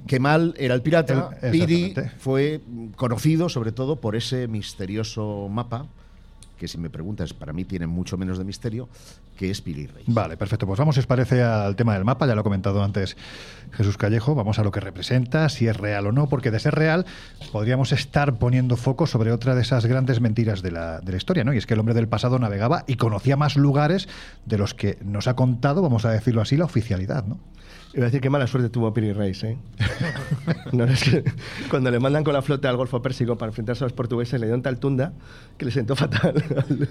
Kemal 0.07 0.55
era 0.57 0.74
el 0.74 0.83
pirata, 0.83 1.31
El- 1.43 1.51
Piri 1.51 1.95
fue 2.20 2.61
conocido 2.95 3.49
sobre 3.49 3.72
todo 3.72 3.97
por 3.97 4.14
ese 4.14 4.47
misterioso 4.47 5.49
mapa, 5.51 5.87
que 6.59 6.68
si 6.68 6.78
me 6.78 6.91
preguntas, 6.91 7.33
para 7.33 7.53
mí 7.53 7.64
tiene 7.64 7.87
mucho 7.87 8.16
menos 8.18 8.37
de 8.39 8.45
misterio, 8.45 8.89
que 9.41 9.51
es. 9.51 9.62
Vale, 10.07 10.36
perfecto. 10.36 10.66
Pues 10.66 10.78
vamos, 10.78 10.95
si 10.97 11.01
os 11.01 11.07
parece, 11.07 11.43
al 11.43 11.74
tema 11.74 11.95
del 11.95 12.05
mapa. 12.05 12.26
Ya 12.26 12.34
lo 12.34 12.43
ha 12.43 12.45
comentado 12.45 12.82
antes 12.84 13.16
Jesús 13.72 13.97
Callejo. 13.97 14.34
Vamos 14.34 14.59
a 14.59 14.64
lo 14.64 14.70
que 14.70 14.80
representa, 14.80 15.49
si 15.49 15.66
es 15.66 15.76
real 15.76 16.07
o 16.07 16.12
no, 16.12 16.28
porque 16.28 16.51
de 16.51 16.61
ser 16.61 16.74
real 16.74 17.07
podríamos 17.51 17.93
estar 17.93 18.38
poniendo 18.38 18.76
foco 18.76 19.07
sobre 19.07 19.32
otra 19.32 19.55
de 19.55 19.62
esas 19.62 19.86
grandes 19.86 20.20
mentiras 20.20 20.61
de 20.61 20.72
la, 20.72 21.01
de 21.01 21.12
la 21.12 21.16
historia, 21.16 21.43
¿no? 21.43 21.55
Y 21.55 21.57
es 21.57 21.66
que 21.66 21.72
el 21.72 21.80
hombre 21.80 21.95
del 21.95 22.07
pasado 22.07 22.38
navegaba 22.38 22.84
y 22.86 22.97
conocía 22.97 23.38
más 23.38 23.57
lugares 23.57 24.09
de 24.45 24.59
los 24.59 24.74
que 24.74 24.99
nos 25.03 25.26
ha 25.26 25.34
contado, 25.34 25.80
vamos 25.80 26.05
a 26.05 26.11
decirlo 26.11 26.43
así, 26.43 26.59
la 26.59 26.66
oficialidad, 26.66 27.24
¿no? 27.24 27.38
Iba 27.93 28.05
a 28.05 28.07
decir 28.07 28.20
qué 28.20 28.30
mala 28.30 28.47
suerte 28.47 28.68
tuvo 28.70 28.95
Piri 28.95 29.12
Reis, 29.12 29.43
¿eh? 29.43 29.57
No, 30.72 30.84
es 30.84 31.03
que 31.03 31.24
cuando 31.68 31.91
le 31.91 31.99
mandan 31.99 32.22
con 32.22 32.32
la 32.34 32.41
flota 32.43 32.68
al 32.68 32.76
Golfo 32.76 33.03
Pérsico 33.03 33.36
para 33.36 33.51
enfrentarse 33.51 33.82
a 33.82 33.86
los 33.86 33.93
portugueses, 33.93 34.38
le 34.41 34.47
dio 34.47 34.55
un 34.55 34.62
tal 34.62 34.78
tunda 34.78 35.12
que 35.59 35.64
le 35.64 35.72
sentó 35.72 35.97
fatal 35.97 36.34
al, 36.57 36.88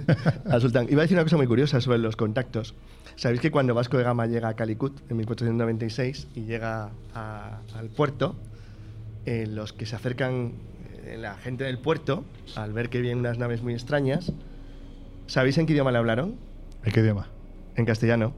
al 0.51 0.61
sultán. 0.61 0.87
Iba 0.89 1.01
a 1.01 1.03
decir 1.03 1.15
una 1.15 1.23
cosa 1.23 1.37
muy 1.37 1.47
curiosa 1.47 1.79
sobre 1.79 1.99
los 1.99 2.17
contactos. 2.17 2.75
Sabéis 3.15 3.39
que 3.39 3.49
cuando 3.49 3.73
Vasco 3.73 3.97
de 3.97 4.03
Gama 4.03 4.25
llega 4.27 4.49
a 4.49 4.53
Calicut 4.55 4.99
en 5.09 5.17
1496 5.17 6.27
y 6.35 6.41
llega 6.41 6.89
a- 7.15 7.59
al 7.77 7.87
puerto, 7.89 8.35
eh, 9.25 9.47
los 9.47 9.71
que 9.71 9.85
se 9.85 9.95
acercan, 9.95 10.51
eh, 11.05 11.17
la 11.17 11.35
gente 11.35 11.63
del 11.63 11.77
puerto, 11.79 12.25
al 12.57 12.73
ver 12.73 12.89
que 12.89 12.99
vienen 12.99 13.19
unas 13.19 13.37
naves 13.37 13.61
muy 13.61 13.73
extrañas, 13.73 14.33
¿sabéis 15.27 15.57
en 15.57 15.65
qué 15.65 15.71
idioma 15.73 15.93
le 15.93 15.97
hablaron? 15.99 16.35
¿En 16.83 16.91
qué 16.91 16.99
idioma? 16.99 17.27
En 17.77 17.85
castellano. 17.85 18.33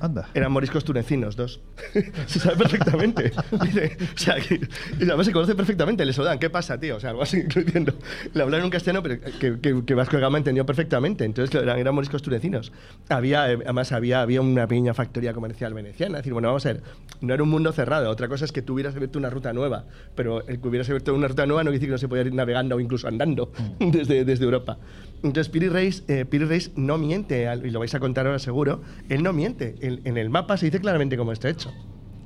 Anda. 0.00 0.28
Eran 0.34 0.52
moriscos 0.52 0.84
tunecinos, 0.84 1.36
dos. 1.36 1.60
se 2.26 2.38
sabe 2.38 2.56
perfectamente. 2.56 3.32
Dice, 3.62 3.96
o 4.14 4.18
sea, 4.18 4.36
que, 4.36 4.60
y 4.98 5.04
además 5.04 5.26
se 5.26 5.32
conoce 5.32 5.54
perfectamente. 5.54 6.04
Le 6.04 6.12
saludan, 6.12 6.38
¿qué 6.38 6.50
pasa, 6.50 6.78
tío? 6.78 6.96
O 6.96 7.00
sea, 7.00 7.10
algo 7.10 7.22
así, 7.22 7.42
diciendo. 7.54 7.94
Le 8.32 8.42
hablaron 8.42 8.66
en 8.66 8.70
castellano, 8.70 9.02
pero 9.02 9.20
que, 9.20 9.60
que, 9.60 9.84
que 9.84 9.94
Vasco 9.94 10.16
de 10.16 10.22
Gama 10.22 10.38
entendió 10.38 10.66
perfectamente. 10.66 11.24
Entonces 11.24 11.54
eran, 11.60 11.78
eran 11.78 11.94
moriscos 11.94 12.22
tunecinos. 12.22 12.72
Había, 13.08 13.50
eh, 13.52 13.58
además, 13.64 13.92
había, 13.92 14.20
había 14.20 14.40
una 14.40 14.66
pequeña 14.66 14.94
factoría 14.94 15.32
comercial 15.32 15.74
veneciana. 15.74 16.18
Es 16.18 16.22
decir, 16.22 16.32
bueno, 16.32 16.48
vamos 16.48 16.66
a 16.66 16.72
ver, 16.72 16.82
no 17.20 17.32
era 17.32 17.42
un 17.42 17.50
mundo 17.50 17.72
cerrado. 17.72 18.10
Otra 18.10 18.28
cosa 18.28 18.44
es 18.44 18.52
que 18.52 18.62
tú 18.62 18.74
hubieras 18.74 18.94
abierto 18.94 19.18
una 19.18 19.30
ruta 19.30 19.52
nueva. 19.52 19.84
Pero 20.14 20.46
el 20.46 20.60
que 20.60 20.68
hubieras 20.68 20.88
abierto 20.88 21.14
una 21.14 21.28
ruta 21.28 21.46
nueva 21.46 21.64
no 21.64 21.70
quiere 21.70 21.78
decir 21.78 21.88
que 21.88 21.92
no 21.92 21.98
se 21.98 22.08
podía 22.08 22.24
ir 22.24 22.34
navegando 22.34 22.76
o 22.76 22.80
incluso 22.80 23.08
andando 23.08 23.52
desde, 23.78 24.24
desde 24.24 24.44
Europa. 24.44 24.78
Entonces, 25.24 25.50
Piri 25.50 25.68
Reis, 25.68 26.04
eh, 26.06 26.26
Piri 26.26 26.44
Reis 26.44 26.70
no 26.76 26.98
miente, 26.98 27.48
y 27.64 27.70
lo 27.70 27.80
vais 27.80 27.94
a 27.94 28.00
contar 28.00 28.26
ahora 28.26 28.38
seguro. 28.38 28.82
Él 29.08 29.22
no 29.22 29.32
miente. 29.32 29.74
En, 29.80 30.00
en 30.04 30.18
el 30.18 30.28
mapa 30.28 30.56
se 30.58 30.66
dice 30.66 30.80
claramente 30.80 31.16
cómo 31.16 31.32
está 31.32 31.48
hecho. 31.48 31.72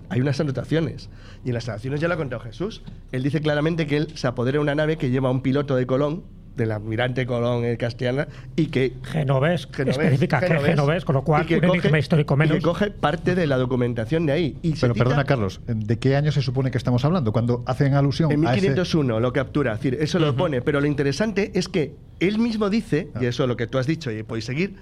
Hay 0.09 0.20
unas 0.20 0.40
anotaciones. 0.40 1.09
Y 1.44 1.49
en 1.49 1.55
las 1.55 1.68
anotaciones 1.68 2.01
ya 2.01 2.09
lo 2.09 2.14
ha 2.14 2.16
contado 2.16 2.42
Jesús. 2.42 2.82
Él 3.12 3.22
dice 3.22 3.40
claramente 3.40 3.86
que 3.86 3.99
él 3.99 4.09
se 4.16 4.26
apodera 4.26 4.57
de 4.57 4.62
una 4.62 4.74
nave 4.74 4.96
que 4.96 5.11
lleva 5.11 5.28
a 5.28 5.32
un 5.32 5.42
piloto 5.42 5.76
de 5.76 5.86
Colón, 5.86 6.24
del 6.59 6.73
almirante 6.73 7.25
Colón 7.25 7.65
eh, 7.65 7.79
castellana, 7.79 8.29
y 8.57 8.67
que 8.67 8.93
Genovés, 9.05 9.67
Genovés, 9.73 9.97
especifica 9.99 10.41
que 10.41 10.49
Genovés, 10.61 11.05
con 11.07 11.15
lo 11.15 11.23
cual 11.25 11.45
y 11.45 11.47
que 11.47 11.57
un 11.57 11.65
enigma 11.65 11.91
coge- 11.93 11.99
histórico 12.01 12.35
y 12.35 12.37
menos. 12.37 12.57
que 12.59 12.63
coge 12.63 12.91
parte 12.91 13.35
de 13.35 13.47
la 13.47 13.57
documentación 13.57 14.27
de 14.27 14.33
ahí. 14.33 14.57
Y 14.63 14.73
Pero 14.73 14.93
cita- 14.93 15.05
perdona, 15.05 15.25
Carlos, 15.25 15.61
¿de 15.67 15.99
qué 15.99 16.17
año 16.17 16.31
se 16.33 16.43
supone 16.43 16.71
que 16.71 16.77
estamos 16.77 17.03
hablando? 17.07 17.33
Cuando 17.33 17.63
hacen 17.67 17.95
alusión 17.95 18.31
En 18.31 18.47
a 18.47 18.53
ese... 18.53 18.61
1501 18.69 19.21
lo 19.21 19.33
captura, 19.33 19.73
es 19.73 19.79
decir, 19.79 19.97
eso 20.01 20.19
lo 20.19 20.37
pone, 20.37 20.61
pero 20.61 20.81
lo 20.83 20.87
interesante 20.87 21.53
es 21.55 21.69
que 21.69 21.95
él 22.21 22.39
mismo 22.39 22.69
dice, 22.69 23.09
y 23.21 23.25
eso 23.27 23.45
es 23.45 23.49
lo 23.49 23.57
que 23.57 23.67
tú 23.67 23.79
has 23.79 23.87
dicho 23.87 24.11
y 24.11 24.23
podéis 24.25 24.45
seguir, 24.45 24.75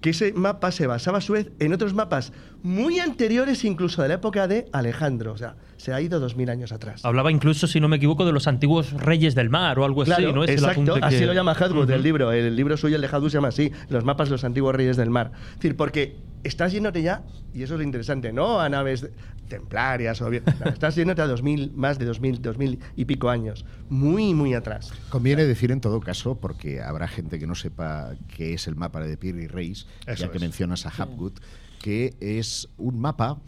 que 0.00 0.10
ese 0.10 0.32
mapa 0.32 0.70
se 0.70 0.86
basaba 0.86 1.18
a 1.18 1.20
su 1.20 1.32
vez 1.32 1.50
en 1.58 1.72
otros 1.72 1.92
mapas 1.94 2.32
muy 2.62 2.98
anteriores 3.00 3.64
incluso 3.64 4.02
de 4.02 4.08
la 4.08 4.14
época 4.14 4.46
de 4.48 4.66
Alejandro. 4.72 5.32
O 5.32 5.36
sea, 5.36 5.56
se 5.76 5.92
ha 5.92 6.00
ido 6.00 6.20
dos 6.20 6.36
mil 6.36 6.50
años 6.50 6.72
atrás. 6.72 7.04
Hablaba 7.04 7.30
incluso, 7.32 7.66
si 7.66 7.80
no 7.80 7.88
me 7.88 7.96
equivoco, 7.96 8.24
de 8.24 8.32
los 8.32 8.46
antiguos 8.46 8.92
reyes 8.92 9.34
del 9.34 9.50
mar 9.50 9.78
o 9.78 9.84
algo 9.84 10.02
así, 10.02 10.10
¿no? 10.32 10.44
Es 10.44 10.50
el 10.50 10.56
exacto, 10.58 10.80
apunte 10.92 11.00
así 11.06 11.18
que- 11.18 11.26
lo 11.26 11.32
llama 11.34 11.52
Hadwood, 11.52 11.90
el 11.90 12.02
libro. 12.02 12.32
El 12.32 12.54
libro 12.56 12.76
suyo, 12.76 12.96
el 12.96 13.02
de 13.02 13.08
Hadwood, 13.08 13.30
se 13.30 13.36
llama 13.38 13.48
así, 13.48 13.72
los 13.88 14.04
mapas 14.04 14.28
de 14.28 14.32
los 14.32 14.44
antiguos 14.44 14.74
reyes 14.74 14.96
del 14.96 15.10
mar. 15.10 15.32
Es 15.50 15.54
decir, 15.56 15.76
porque 15.76 16.16
estás 16.44 16.72
yéndote 16.72 17.02
ya, 17.02 17.24
y 17.54 17.62
eso 17.62 17.74
es 17.74 17.78
lo 17.78 17.84
interesante, 17.84 18.32
no 18.32 18.60
a 18.60 18.68
naves 18.68 19.08
templarias 19.48 20.20
o 20.20 20.30
bien, 20.30 20.44
no, 20.60 20.70
estás 20.70 20.94
yéndote 20.94 21.22
a 21.22 21.26
2000, 21.26 21.72
más 21.72 21.98
de 21.98 22.04
2000, 22.04 22.42
2000 22.42 22.78
y 22.96 23.04
pico 23.04 23.30
años, 23.30 23.64
muy, 23.88 24.34
muy 24.34 24.54
atrás. 24.54 24.92
Conviene 25.10 25.44
decir 25.44 25.72
en 25.72 25.80
todo 25.80 26.00
caso, 26.00 26.38
porque 26.38 26.80
habrá 26.82 27.08
gente 27.08 27.38
que 27.38 27.46
no 27.46 27.54
sepa 27.54 28.14
qué 28.28 28.54
es 28.54 28.66
el 28.66 28.76
mapa 28.76 29.00
de 29.00 29.16
Pierre 29.16 29.44
y 29.44 29.46
Reis, 29.46 29.86
Eso 30.06 30.26
ya 30.26 30.30
que 30.30 30.38
mencionas 30.38 30.86
a 30.86 30.90
Hapgood, 30.90 31.34
que 31.80 32.16
es 32.20 32.68
un 32.76 33.00
mapa 33.00 33.40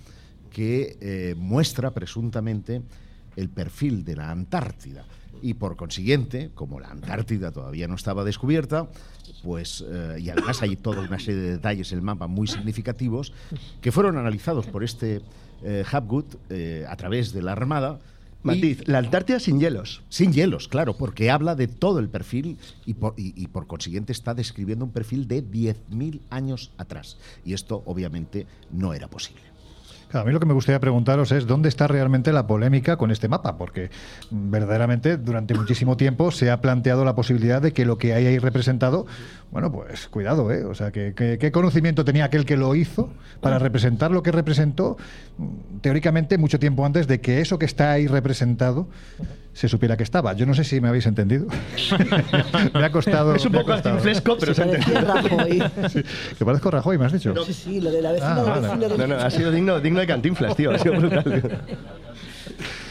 que 0.51 0.97
eh, 1.01 1.35
muestra 1.37 1.93
presuntamente 1.93 2.83
el 3.37 3.49
perfil 3.49 4.05
de 4.05 4.17
la 4.17 4.31
Antártida. 4.31 5.05
Y 5.43 5.55
por 5.55 5.77
consiguiente, 5.77 6.51
como 6.55 6.81
la 6.81 6.89
Antártida 6.89 7.51
todavía 7.53 7.89
no 7.89 7.95
estaba 7.95 8.25
descubierta, 8.25 8.89
pues, 9.43 9.85
eh, 9.89 10.19
y 10.21 10.31
además 10.31 10.61
hay 10.63 10.77
toda 10.77 11.01
una 11.03 11.19
serie 11.19 11.41
de 11.41 11.51
detalles 11.53 11.93
en 11.93 11.99
el 11.99 12.03
mapa 12.05 12.27
muy 12.27 12.47
significativos, 12.47 13.33
que 13.81 13.93
fueron 13.93 14.19
analizados 14.19 14.67
por 14.67 14.85
este 14.85 15.23
eh, 15.63 15.85
Hapgood 15.91 16.25
eh, 16.51 16.85
a 16.89 16.97
través 16.97 17.33
de 17.33 17.43
la 17.43 17.53
Armada. 17.53 17.99
y- 18.43 18.47
Matiz, 18.47 18.89
la 18.89 18.99
Antártida 18.99 19.39
sin 19.39 19.61
hielos. 19.61 20.03
sin 20.09 20.33
hielos, 20.33 20.69
claro, 20.69 20.95
porque 20.97 21.31
habla 21.31 21.55
de 21.55 21.69
todo 21.69 21.99
el 21.99 22.09
perfil 22.09 22.57
y 22.87 22.95
por, 22.95 23.13
y- 23.19 23.35
y 23.37 23.49
por 23.49 23.67
consiguiente 23.67 24.13
está 24.13 24.33
describiendo 24.35 24.85
un 24.87 24.91
perfil 24.93 25.29
de 25.29 25.43
10.000 25.45 26.21
años 26.31 26.71
atrás. 26.79 27.19
Y 27.45 27.53
esto 27.53 27.83
obviamente 27.85 28.47
no 28.73 28.95
era 28.95 29.09
posible. 29.09 29.43
Claro, 30.11 30.25
a 30.25 30.27
mí 30.27 30.33
lo 30.33 30.41
que 30.41 30.47
me 30.47 30.55
gustaría 30.55 30.81
preguntaros 30.81 31.31
es 31.31 31.47
dónde 31.47 31.69
está 31.69 31.87
realmente 31.87 32.33
la 32.33 32.47
polémica 32.47 32.97
con 32.97 33.11
este 33.13 33.29
mapa, 33.29 33.57
porque 33.57 33.91
verdaderamente 34.31 35.17
durante 35.17 35.55
muchísimo 35.55 35.97
tiempo 35.97 36.33
se 36.33 36.51
ha 36.51 36.61
planteado 36.61 37.05
la 37.05 37.15
posibilidad 37.15 37.63
de 37.63 37.73
que 37.73 37.85
lo 37.85 37.97
que 37.97 38.13
hay 38.15 38.27
ahí 38.27 38.39
representado, 38.39 39.07
bueno, 39.53 39.71
pues 39.71 40.09
cuidado, 40.09 40.51
¿eh? 40.53 40.65
O 40.65 40.75
sea, 40.75 40.91
que, 40.91 41.15
que- 41.15 41.39
¿qué 41.39 41.53
conocimiento 41.53 42.05
tenía 42.05 42.25
aquel 42.25 42.45
que 42.45 42.57
lo 42.57 42.75
hizo 42.75 43.09
para 43.41 43.59
representar 43.61 44.11
lo 44.11 44.23
que 44.23 44.33
representó, 44.33 44.97
teóricamente, 45.81 46.39
mucho 46.39 46.59
tiempo 46.59 46.85
antes 46.85 47.07
de 47.07 47.21
que 47.21 47.41
eso 47.41 47.59
que 47.59 47.67
está 47.67 47.93
ahí 47.93 48.07
representado 48.07 48.89
se 49.53 49.69
supiera 49.69 49.97
que 49.97 50.03
estaba? 50.03 50.33
Yo 50.35 50.47
no 50.47 50.55
sé 50.55 50.65
si 50.65 50.81
me 50.81 50.89
habéis 50.89 51.07
entendido. 51.07 51.47
me 52.75 52.85
ha 52.85 52.93
costado. 52.93 53.35
Es 53.35 53.45
un 53.47 53.53
poco 53.53 53.67
costado. 53.73 53.97
antifresco, 53.97 54.37
pero 54.39 54.55
Se 54.55 54.63
se 54.63 54.69
ha 54.69 54.73
entendido. 54.73 55.01
Rajoy. 55.01 55.63
Sí, 55.89 56.03
que 56.39 56.45
parezco 56.45 56.71
Rajoy, 56.71 56.99
me 56.99 57.07
has 57.07 57.13
dicho. 57.13 57.35
Sí, 57.45 57.53
sí, 57.55 57.81
lo 57.81 57.91
de 57.91 58.03
la 58.03 58.13
vecina 58.13 58.31
Ah, 58.37 58.61
vale. 58.61 58.97
No, 58.99 59.07
no, 59.07 59.17
ha 59.17 59.31
sido 59.31 59.51
digno, 59.51 59.81
digno 59.81 60.00
de 60.01 60.07
cantinflas, 60.07 60.57
tío. 60.57 60.71
Ha 60.73 60.79
sido 60.79 60.97
brutal. 60.97 61.61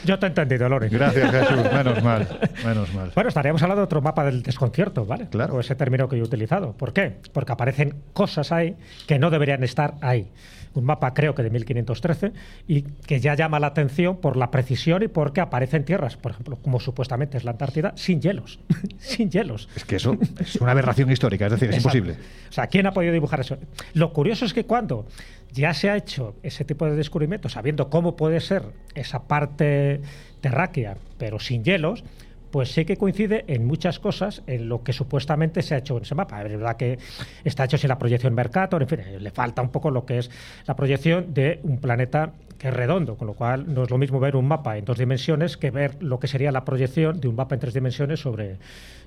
Yo 0.05 0.17
te 0.17 0.25
he 0.25 0.29
entendido, 0.29 0.69
Lore. 0.69 0.89
Gracias, 0.89 1.29
Jesús. 1.31 1.71
Menos 1.73 2.03
mal. 2.03 2.27
Menos 2.65 2.93
mal. 2.93 3.11
Bueno, 3.13 3.27
estaríamos 3.27 3.61
hablando 3.61 3.81
de 3.81 3.85
otro 3.85 4.01
mapa 4.01 4.23
del 4.23 4.41
desconcierto, 4.41 5.05
¿vale? 5.05 5.27
Claro. 5.29 5.55
O 5.55 5.59
ese 5.59 5.75
término 5.75 6.07
que 6.07 6.17
yo 6.17 6.23
he 6.23 6.27
utilizado. 6.27 6.73
¿Por 6.73 6.93
qué? 6.93 7.17
Porque 7.33 7.51
aparecen 7.51 7.95
cosas 8.13 8.51
ahí 8.51 8.75
que 9.07 9.19
no 9.19 9.29
deberían 9.29 9.63
estar 9.63 9.95
ahí. 10.01 10.31
Un 10.75 10.85
mapa, 10.85 11.13
creo 11.13 11.33
que 11.33 11.43
de 11.43 11.49
1513, 11.49 12.31
y 12.67 12.83
que 12.83 13.19
ya 13.19 13.35
llama 13.35 13.59
la 13.59 13.67
atención 13.67 14.17
por 14.17 14.37
la 14.37 14.51
precisión 14.51 15.03
y 15.03 15.07
porque 15.07 15.41
aparecen 15.41 15.83
tierras, 15.83 16.15
por 16.15 16.31
ejemplo, 16.31 16.57
como 16.61 16.79
supuestamente 16.79 17.37
es 17.37 17.43
la 17.43 17.51
Antártida, 17.51 17.93
sin 17.95 18.21
hielos. 18.21 18.59
sin 18.99 19.29
hielos. 19.29 19.67
Es 19.75 19.85
que 19.85 19.95
eso 19.95 20.17
es 20.39 20.55
una 20.57 20.71
aberración 20.71 21.11
histórica, 21.11 21.47
es 21.47 21.53
decir, 21.53 21.69
es 21.69 21.77
Exacto. 21.77 21.97
imposible. 21.97 22.23
O 22.49 22.51
sea, 22.51 22.67
¿quién 22.67 22.85
ha 22.85 22.91
podido 22.91 23.13
dibujar 23.13 23.39
eso? 23.39 23.57
Lo 23.93 24.13
curioso 24.13 24.45
es 24.45 24.53
que 24.53 24.65
cuando 24.65 25.07
ya 25.51 25.73
se 25.73 25.89
ha 25.89 25.95
hecho 25.95 26.35
ese 26.43 26.65
tipo 26.65 26.85
de 26.85 26.95
descubrimiento, 26.95 27.49
sabiendo 27.49 27.89
cómo 27.89 28.15
puede 28.15 28.39
ser 28.39 28.63
esa 28.95 29.23
parte 29.23 30.01
terráquea, 30.41 30.97
pero 31.17 31.39
sin 31.39 31.63
hielos, 31.63 32.03
pues 32.51 32.71
sí 32.71 32.85
que 32.85 32.97
coincide 32.97 33.45
en 33.47 33.65
muchas 33.65 33.99
cosas 33.99 34.41
en 34.47 34.69
lo 34.69 34.83
que 34.83 34.93
supuestamente 34.93 35.61
se 35.61 35.75
ha 35.75 35.77
hecho 35.79 35.97
en 35.97 36.03
ese 36.03 36.15
mapa. 36.15 36.41
Es 36.41 36.51
verdad 36.51 36.77
que 36.77 36.97
está 37.43 37.65
hecho 37.65 37.77
sin 37.77 37.89
la 37.89 37.97
proyección 37.97 38.33
Mercator, 38.33 38.81
en 38.81 38.87
fin, 38.87 38.99
eh, 38.99 39.19
le 39.19 39.31
falta 39.31 39.61
un 39.61 39.69
poco 39.69 39.91
lo 39.91 40.05
que 40.05 40.19
es 40.19 40.31
la 40.65 40.75
proyección 40.75 41.33
de 41.33 41.59
un 41.63 41.79
planeta 41.79 42.33
que 42.57 42.67
es 42.67 42.73
redondo, 42.73 43.15
con 43.15 43.27
lo 43.27 43.33
cual 43.33 43.73
no 43.73 43.83
es 43.83 43.89
lo 43.89 43.97
mismo 43.97 44.19
ver 44.19 44.35
un 44.35 44.47
mapa 44.47 44.77
en 44.77 44.85
dos 44.85 44.97
dimensiones 44.97 45.57
que 45.57 45.71
ver 45.71 46.01
lo 46.01 46.19
que 46.19 46.27
sería 46.27 46.51
la 46.51 46.65
proyección 46.65 47.19
de 47.19 47.27
un 47.27 47.35
mapa 47.35 47.55
en 47.55 47.61
tres 47.61 47.73
dimensiones 47.73 48.19
sobre, 48.19 48.57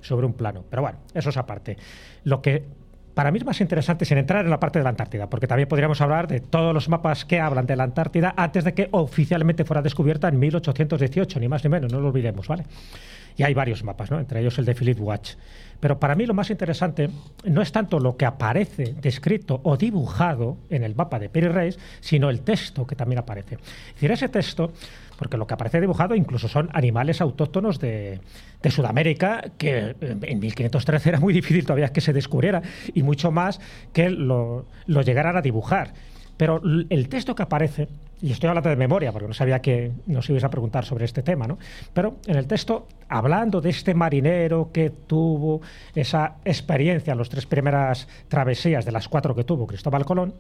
sobre 0.01 0.27
un 0.27 0.33
plano. 0.33 0.65
Pero 0.69 0.83
bueno, 0.83 0.99
eso 1.15 1.29
es 1.29 1.37
aparte. 1.37 1.77
Lo 2.25 2.41
que 2.41 2.65
para 3.15 3.31
mí 3.31 3.39
es 3.39 3.45
más 3.45 3.61
interesante 3.61 4.05
sin 4.05 4.19
entrar 4.19 4.45
en 4.45 4.51
la 4.51 4.59
parte 4.59 4.79
de 4.79 4.85
la 4.85 4.91
Antártida, 4.91 5.29
porque 5.29 5.47
también 5.47 5.69
podríamos 5.69 6.01
hablar 6.01 6.29
de 6.29 6.41
todos 6.41 6.73
los 6.73 6.89
mapas 6.89 7.25
que 7.25 7.41
hablan 7.41 7.67
de 7.67 7.77
la 7.77 7.85
Antártida 7.85 8.33
antes 8.37 8.65
de 8.65 8.73
que 8.75 8.89
oficialmente 8.91 9.65
fuera 9.65 9.83
descubierta 9.83 10.29
en 10.29 10.39
1818, 10.39 11.41
ni 11.41 11.49
más 11.49 11.63
ni 11.63 11.71
menos, 11.71 11.93
no 11.93 12.01
lo 12.01 12.09
olvidemos, 12.09 12.49
¿vale? 12.49 12.65
Y 13.37 13.43
hay 13.43 13.55
varios 13.55 13.85
mapas, 13.85 14.11
¿no? 14.11 14.19
entre 14.19 14.41
ellos 14.41 14.59
el 14.59 14.65
de 14.65 14.75
Philip 14.75 15.01
Watch. 15.01 15.35
Pero 15.83 15.99
para 15.99 16.15
mí 16.15 16.27
lo 16.27 16.35
más 16.35 16.49
interesante 16.51 17.11
no 17.45 17.61
es 17.61 17.73
tanto 17.73 17.99
lo 17.99 18.17
que 18.17 18.25
aparece 18.25 18.95
descrito 19.01 19.61
o 19.65 19.77
dibujado 19.77 20.59
en 20.71 20.85
el 20.85 20.95
mapa 20.95 21.19
de 21.19 21.29
Perry 21.29 21.49
Reis, 21.49 21.79
sino 22.01 22.31
el 22.31 22.43
texto 22.43 22.87
que 22.87 22.95
también 22.95 23.19
aparece. 23.19 23.57
Es 23.57 23.95
decir, 23.95 24.13
ese 24.13 24.29
texto, 24.29 24.71
porque 25.19 25.37
lo 25.37 25.45
que 25.45 25.55
aparece 25.55 25.81
dibujado 25.81 26.15
incluso 26.15 26.47
son 26.47 26.69
animales 26.73 27.21
autóctonos 27.21 27.81
de, 27.81 28.21
de 28.63 28.71
Sudamérica, 28.71 29.43
que 29.59 29.97
eh, 30.01 30.17
en 30.23 30.39
1513 30.39 31.09
era 31.09 31.19
muy 31.19 31.35
difícil 31.35 31.65
todavía 31.65 31.89
que 31.89 32.01
se 32.01 32.13
descubriera, 32.13 32.63
y 32.95 33.03
mucho 33.03 33.33
más 33.33 33.61
que 33.93 34.09
lo 34.09 34.65
llegaran 34.87 35.37
a 35.37 35.43
dibujar. 35.43 35.95
Pero 36.43 36.61
el 36.91 37.09
texto 37.09 37.37
que 37.37 37.45
aparece, 37.45 37.87
y 38.21 38.33
estoy 38.33 38.49
hablando 38.49 38.69
de 38.69 38.75
memoria 38.75 39.13
porque 39.13 39.29
no 39.29 39.33
sabía 39.33 39.63
que 39.63 39.93
nos 40.07 40.29
ibais 40.29 40.43
a 40.43 40.51
preguntar 40.51 40.85
sobre 40.85 41.05
este 41.05 41.23
tema, 41.23 41.47
¿no? 41.47 41.57
Pero 41.95 42.17
en 42.27 42.35
el 42.35 42.49
texto, 42.49 42.89
hablando 43.09 43.61
de 43.61 43.71
este 43.71 43.95
marinero 43.95 44.71
que 44.73 44.91
tuvo 44.91 45.61
esa 45.95 46.39
experiencia 46.45 47.13
en 47.13 47.19
las 47.19 47.29
tres 47.29 47.47
primeras 47.47 48.09
travesías 48.27 48.85
de 48.85 48.91
las 48.91 49.07
cuatro 49.07 49.37
que 49.37 49.45
tuvo 49.45 49.69
Cristóbal 49.69 50.05
Colón, 50.05 50.35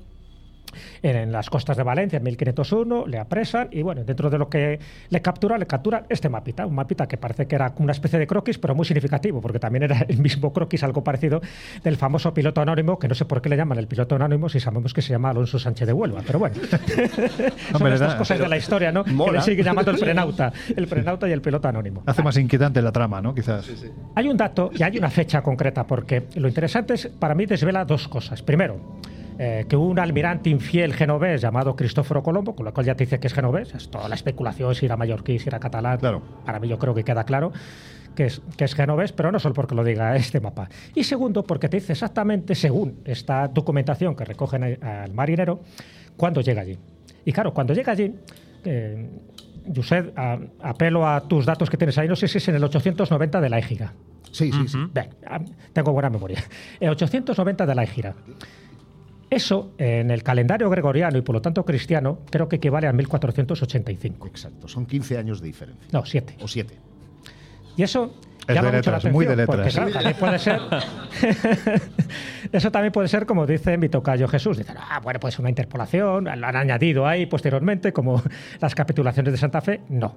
en, 1.02 1.16
en 1.16 1.32
las 1.32 1.50
costas 1.50 1.76
de 1.76 1.82
Valencia 1.82 2.16
en 2.18 2.22
1501, 2.24 3.06
le 3.06 3.18
apresan 3.18 3.68
y 3.70 3.82
bueno, 3.82 4.04
dentro 4.04 4.30
de 4.30 4.38
lo 4.38 4.48
que 4.48 4.78
le 5.10 5.22
captura, 5.22 5.58
le 5.58 5.66
capturan 5.66 6.04
este 6.08 6.28
mapita, 6.28 6.66
un 6.66 6.74
mapita 6.74 7.06
que 7.06 7.16
parece 7.16 7.46
que 7.46 7.54
era 7.54 7.72
una 7.78 7.92
especie 7.92 8.18
de 8.18 8.26
croquis, 8.26 8.58
pero 8.58 8.74
muy 8.74 8.84
significativo, 8.86 9.40
porque 9.40 9.58
también 9.58 9.84
era 9.84 10.04
el 10.08 10.18
mismo 10.18 10.52
croquis, 10.52 10.82
algo 10.82 11.02
parecido, 11.04 11.40
del 11.82 11.96
famoso 11.96 12.32
piloto 12.34 12.60
anónimo, 12.60 12.98
que 12.98 13.08
no 13.08 13.14
sé 13.14 13.24
por 13.24 13.40
qué 13.42 13.48
le 13.48 13.56
llaman 13.56 13.78
el 13.78 13.86
piloto 13.86 14.14
anónimo 14.16 14.48
si 14.48 14.60
sabemos 14.60 14.92
que 14.94 15.02
se 15.02 15.10
llama 15.10 15.30
Alonso 15.30 15.58
Sánchez 15.58 15.86
de 15.86 15.92
Huelva, 15.92 16.20
pero 16.26 16.38
bueno. 16.38 16.56
Son 16.62 17.76
Hombre, 17.76 17.94
estas 17.94 18.12
da- 18.12 18.18
cosas 18.18 18.38
de 18.38 18.48
la 18.48 18.56
historia, 18.56 18.92
¿no? 18.92 19.04
Que 19.04 19.10
le 19.32 19.40
siguen 19.42 19.64
llamando 19.64 19.90
el 19.90 19.98
prenauta, 20.00 20.52
el 20.76 20.86
prenauta 20.86 21.28
y 21.28 21.32
el 21.32 21.40
piloto 21.42 21.68
anónimo. 21.68 22.02
Hace 22.06 22.22
más 22.22 22.36
inquietante 22.36 22.80
la 22.82 22.92
trama, 22.92 23.20
¿no? 23.20 23.34
Quizás. 23.34 23.70
Hay 24.14 24.28
un 24.28 24.36
dato 24.36 24.70
y 24.74 24.82
hay 24.82 24.98
una 24.98 25.10
fecha 25.10 25.42
concreta, 25.42 25.86
porque 25.86 26.24
lo 26.36 26.48
interesante 26.48 26.94
es, 26.94 27.06
para 27.08 27.34
mí, 27.34 27.46
desvela 27.46 27.84
dos 27.84 28.08
cosas. 28.08 28.42
Primero, 28.42 28.80
eh, 29.38 29.64
que 29.68 29.76
hubo 29.76 29.86
un 29.86 29.98
almirante 29.98 30.50
infiel 30.50 30.94
genovés 30.94 31.40
llamado 31.40 31.74
Cristóforo 31.76 32.22
Colombo, 32.22 32.54
con 32.54 32.64
lo 32.66 32.72
cual 32.74 32.86
ya 32.86 32.94
te 32.94 33.04
dice 33.04 33.18
que 33.20 33.26
es 33.26 33.34
genovés, 33.34 33.74
es 33.74 33.90
toda 33.90 34.08
la 34.08 34.14
especulación 34.14 34.74
si 34.74 34.86
era 34.86 34.96
mallorquí, 34.96 35.38
si 35.38 35.48
era 35.48 35.58
catalán. 35.60 35.98
Claro. 35.98 36.22
Para 36.44 36.58
mí 36.60 36.68
yo 36.68 36.78
creo 36.78 36.94
que 36.94 37.04
queda 37.04 37.24
claro 37.24 37.52
que 38.14 38.26
es, 38.26 38.42
que 38.58 38.64
es 38.64 38.74
genovés, 38.74 39.12
pero 39.12 39.32
no 39.32 39.38
solo 39.38 39.54
porque 39.54 39.74
lo 39.74 39.82
diga 39.84 40.14
este 40.16 40.40
mapa. 40.40 40.68
Y 40.94 41.04
segundo, 41.04 41.42
porque 41.44 41.68
te 41.68 41.78
dice 41.78 41.92
exactamente, 41.92 42.54
según 42.54 42.98
esta 43.04 43.48
documentación 43.48 44.14
que 44.14 44.24
recogen 44.24 44.78
al 44.82 45.12
marinero, 45.14 45.60
cuándo 46.16 46.40
llega 46.42 46.60
allí. 46.62 46.78
Y 47.24 47.32
claro, 47.32 47.54
cuando 47.54 47.72
llega 47.72 47.92
allí, 47.92 48.14
eh, 48.64 49.08
Josep, 49.74 50.12
a- 50.18 50.38
apelo 50.60 51.06
a 51.08 51.20
tus 51.22 51.46
datos 51.46 51.70
que 51.70 51.76
tienes 51.76 51.96
ahí, 51.96 52.08
no 52.08 52.16
sé 52.16 52.28
si 52.28 52.38
es 52.38 52.48
en 52.48 52.56
el 52.56 52.64
890 52.64 53.40
de 53.40 53.48
la 53.48 53.58
Égira. 53.58 53.92
Sí, 54.30 54.50
sí, 54.50 54.66
sí. 54.68 54.78
Bien, 54.92 55.08
tengo 55.72 55.92
buena 55.92 56.08
memoria. 56.10 56.42
El 56.80 56.88
890 56.90 57.64
de 57.66 57.74
la 57.74 57.82
Égira. 57.82 58.14
Eso, 59.32 59.72
en 59.78 60.10
el 60.10 60.22
calendario 60.22 60.68
gregoriano 60.68 61.16
y 61.16 61.22
por 61.22 61.34
lo 61.34 61.40
tanto 61.40 61.64
cristiano, 61.64 62.18
creo 62.30 62.50
que 62.50 62.56
equivale 62.56 62.86
a 62.86 62.92
1485. 62.92 64.26
Exacto. 64.26 64.68
Son 64.68 64.84
15 64.84 65.16
años 65.16 65.40
de 65.40 65.46
diferencia. 65.46 65.88
No, 65.90 66.04
7. 66.04 66.36
O 66.42 66.46
7. 66.46 66.74
Y 67.78 67.82
eso 67.82 68.14
Es 68.46 68.54
llama 68.54 68.70
de 68.72 68.76
mucho 68.76 68.90
la 68.90 68.98
letras, 68.98 69.10
muy 69.10 69.24
de 69.24 69.32
atención, 69.32 69.46
porque, 69.46 69.64
letras. 69.64 69.74
claro, 69.74 69.92
también 69.92 70.16
puede 70.18 70.38
ser. 70.38 70.60
eso 72.52 72.70
también 72.70 72.92
puede 72.92 73.08
ser, 73.08 73.24
como 73.24 73.46
dice 73.46 73.78
mi 73.78 73.88
tocayo 73.88 74.28
Jesús. 74.28 74.58
Dicen, 74.58 74.76
ah, 74.78 75.00
bueno, 75.02 75.18
pues 75.18 75.38
una 75.38 75.48
interpolación, 75.48 76.24
lo 76.24 76.46
han 76.46 76.56
añadido 76.56 77.06
ahí 77.06 77.24
posteriormente, 77.24 77.90
como 77.90 78.22
las 78.60 78.74
capitulaciones 78.74 79.32
de 79.32 79.38
Santa 79.38 79.62
Fe. 79.62 79.80
No. 79.88 80.14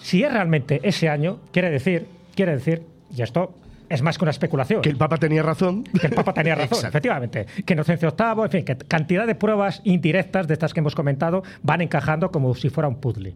Si 0.00 0.22
es 0.22 0.32
realmente 0.32 0.78
ese 0.84 1.08
año, 1.08 1.40
quiere 1.52 1.68
decir, 1.68 2.06
quiere 2.36 2.52
decir, 2.52 2.84
y 3.12 3.22
esto 3.22 3.54
es 3.88 4.02
más 4.02 4.18
que 4.18 4.24
una 4.24 4.30
especulación. 4.30 4.82
Que 4.82 4.90
el 4.90 4.96
Papa 4.96 5.16
tenía 5.16 5.42
razón. 5.42 5.84
que 5.84 6.06
el 6.06 6.14
Papa 6.14 6.32
tenía 6.32 6.54
razón, 6.54 6.84
efectivamente. 6.88 7.46
Que 7.64 7.74
Inocencio 7.74 8.14
VIII, 8.16 8.44
en 8.44 8.50
fin, 8.50 8.64
que 8.64 8.76
cantidad 8.76 9.26
de 9.26 9.34
pruebas 9.34 9.80
indirectas 9.84 10.46
de 10.46 10.54
estas 10.54 10.74
que 10.74 10.80
hemos 10.80 10.94
comentado 10.94 11.42
van 11.62 11.80
encajando 11.80 12.30
como 12.30 12.54
si 12.54 12.70
fuera 12.70 12.88
un 12.88 12.96
puzzle. 12.96 13.34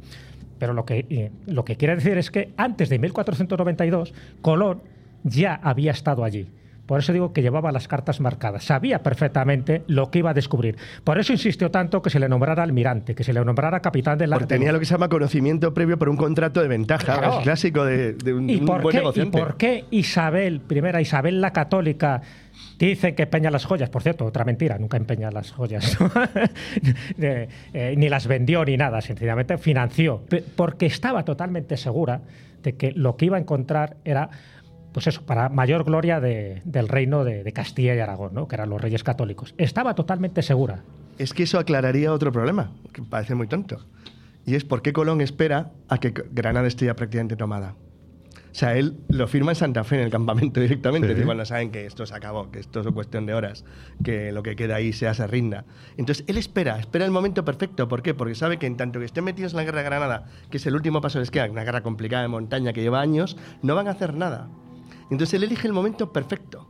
Pero 0.58 0.74
lo 0.74 0.84
que, 0.84 1.06
eh, 1.10 1.30
lo 1.46 1.64
que 1.64 1.76
quiere 1.76 1.96
decir 1.96 2.18
es 2.18 2.30
que 2.30 2.52
antes 2.56 2.88
de 2.88 2.98
1492, 2.98 4.14
Colón 4.40 4.82
ya 5.24 5.54
había 5.62 5.92
estado 5.92 6.24
allí. 6.24 6.48
Por 6.86 6.98
eso 6.98 7.12
digo 7.12 7.32
que 7.32 7.42
llevaba 7.42 7.70
las 7.70 7.86
cartas 7.86 8.20
marcadas. 8.20 8.64
Sabía 8.64 9.02
perfectamente 9.02 9.82
lo 9.86 10.10
que 10.10 10.18
iba 10.18 10.30
a 10.30 10.34
descubrir. 10.34 10.76
Por 11.04 11.18
eso 11.18 11.32
insistió 11.32 11.70
tanto 11.70 12.02
que 12.02 12.10
se 12.10 12.18
le 12.18 12.28
nombrara 12.28 12.62
almirante, 12.62 13.14
que 13.14 13.24
se 13.24 13.32
le 13.32 13.44
nombrara 13.44 13.80
capitán 13.80 14.18
de 14.18 14.26
la. 14.26 14.36
Porque 14.36 14.54
tenía 14.54 14.72
lo 14.72 14.80
que 14.80 14.84
se 14.84 14.94
llama 14.94 15.08
conocimiento 15.08 15.72
previo 15.72 15.98
por 15.98 16.08
un 16.08 16.16
contrato 16.16 16.60
de 16.60 16.68
ventaja. 16.68 17.04
Claro. 17.04 17.38
Es 17.38 17.44
clásico 17.44 17.84
de, 17.84 18.14
de 18.14 18.34
un, 18.34 18.50
¿Y 18.50 18.56
un 18.56 18.66
por, 18.66 18.82
buen 18.82 18.92
qué, 18.92 18.98
¿Y 18.98 19.00
negociante. 19.00 19.38
por 19.38 19.56
qué 19.56 19.84
Isabel, 19.90 20.60
primera 20.60 21.00
Isabel 21.00 21.40
la 21.40 21.52
católica, 21.52 22.20
dicen 22.78 23.14
que 23.14 23.22
empeña 23.22 23.50
las 23.50 23.64
joyas? 23.64 23.88
Por 23.88 24.02
cierto, 24.02 24.24
otra 24.24 24.44
mentira, 24.44 24.76
nunca 24.78 24.96
empeña 24.96 25.30
las 25.30 25.52
joyas. 25.52 25.96
Eh, 27.18 27.48
eh, 27.72 27.94
ni 27.96 28.08
las 28.08 28.26
vendió 28.26 28.64
ni 28.64 28.76
nada, 28.76 29.00
sencillamente 29.00 29.56
financió. 29.56 30.22
Porque 30.56 30.86
estaba 30.86 31.24
totalmente 31.24 31.76
segura 31.76 32.22
de 32.62 32.74
que 32.74 32.92
lo 32.92 33.16
que 33.16 33.26
iba 33.26 33.36
a 33.36 33.40
encontrar 33.40 33.96
era. 34.04 34.28
Pues 34.92 35.06
eso, 35.06 35.22
para 35.22 35.48
mayor 35.48 35.84
gloria 35.84 36.20
de- 36.20 36.62
del 36.64 36.88
reino 36.88 37.24
de, 37.24 37.42
de 37.44 37.52
Castilla 37.52 37.94
y 37.94 37.98
Aragón, 37.98 38.34
¿no? 38.34 38.46
que 38.48 38.54
eran 38.56 38.70
los 38.70 38.80
reyes 38.80 39.02
católicos. 39.04 39.54
Estaba 39.58 39.94
totalmente 39.94 40.42
segura. 40.42 40.84
Es 41.18 41.32
que 41.34 41.42
eso 41.44 41.58
aclararía 41.58 42.12
otro 42.12 42.32
problema, 42.32 42.72
que 42.92 43.02
parece 43.02 43.34
muy 43.34 43.46
tonto. 43.46 43.78
Y 44.44 44.54
es 44.54 44.64
por 44.64 44.82
qué 44.82 44.92
Colón 44.92 45.20
espera 45.20 45.70
a 45.88 45.98
que 45.98 46.12
Granada 46.32 46.66
esté 46.66 46.86
ya 46.86 46.96
prácticamente 46.96 47.36
tomada. 47.36 47.74
O 48.50 48.54
sea, 48.54 48.76
él 48.76 48.98
lo 49.08 49.26
firma 49.28 49.52
en 49.52 49.56
Santa 49.56 49.82
Fe, 49.82 49.96
en 49.96 50.02
el 50.02 50.10
campamento 50.10 50.60
directamente. 50.60 51.16
Sí. 51.16 51.22
Bueno, 51.22 51.42
saben 51.46 51.70
que 51.70 51.86
esto 51.86 52.04
se 52.04 52.14
acabó, 52.14 52.50
que 52.50 52.58
esto 52.58 52.80
es 52.80 52.86
cuestión 52.88 53.24
de 53.24 53.32
horas, 53.32 53.64
que 54.04 54.30
lo 54.30 54.42
que 54.42 54.56
queda 54.56 54.74
ahí 54.76 54.92
sea 54.92 55.14
se 55.14 55.26
rinda. 55.26 55.64
Entonces, 55.96 56.22
él 56.28 56.36
espera, 56.36 56.78
espera 56.78 57.06
el 57.06 57.10
momento 57.12 57.46
perfecto. 57.46 57.88
¿Por 57.88 58.02
qué? 58.02 58.12
Porque 58.12 58.34
sabe 58.34 58.58
que 58.58 58.66
en 58.66 58.76
tanto 58.76 58.98
que 58.98 59.06
estén 59.06 59.24
metidos 59.24 59.52
en 59.52 59.56
la 59.56 59.64
guerra 59.64 59.78
de 59.78 59.84
Granada, 59.84 60.26
que 60.50 60.58
es 60.58 60.66
el 60.66 60.74
último 60.74 61.00
paso 61.00 61.18
de 61.18 61.24
esquina, 61.24 61.50
una 61.50 61.64
guerra 61.64 61.82
complicada 61.82 62.22
de 62.24 62.28
montaña 62.28 62.74
que 62.74 62.82
lleva 62.82 63.00
años, 63.00 63.38
no 63.62 63.74
van 63.74 63.88
a 63.88 63.92
hacer 63.92 64.12
nada. 64.12 64.48
Entonces, 65.12 65.34
él 65.34 65.44
elige 65.44 65.66
el 65.66 65.72
momento 65.72 66.12
perfecto. 66.12 66.68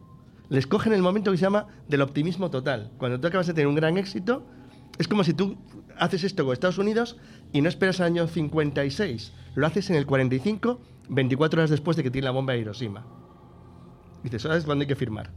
Le 0.49 0.59
escogen 0.59 0.93
el 0.93 1.01
momento 1.03 1.31
que 1.31 1.39
se 1.39 1.43
llama 1.43 1.67
del 1.89 2.03
optimismo 2.03 2.51
total. 2.51 2.91
Cuando 2.99 3.19
tú 3.21 3.27
acabas 3.29 3.47
de 3.47 3.55
tener 3.55 3.69
un 3.69 3.75
gran 3.75 3.97
éxito, 3.97 4.45
es 4.99 5.09
como 5.09 5.25
si 5.25 5.33
tú 5.33 5.57
haces 5.99 6.25
esto 6.25 6.45
con 6.45 6.53
Estados 6.53 6.79
Unidos 6.79 7.17
y 7.53 7.61
no 7.63 7.69
esperas 7.69 8.01
al 8.01 8.07
año 8.09 8.27
56. 8.27 9.33
Lo 9.55 9.67
haces 9.67 9.89
en 9.91 9.97
el 9.97 10.07
45, 10.07 10.81
24 11.09 11.61
horas 11.61 11.71
después 11.71 11.97
de 11.97 12.03
que 12.03 12.11
tiene 12.11 12.27
la 12.27 12.33
bomba 12.33 12.53
de 12.53 12.59
Hiroshima. 12.61 13.07
Dices, 14.23 14.43
¿sabes 14.43 14.65
cuándo 14.65 14.83
hay 14.83 14.89
que 14.89 14.97
firmar? 14.97 15.31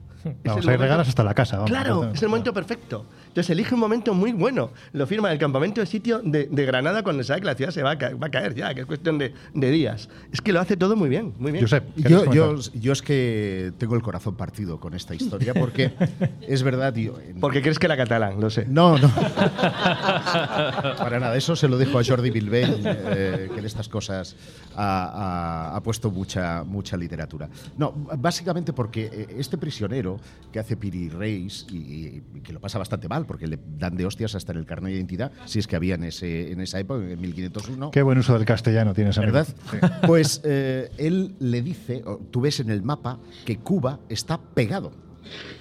Vamos, 0.43 0.65
momento- 0.65 0.81
regalas 0.83 1.07
hasta 1.07 1.23
la 1.23 1.33
casa. 1.33 1.57
vamos. 1.57 1.69
Claro, 1.71 2.11
es 2.11 2.21
el 2.23 2.29
momento 2.29 2.51
perfecto. 2.53 3.05
Entonces 3.35 3.49
elige 3.49 3.73
un 3.73 3.81
momento 3.81 4.13
muy 4.13 4.31
bueno. 4.31 4.71
Lo 4.93 5.05
firma 5.05 5.27
en 5.27 5.33
el 5.33 5.39
campamento 5.39 5.81
de 5.81 5.87
sitio 5.87 6.21
de, 6.23 6.47
de 6.49 6.65
Granada 6.65 7.03
cuando 7.03 7.21
sabe 7.21 7.41
que 7.41 7.47
la 7.47 7.55
ciudad 7.55 7.71
se 7.71 7.83
va 7.83 7.91
a, 7.91 7.97
ca- 7.97 8.15
va 8.15 8.27
a 8.27 8.31
caer 8.31 8.55
ya, 8.55 8.73
que 8.73 8.79
es 8.79 8.85
cuestión 8.87 9.17
de, 9.17 9.33
de 9.53 9.71
días. 9.71 10.07
Es 10.31 10.39
que 10.39 10.53
lo 10.53 10.61
hace 10.61 10.77
todo 10.77 10.95
muy 10.95 11.09
bien, 11.09 11.33
muy 11.37 11.51
bien. 11.51 11.61
Josep, 11.61 11.83
¿quieres 11.95 12.11
Yo, 12.11 12.31
yo, 12.33 12.47
comentar? 12.47 12.73
yo 12.79 12.93
es 12.93 13.01
que 13.01 13.73
tengo 13.77 13.95
el 13.95 14.01
corazón 14.01 14.35
partido 14.37 14.79
con 14.79 14.93
esta 14.93 15.15
historia 15.15 15.53
porque 15.53 15.91
es 16.47 16.63
verdad, 16.63 16.93
tío. 16.93 17.19
en- 17.19 17.41
Porque 17.41 17.61
crees 17.61 17.77
que 17.77 17.87
era 17.87 17.97
catalán, 17.97 18.39
lo 18.39 18.49
sé. 18.49 18.67
No, 18.69 18.97
no. 18.97 19.11
Para 20.97 21.19
nada, 21.19 21.35
eso 21.35 21.57
se 21.57 21.67
lo 21.67 21.77
dejo 21.77 21.99
a 21.99 22.03
Jordi 22.05 22.29
Bilbey, 22.29 22.81
eh, 22.85 23.49
que 23.53 23.59
en 23.59 23.65
estas 23.65 23.89
cosas 23.89 24.35
ha, 24.75 25.71
ha- 25.73 25.75
ha 25.75 25.83
puesto 25.83 26.09
mucha, 26.09 26.63
mucha 26.63 26.95
literatura. 26.97 27.49
No, 27.77 27.91
básicamente 28.17 28.71
porque 28.73 29.09
eh, 29.11 29.35
este 29.37 29.57
prisionero 29.57 30.19
que 30.51 30.59
hace 30.59 30.77
Piri 30.77 31.09
Reis 31.09 31.65
y, 31.69 31.75
y 31.75 32.41
que 32.41 32.53
lo 32.53 32.59
pasa 32.61 32.79
bastante 32.79 33.07
mal, 33.09 33.24
porque 33.25 33.47
le 33.47 33.59
dan 33.77 33.95
de 33.95 34.05
hostias 34.05 34.35
hasta 34.35 34.51
en 34.51 34.59
el 34.59 34.65
carnet 34.65 34.91
de 34.91 34.97
identidad, 34.97 35.31
si 35.45 35.59
es 35.59 35.67
que 35.67 35.75
había 35.75 35.95
en, 35.95 36.03
ese, 36.03 36.51
en 36.51 36.61
esa 36.61 36.79
época, 36.79 37.03
en 37.03 37.19
1501. 37.19 37.91
Qué 37.91 38.01
buen 38.01 38.17
uso 38.17 38.33
del 38.33 38.45
castellano 38.45 38.93
tienes, 38.93 39.17
amigo. 39.17 39.33
¿Verdad? 39.33 39.55
Pues 40.05 40.41
eh, 40.43 40.91
él 40.97 41.35
le 41.39 41.61
dice, 41.61 42.03
tú 42.31 42.41
ves 42.41 42.59
en 42.59 42.69
el 42.69 42.83
mapa, 42.83 43.19
que 43.45 43.57
Cuba 43.57 43.99
está 44.09 44.39
pegado. 44.39 44.91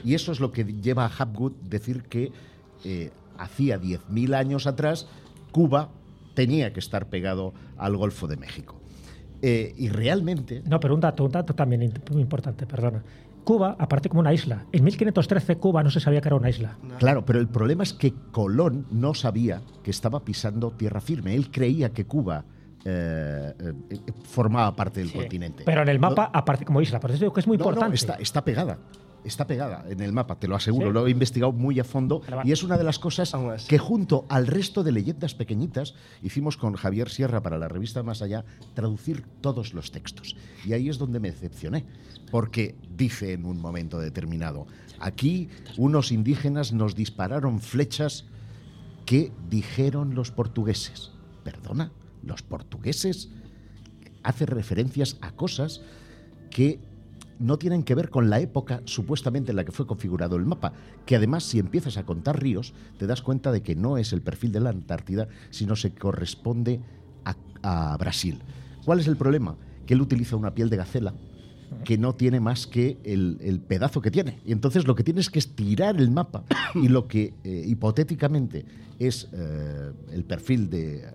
Y 0.04 0.14
eso 0.14 0.32
es 0.32 0.40
lo 0.40 0.52
que 0.52 0.64
lleva 0.64 1.06
a 1.06 1.08
Hapgood 1.08 1.52
decir 1.62 2.02
que 2.02 2.30
eh, 2.84 3.10
hacía 3.38 3.80
10.000 3.80 4.34
años 4.34 4.66
atrás 4.66 5.06
Cuba 5.52 5.90
tenía 6.34 6.72
que 6.72 6.80
estar 6.80 7.08
pegado 7.08 7.54
al 7.76 7.96
Golfo 7.96 8.26
de 8.26 8.36
México. 8.36 8.80
Eh, 9.40 9.74
y 9.76 9.88
realmente, 9.88 10.62
No, 10.66 10.80
pero 10.80 10.94
un 10.94 11.00
dato, 11.00 11.24
un 11.24 11.30
dato 11.30 11.54
también 11.54 11.82
importante, 11.82 12.66
perdona. 12.66 13.02
Cuba, 13.44 13.76
aparte 13.78 14.08
como 14.08 14.20
una 14.20 14.32
isla. 14.32 14.64
En 14.72 14.82
1513 14.84 15.56
Cuba 15.58 15.82
no 15.82 15.90
se 15.90 16.00
sabía 16.00 16.20
que 16.20 16.28
era 16.28 16.36
una 16.36 16.48
isla. 16.50 16.76
claro, 16.98 17.24
pero 17.24 17.38
el 17.38 17.48
problema 17.48 17.82
es 17.82 17.92
que 17.92 18.12
Colón 18.32 18.86
no 18.90 19.14
sabía 19.14 19.60
que 19.82 19.90
estaba 19.90 20.24
pisando 20.24 20.70
tierra 20.72 21.00
firme. 21.00 21.34
Él 21.34 21.50
creía 21.50 21.90
que 21.92 22.06
Cuba 22.06 22.44
eh, 22.86 23.54
eh, 23.58 23.98
formaba 24.24 24.74
parte 24.76 25.00
del 25.00 25.08
Sí. 25.10 25.16
continente. 25.18 25.62
Pero 25.64 25.82
en 25.82 25.88
el 25.88 25.98
No- 26.00 26.10
mapa 26.10 26.30
aparece 26.32 26.64
como 26.66 26.80
isla. 26.82 27.00
Por 27.00 27.10
eso 27.10 27.20
digo 27.20 27.32
que 27.32 27.40
es 27.40 27.46
muy 27.46 27.56
No, 27.56 27.64
no, 27.64 27.70
importante. 27.70 27.96
está, 27.96 28.14
está 28.14 28.44
pegada. 28.44 28.76
Está 29.24 29.46
pegada 29.46 29.84
en 29.88 30.00
el 30.00 30.12
mapa, 30.12 30.38
te 30.38 30.46
lo 30.46 30.54
aseguro. 30.54 30.88
¿Sí? 30.88 30.92
Lo 30.92 31.06
he 31.06 31.10
investigado 31.10 31.52
muy 31.52 31.80
a 31.80 31.84
fondo. 31.84 32.22
Y 32.44 32.52
es 32.52 32.62
una 32.62 32.76
de 32.76 32.84
las 32.84 32.98
cosas 32.98 33.32
que 33.66 33.78
junto 33.78 34.26
al 34.28 34.46
resto 34.46 34.82
de 34.84 34.92
leyendas 34.92 35.34
pequeñitas 35.34 35.94
hicimos 36.22 36.56
con 36.56 36.74
Javier 36.74 37.08
Sierra 37.08 37.42
para 37.42 37.58
la 37.58 37.68
revista 37.68 38.02
Más 38.02 38.22
Allá, 38.22 38.44
traducir 38.74 39.24
todos 39.40 39.72
los 39.72 39.90
textos. 39.90 40.36
Y 40.64 40.74
ahí 40.74 40.88
es 40.88 40.98
donde 40.98 41.20
me 41.20 41.30
decepcioné. 41.30 41.84
Porque 42.30 42.76
dice 42.96 43.32
en 43.32 43.44
un 43.44 43.60
momento 43.60 43.98
determinado, 43.98 44.66
aquí 44.98 45.48
unos 45.76 46.12
indígenas 46.12 46.72
nos 46.72 46.94
dispararon 46.94 47.60
flechas 47.60 48.26
que 49.06 49.32
dijeron 49.48 50.14
los 50.14 50.30
portugueses. 50.30 51.12
Perdona, 51.44 51.92
los 52.22 52.42
portugueses 52.42 53.30
hace 54.22 54.46
referencias 54.46 55.16
a 55.20 55.32
cosas 55.32 55.82
que 56.50 56.80
no 57.38 57.58
tienen 57.58 57.82
que 57.82 57.94
ver 57.94 58.10
con 58.10 58.30
la 58.30 58.40
época 58.40 58.82
supuestamente 58.84 59.50
en 59.50 59.56
la 59.56 59.64
que 59.64 59.72
fue 59.72 59.86
configurado 59.86 60.36
el 60.36 60.46
mapa, 60.46 60.72
que 61.06 61.16
además 61.16 61.44
si 61.44 61.58
empiezas 61.58 61.96
a 61.96 62.04
contar 62.04 62.40
ríos 62.40 62.74
te 62.98 63.06
das 63.06 63.22
cuenta 63.22 63.52
de 63.52 63.62
que 63.62 63.74
no 63.74 63.98
es 63.98 64.12
el 64.12 64.22
perfil 64.22 64.52
de 64.52 64.60
la 64.60 64.70
Antártida, 64.70 65.28
sino 65.50 65.76
se 65.76 65.94
corresponde 65.94 66.80
a, 67.62 67.96
Brasil. 67.98 68.42
¿Cuál 68.84 69.00
es 69.00 69.06
el 69.06 69.16
problema? 69.16 69.56
Que 69.86 69.94
él 69.94 70.02
utiliza 70.02 70.36
una 70.36 70.54
piel 70.54 70.68
de 70.68 70.76
gacela 70.76 71.14
que 71.82 71.96
no 71.96 72.14
tiene 72.14 72.38
más 72.38 72.66
que 72.66 72.98
el, 73.04 73.38
el 73.40 73.58
pedazo 73.58 74.02
que 74.02 74.10
tiene. 74.10 74.38
Y 74.44 74.52
entonces 74.52 74.86
lo 74.86 74.94
que 74.94 75.02
tienes 75.02 75.30
que 75.30 75.38
es 75.38 75.56
tirar 75.56 75.96
el 75.96 76.10
mapa 76.10 76.44
y 76.74 76.88
lo 76.88 77.08
que 77.08 77.32
eh, 77.42 77.64
hipotéticamente 77.66 78.66
es 78.98 79.28
eh, 79.32 79.92
el 80.12 80.24
perfil 80.24 80.68
de 80.68 81.08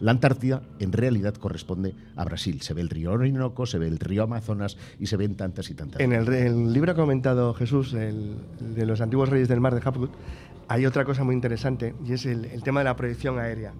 la 0.00 0.10
Antártida, 0.10 0.62
en 0.78 0.92
realidad 0.92 1.34
corresponde 1.34 1.94
a 2.16 2.24
Brasil. 2.24 2.60
Se 2.62 2.74
ve 2.74 2.82
el 2.82 2.88
río 2.88 3.12
Orinoco, 3.12 3.66
se 3.66 3.78
ve 3.78 3.88
el 3.88 3.98
río 3.98 4.24
Amazonas 4.24 4.76
y 4.98 5.06
se 5.06 5.16
ven 5.16 5.36
tantas 5.36 5.70
y 5.70 5.74
tantas. 5.74 6.00
En 6.00 6.12
el, 6.12 6.28
el 6.32 6.72
libro 6.72 6.94
que 6.94 7.00
ha 7.00 7.04
comentado 7.04 7.54
Jesús, 7.54 7.94
el, 7.94 8.36
de 8.60 8.86
los 8.86 9.00
antiguos 9.00 9.28
reyes 9.28 9.48
del 9.48 9.60
mar 9.60 9.74
de 9.74 9.80
Hapgood, 9.84 10.10
hay 10.68 10.86
otra 10.86 11.04
cosa 11.04 11.24
muy 11.24 11.34
interesante 11.34 11.94
y 12.04 12.12
es 12.12 12.26
el, 12.26 12.44
el 12.46 12.62
tema 12.62 12.80
de 12.80 12.84
la 12.84 12.96
proyección 12.96 13.38
aérea 13.38 13.72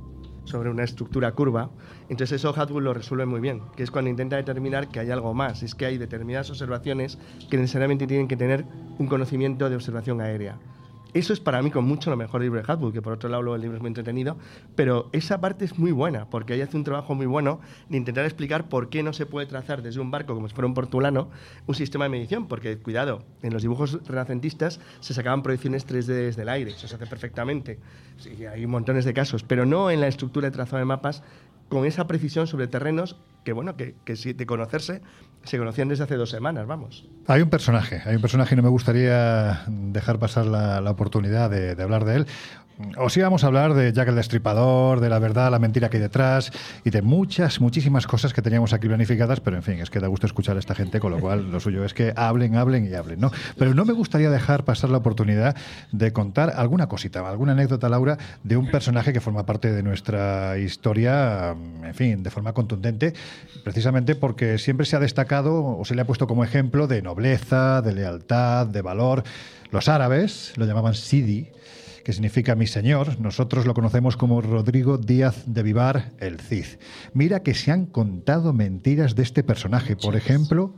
sobre 0.44 0.70
una 0.70 0.84
estructura 0.84 1.32
curva. 1.32 1.70
Entonces 2.08 2.40
eso 2.40 2.54
Hapgood 2.56 2.82
lo 2.82 2.94
resuelve 2.94 3.26
muy 3.26 3.40
bien, 3.40 3.62
que 3.76 3.82
es 3.82 3.90
cuando 3.90 4.10
intenta 4.10 4.36
determinar 4.36 4.88
que 4.88 5.00
hay 5.00 5.10
algo 5.10 5.34
más, 5.34 5.62
es 5.62 5.74
que 5.74 5.86
hay 5.86 5.98
determinadas 5.98 6.48
observaciones 6.50 7.18
que 7.50 7.56
necesariamente 7.56 8.06
tienen 8.06 8.28
que 8.28 8.36
tener 8.36 8.64
un 8.98 9.08
conocimiento 9.08 9.68
de 9.68 9.76
observación 9.76 10.20
aérea. 10.20 10.58
Eso 11.14 11.32
es 11.32 11.40
para 11.40 11.62
mí 11.62 11.70
con 11.70 11.84
mucho 11.84 12.10
lo 12.10 12.16
mejor 12.16 12.40
del 12.40 12.50
libro 12.50 12.62
de 12.62 12.70
Hatwood, 12.70 12.92
que 12.92 13.00
por 13.00 13.14
otro 13.14 13.28
lado 13.28 13.54
el 13.54 13.60
libro 13.62 13.76
es 13.76 13.80
muy 13.80 13.88
entretenido, 13.88 14.36
pero 14.74 15.08
esa 15.12 15.40
parte 15.40 15.64
es 15.64 15.78
muy 15.78 15.92
buena, 15.92 16.28
porque 16.28 16.52
ahí 16.52 16.60
hace 16.60 16.76
un 16.76 16.84
trabajo 16.84 17.14
muy 17.14 17.26
bueno 17.26 17.60
de 17.88 17.96
intentar 17.96 18.24
explicar 18.24 18.68
por 18.68 18.90
qué 18.90 19.02
no 19.02 19.12
se 19.12 19.24
puede 19.24 19.46
trazar 19.46 19.82
desde 19.82 20.00
un 20.00 20.10
barco, 20.10 20.34
como 20.34 20.48
si 20.48 20.54
fuera 20.54 20.66
un 20.66 20.74
portulano, 20.74 21.30
un 21.66 21.74
sistema 21.74 22.04
de 22.04 22.10
medición, 22.10 22.46
porque 22.48 22.76
cuidado, 22.78 23.22
en 23.42 23.52
los 23.52 23.62
dibujos 23.62 23.98
renacentistas 24.06 24.80
se 25.00 25.14
sacaban 25.14 25.42
proyecciones 25.42 25.86
3D 25.86 26.06
desde 26.06 26.42
el 26.42 26.48
aire, 26.50 26.72
eso 26.72 26.86
se 26.86 26.96
hace 26.96 27.06
perfectamente, 27.06 27.78
sí, 28.18 28.44
hay 28.44 28.66
montones 28.66 29.04
de 29.04 29.14
casos, 29.14 29.42
pero 29.42 29.64
no 29.64 29.90
en 29.90 30.00
la 30.00 30.08
estructura 30.08 30.48
de 30.48 30.54
trazado 30.54 30.78
de 30.78 30.84
mapas 30.84 31.22
con 31.68 31.86
esa 31.86 32.06
precisión 32.06 32.46
sobre 32.46 32.66
terrenos 32.68 33.16
que, 33.44 33.52
bueno, 33.52 33.76
que, 33.76 33.94
que 34.04 34.14
de 34.14 34.46
conocerse, 34.46 35.02
se 35.44 35.58
conocían 35.58 35.88
desde 35.88 36.04
hace 36.04 36.16
dos 36.16 36.30
semanas, 36.30 36.66
vamos. 36.66 37.08
Hay 37.26 37.42
un 37.42 37.50
personaje, 37.50 38.02
hay 38.04 38.16
un 38.16 38.20
personaje 38.20 38.54
y 38.54 38.56
no 38.56 38.62
me 38.62 38.68
gustaría 38.68 39.64
dejar 39.68 40.18
pasar 40.18 40.46
la, 40.46 40.90
oportunidad 40.90 41.50
de 41.50 41.80
hablar 41.82 42.04
de 42.04 42.16
él. 42.16 42.26
Os 42.98 43.16
íbamos 43.16 43.42
a 43.42 43.46
hablar 43.46 43.72
de 43.72 43.90
Jack 43.90 44.08
el 44.08 44.16
Destripador, 44.16 45.00
de 45.00 45.08
la 45.08 45.18
verdad, 45.18 45.50
la 45.50 45.58
mentira 45.58 45.88
que 45.88 45.96
hay 45.96 46.02
detrás 46.02 46.52
y 46.84 46.90
de 46.90 47.00
muchas, 47.00 47.58
muchísimas 47.58 48.06
cosas 48.06 48.34
que 48.34 48.42
teníamos 48.42 48.74
aquí 48.74 48.86
planificadas, 48.86 49.40
pero 49.40 49.56
en 49.56 49.62
fin, 49.62 49.80
es 49.80 49.88
que 49.88 49.98
da 49.98 50.08
gusto 50.08 50.26
escuchar 50.26 50.56
a 50.56 50.58
esta 50.58 50.74
gente, 50.74 51.00
con 51.00 51.10
lo 51.10 51.18
cual 51.18 51.50
lo 51.50 51.58
suyo 51.58 51.86
es 51.86 51.94
que 51.94 52.12
hablen, 52.16 52.54
hablen 52.54 52.86
y 52.86 52.92
hablen, 52.92 53.18
¿no? 53.18 53.30
Pero 53.56 53.72
no 53.72 53.86
me 53.86 53.94
gustaría 53.94 54.28
dejar 54.28 54.64
pasar 54.64 54.90
la 54.90 54.98
oportunidad 54.98 55.56
de 55.90 56.12
contar 56.12 56.52
alguna 56.54 56.86
cosita, 56.86 57.26
alguna 57.26 57.52
anécdota, 57.52 57.88
Laura, 57.88 58.18
de 58.44 58.58
un 58.58 58.70
personaje 58.70 59.14
que 59.14 59.22
forma 59.22 59.46
parte 59.46 59.72
de 59.72 59.82
nuestra 59.82 60.58
historia, 60.58 61.56
en 61.82 61.94
fin, 61.94 62.22
de 62.22 62.30
forma 62.30 62.52
contundente, 62.52 63.14
precisamente 63.64 64.16
porque 64.16 64.58
siempre 64.58 64.84
se 64.84 64.96
ha 64.96 65.00
destacado 65.00 65.64
o 65.64 65.84
se 65.86 65.94
le 65.94 66.02
ha 66.02 66.06
puesto 66.06 66.26
como 66.26 66.44
ejemplo 66.44 66.86
de 66.86 67.00
nobleza, 67.00 67.80
de 67.80 67.94
lealtad, 67.94 68.66
de 68.66 68.82
valor. 68.82 69.24
Los 69.70 69.88
árabes 69.88 70.52
lo 70.56 70.66
llamaban 70.66 70.94
Sidi, 70.94 71.48
que 72.06 72.12
significa 72.12 72.54
mi 72.54 72.68
señor. 72.68 73.18
Nosotros 73.18 73.66
lo 73.66 73.74
conocemos 73.74 74.16
como 74.16 74.40
Rodrigo 74.40 74.96
Díaz 74.96 75.42
de 75.44 75.64
Vivar, 75.64 76.12
el 76.20 76.38
Cid. 76.38 76.78
Mira 77.14 77.42
que 77.42 77.52
se 77.52 77.72
han 77.72 77.86
contado 77.86 78.52
mentiras 78.52 79.16
de 79.16 79.24
este 79.24 79.42
personaje, 79.42 79.96
por 79.96 80.14
ejemplo, 80.14 80.76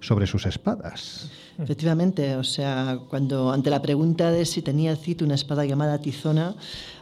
sobre 0.00 0.26
sus 0.26 0.46
espadas. 0.46 1.30
Efectivamente, 1.60 2.36
o 2.36 2.44
sea, 2.44 3.00
cuando 3.08 3.50
ante 3.50 3.68
la 3.68 3.82
pregunta 3.82 4.30
de 4.30 4.44
si 4.46 4.62
tenía 4.62 4.92
el 4.92 4.96
Cid 4.96 5.22
una 5.22 5.34
espada 5.34 5.64
llamada 5.64 5.98
Tizona, 5.98 6.54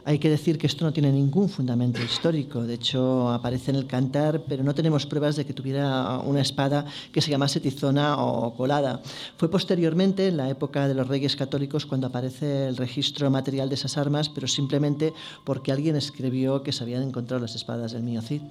hay 0.03 0.17
que 0.17 0.31
decir 0.31 0.57
que 0.57 0.65
esto 0.65 0.83
no 0.83 0.91
tiene 0.91 1.11
ningún 1.11 1.47
fundamento 1.47 2.01
histórico. 2.01 2.63
De 2.63 2.73
hecho, 2.73 3.29
aparece 3.29 3.69
en 3.69 3.77
el 3.77 3.85
cantar, 3.85 4.45
pero 4.47 4.63
no 4.63 4.73
tenemos 4.73 5.05
pruebas 5.05 5.35
de 5.35 5.45
que 5.45 5.53
tuviera 5.53 6.17
una 6.25 6.41
espada 6.41 6.85
que 7.11 7.21
se 7.21 7.29
llamase 7.29 7.59
Tizona 7.59 8.17
o 8.17 8.55
colada. 8.55 8.99
Fue 9.37 9.47
posteriormente, 9.47 10.29
en 10.29 10.37
la 10.37 10.49
época 10.49 10.87
de 10.87 10.95
los 10.95 11.07
reyes 11.07 11.35
católicos, 11.35 11.85
cuando 11.85 12.07
aparece 12.07 12.67
el 12.67 12.77
registro 12.77 13.29
material 13.29 13.69
de 13.69 13.75
esas 13.75 13.95
armas, 13.95 14.27
pero 14.27 14.47
simplemente 14.47 15.13
porque 15.43 15.71
alguien 15.71 15.95
escribió 15.95 16.63
que 16.63 16.71
se 16.71 16.83
habían 16.83 17.03
encontrado 17.03 17.43
las 17.43 17.53
espadas 17.53 17.91
del 17.91 18.01
mío 18.01 18.23
Cid. 18.23 18.41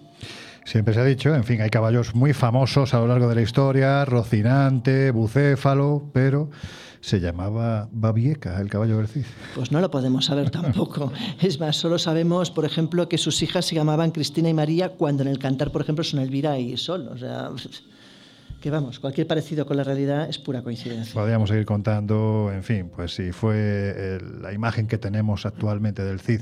Siempre 0.66 0.94
se 0.94 1.00
ha 1.00 1.04
dicho, 1.04 1.32
en 1.32 1.44
fin, 1.44 1.60
hay 1.60 1.70
caballos 1.70 2.16
muy 2.16 2.32
famosos 2.32 2.92
a 2.92 2.98
lo 2.98 3.06
largo 3.06 3.28
de 3.28 3.36
la 3.36 3.42
historia, 3.42 4.04
Rocinante, 4.04 5.12
Bucéfalo, 5.12 6.10
pero 6.12 6.50
se 7.00 7.20
llamaba 7.20 7.88
Babieca, 7.92 8.60
el 8.60 8.68
caballo 8.68 8.96
del 8.96 9.06
Cid. 9.06 9.26
Pues 9.54 9.70
no 9.70 9.80
lo 9.80 9.92
podemos 9.92 10.24
saber 10.24 10.50
tampoco. 10.50 11.12
Es 11.40 11.60
más, 11.60 11.76
solo 11.76 12.00
sabemos, 12.00 12.50
por 12.50 12.64
ejemplo, 12.64 13.08
que 13.08 13.16
sus 13.16 13.40
hijas 13.44 13.64
se 13.64 13.76
llamaban 13.76 14.10
Cristina 14.10 14.48
y 14.48 14.54
María, 14.54 14.88
cuando 14.88 15.22
en 15.22 15.28
el 15.28 15.38
cantar, 15.38 15.70
por 15.70 15.82
ejemplo, 15.82 16.02
son 16.02 16.18
Elvira 16.18 16.58
y 16.58 16.76
Sol. 16.76 17.10
O 17.12 17.16
sea, 17.16 17.50
que 18.60 18.68
vamos, 18.68 18.98
cualquier 18.98 19.28
parecido 19.28 19.66
con 19.66 19.76
la 19.76 19.84
realidad 19.84 20.28
es 20.28 20.40
pura 20.40 20.62
coincidencia. 20.62 21.14
Podríamos 21.14 21.48
seguir 21.48 21.64
contando, 21.64 22.50
en 22.52 22.64
fin, 22.64 22.90
pues 22.94 23.14
si 23.14 23.30
fue 23.30 23.54
eh, 23.56 24.18
la 24.40 24.52
imagen 24.52 24.88
que 24.88 24.98
tenemos 24.98 25.46
actualmente 25.46 26.04
del 26.04 26.18
Cid 26.18 26.40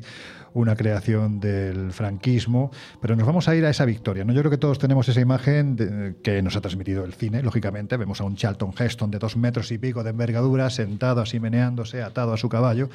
una 0.55 0.77
creación 0.77 1.41
del 1.41 1.93
franquismo, 1.93 2.71
pero 3.01 3.17
nos 3.17 3.27
vamos 3.27 3.49
a 3.49 3.57
ir 3.57 3.65
a 3.65 3.71
esa 3.71 3.85
victoria. 3.85 4.25
¿no? 4.25 4.33
Yo 4.33 4.41
creo 4.41 4.51
que 4.51 4.57
todos 4.59 4.79
tenemos 4.79 5.09
esa 5.09 5.21
imagen 5.21 5.77
de- 5.77 6.15
que 6.23 6.41
nos 6.43 6.57
ha 6.57 6.61
transmitido 6.61 7.05
el 7.05 7.13
cine, 7.13 7.43
lógicamente. 7.43 7.97
Vemos 7.97 8.21
a 8.21 8.25
un 8.25 8.37
Charlton 8.37 8.73
Heston 8.79 9.11
de 9.11 9.19
dos 9.19 9.37
metros 9.37 9.71
y 9.73 9.79
pico 9.79 10.03
de 10.05 10.11
envergadura, 10.11 10.71
sentado 10.71 11.21
así 11.21 11.41
meneándose, 11.41 12.03
atado 12.03 12.33
a 12.33 12.37
su 12.37 12.49
caballo, 12.49 12.89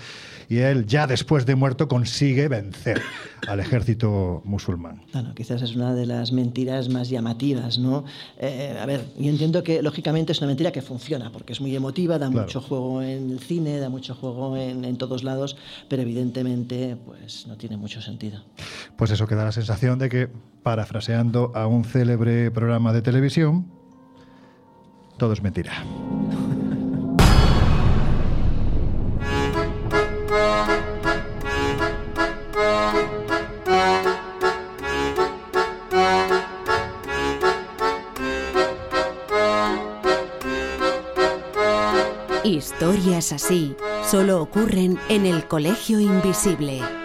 y 0.47 0.57
él, 0.59 0.85
ya 0.87 1.05
después 1.05 1.45
de 1.45 1.55
muerto, 1.55 1.87
consigue 1.87 2.47
vencer 2.47 3.01
al 3.47 3.59
ejército 3.59 4.41
musulmán. 4.45 5.01
Bueno, 5.13 5.33
quizás 5.35 5.61
es 5.61 5.75
una 5.75 5.93
de 5.93 6.05
las 6.05 6.31
mentiras 6.31 6.87
más 6.89 7.09
llamativas, 7.09 7.77
¿no? 7.77 8.05
Eh, 8.39 8.77
a 8.81 8.85
ver, 8.85 9.01
yo 9.17 9.29
entiendo 9.29 9.63
que 9.63 9.81
lógicamente 9.81 10.31
es 10.31 10.39
una 10.39 10.47
mentira 10.47 10.71
que 10.71 10.81
funciona, 10.81 11.31
porque 11.31 11.53
es 11.53 11.61
muy 11.61 11.75
emotiva, 11.75 12.17
da 12.17 12.29
Claro. 12.29 12.43
mucho 12.45 12.61
juego 12.61 13.01
en 13.01 13.31
el 13.31 13.39
cine, 13.39 13.79
da 13.79 13.89
mucho 13.89 14.15
juego 14.15 14.55
en, 14.55 14.85
en 14.85 14.97
todos 14.97 15.23
lados, 15.23 15.57
pero 15.89 16.01
evidentemente 16.03 16.95
pues 17.05 17.47
no 17.49 17.57
tiene 17.57 17.77
mucho 17.77 17.99
sentido. 17.99 18.43
Pues 18.95 19.09
eso 19.09 19.25
que 19.25 19.33
da 19.33 19.43
la 19.43 19.51
sensación 19.51 19.97
de 19.97 20.07
que, 20.07 20.29
parafraseando 20.61 21.51
a 21.55 21.65
un 21.65 21.83
célebre 21.83 22.51
programa 22.51 22.93
de 22.93 23.01
televisión, 23.01 23.65
todo 25.17 25.33
es 25.33 25.41
mentira. 25.41 25.83
Historias 42.43 43.31
así 43.31 43.75
solo 44.03 44.41
ocurren 44.41 44.99
en 45.09 45.25
el 45.25 45.47
Colegio 45.47 45.99
Invisible. 45.99 46.98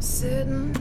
Sitting 0.00 0.74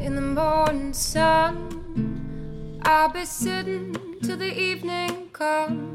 in 0.00 0.14
the 0.14 0.20
morning 0.20 0.92
sun, 0.92 2.80
I'll 2.84 3.10
be 3.10 3.24
sitting 3.24 3.94
till 4.22 4.36
the 4.36 4.58
evening 4.58 5.30
comes. 5.32 5.85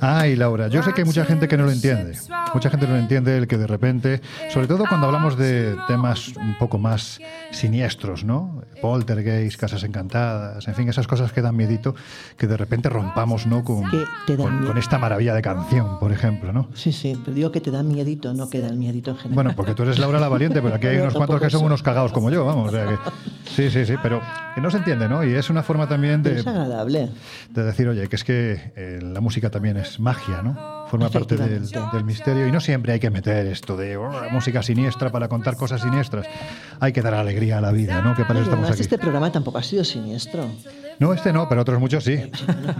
Ay, 0.00 0.36
Laura, 0.36 0.68
yo 0.68 0.82
sé 0.82 0.92
que 0.92 1.02
hay 1.02 1.04
mucha 1.06 1.24
gente 1.24 1.48
que 1.48 1.56
no 1.56 1.64
lo 1.64 1.72
entiende. 1.72 2.16
Mucha 2.54 2.70
gente 2.70 2.86
no 2.86 2.94
lo 2.94 2.98
entiende 2.98 3.36
el 3.36 3.46
que 3.46 3.58
de 3.58 3.66
repente, 3.66 4.20
sobre 4.50 4.66
todo 4.66 4.84
cuando 4.88 5.06
hablamos 5.06 5.36
de 5.36 5.76
temas 5.86 6.28
un 6.36 6.56
poco 6.58 6.78
más 6.78 7.20
siniestros, 7.50 8.24
¿no? 8.24 8.62
Poltergeist, 8.80 9.58
casas 9.58 9.82
encantadas, 9.82 10.66
en 10.68 10.74
fin, 10.74 10.88
esas 10.88 11.06
cosas 11.06 11.32
que 11.32 11.42
dan 11.42 11.56
miedito, 11.56 11.94
que 12.36 12.46
de 12.46 12.56
repente 12.56 12.88
rompamos, 12.88 13.46
¿no? 13.46 13.64
Con, 13.64 13.82
dan 13.82 14.66
con, 14.66 14.78
esta 14.78 14.98
maravilla 14.98 15.34
de 15.34 15.42
canción, 15.42 15.98
por 15.98 16.12
ejemplo, 16.12 16.52
¿no? 16.52 16.68
Sí, 16.74 16.92
sí, 16.92 17.18
pero 17.24 17.34
digo 17.34 17.52
que 17.52 17.60
te 17.60 17.70
da 17.70 17.82
miedito, 17.82 18.32
no 18.34 18.48
que 18.48 18.60
da 18.60 18.68
el 18.68 18.76
miedito 18.76 19.10
en 19.10 19.16
general. 19.16 19.34
Bueno, 19.34 19.52
porque 19.56 19.74
tú 19.74 19.82
eres 19.82 19.98
Laura 19.98 20.20
la 20.20 20.28
valiente, 20.28 20.62
pero 20.62 20.74
aquí 20.76 20.86
hay 20.86 20.96
No, 20.96 21.02
unos 21.04 21.14
cuantos 21.14 21.40
que 21.40 21.50
son 21.50 21.64
unos 21.64 21.82
cagados 21.82 22.12
como 22.12 22.30
yo, 22.30 22.44
vamos. 22.44 22.68
o 22.68 22.70
sea 22.70 22.86
que- 22.86 22.98
sí, 23.48 23.70
sí, 23.70 23.84
sí, 23.84 23.94
pero 24.02 24.20
que 24.54 24.60
no 24.60 24.70
se 24.70 24.78
entiende, 24.78 25.08
¿no? 25.08 25.24
Y 25.24 25.34
es 25.34 25.50
una 25.50 25.62
forma 25.62 25.88
también 25.88 26.22
de, 26.22 26.40
es 26.40 26.46
agradable. 26.46 27.10
de 27.50 27.64
decir, 27.64 27.88
oye, 27.88 28.08
que 28.08 28.16
es 28.16 28.24
que 28.24 28.72
eh, 28.76 29.00
la 29.02 29.20
música 29.20 29.50
también 29.50 29.76
es 29.76 30.00
magia, 30.00 30.42
¿no? 30.42 30.86
Forma 30.88 31.10
parte 31.10 31.36
del, 31.36 31.60
misterio 32.04 32.46
y 32.46 32.52
no 32.52 32.60
siempre 32.60 32.94
hay 32.94 33.00
que 33.00 33.10
meter 33.10 33.46
esto 33.46 33.76
de 33.76 33.96
oh, 33.96 34.10
música 34.30 34.62
siniestra 34.62 35.10
para 35.10 35.28
contar 35.28 35.56
cosas 35.56 35.82
siniestras. 35.82 36.26
Hay 36.80 36.92
que 36.92 37.02
dar 37.02 37.14
alegría 37.14 37.58
a 37.58 37.60
la 37.60 37.72
vida, 37.72 38.00
¿no? 38.00 38.14
Que 38.14 38.24
para 38.24 38.38
Y 38.38 38.42
eso 38.42 38.50
estamos 38.50 38.64
además 38.64 38.70
aquí. 38.72 38.82
este 38.82 38.98
programa 38.98 39.30
tampoco 39.30 39.58
ha 39.58 39.62
sido 39.62 39.84
siniestro. 39.84 40.48
No, 40.98 41.12
este 41.12 41.32
no, 41.32 41.48
pero 41.48 41.62
otros 41.62 41.78
muchos 41.78 42.04
sí. 42.04 42.30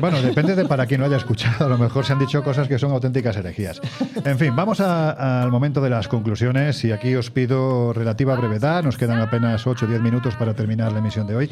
Bueno, 0.01 0.21
depende 0.21 0.57
de 0.57 0.65
para 0.65 0.87
quien 0.87 1.01
lo 1.01 1.07
haya 1.07 1.17
escuchado. 1.17 1.67
A 1.67 1.69
lo 1.69 1.79
mejor 1.79 2.05
se 2.05 2.13
han 2.13 2.19
dicho 2.19 2.43
cosas 2.43 2.67
que 2.67 2.79
son 2.79 2.91
auténticas 2.91 3.37
herejías. 3.37 3.81
En 4.25 4.39
fin, 4.39 4.57
vamos 4.57 4.81
al 4.81 5.51
momento 5.51 5.81
de 5.81 5.91
las 5.91 6.09
conclusiones 6.09 6.85
y 6.85 6.93
aquí 6.93 7.15
os 7.15 7.31
pido 7.31 7.93
relativa 7.93 8.35
brevedad. 8.35 8.83
Nos 8.83 8.97
quedan 8.97 9.21
apenas 9.21 9.67
8 9.67 9.87
o 9.87 9.89
10 9.89 10.01
minutos 10.01 10.35
para 10.35 10.55
terminar 10.55 10.93
la 10.93 10.99
emisión 10.99 11.27
de 11.27 11.37
hoy. 11.37 11.51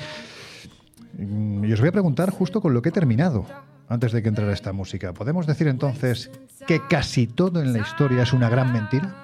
Y 1.19 1.73
os 1.73 1.81
voy 1.81 1.89
a 1.89 1.93
preguntar 1.93 2.31
justo 2.31 2.61
con 2.61 2.75
lo 2.75 2.83
que 2.83 2.91
he 2.91 2.93
terminado, 2.93 3.47
antes 3.89 4.13
de 4.13 4.23
que 4.23 4.29
entrara 4.29 4.53
esta 4.53 4.73
música. 4.73 5.15
¿Podemos 5.15 5.47
decir 5.47 5.69
entonces 5.69 6.31
que 6.67 6.81
casi 6.89 7.27
todo 7.27 7.63
en 7.63 7.73
la 7.73 7.79
historia 7.79 8.25
es 8.25 8.33
una 8.33 8.49
gran 8.51 8.73
mentira? 8.73 9.15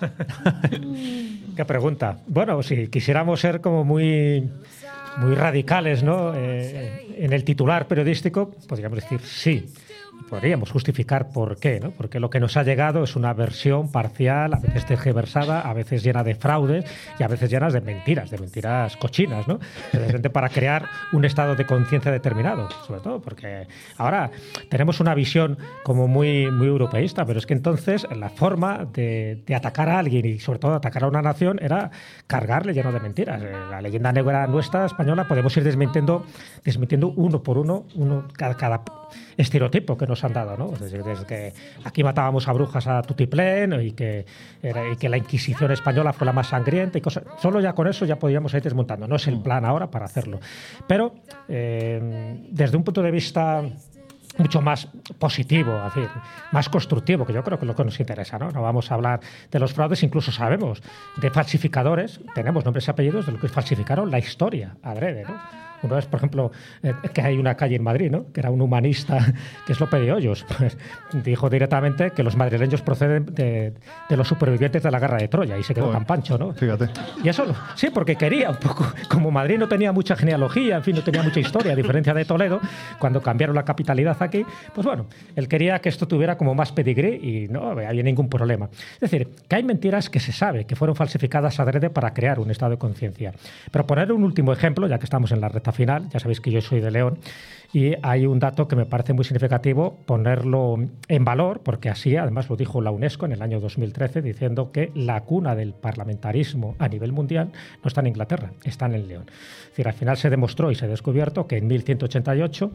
Qué 1.56 1.64
pregunta. 1.64 2.18
Bueno, 2.26 2.62
si 2.62 2.88
quisiéramos 2.88 3.40
ser 3.40 3.60
como 3.60 3.84
muy, 3.84 4.50
muy 5.18 5.34
radicales 5.34 6.02
¿no? 6.02 6.32
Eh, 6.34 7.14
en 7.18 7.32
el 7.32 7.44
titular 7.44 7.86
periodístico, 7.86 8.50
podríamos 8.68 9.00
decir 9.00 9.20
sí. 9.20 9.66
Podríamos 10.28 10.70
justificar 10.70 11.30
por 11.30 11.58
qué, 11.58 11.80
¿no? 11.80 11.90
Porque 11.90 12.18
lo 12.18 12.30
que 12.30 12.40
nos 12.40 12.56
ha 12.56 12.62
llegado 12.62 13.04
es 13.04 13.14
una 13.14 13.34
versión 13.34 13.92
parcial, 13.92 14.54
a 14.54 14.58
veces 14.58 14.86
tergiversada, 14.86 15.60
a 15.60 15.72
veces 15.74 16.02
llena 16.02 16.24
de 16.24 16.34
fraudes 16.34 16.84
y 17.18 17.22
a 17.22 17.28
veces 17.28 17.50
llenas 17.50 17.72
de 17.72 17.80
mentiras, 17.80 18.30
de 18.30 18.38
mentiras 18.38 18.96
cochinas, 18.96 19.46
¿no? 19.46 19.60
Repente 19.92 20.30
para 20.30 20.48
crear 20.48 20.88
un 21.12 21.24
estado 21.24 21.54
de 21.56 21.66
conciencia 21.66 22.10
determinado, 22.10 22.68
sobre 22.86 23.00
todo 23.00 23.20
porque 23.20 23.68
ahora 23.98 24.30
tenemos 24.70 25.00
una 25.00 25.14
visión 25.14 25.58
como 25.84 26.08
muy, 26.08 26.50
muy 26.50 26.68
europeísta, 26.68 27.24
pero 27.26 27.38
es 27.38 27.46
que 27.46 27.54
entonces 27.54 28.06
la 28.10 28.30
forma 28.30 28.86
de, 28.92 29.42
de 29.46 29.54
atacar 29.54 29.88
a 29.88 29.98
alguien 29.98 30.24
y 30.24 30.38
sobre 30.40 30.58
todo 30.58 30.74
atacar 30.74 31.04
a 31.04 31.08
una 31.08 31.22
nación 31.22 31.58
era 31.62 31.90
cargarle 32.26 32.72
lleno 32.72 32.92
de 32.92 33.00
mentiras. 33.00 33.42
Eh, 33.42 33.52
La 33.70 33.80
leyenda 33.80 34.12
negra 34.12 34.46
nuestra 34.46 34.86
española 34.86 35.28
podemos 35.28 35.56
ir 35.56 35.64
desmintiendo, 35.64 36.24
desmintiendo 36.64 37.08
uno 37.08 37.42
por 37.42 37.58
uno, 37.58 37.86
uno 37.94 38.26
cada, 38.36 38.56
cada 38.56 38.84
estereotipo 39.36 39.96
que 39.96 40.06
nos 40.06 40.22
han 40.24 40.32
dado, 40.32 40.56
¿no? 40.56 40.68
Desde, 40.68 41.02
desde 41.02 41.26
que 41.26 41.52
aquí 41.84 42.02
matábamos 42.02 42.48
a 42.48 42.52
brujas 42.52 42.86
a 42.86 43.02
tutiplén 43.02 43.80
y 43.80 43.92
que, 43.92 44.26
y 44.62 44.96
que 44.96 45.08
la 45.08 45.16
Inquisición 45.16 45.70
española 45.70 46.12
fue 46.12 46.26
la 46.26 46.32
más 46.32 46.48
sangrienta 46.48 46.98
y 46.98 47.00
cosas. 47.00 47.24
Solo 47.40 47.60
ya 47.60 47.72
con 47.74 47.86
eso 47.86 48.04
ya 48.04 48.16
podríamos 48.16 48.52
ir 48.54 48.62
desmontando. 48.62 49.06
No 49.06 49.16
es 49.16 49.26
el 49.26 49.40
plan 49.40 49.64
ahora 49.64 49.90
para 49.90 50.04
hacerlo. 50.04 50.40
Pero 50.86 51.14
eh, 51.48 52.40
desde 52.50 52.76
un 52.76 52.84
punto 52.84 53.02
de 53.02 53.10
vista 53.10 53.62
mucho 54.38 54.60
más 54.60 54.88
positivo, 55.18 55.76
es 55.86 55.94
decir, 55.94 56.10
más 56.52 56.68
constructivo, 56.68 57.24
que 57.24 57.32
yo 57.32 57.44
creo 57.44 57.58
que 57.58 57.64
es 57.64 57.68
lo 57.68 57.76
que 57.76 57.84
nos 57.84 57.98
interesa, 58.00 58.38
¿no? 58.38 58.50
No 58.50 58.62
vamos 58.62 58.90
a 58.90 58.94
hablar 58.94 59.20
de 59.50 59.58
los 59.58 59.72
fraudes, 59.72 60.02
incluso 60.02 60.32
sabemos 60.32 60.82
de 61.16 61.30
falsificadores, 61.30 62.20
tenemos 62.34 62.64
nombres 62.64 62.86
y 62.88 62.90
apellidos 62.90 63.26
de 63.26 63.32
los 63.32 63.40
que 63.40 63.48
falsificaron 63.48 64.10
la 64.10 64.18
historia, 64.18 64.76
adrede, 64.82 65.24
¿no? 65.24 65.40
Uno 65.84 65.98
es, 65.98 66.06
por 66.06 66.18
ejemplo, 66.18 66.50
eh, 66.82 66.94
que 67.12 67.20
hay 67.20 67.36
una 67.36 67.54
calle 67.56 67.76
en 67.76 67.82
Madrid, 67.82 68.10
¿no? 68.10 68.32
Que 68.32 68.40
era 68.40 68.50
un 68.50 68.60
humanista, 68.60 69.18
que 69.66 69.72
es 69.72 69.80
Lope 69.80 70.00
de 70.00 70.12
Hoyos, 70.12 70.44
pues 70.58 70.76
dijo 71.12 71.48
directamente 71.50 72.10
que 72.10 72.22
los 72.22 72.36
madrileños 72.36 72.82
proceden 72.82 73.26
de, 73.26 73.74
de 74.08 74.16
los 74.16 74.26
supervivientes 74.26 74.82
de 74.82 74.90
la 74.90 74.98
guerra 74.98 75.18
de 75.18 75.28
Troya 75.28 75.58
y 75.58 75.62
se 75.62 75.74
quedó 75.74 75.86
Joder. 75.86 75.98
tan 75.98 76.06
pancho, 76.06 76.38
¿no? 76.38 76.52
Fíjate. 76.52 76.88
Y 77.22 77.28
eso, 77.28 77.44
sí, 77.74 77.88
porque 77.92 78.16
quería 78.16 78.50
un 78.50 78.56
poco, 78.56 78.86
como 79.08 79.30
Madrid 79.30 79.58
no 79.58 79.68
tenía 79.68 79.92
mucha 79.92 80.16
genealogía, 80.16 80.76
en 80.76 80.82
fin, 80.82 80.96
no 80.96 81.02
tenía 81.02 81.22
mucha 81.22 81.40
historia, 81.40 81.72
a 81.72 81.76
diferencia 81.76 82.14
de 82.14 82.24
Toledo, 82.24 82.60
cuando 82.98 83.20
cambiaron 83.20 83.54
la 83.54 83.64
capitalidad 83.64 84.16
aquí, 84.20 84.44
pues 84.74 84.86
bueno, 84.86 85.06
él 85.36 85.48
quería 85.48 85.78
que 85.80 85.88
esto 85.88 86.08
tuviera 86.08 86.36
como 86.36 86.54
más 86.54 86.72
pedigrí 86.72 87.44
y 87.44 87.48
no 87.48 87.70
había 87.70 88.02
ningún 88.02 88.28
problema. 88.28 88.68
Es 88.94 89.00
decir, 89.00 89.28
que 89.48 89.56
hay 89.56 89.62
mentiras 89.62 90.10
que 90.10 90.20
se 90.20 90.32
sabe 90.32 90.64
que 90.64 90.76
fueron 90.76 90.96
falsificadas 90.96 91.60
adrede 91.60 91.90
para 91.90 92.12
crear 92.14 92.38
un 92.38 92.50
estado 92.50 92.72
de 92.72 92.78
conciencia. 92.78 93.32
Pero 93.70 93.86
poner 93.86 94.12
un 94.12 94.24
último 94.24 94.52
ejemplo, 94.52 94.86
ya 94.86 94.98
que 94.98 95.04
estamos 95.04 95.32
en 95.32 95.40
la 95.40 95.48
recta 95.48 95.72
final. 95.74 96.08
Ya 96.10 96.20
sabéis 96.20 96.40
que 96.40 96.50
yo 96.50 96.60
soy 96.60 96.80
de 96.80 96.90
León. 96.90 97.18
Y 97.72 97.94
hay 98.02 98.24
un 98.24 98.38
dato 98.38 98.68
que 98.68 98.76
me 98.76 98.86
parece 98.86 99.14
muy 99.14 99.24
significativo 99.24 99.96
ponerlo 100.06 100.76
en 101.08 101.24
valor, 101.24 101.60
porque 101.64 101.88
así 101.88 102.16
además 102.16 102.48
lo 102.48 102.54
dijo 102.54 102.80
la 102.80 102.92
UNESCO 102.92 103.26
en 103.26 103.32
el 103.32 103.42
año 103.42 103.58
2013, 103.58 104.22
diciendo 104.22 104.70
que 104.70 104.92
la 104.94 105.22
cuna 105.22 105.56
del 105.56 105.74
parlamentarismo 105.74 106.76
a 106.78 106.86
nivel 106.86 107.10
mundial 107.10 107.50
no 107.82 107.88
está 107.88 108.00
en 108.00 108.06
Inglaterra, 108.06 108.52
está 108.62 108.86
en 108.86 109.08
León. 109.08 109.26
Es 109.76 109.84
al 109.84 109.92
final 109.92 110.16
se 110.16 110.30
demostró 110.30 110.70
y 110.70 110.76
se 110.76 110.84
ha 110.84 110.88
descubierto 110.88 111.48
que 111.48 111.56
en 111.56 111.66
1188, 111.66 112.70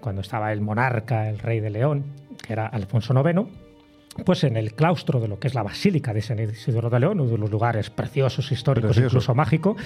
cuando 0.00 0.20
estaba 0.20 0.52
el 0.52 0.60
monarca, 0.60 1.28
el 1.28 1.40
rey 1.40 1.58
de 1.58 1.70
León, 1.70 2.04
que 2.46 2.52
era 2.52 2.68
Alfonso 2.68 3.12
IX, 3.12 3.48
pues 4.24 4.44
en 4.44 4.56
el 4.56 4.74
claustro 4.74 5.18
de 5.20 5.28
lo 5.28 5.38
que 5.38 5.48
es 5.48 5.54
la 5.54 5.62
Basílica 5.62 6.12
de 6.14 6.22
San 6.22 6.38
Isidoro 6.38 6.88
de 6.90 7.00
León, 7.00 7.20
uno 7.20 7.30
de 7.30 7.38
los 7.38 7.50
lugares 7.50 7.90
preciosos, 7.90 8.52
históricos, 8.52 8.90
Precioso. 8.90 9.06
incluso 9.16 9.34
mágico, 9.34 9.76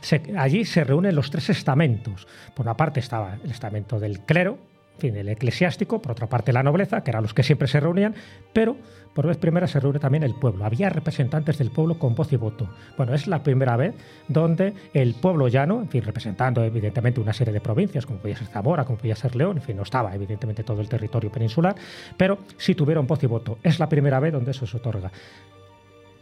se- 0.00 0.22
allí 0.38 0.64
se 0.64 0.84
reúnen 0.84 1.14
los 1.14 1.30
tres 1.30 1.50
estamentos. 1.50 2.26
Por 2.54 2.64
una 2.66 2.76
parte 2.76 3.00
estaba 3.00 3.38
el 3.44 3.50
estamento 3.50 3.98
del 4.00 4.20
clero, 4.20 4.58
en 4.94 5.00
fin, 5.00 5.16
el 5.16 5.28
eclesiástico, 5.28 6.00
por 6.00 6.12
otra 6.12 6.28
parte 6.28 6.52
la 6.52 6.62
nobleza, 6.62 7.02
que 7.02 7.10
eran 7.10 7.22
los 7.22 7.34
que 7.34 7.42
siempre 7.42 7.66
se 7.66 7.80
reunían, 7.80 8.14
pero 8.52 8.76
por 9.12 9.26
vez 9.26 9.36
primera 9.38 9.66
se 9.66 9.80
reúne 9.80 9.98
también 9.98 10.22
el 10.22 10.34
pueblo. 10.34 10.64
Había 10.64 10.88
representantes 10.88 11.58
del 11.58 11.70
pueblo 11.70 11.98
con 11.98 12.14
voz 12.14 12.32
y 12.32 12.36
voto. 12.36 12.68
Bueno, 12.96 13.14
es 13.14 13.26
la 13.26 13.42
primera 13.42 13.76
vez 13.76 13.94
donde 14.28 14.74
el 14.92 15.14
pueblo 15.14 15.48
llano, 15.48 15.80
en 15.80 15.88
fin, 15.88 16.02
representando 16.02 16.62
evidentemente 16.62 17.20
una 17.20 17.32
serie 17.32 17.52
de 17.52 17.60
provincias, 17.60 18.06
como 18.06 18.18
podía 18.18 18.36
ser 18.36 18.48
Zamora, 18.48 18.84
como 18.84 18.98
podía 18.98 19.16
ser 19.16 19.36
León, 19.36 19.56
en 19.58 19.62
fin, 19.62 19.76
no 19.76 19.82
estaba 19.82 20.14
evidentemente 20.14 20.64
todo 20.64 20.80
el 20.80 20.88
territorio 20.88 21.30
peninsular, 21.30 21.74
pero 22.16 22.38
sí 22.56 22.74
tuvieron 22.74 23.06
voz 23.06 23.22
y 23.22 23.26
voto. 23.26 23.58
Es 23.62 23.78
la 23.78 23.88
primera 23.88 24.20
vez 24.20 24.32
donde 24.32 24.50
eso 24.50 24.66
se 24.66 24.76
otorga. 24.76 25.10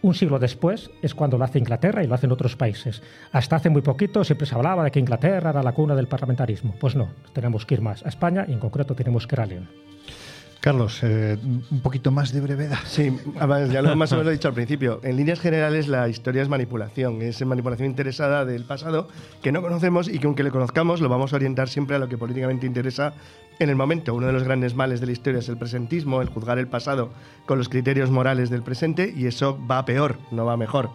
Un 0.03 0.15
siglo 0.15 0.41
después 0.41 0.91
es 1.01 1.15
cuando 1.15 1.39
lo 1.39 1.45
hace 1.45 1.61
Inglaterra 1.61 2.03
y 2.03 2.09
lo 2.09 2.15
hacen 2.17 2.33
otros 2.33 2.57
países. 2.57 3.03
Hasta 3.31 3.57
hace 3.57 3.71
muy 3.71 3.83
poquito 3.83 4.25
siempre 4.25 4.49
se 4.49 4.55
hablaba 4.57 4.83
de 4.83 4.91
que 4.91 4.99
Inglaterra 4.99 5.51
era 5.51 5.63
la 5.63 5.73
cuna 5.73 5.95
del 5.95 6.09
parlamentarismo. 6.09 6.75
Pues 6.81 6.97
no, 6.97 7.11
tenemos 7.33 7.65
que 7.65 7.75
ir 7.75 7.83
más 7.83 8.05
a 8.05 8.09
España 8.09 8.45
y 8.49 8.53
en 8.53 8.59
concreto 8.59 8.97
tenemos 8.97 9.29
que 9.29 9.37
ir 9.37 9.41
a 9.41 9.47
León. 9.47 9.69
Carlos, 10.63 11.01
eh, 11.03 11.37
un 11.43 11.81
poquito 11.81 12.13
más 12.13 12.33
de 12.33 12.41
brevedad. 12.41 12.79
Sí, 12.87 13.13
ya 13.35 13.83
lo 13.83 13.97
más 13.97 14.13
o 14.13 14.15
menos 14.15 14.27
lo 14.27 14.31
he 14.31 14.35
dicho 14.35 14.47
al 14.47 14.55
principio. 14.55 15.01
En 15.03 15.17
líneas 15.17 15.41
generales, 15.41 15.89
la 15.89 16.09
historia 16.09 16.41
es 16.41 16.49
manipulación. 16.49 17.21
Es 17.21 17.45
manipulación 17.45 17.91
interesada 17.91 18.45
del 18.45 18.65
pasado 18.65 19.09
que 19.43 19.51
no 19.51 19.61
conocemos 19.61 20.07
y 20.07 20.21
que 20.21 20.27
aunque 20.29 20.45
le 20.45 20.53
conozcamos, 20.53 21.01
lo 21.01 21.09
vamos 21.09 21.33
a 21.33 21.37
orientar 21.37 21.69
siempre 21.69 21.97
a 21.97 21.99
lo 21.99 22.09
que 22.09 22.17
políticamente 22.17 22.65
interesa 22.65 23.13
en 23.59 23.71
el 23.71 23.75
momento. 23.75 24.15
Uno 24.15 24.29
de 24.29 24.35
los 24.35 24.45
grandes 24.45 24.77
males 24.77 25.01
de 25.01 25.07
la 25.07 25.13
historia 25.13 25.41
es 25.41 25.49
el 25.49 25.57
presentismo, 25.57 26.23
el 26.23 26.29
juzgar 26.29 26.61
el 26.61 26.69
pasado 26.69 27.11
con 27.45 27.59
los 27.59 27.69
criterios 27.69 28.13
morales 28.13 28.49
del 28.49 28.63
presente 28.63 29.13
y 29.17 29.27
eso 29.27 29.59
va 29.69 29.85
peor, 29.85 30.21
no 30.31 30.45
va 30.45 30.57
mejor. 30.57 30.91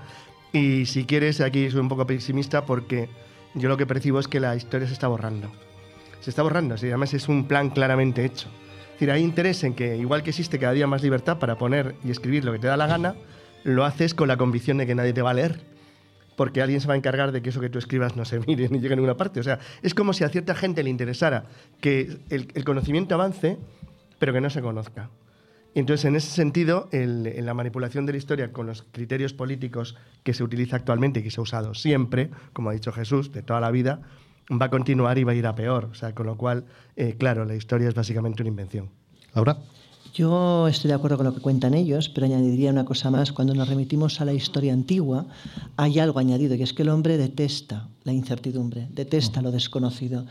Y 0.53 0.85
si 0.85 1.03
quieres, 1.03 1.41
aquí 1.41 1.69
soy 1.69 1.81
un 1.81 1.89
poco 1.89 2.07
pesimista 2.07 2.65
porque 2.65 3.09
yo 3.53 3.67
lo 3.67 3.75
que 3.75 3.85
percibo 3.85 4.21
es 4.21 4.29
que 4.29 4.39
la 4.39 4.55
historia 4.55 4.87
se 4.87 4.93
está 4.93 5.09
borrando. 5.09 5.51
Se 6.21 6.29
está 6.29 6.41
borrando, 6.41 6.77
sí, 6.77 6.87
además 6.87 7.13
es 7.13 7.27
un 7.27 7.49
plan 7.49 7.69
claramente 7.69 8.23
hecho. 8.23 8.47
Decir, 8.97 9.11
hay 9.11 9.21
interés 9.21 9.63
en 9.63 9.75
que, 9.75 9.95
igual 9.95 10.23
que 10.23 10.31
existe 10.31 10.57
cada 10.57 10.73
día 10.73 10.87
más 10.87 11.03
libertad 11.03 11.37
para 11.37 11.59
poner 11.59 11.93
y 12.03 12.09
escribir 12.09 12.43
lo 12.43 12.51
que 12.51 12.57
te 12.57 12.65
da 12.65 12.75
la 12.77 12.87
gana, 12.87 13.13
lo 13.63 13.85
haces 13.85 14.15
con 14.15 14.27
la 14.27 14.37
convicción 14.37 14.77
de 14.77 14.87
que 14.87 14.95
nadie 14.95 15.13
te 15.13 15.21
va 15.21 15.29
a 15.29 15.33
leer. 15.35 15.61
Porque 16.35 16.63
alguien 16.63 16.81
se 16.81 16.87
va 16.87 16.95
a 16.95 16.97
encargar 16.97 17.31
de 17.31 17.43
que 17.43 17.49
eso 17.49 17.61
que 17.61 17.69
tú 17.69 17.77
escribas 17.77 18.15
no 18.15 18.25
se 18.25 18.39
mire 18.47 18.69
ni 18.69 18.79
llegue 18.79 18.93
a 18.93 18.95
ninguna 18.95 19.15
parte. 19.15 19.39
O 19.39 19.43
sea, 19.43 19.59
es 19.83 19.93
como 19.93 20.13
si 20.13 20.23
a 20.23 20.29
cierta 20.29 20.55
gente 20.55 20.81
le 20.81 20.89
interesara 20.89 21.45
que 21.79 22.17
el, 22.31 22.63
conocimiento 22.63 23.13
avance, 23.13 23.59
pero 24.17 24.33
que 24.33 24.41
no 24.41 24.49
se 24.49 24.63
conozca. 24.63 25.11
Entonces, 25.75 26.05
en 26.05 26.15
ese 26.15 26.31
sentido, 26.31 26.89
en 26.91 27.45
la 27.45 27.53
manipulación 27.53 28.07
de 28.07 28.13
la 28.13 28.17
historia 28.17 28.51
con 28.51 28.65
los 28.65 28.81
criterios 28.81 29.33
políticos 29.33 29.95
que 30.23 30.33
se 30.33 30.43
utiliza 30.43 30.75
actualmente 30.75 31.19
y 31.19 31.23
que 31.23 31.29
se 31.29 31.39
ha 31.39 31.43
usado 31.43 31.75
siempre, 31.75 32.31
como 32.51 32.71
ha 32.71 32.73
dicho 32.73 32.91
Jesús, 32.91 33.31
de 33.31 33.43
toda 33.43 33.61
la 33.61 33.69
vida, 33.69 34.01
va 34.49 34.67
a 34.67 34.69
continuar 34.69 35.17
y 35.17 35.23
va 35.23 35.31
a 35.33 35.35
ir 35.35 35.47
a 35.47 35.55
peor. 35.55 35.85
O 35.85 35.93
sea, 35.93 36.13
con 36.13 36.25
lo 36.25 36.37
cual, 36.37 36.65
eh, 36.95 37.15
claro, 37.17 37.45
la 37.45 37.55
historia 37.55 37.89
es 37.89 37.95
básicamente 37.95 38.41
una 38.43 38.49
invención. 38.49 38.89
Laura. 39.33 39.57
Yo 40.13 40.67
estoy 40.67 40.87
de 40.87 40.95
acuerdo 40.95 41.17
con 41.17 41.27
lo 41.27 41.35
que 41.35 41.41
cuentan 41.41 41.75
ellos, 41.75 42.09
pero 42.09 42.25
añadiría 42.25 42.71
una 42.71 42.85
cosa 42.85 43.11
más. 43.11 43.31
Cuando 43.31 43.53
nos 43.53 43.67
remitimos 43.67 44.19
a 44.19 44.25
la 44.25 44.33
historia 44.33 44.73
antigua, 44.73 45.27
hay 45.75 45.99
algo 45.99 46.17
añadido, 46.17 46.55
y 46.55 46.63
es 46.63 46.73
que 46.73 46.81
el 46.81 46.89
hombre 46.89 47.17
detesta 47.17 47.87
la 48.03 48.13
incertidumbre, 48.13 48.87
detesta 48.89 49.41
lo 49.43 49.51
desconocido. 49.51 50.25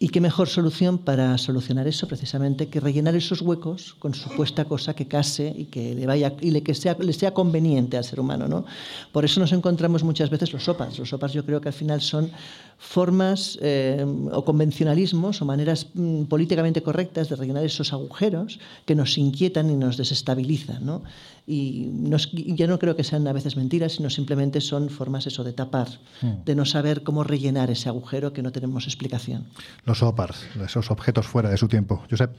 Y 0.00 0.08
qué 0.08 0.20
mejor 0.20 0.48
solución 0.48 0.98
para 0.98 1.38
solucionar 1.38 1.86
eso, 1.86 2.08
precisamente, 2.08 2.68
que 2.68 2.80
rellenar 2.80 3.14
esos 3.14 3.40
huecos 3.40 3.94
con 4.00 4.12
supuesta 4.12 4.64
cosa 4.64 4.94
que 4.94 5.06
case 5.06 5.54
y 5.56 5.66
que 5.66 5.94
le 5.94 6.04
vaya 6.04 6.34
y 6.40 6.50
le, 6.50 6.64
que 6.64 6.74
sea, 6.74 6.96
le 6.98 7.12
sea 7.12 7.32
conveniente 7.32 7.96
al 7.96 8.02
ser 8.02 8.18
humano. 8.18 8.48
¿no? 8.48 8.64
Por 9.12 9.24
eso 9.24 9.38
nos 9.38 9.52
encontramos 9.52 10.02
muchas 10.02 10.30
veces 10.30 10.52
los 10.52 10.64
sopas. 10.64 10.98
Los 10.98 11.10
sopas 11.10 11.32
yo 11.32 11.44
creo 11.46 11.60
que 11.60 11.68
al 11.68 11.74
final 11.74 12.00
son 12.00 12.30
formas 12.76 13.56
eh, 13.62 14.04
o 14.32 14.44
convencionalismos 14.44 15.40
o 15.40 15.44
maneras 15.44 15.86
mm, 15.94 16.24
políticamente 16.24 16.82
correctas 16.82 17.28
de 17.28 17.36
rellenar 17.36 17.64
esos 17.64 17.92
agujeros 17.92 18.58
que 18.84 18.96
nos 18.96 19.16
inquietan 19.16 19.70
y 19.70 19.76
nos 19.76 19.96
desestabilizan. 19.96 20.84
¿no? 20.84 21.02
Y, 21.46 21.90
nos- 21.92 22.30
y 22.32 22.54
yo 22.54 22.66
no 22.66 22.78
creo 22.78 22.96
que 22.96 23.04
sean 23.04 23.26
a 23.28 23.32
veces 23.34 23.56
mentiras, 23.56 23.92
sino 23.92 24.08
simplemente 24.08 24.60
son 24.62 24.88
formas 24.88 25.26
eso 25.26 25.44
de 25.44 25.52
tapar, 25.52 25.88
de 26.22 26.54
no 26.54 26.64
saber 26.64 27.02
cómo 27.02 27.22
rellenar 27.22 27.70
ese 27.70 27.88
agujero 27.90 28.32
que 28.32 28.42
no 28.42 28.50
tenemos 28.50 28.86
explicación. 28.86 29.46
Los 29.84 30.02
OPARs, 30.02 30.46
esos 30.64 30.90
objetos 30.90 31.26
fuera 31.26 31.50
de 31.50 31.56
su 31.58 31.68
tiempo. 31.68 32.02
Josep. 32.10 32.30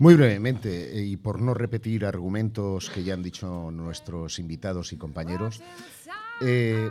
Muy 0.00 0.14
brevemente, 0.14 0.96
eh, 0.98 1.04
y 1.04 1.16
por 1.16 1.40
no 1.42 1.54
repetir 1.54 2.06
argumentos 2.06 2.88
que 2.88 3.02
ya 3.02 3.14
han 3.14 3.22
dicho 3.22 3.70
nuestros 3.72 4.38
invitados 4.38 4.92
y 4.92 4.96
compañeros, 4.96 5.60
eh, 6.40 6.88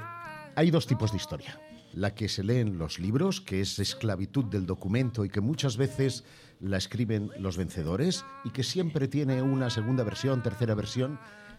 hay 0.55 0.71
dos 0.71 0.87
tipos 0.87 1.11
de 1.11 1.17
historia. 1.17 1.59
La 1.93 2.13
que 2.13 2.27
se 2.27 2.43
lee 2.43 2.57
en 2.57 2.77
los 2.77 2.99
libros, 2.99 3.39
que 3.41 3.61
es 3.61 3.79
esclavitud 3.79 4.45
del 4.45 4.65
documento 4.65 5.23
y 5.25 5.29
que 5.29 5.39
muchas 5.41 5.77
veces 5.77 6.25
la 6.59 6.77
escriben 6.77 7.31
los 7.39 7.55
vencedores 7.57 8.25
y 8.43 8.49
que 8.49 8.63
siempre 8.63 9.07
tiene 9.07 9.41
una 9.41 9.69
segunda 9.69 10.03
versión, 10.03 10.43
tercera 10.43 10.75
versión, 10.75 11.17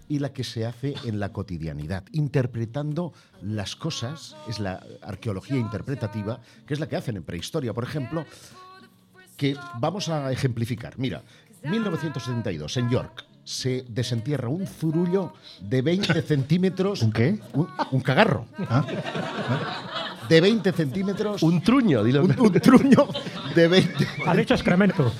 y 0.08 0.18
la 0.18 0.32
que 0.32 0.44
se 0.44 0.66
hace 0.66 0.94
en 1.04 1.20
la 1.20 1.32
cotidianidad, 1.32 2.04
interpretando 2.12 3.12
las 3.42 3.76
cosas, 3.76 4.36
es 4.48 4.58
la 4.58 4.82
arqueología 5.02 5.58
interpretativa, 5.58 6.40
que 6.66 6.74
es 6.74 6.80
la 6.80 6.88
que 6.88 6.96
hacen 6.96 7.16
en 7.16 7.22
prehistoria, 7.22 7.74
por 7.74 7.84
ejemplo, 7.84 8.24
que 9.36 9.56
vamos 9.78 10.08
a 10.08 10.32
ejemplificar. 10.32 10.98
Mira, 10.98 11.22
1972, 11.62 12.76
en 12.76 12.90
York, 12.90 13.24
se 13.44 13.84
desentierra 13.88 14.48
un 14.48 14.66
zurullo 14.66 15.32
de 15.60 15.82
20 15.82 16.22
centímetros. 16.22 17.02
¿Un 17.02 17.12
qué? 17.12 17.38
Un, 17.54 17.68
un 17.92 18.00
cagarro. 18.00 18.46
Ah, 18.58 18.84
De 20.28 20.40
20 20.40 20.72
centímetros. 20.72 21.42
Un 21.42 21.62
truño, 21.62 22.02
dilo. 22.04 22.22
un- 22.24 22.38
un 22.38 22.52
truño 22.60 23.08
de 23.54 23.68
20 23.68 24.06
Ha 24.26 24.34
dicho 24.34 24.54
excremento. 24.54 25.12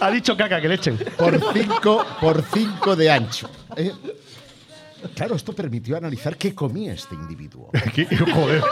Ha 0.00 0.10
dicho 0.10 0.36
caca, 0.36 0.60
que 0.60 0.68
le 0.68 0.74
echen. 0.74 0.98
por 1.16 1.40
5 1.52 2.04
por 2.20 2.42
cinco 2.52 2.96
de 2.96 3.10
ancho. 3.10 3.48
Eh, 3.76 3.92
Claro, 5.14 5.36
esto 5.36 5.52
permitió 5.52 5.96
analizar 5.96 6.36
qué 6.36 6.54
comía 6.54 6.92
este 6.92 7.14
individuo. 7.14 7.70
¿Qué? 7.94 8.06
Joder. 8.16 8.62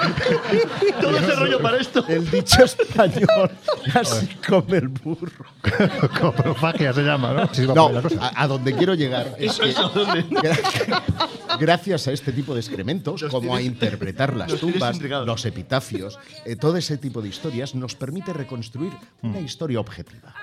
Todo 1.01 1.17
ese 1.19 1.35
rollo 1.37 1.61
para 1.61 1.79
esto. 1.79 2.05
El 2.09 2.31
dicho 2.31 2.65
español, 2.65 3.51
así 3.95 4.29
come 4.47 4.79
el 4.79 4.89
burro. 4.89 5.45
Coprofagia 6.21 6.93
se 6.93 7.03
llama, 7.03 7.33
¿no? 7.33 7.55
Sí, 7.55 7.67
va 7.67 7.75
No, 7.75 7.91
a, 8.21 8.43
a 8.43 8.47
donde 8.49 8.75
quiero 8.75 8.95
llegar 8.95 9.35
es 9.39 9.59
que 9.59 9.73
gra- 9.75 11.59
gracias 11.59 12.09
a 12.09 12.13
este 12.13 12.33
tipo 12.33 12.55
de 12.55 12.61
excrementos, 12.61 13.25
como 13.31 13.55
a 13.55 13.63
interpretar 13.63 14.35
las 14.35 14.51
los 14.51 14.61
tienes 14.61 14.81
tumbas, 14.81 15.27
los 15.27 15.45
epitafios, 15.47 16.19
eh, 16.45 16.57
todo 16.57 16.77
ese 16.77 16.99
tipo 16.99 17.23
de 17.23 17.29
historias 17.29 17.75
nos 17.75 17.95
permite 17.95 18.33
reconstruir 18.33 18.93
una 19.23 19.41
historia 19.41 19.81
objetiva. 19.81 20.35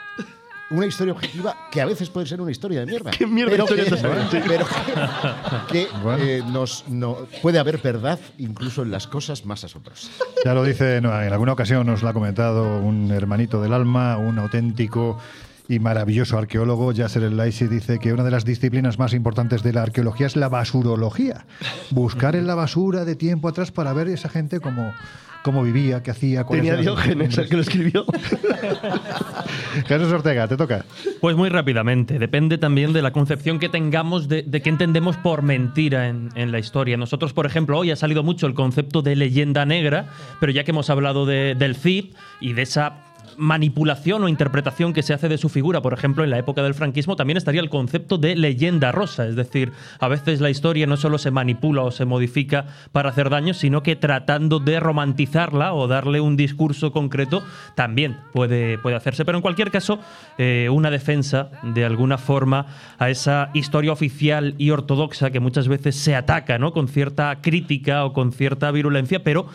Una 0.72 0.86
historia 0.86 1.14
objetiva 1.14 1.56
que 1.72 1.82
a 1.82 1.86
veces 1.86 2.10
puede 2.10 2.26
ser 2.26 2.42
una 2.42 2.52
historia 2.52 2.80
de 2.82 2.86
mierda. 2.86 3.12
¿Qué 3.18 3.28
mierda 3.28 3.52
pero 3.52 3.64
historia 3.66 3.84
que, 3.86 3.92
te 3.92 4.42
pero 4.48 4.66
que- 5.70 5.86
que, 5.86 5.88
Bueno. 6.02 6.24
eh, 6.24 6.44
nos, 6.52 6.86
no, 6.88 7.18
puede 7.42 7.60
haber 7.60 7.78
verdad 7.80 8.20
incluso 8.38 8.82
en 8.84 8.92
las 8.92 9.08
cosas 9.08 9.46
más 9.46 9.64
asombrosas. 9.64 10.10
Ya 10.46 10.54
lo 10.54 10.64
dice, 10.64 11.02
no, 11.02 11.10
en 11.22 11.32
alguna 11.32 11.54
ocasión 11.54 11.86
nos 11.86 12.02
lo 12.04 12.10
ha 12.10 12.14
comentado 12.14 12.80
un 12.80 13.12
hermanito 13.12 13.62
del 13.62 13.74
alma, 13.74 14.18
un 14.18 14.40
auténtico 14.40 15.18
y 15.68 15.80
maravilloso 15.80 16.38
arqueólogo, 16.38 16.92
Yasser 16.92 17.24
El 17.24 17.38
Laisi, 17.38 17.68
dice 17.68 17.98
que 18.00 18.12
una 18.12 18.24
de 18.24 18.32
las 18.32 18.44
disciplinas 18.44 19.00
más 19.00 19.14
importantes 19.14 19.64
de 19.64 19.72
la 19.72 19.84
arqueología 19.84 20.28
es 20.28 20.36
la 20.36 20.50
basurología. 20.50 21.46
Buscar 21.92 22.36
en 22.36 22.46
la 22.48 22.56
basura 22.56 23.06
de 23.06 23.16
tiempo 23.16 23.48
atrás 23.48 23.72
para 23.72 23.94
ver 23.94 24.10
esa 24.10 24.28
gente 24.28 24.60
cómo, 24.60 24.94
cómo 25.44 25.64
vivía, 25.64 26.04
qué 26.04 26.12
hacía, 26.12 26.44
Tenía 26.46 26.76
Diógenes, 26.78 27.38
el 27.38 27.50
que 27.50 27.56
lo 27.56 27.62
escribió. 27.62 28.06
Jesús 29.88 30.12
Ortega, 30.12 30.48
te 30.48 30.58
toca. 30.58 30.86
Pues 31.20 31.36
muy 31.36 31.50
rápidamente, 31.50 32.20
depende 32.20 32.58
también 32.58 32.94
de 32.94 33.02
la 33.02 33.12
concepción 33.12 33.60
que 33.60 33.70
tengamos 33.70 34.28
de, 34.28 34.44
de 34.44 34.62
qué 34.62 34.70
entendemos 34.70 35.18
por 35.18 35.42
mentira 35.42 36.08
en, 36.10 36.30
en 36.36 36.52
la 36.52 36.60
historia. 36.60 36.98
Nosotros, 36.98 37.34
por 37.34 37.46
ejemplo, 37.46 37.78
hoy 37.78 37.92
ha 37.92 37.96
salido 37.96 38.24
mucho 38.24 38.48
el 38.48 38.54
concepto 38.54 39.02
de 39.02 39.16
leyenda 39.16 39.66
negra, 39.66 40.08
pero 40.40 40.52
ya 40.52 40.64
que 40.64 40.72
hemos 40.72 40.90
hablado 40.90 41.26
de- 41.26 41.56
del 41.56 41.76
Cid 41.76 42.06
y 42.40 42.54
de 42.54 42.62
esa 42.64 42.94
manipulación 43.42 44.24
o 44.24 44.30
interpretación 44.30 44.94
que 44.94 45.02
se 45.02 45.14
hace 45.14 45.28
de 45.28 45.38
su 45.38 45.50
figura, 45.50 45.82
por 45.82 45.94
ejemplo, 45.94 46.24
en 46.24 46.30
la 46.30 46.38
época 46.38 46.62
del 46.62 46.76
franquismo, 46.76 47.16
también 47.16 47.38
estaría 47.38 47.60
el 47.60 47.70
concepto 47.70 48.18
de 48.18 48.36
leyenda 48.36 48.92
rosa. 48.92 49.28
Es 49.28 49.36
decir, 49.36 49.72
a 50.00 50.08
veces 50.08 50.40
la 50.42 50.52
historia 50.52 50.86
no 50.86 50.96
solo 50.96 51.18
se 51.18 51.32
manipula 51.32 51.82
o 51.82 51.92
se 51.92 52.06
modifica 52.06 52.68
para 52.92 53.10
hacer 53.10 53.30
daño, 53.30 53.54
sino 53.54 53.82
que 53.82 53.96
tratando 53.96 54.60
de 54.60 54.80
romantizarla 54.80 55.74
o 55.74 55.88
darle 55.88 56.22
un 56.22 56.38
discurso 56.38 56.92
concreto, 56.92 57.44
también 57.76 58.18
puede, 58.32 58.78
puede 58.78 58.96
hacerse. 58.96 59.26
Pero 59.26 59.40
en 59.40 59.42
cualquier 59.42 59.72
caso, 59.72 60.00
eh, 60.38 60.70
una 60.72 60.92
defensa 60.92 61.50
de 61.64 61.84
alguna 61.84 62.20
forma 62.20 62.68
a 63.00 63.10
esa 63.10 63.50
historia 63.54 63.92
oficial 63.92 64.54
y 64.60 64.70
ortodoxa 64.70 65.32
que 65.32 65.40
muchas 65.40 65.68
veces 65.68 65.96
se 65.96 66.16
ataca 66.16 66.60
¿no? 66.60 66.74
con 66.74 66.88
cierta 66.88 67.40
crítica 67.42 68.06
o 68.06 68.14
con 68.14 68.32
cierta 68.32 68.70
virulencia, 68.72 69.24
pero 69.24 69.48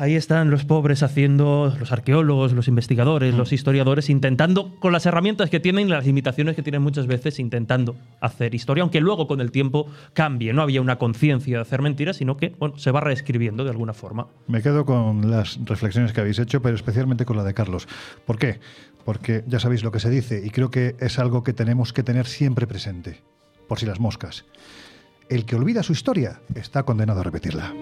Ahí 0.00 0.14
están 0.14 0.48
los 0.48 0.64
pobres 0.64 1.02
haciendo, 1.02 1.74
los 1.76 1.90
arqueólogos, 1.90 2.52
los 2.52 2.68
investigadores, 2.68 3.34
los 3.34 3.52
historiadores, 3.52 4.08
intentando, 4.10 4.72
con 4.78 4.92
las 4.92 5.06
herramientas 5.06 5.50
que 5.50 5.58
tienen, 5.58 5.90
las 5.90 6.06
limitaciones 6.06 6.54
que 6.54 6.62
tienen 6.62 6.82
muchas 6.82 7.08
veces, 7.08 7.40
intentando 7.40 7.96
hacer 8.20 8.54
historia, 8.54 8.82
aunque 8.82 9.00
luego 9.00 9.26
con 9.26 9.40
el 9.40 9.50
tiempo 9.50 9.88
cambie. 10.12 10.52
No 10.52 10.62
había 10.62 10.80
una 10.82 11.00
conciencia 11.00 11.56
de 11.56 11.62
hacer 11.62 11.82
mentiras, 11.82 12.18
sino 12.18 12.36
que 12.36 12.54
bueno, 12.60 12.78
se 12.78 12.92
va 12.92 13.00
reescribiendo 13.00 13.64
de 13.64 13.70
alguna 13.70 13.92
forma. 13.92 14.28
Me 14.46 14.62
quedo 14.62 14.84
con 14.84 15.32
las 15.32 15.58
reflexiones 15.64 16.12
que 16.12 16.20
habéis 16.20 16.38
hecho, 16.38 16.62
pero 16.62 16.76
especialmente 16.76 17.24
con 17.24 17.36
la 17.36 17.42
de 17.42 17.54
Carlos. 17.54 17.88
¿Por 18.24 18.38
qué? 18.38 18.60
Porque 19.04 19.42
ya 19.48 19.58
sabéis 19.58 19.82
lo 19.82 19.90
que 19.90 19.98
se 19.98 20.10
dice 20.10 20.40
y 20.44 20.50
creo 20.50 20.70
que 20.70 20.94
es 21.00 21.18
algo 21.18 21.42
que 21.42 21.54
tenemos 21.54 21.92
que 21.92 22.04
tener 22.04 22.28
siempre 22.28 22.68
presente, 22.68 23.20
por 23.66 23.80
si 23.80 23.86
las 23.86 23.98
moscas. 23.98 24.44
El 25.28 25.44
que 25.44 25.56
olvida 25.56 25.82
su 25.82 25.92
historia 25.92 26.40
está 26.54 26.84
condenado 26.84 27.18
a 27.18 27.24
repetirla. 27.24 27.74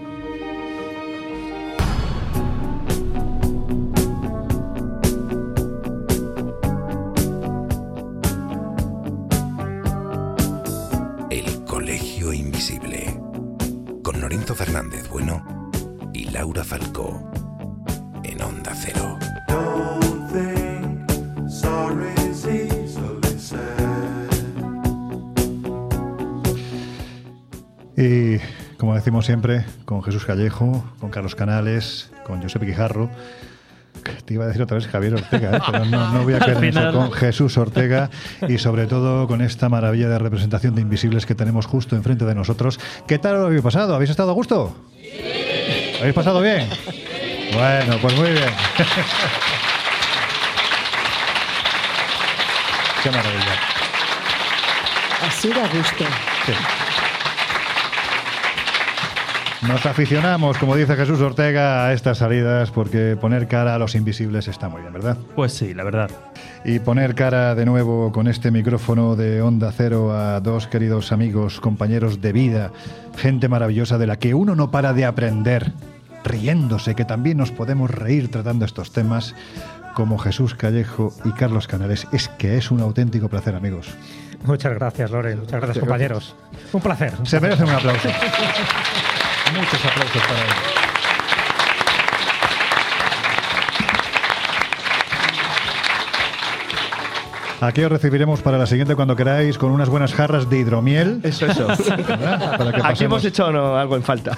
Falcó. 16.67 17.31
En 18.25 18.43
Onda 18.43 18.73
Cero. 18.75 19.17
Y 27.97 28.39
como 28.79 28.97
decimos 28.97 29.25
siempre, 29.25 29.65
con 29.85 30.03
Jesús 30.03 30.27
Callejo, 30.27 30.85
con 30.99 31.11
Carlos 31.11 31.37
Canales, 31.37 32.11
con 32.27 32.43
Josep 32.43 32.65
Quijarro. 32.65 33.11
Te 34.25 34.35
iba 34.35 34.45
a 34.45 34.49
decir 34.49 34.61
otra 34.63 34.77
vez 34.77 34.89
Javier 34.89 35.15
Ortega, 35.15 35.57
¿eh? 35.57 35.61
pero 35.71 35.85
no, 35.85 36.13
no 36.13 36.25
voy 36.25 36.35
a 36.35 36.37
en 36.45 36.51
eso, 36.51 36.61
final. 36.61 36.93
con 36.93 37.13
Jesús 37.13 37.57
Ortega 37.59 38.11
y 38.49 38.59
sobre 38.59 38.87
todo 38.87 39.29
con 39.29 39.41
esta 39.41 39.69
maravilla 39.69 40.09
de 40.09 40.19
representación 40.19 40.75
de 40.75 40.83
invisibles 40.83 41.27
que 41.27 41.37
tenemos 41.37 41.67
justo 41.67 41.95
enfrente 41.95 42.25
de 42.25 42.35
nosotros. 42.35 42.81
¿Qué 43.07 43.19
tal 43.19 43.37
lo 43.37 43.47
habéis 43.47 43.63
pasado? 43.63 43.95
¿Habéis 43.95 44.11
estado 44.11 44.31
a 44.31 44.35
gusto? 44.35 44.77
¿Lo 44.93 45.46
¿Habéis 45.99 46.15
pasado 46.15 46.41
bien? 46.41 46.69
Bueno, 47.53 47.99
pues 48.01 48.17
muy 48.17 48.31
bien. 48.31 48.45
Qué 53.03 53.11
maravilla. 53.11 53.61
Así 55.27 55.49
da 55.49 55.67
gusto. 55.69 56.05
Sí. 56.45 56.53
Nos 59.67 59.87
aficionamos, 59.87 60.59
como 60.59 60.77
dice 60.77 60.95
Jesús 60.97 61.21
Ortega, 61.21 61.87
a 61.87 61.93
estas 61.93 62.19
salidas 62.19 62.71
porque 62.71 63.17
poner 63.21 63.49
cara 63.49 63.75
a 63.75 63.79
los 63.79 63.95
invisibles 63.95 64.49
está 64.49 64.69
muy 64.69 64.83
bien, 64.83 64.93
¿verdad? 64.93 65.17
Pues 65.35 65.53
sí, 65.53 65.75
la 65.75 65.83
verdad. 65.83 66.11
Y 66.69 66.81
poner 66.81 67.15
cara 67.15 67.55
de 67.55 67.65
nuevo 67.65 68.11
con 68.11 68.27
este 68.27 68.51
micrófono 68.51 69.15
de 69.15 69.41
Onda 69.41 69.71
Cero 69.71 70.13
a 70.13 70.41
dos 70.41 70.67
queridos 70.67 71.13
amigos, 71.13 71.61
compañeros 71.61 72.21
de 72.21 72.33
vida, 72.33 72.73
gente 73.17 73.47
maravillosa 73.49 73.99
de 73.99 74.09
la 74.09 74.19
que 74.19 74.35
uno 74.35 74.57
no 74.57 74.73
para 74.73 74.93
de 74.93 75.05
aprender, 75.05 75.71
riéndose, 76.25 76.97
que 76.97 77.05
también 77.05 77.39
nos 77.39 77.53
podemos 77.53 77.89
reír 77.89 78.33
tratando 78.33 78.65
estos 78.65 78.91
temas, 78.91 79.37
como 79.95 80.19
Jesús 80.19 80.57
Callejo 80.57 81.15
y 81.25 81.31
Carlos 81.31 81.69
Canales. 81.69 82.09
Es 82.11 82.27
que 82.31 82.57
es 82.57 82.73
un 82.73 82.81
auténtico 82.81 83.29
placer, 83.29 83.55
amigos. 83.55 83.87
Muchas 84.45 84.75
gracias, 84.75 85.13
Loren. 85.13 85.39
Muchas 85.39 85.61
gracias, 85.61 85.79
compañeros. 85.79 86.35
Un 86.73 86.81
placer. 86.81 87.13
un 87.17 87.27
Se 87.27 87.39
placer. 87.39 87.43
merecen 87.43 87.69
un 87.69 87.75
aplauso. 87.77 88.09
Muchos 89.57 89.85
aplausos 89.85 90.23
para 90.23 90.43
ellos. 90.43 90.86
Aquí 97.61 97.83
os 97.83 97.91
recibiremos 97.91 98.43
para 98.43 98.59
la 98.59 98.67
siguiente 98.67 98.95
cuando 98.95 99.17
queráis 99.17 99.57
con 99.57 99.71
unas 99.71 99.89
buenas 99.89 100.13
jarras 100.13 100.51
de 100.51 100.59
hidromiel. 100.59 101.21
Eso, 101.23 101.47
eso. 101.47 101.67
Para 102.59 102.73
que 102.73 102.81
Aquí 102.85 103.05
hemos 103.05 103.25
hecho 103.25 103.51
no, 103.51 103.77
algo 103.77 103.97
en 103.97 104.03
falta. 104.03 104.37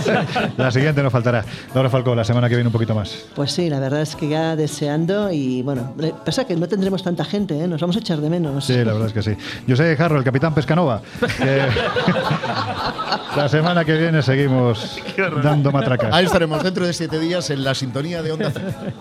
La 0.56 0.70
siguiente 0.70 1.02
no 1.02 1.10
faltará. 1.10 1.44
Laura 1.74 1.90
Falcó, 1.90 2.14
la 2.14 2.24
semana 2.24 2.48
que 2.48 2.54
viene 2.54 2.68
un 2.68 2.72
poquito 2.72 2.94
más. 2.94 3.24
Pues 3.34 3.52
sí, 3.52 3.68
la 3.68 3.80
verdad 3.80 4.02
es 4.02 4.14
que 4.14 4.28
ya 4.28 4.54
deseando 4.54 5.32
y 5.32 5.62
bueno, 5.62 5.94
pasa 6.24 6.46
que 6.46 6.54
no 6.54 6.68
tendremos 6.68 7.02
tanta 7.02 7.24
gente, 7.24 7.58
¿eh? 7.58 7.66
nos 7.66 7.80
vamos 7.80 7.96
a 7.96 7.98
echar 8.00 8.20
de 8.20 8.30
menos. 8.30 8.64
Sí, 8.64 8.76
la 8.76 8.92
verdad 8.92 9.08
es 9.08 9.12
que 9.12 9.22
sí. 9.22 9.36
Yo 9.66 9.74
soy 9.76 9.96
Jarro, 9.96 10.18
el 10.18 10.24
capitán 10.24 10.54
Pescanova. 10.54 11.02
que 11.20 11.62
la 13.36 13.48
semana 13.48 13.84
que 13.84 13.96
viene 13.96 14.22
seguimos 14.22 15.00
dando 15.42 15.72
matracas. 15.72 16.12
Ahí 16.12 16.26
estaremos 16.26 16.62
dentro 16.62 16.86
de 16.86 16.92
siete 16.92 17.18
días 17.18 17.50
en 17.50 17.64
la 17.64 17.74
sintonía 17.74 18.22
de 18.22 18.32
Onda 18.32 18.52
Cero. 18.52 18.92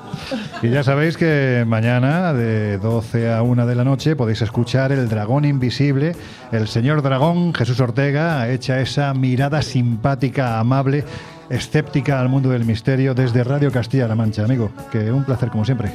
Y 0.63 0.69
ya 0.69 0.83
sabéis 0.83 1.17
que 1.17 1.65
mañana 1.67 2.33
de 2.33 2.77
12 2.79 3.31
a 3.31 3.43
1 3.43 3.58
de 3.65 3.75
la 3.75 3.83
noche 3.83 4.15
podéis 4.15 4.41
escuchar 4.41 4.91
El 4.91 5.09
Dragón 5.09 5.45
Invisible. 5.45 6.15
El 6.51 6.67
señor 6.67 7.01
Dragón, 7.01 7.53
Jesús 7.53 7.79
Ortega, 7.79 8.49
echa 8.49 8.79
esa 8.79 9.13
mirada 9.13 9.61
simpática, 9.61 10.59
amable, 10.59 11.03
escéptica 11.49 12.19
al 12.19 12.29
mundo 12.29 12.49
del 12.49 12.65
misterio 12.65 13.13
desde 13.13 13.43
Radio 13.43 13.71
Castilla-La 13.71 14.15
Mancha. 14.15 14.43
Amigo, 14.43 14.71
que 14.91 15.11
un 15.11 15.23
placer 15.23 15.49
como 15.49 15.65
siempre. 15.65 15.91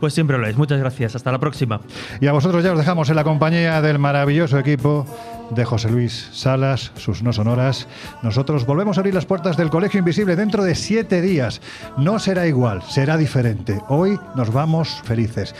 Pues 0.00 0.14
siempre 0.14 0.38
lo 0.38 0.46
es. 0.46 0.56
Muchas 0.56 0.78
gracias. 0.78 1.14
Hasta 1.14 1.30
la 1.30 1.38
próxima. 1.38 1.80
Y 2.20 2.26
a 2.26 2.32
vosotros 2.32 2.64
ya 2.64 2.72
os 2.72 2.78
dejamos 2.78 3.10
en 3.10 3.16
la 3.16 3.24
compañía 3.24 3.82
del 3.82 3.98
maravilloso 3.98 4.58
equipo 4.58 5.06
de 5.50 5.64
José 5.64 5.90
Luis 5.90 6.30
Salas, 6.32 6.92
sus 6.96 7.22
no 7.22 7.32
sonoras. 7.32 7.86
Nosotros 8.22 8.64
volvemos 8.64 8.96
a 8.96 9.00
abrir 9.00 9.14
las 9.14 9.26
puertas 9.26 9.58
del 9.58 9.68
Colegio 9.68 9.98
Invisible 9.98 10.36
dentro 10.36 10.64
de 10.64 10.74
siete 10.74 11.20
días. 11.20 11.60
No 11.98 12.18
será 12.18 12.46
igual, 12.46 12.82
será 12.82 13.18
diferente. 13.18 13.80
Hoy 13.88 14.18
nos 14.34 14.52
vamos 14.52 15.02
felices. 15.04 15.54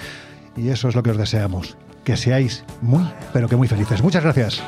Y 0.57 0.69
eso 0.69 0.89
es 0.89 0.95
lo 0.95 1.03
que 1.03 1.11
os 1.11 1.17
deseamos. 1.17 1.77
Que 2.05 2.17
seáis 2.17 2.65
muy, 2.81 3.05
pero 3.33 3.49
que 3.49 3.57
muy 3.57 3.69
felices. 3.69 4.03
Muchas 4.03 4.23
gracias. 4.23 4.63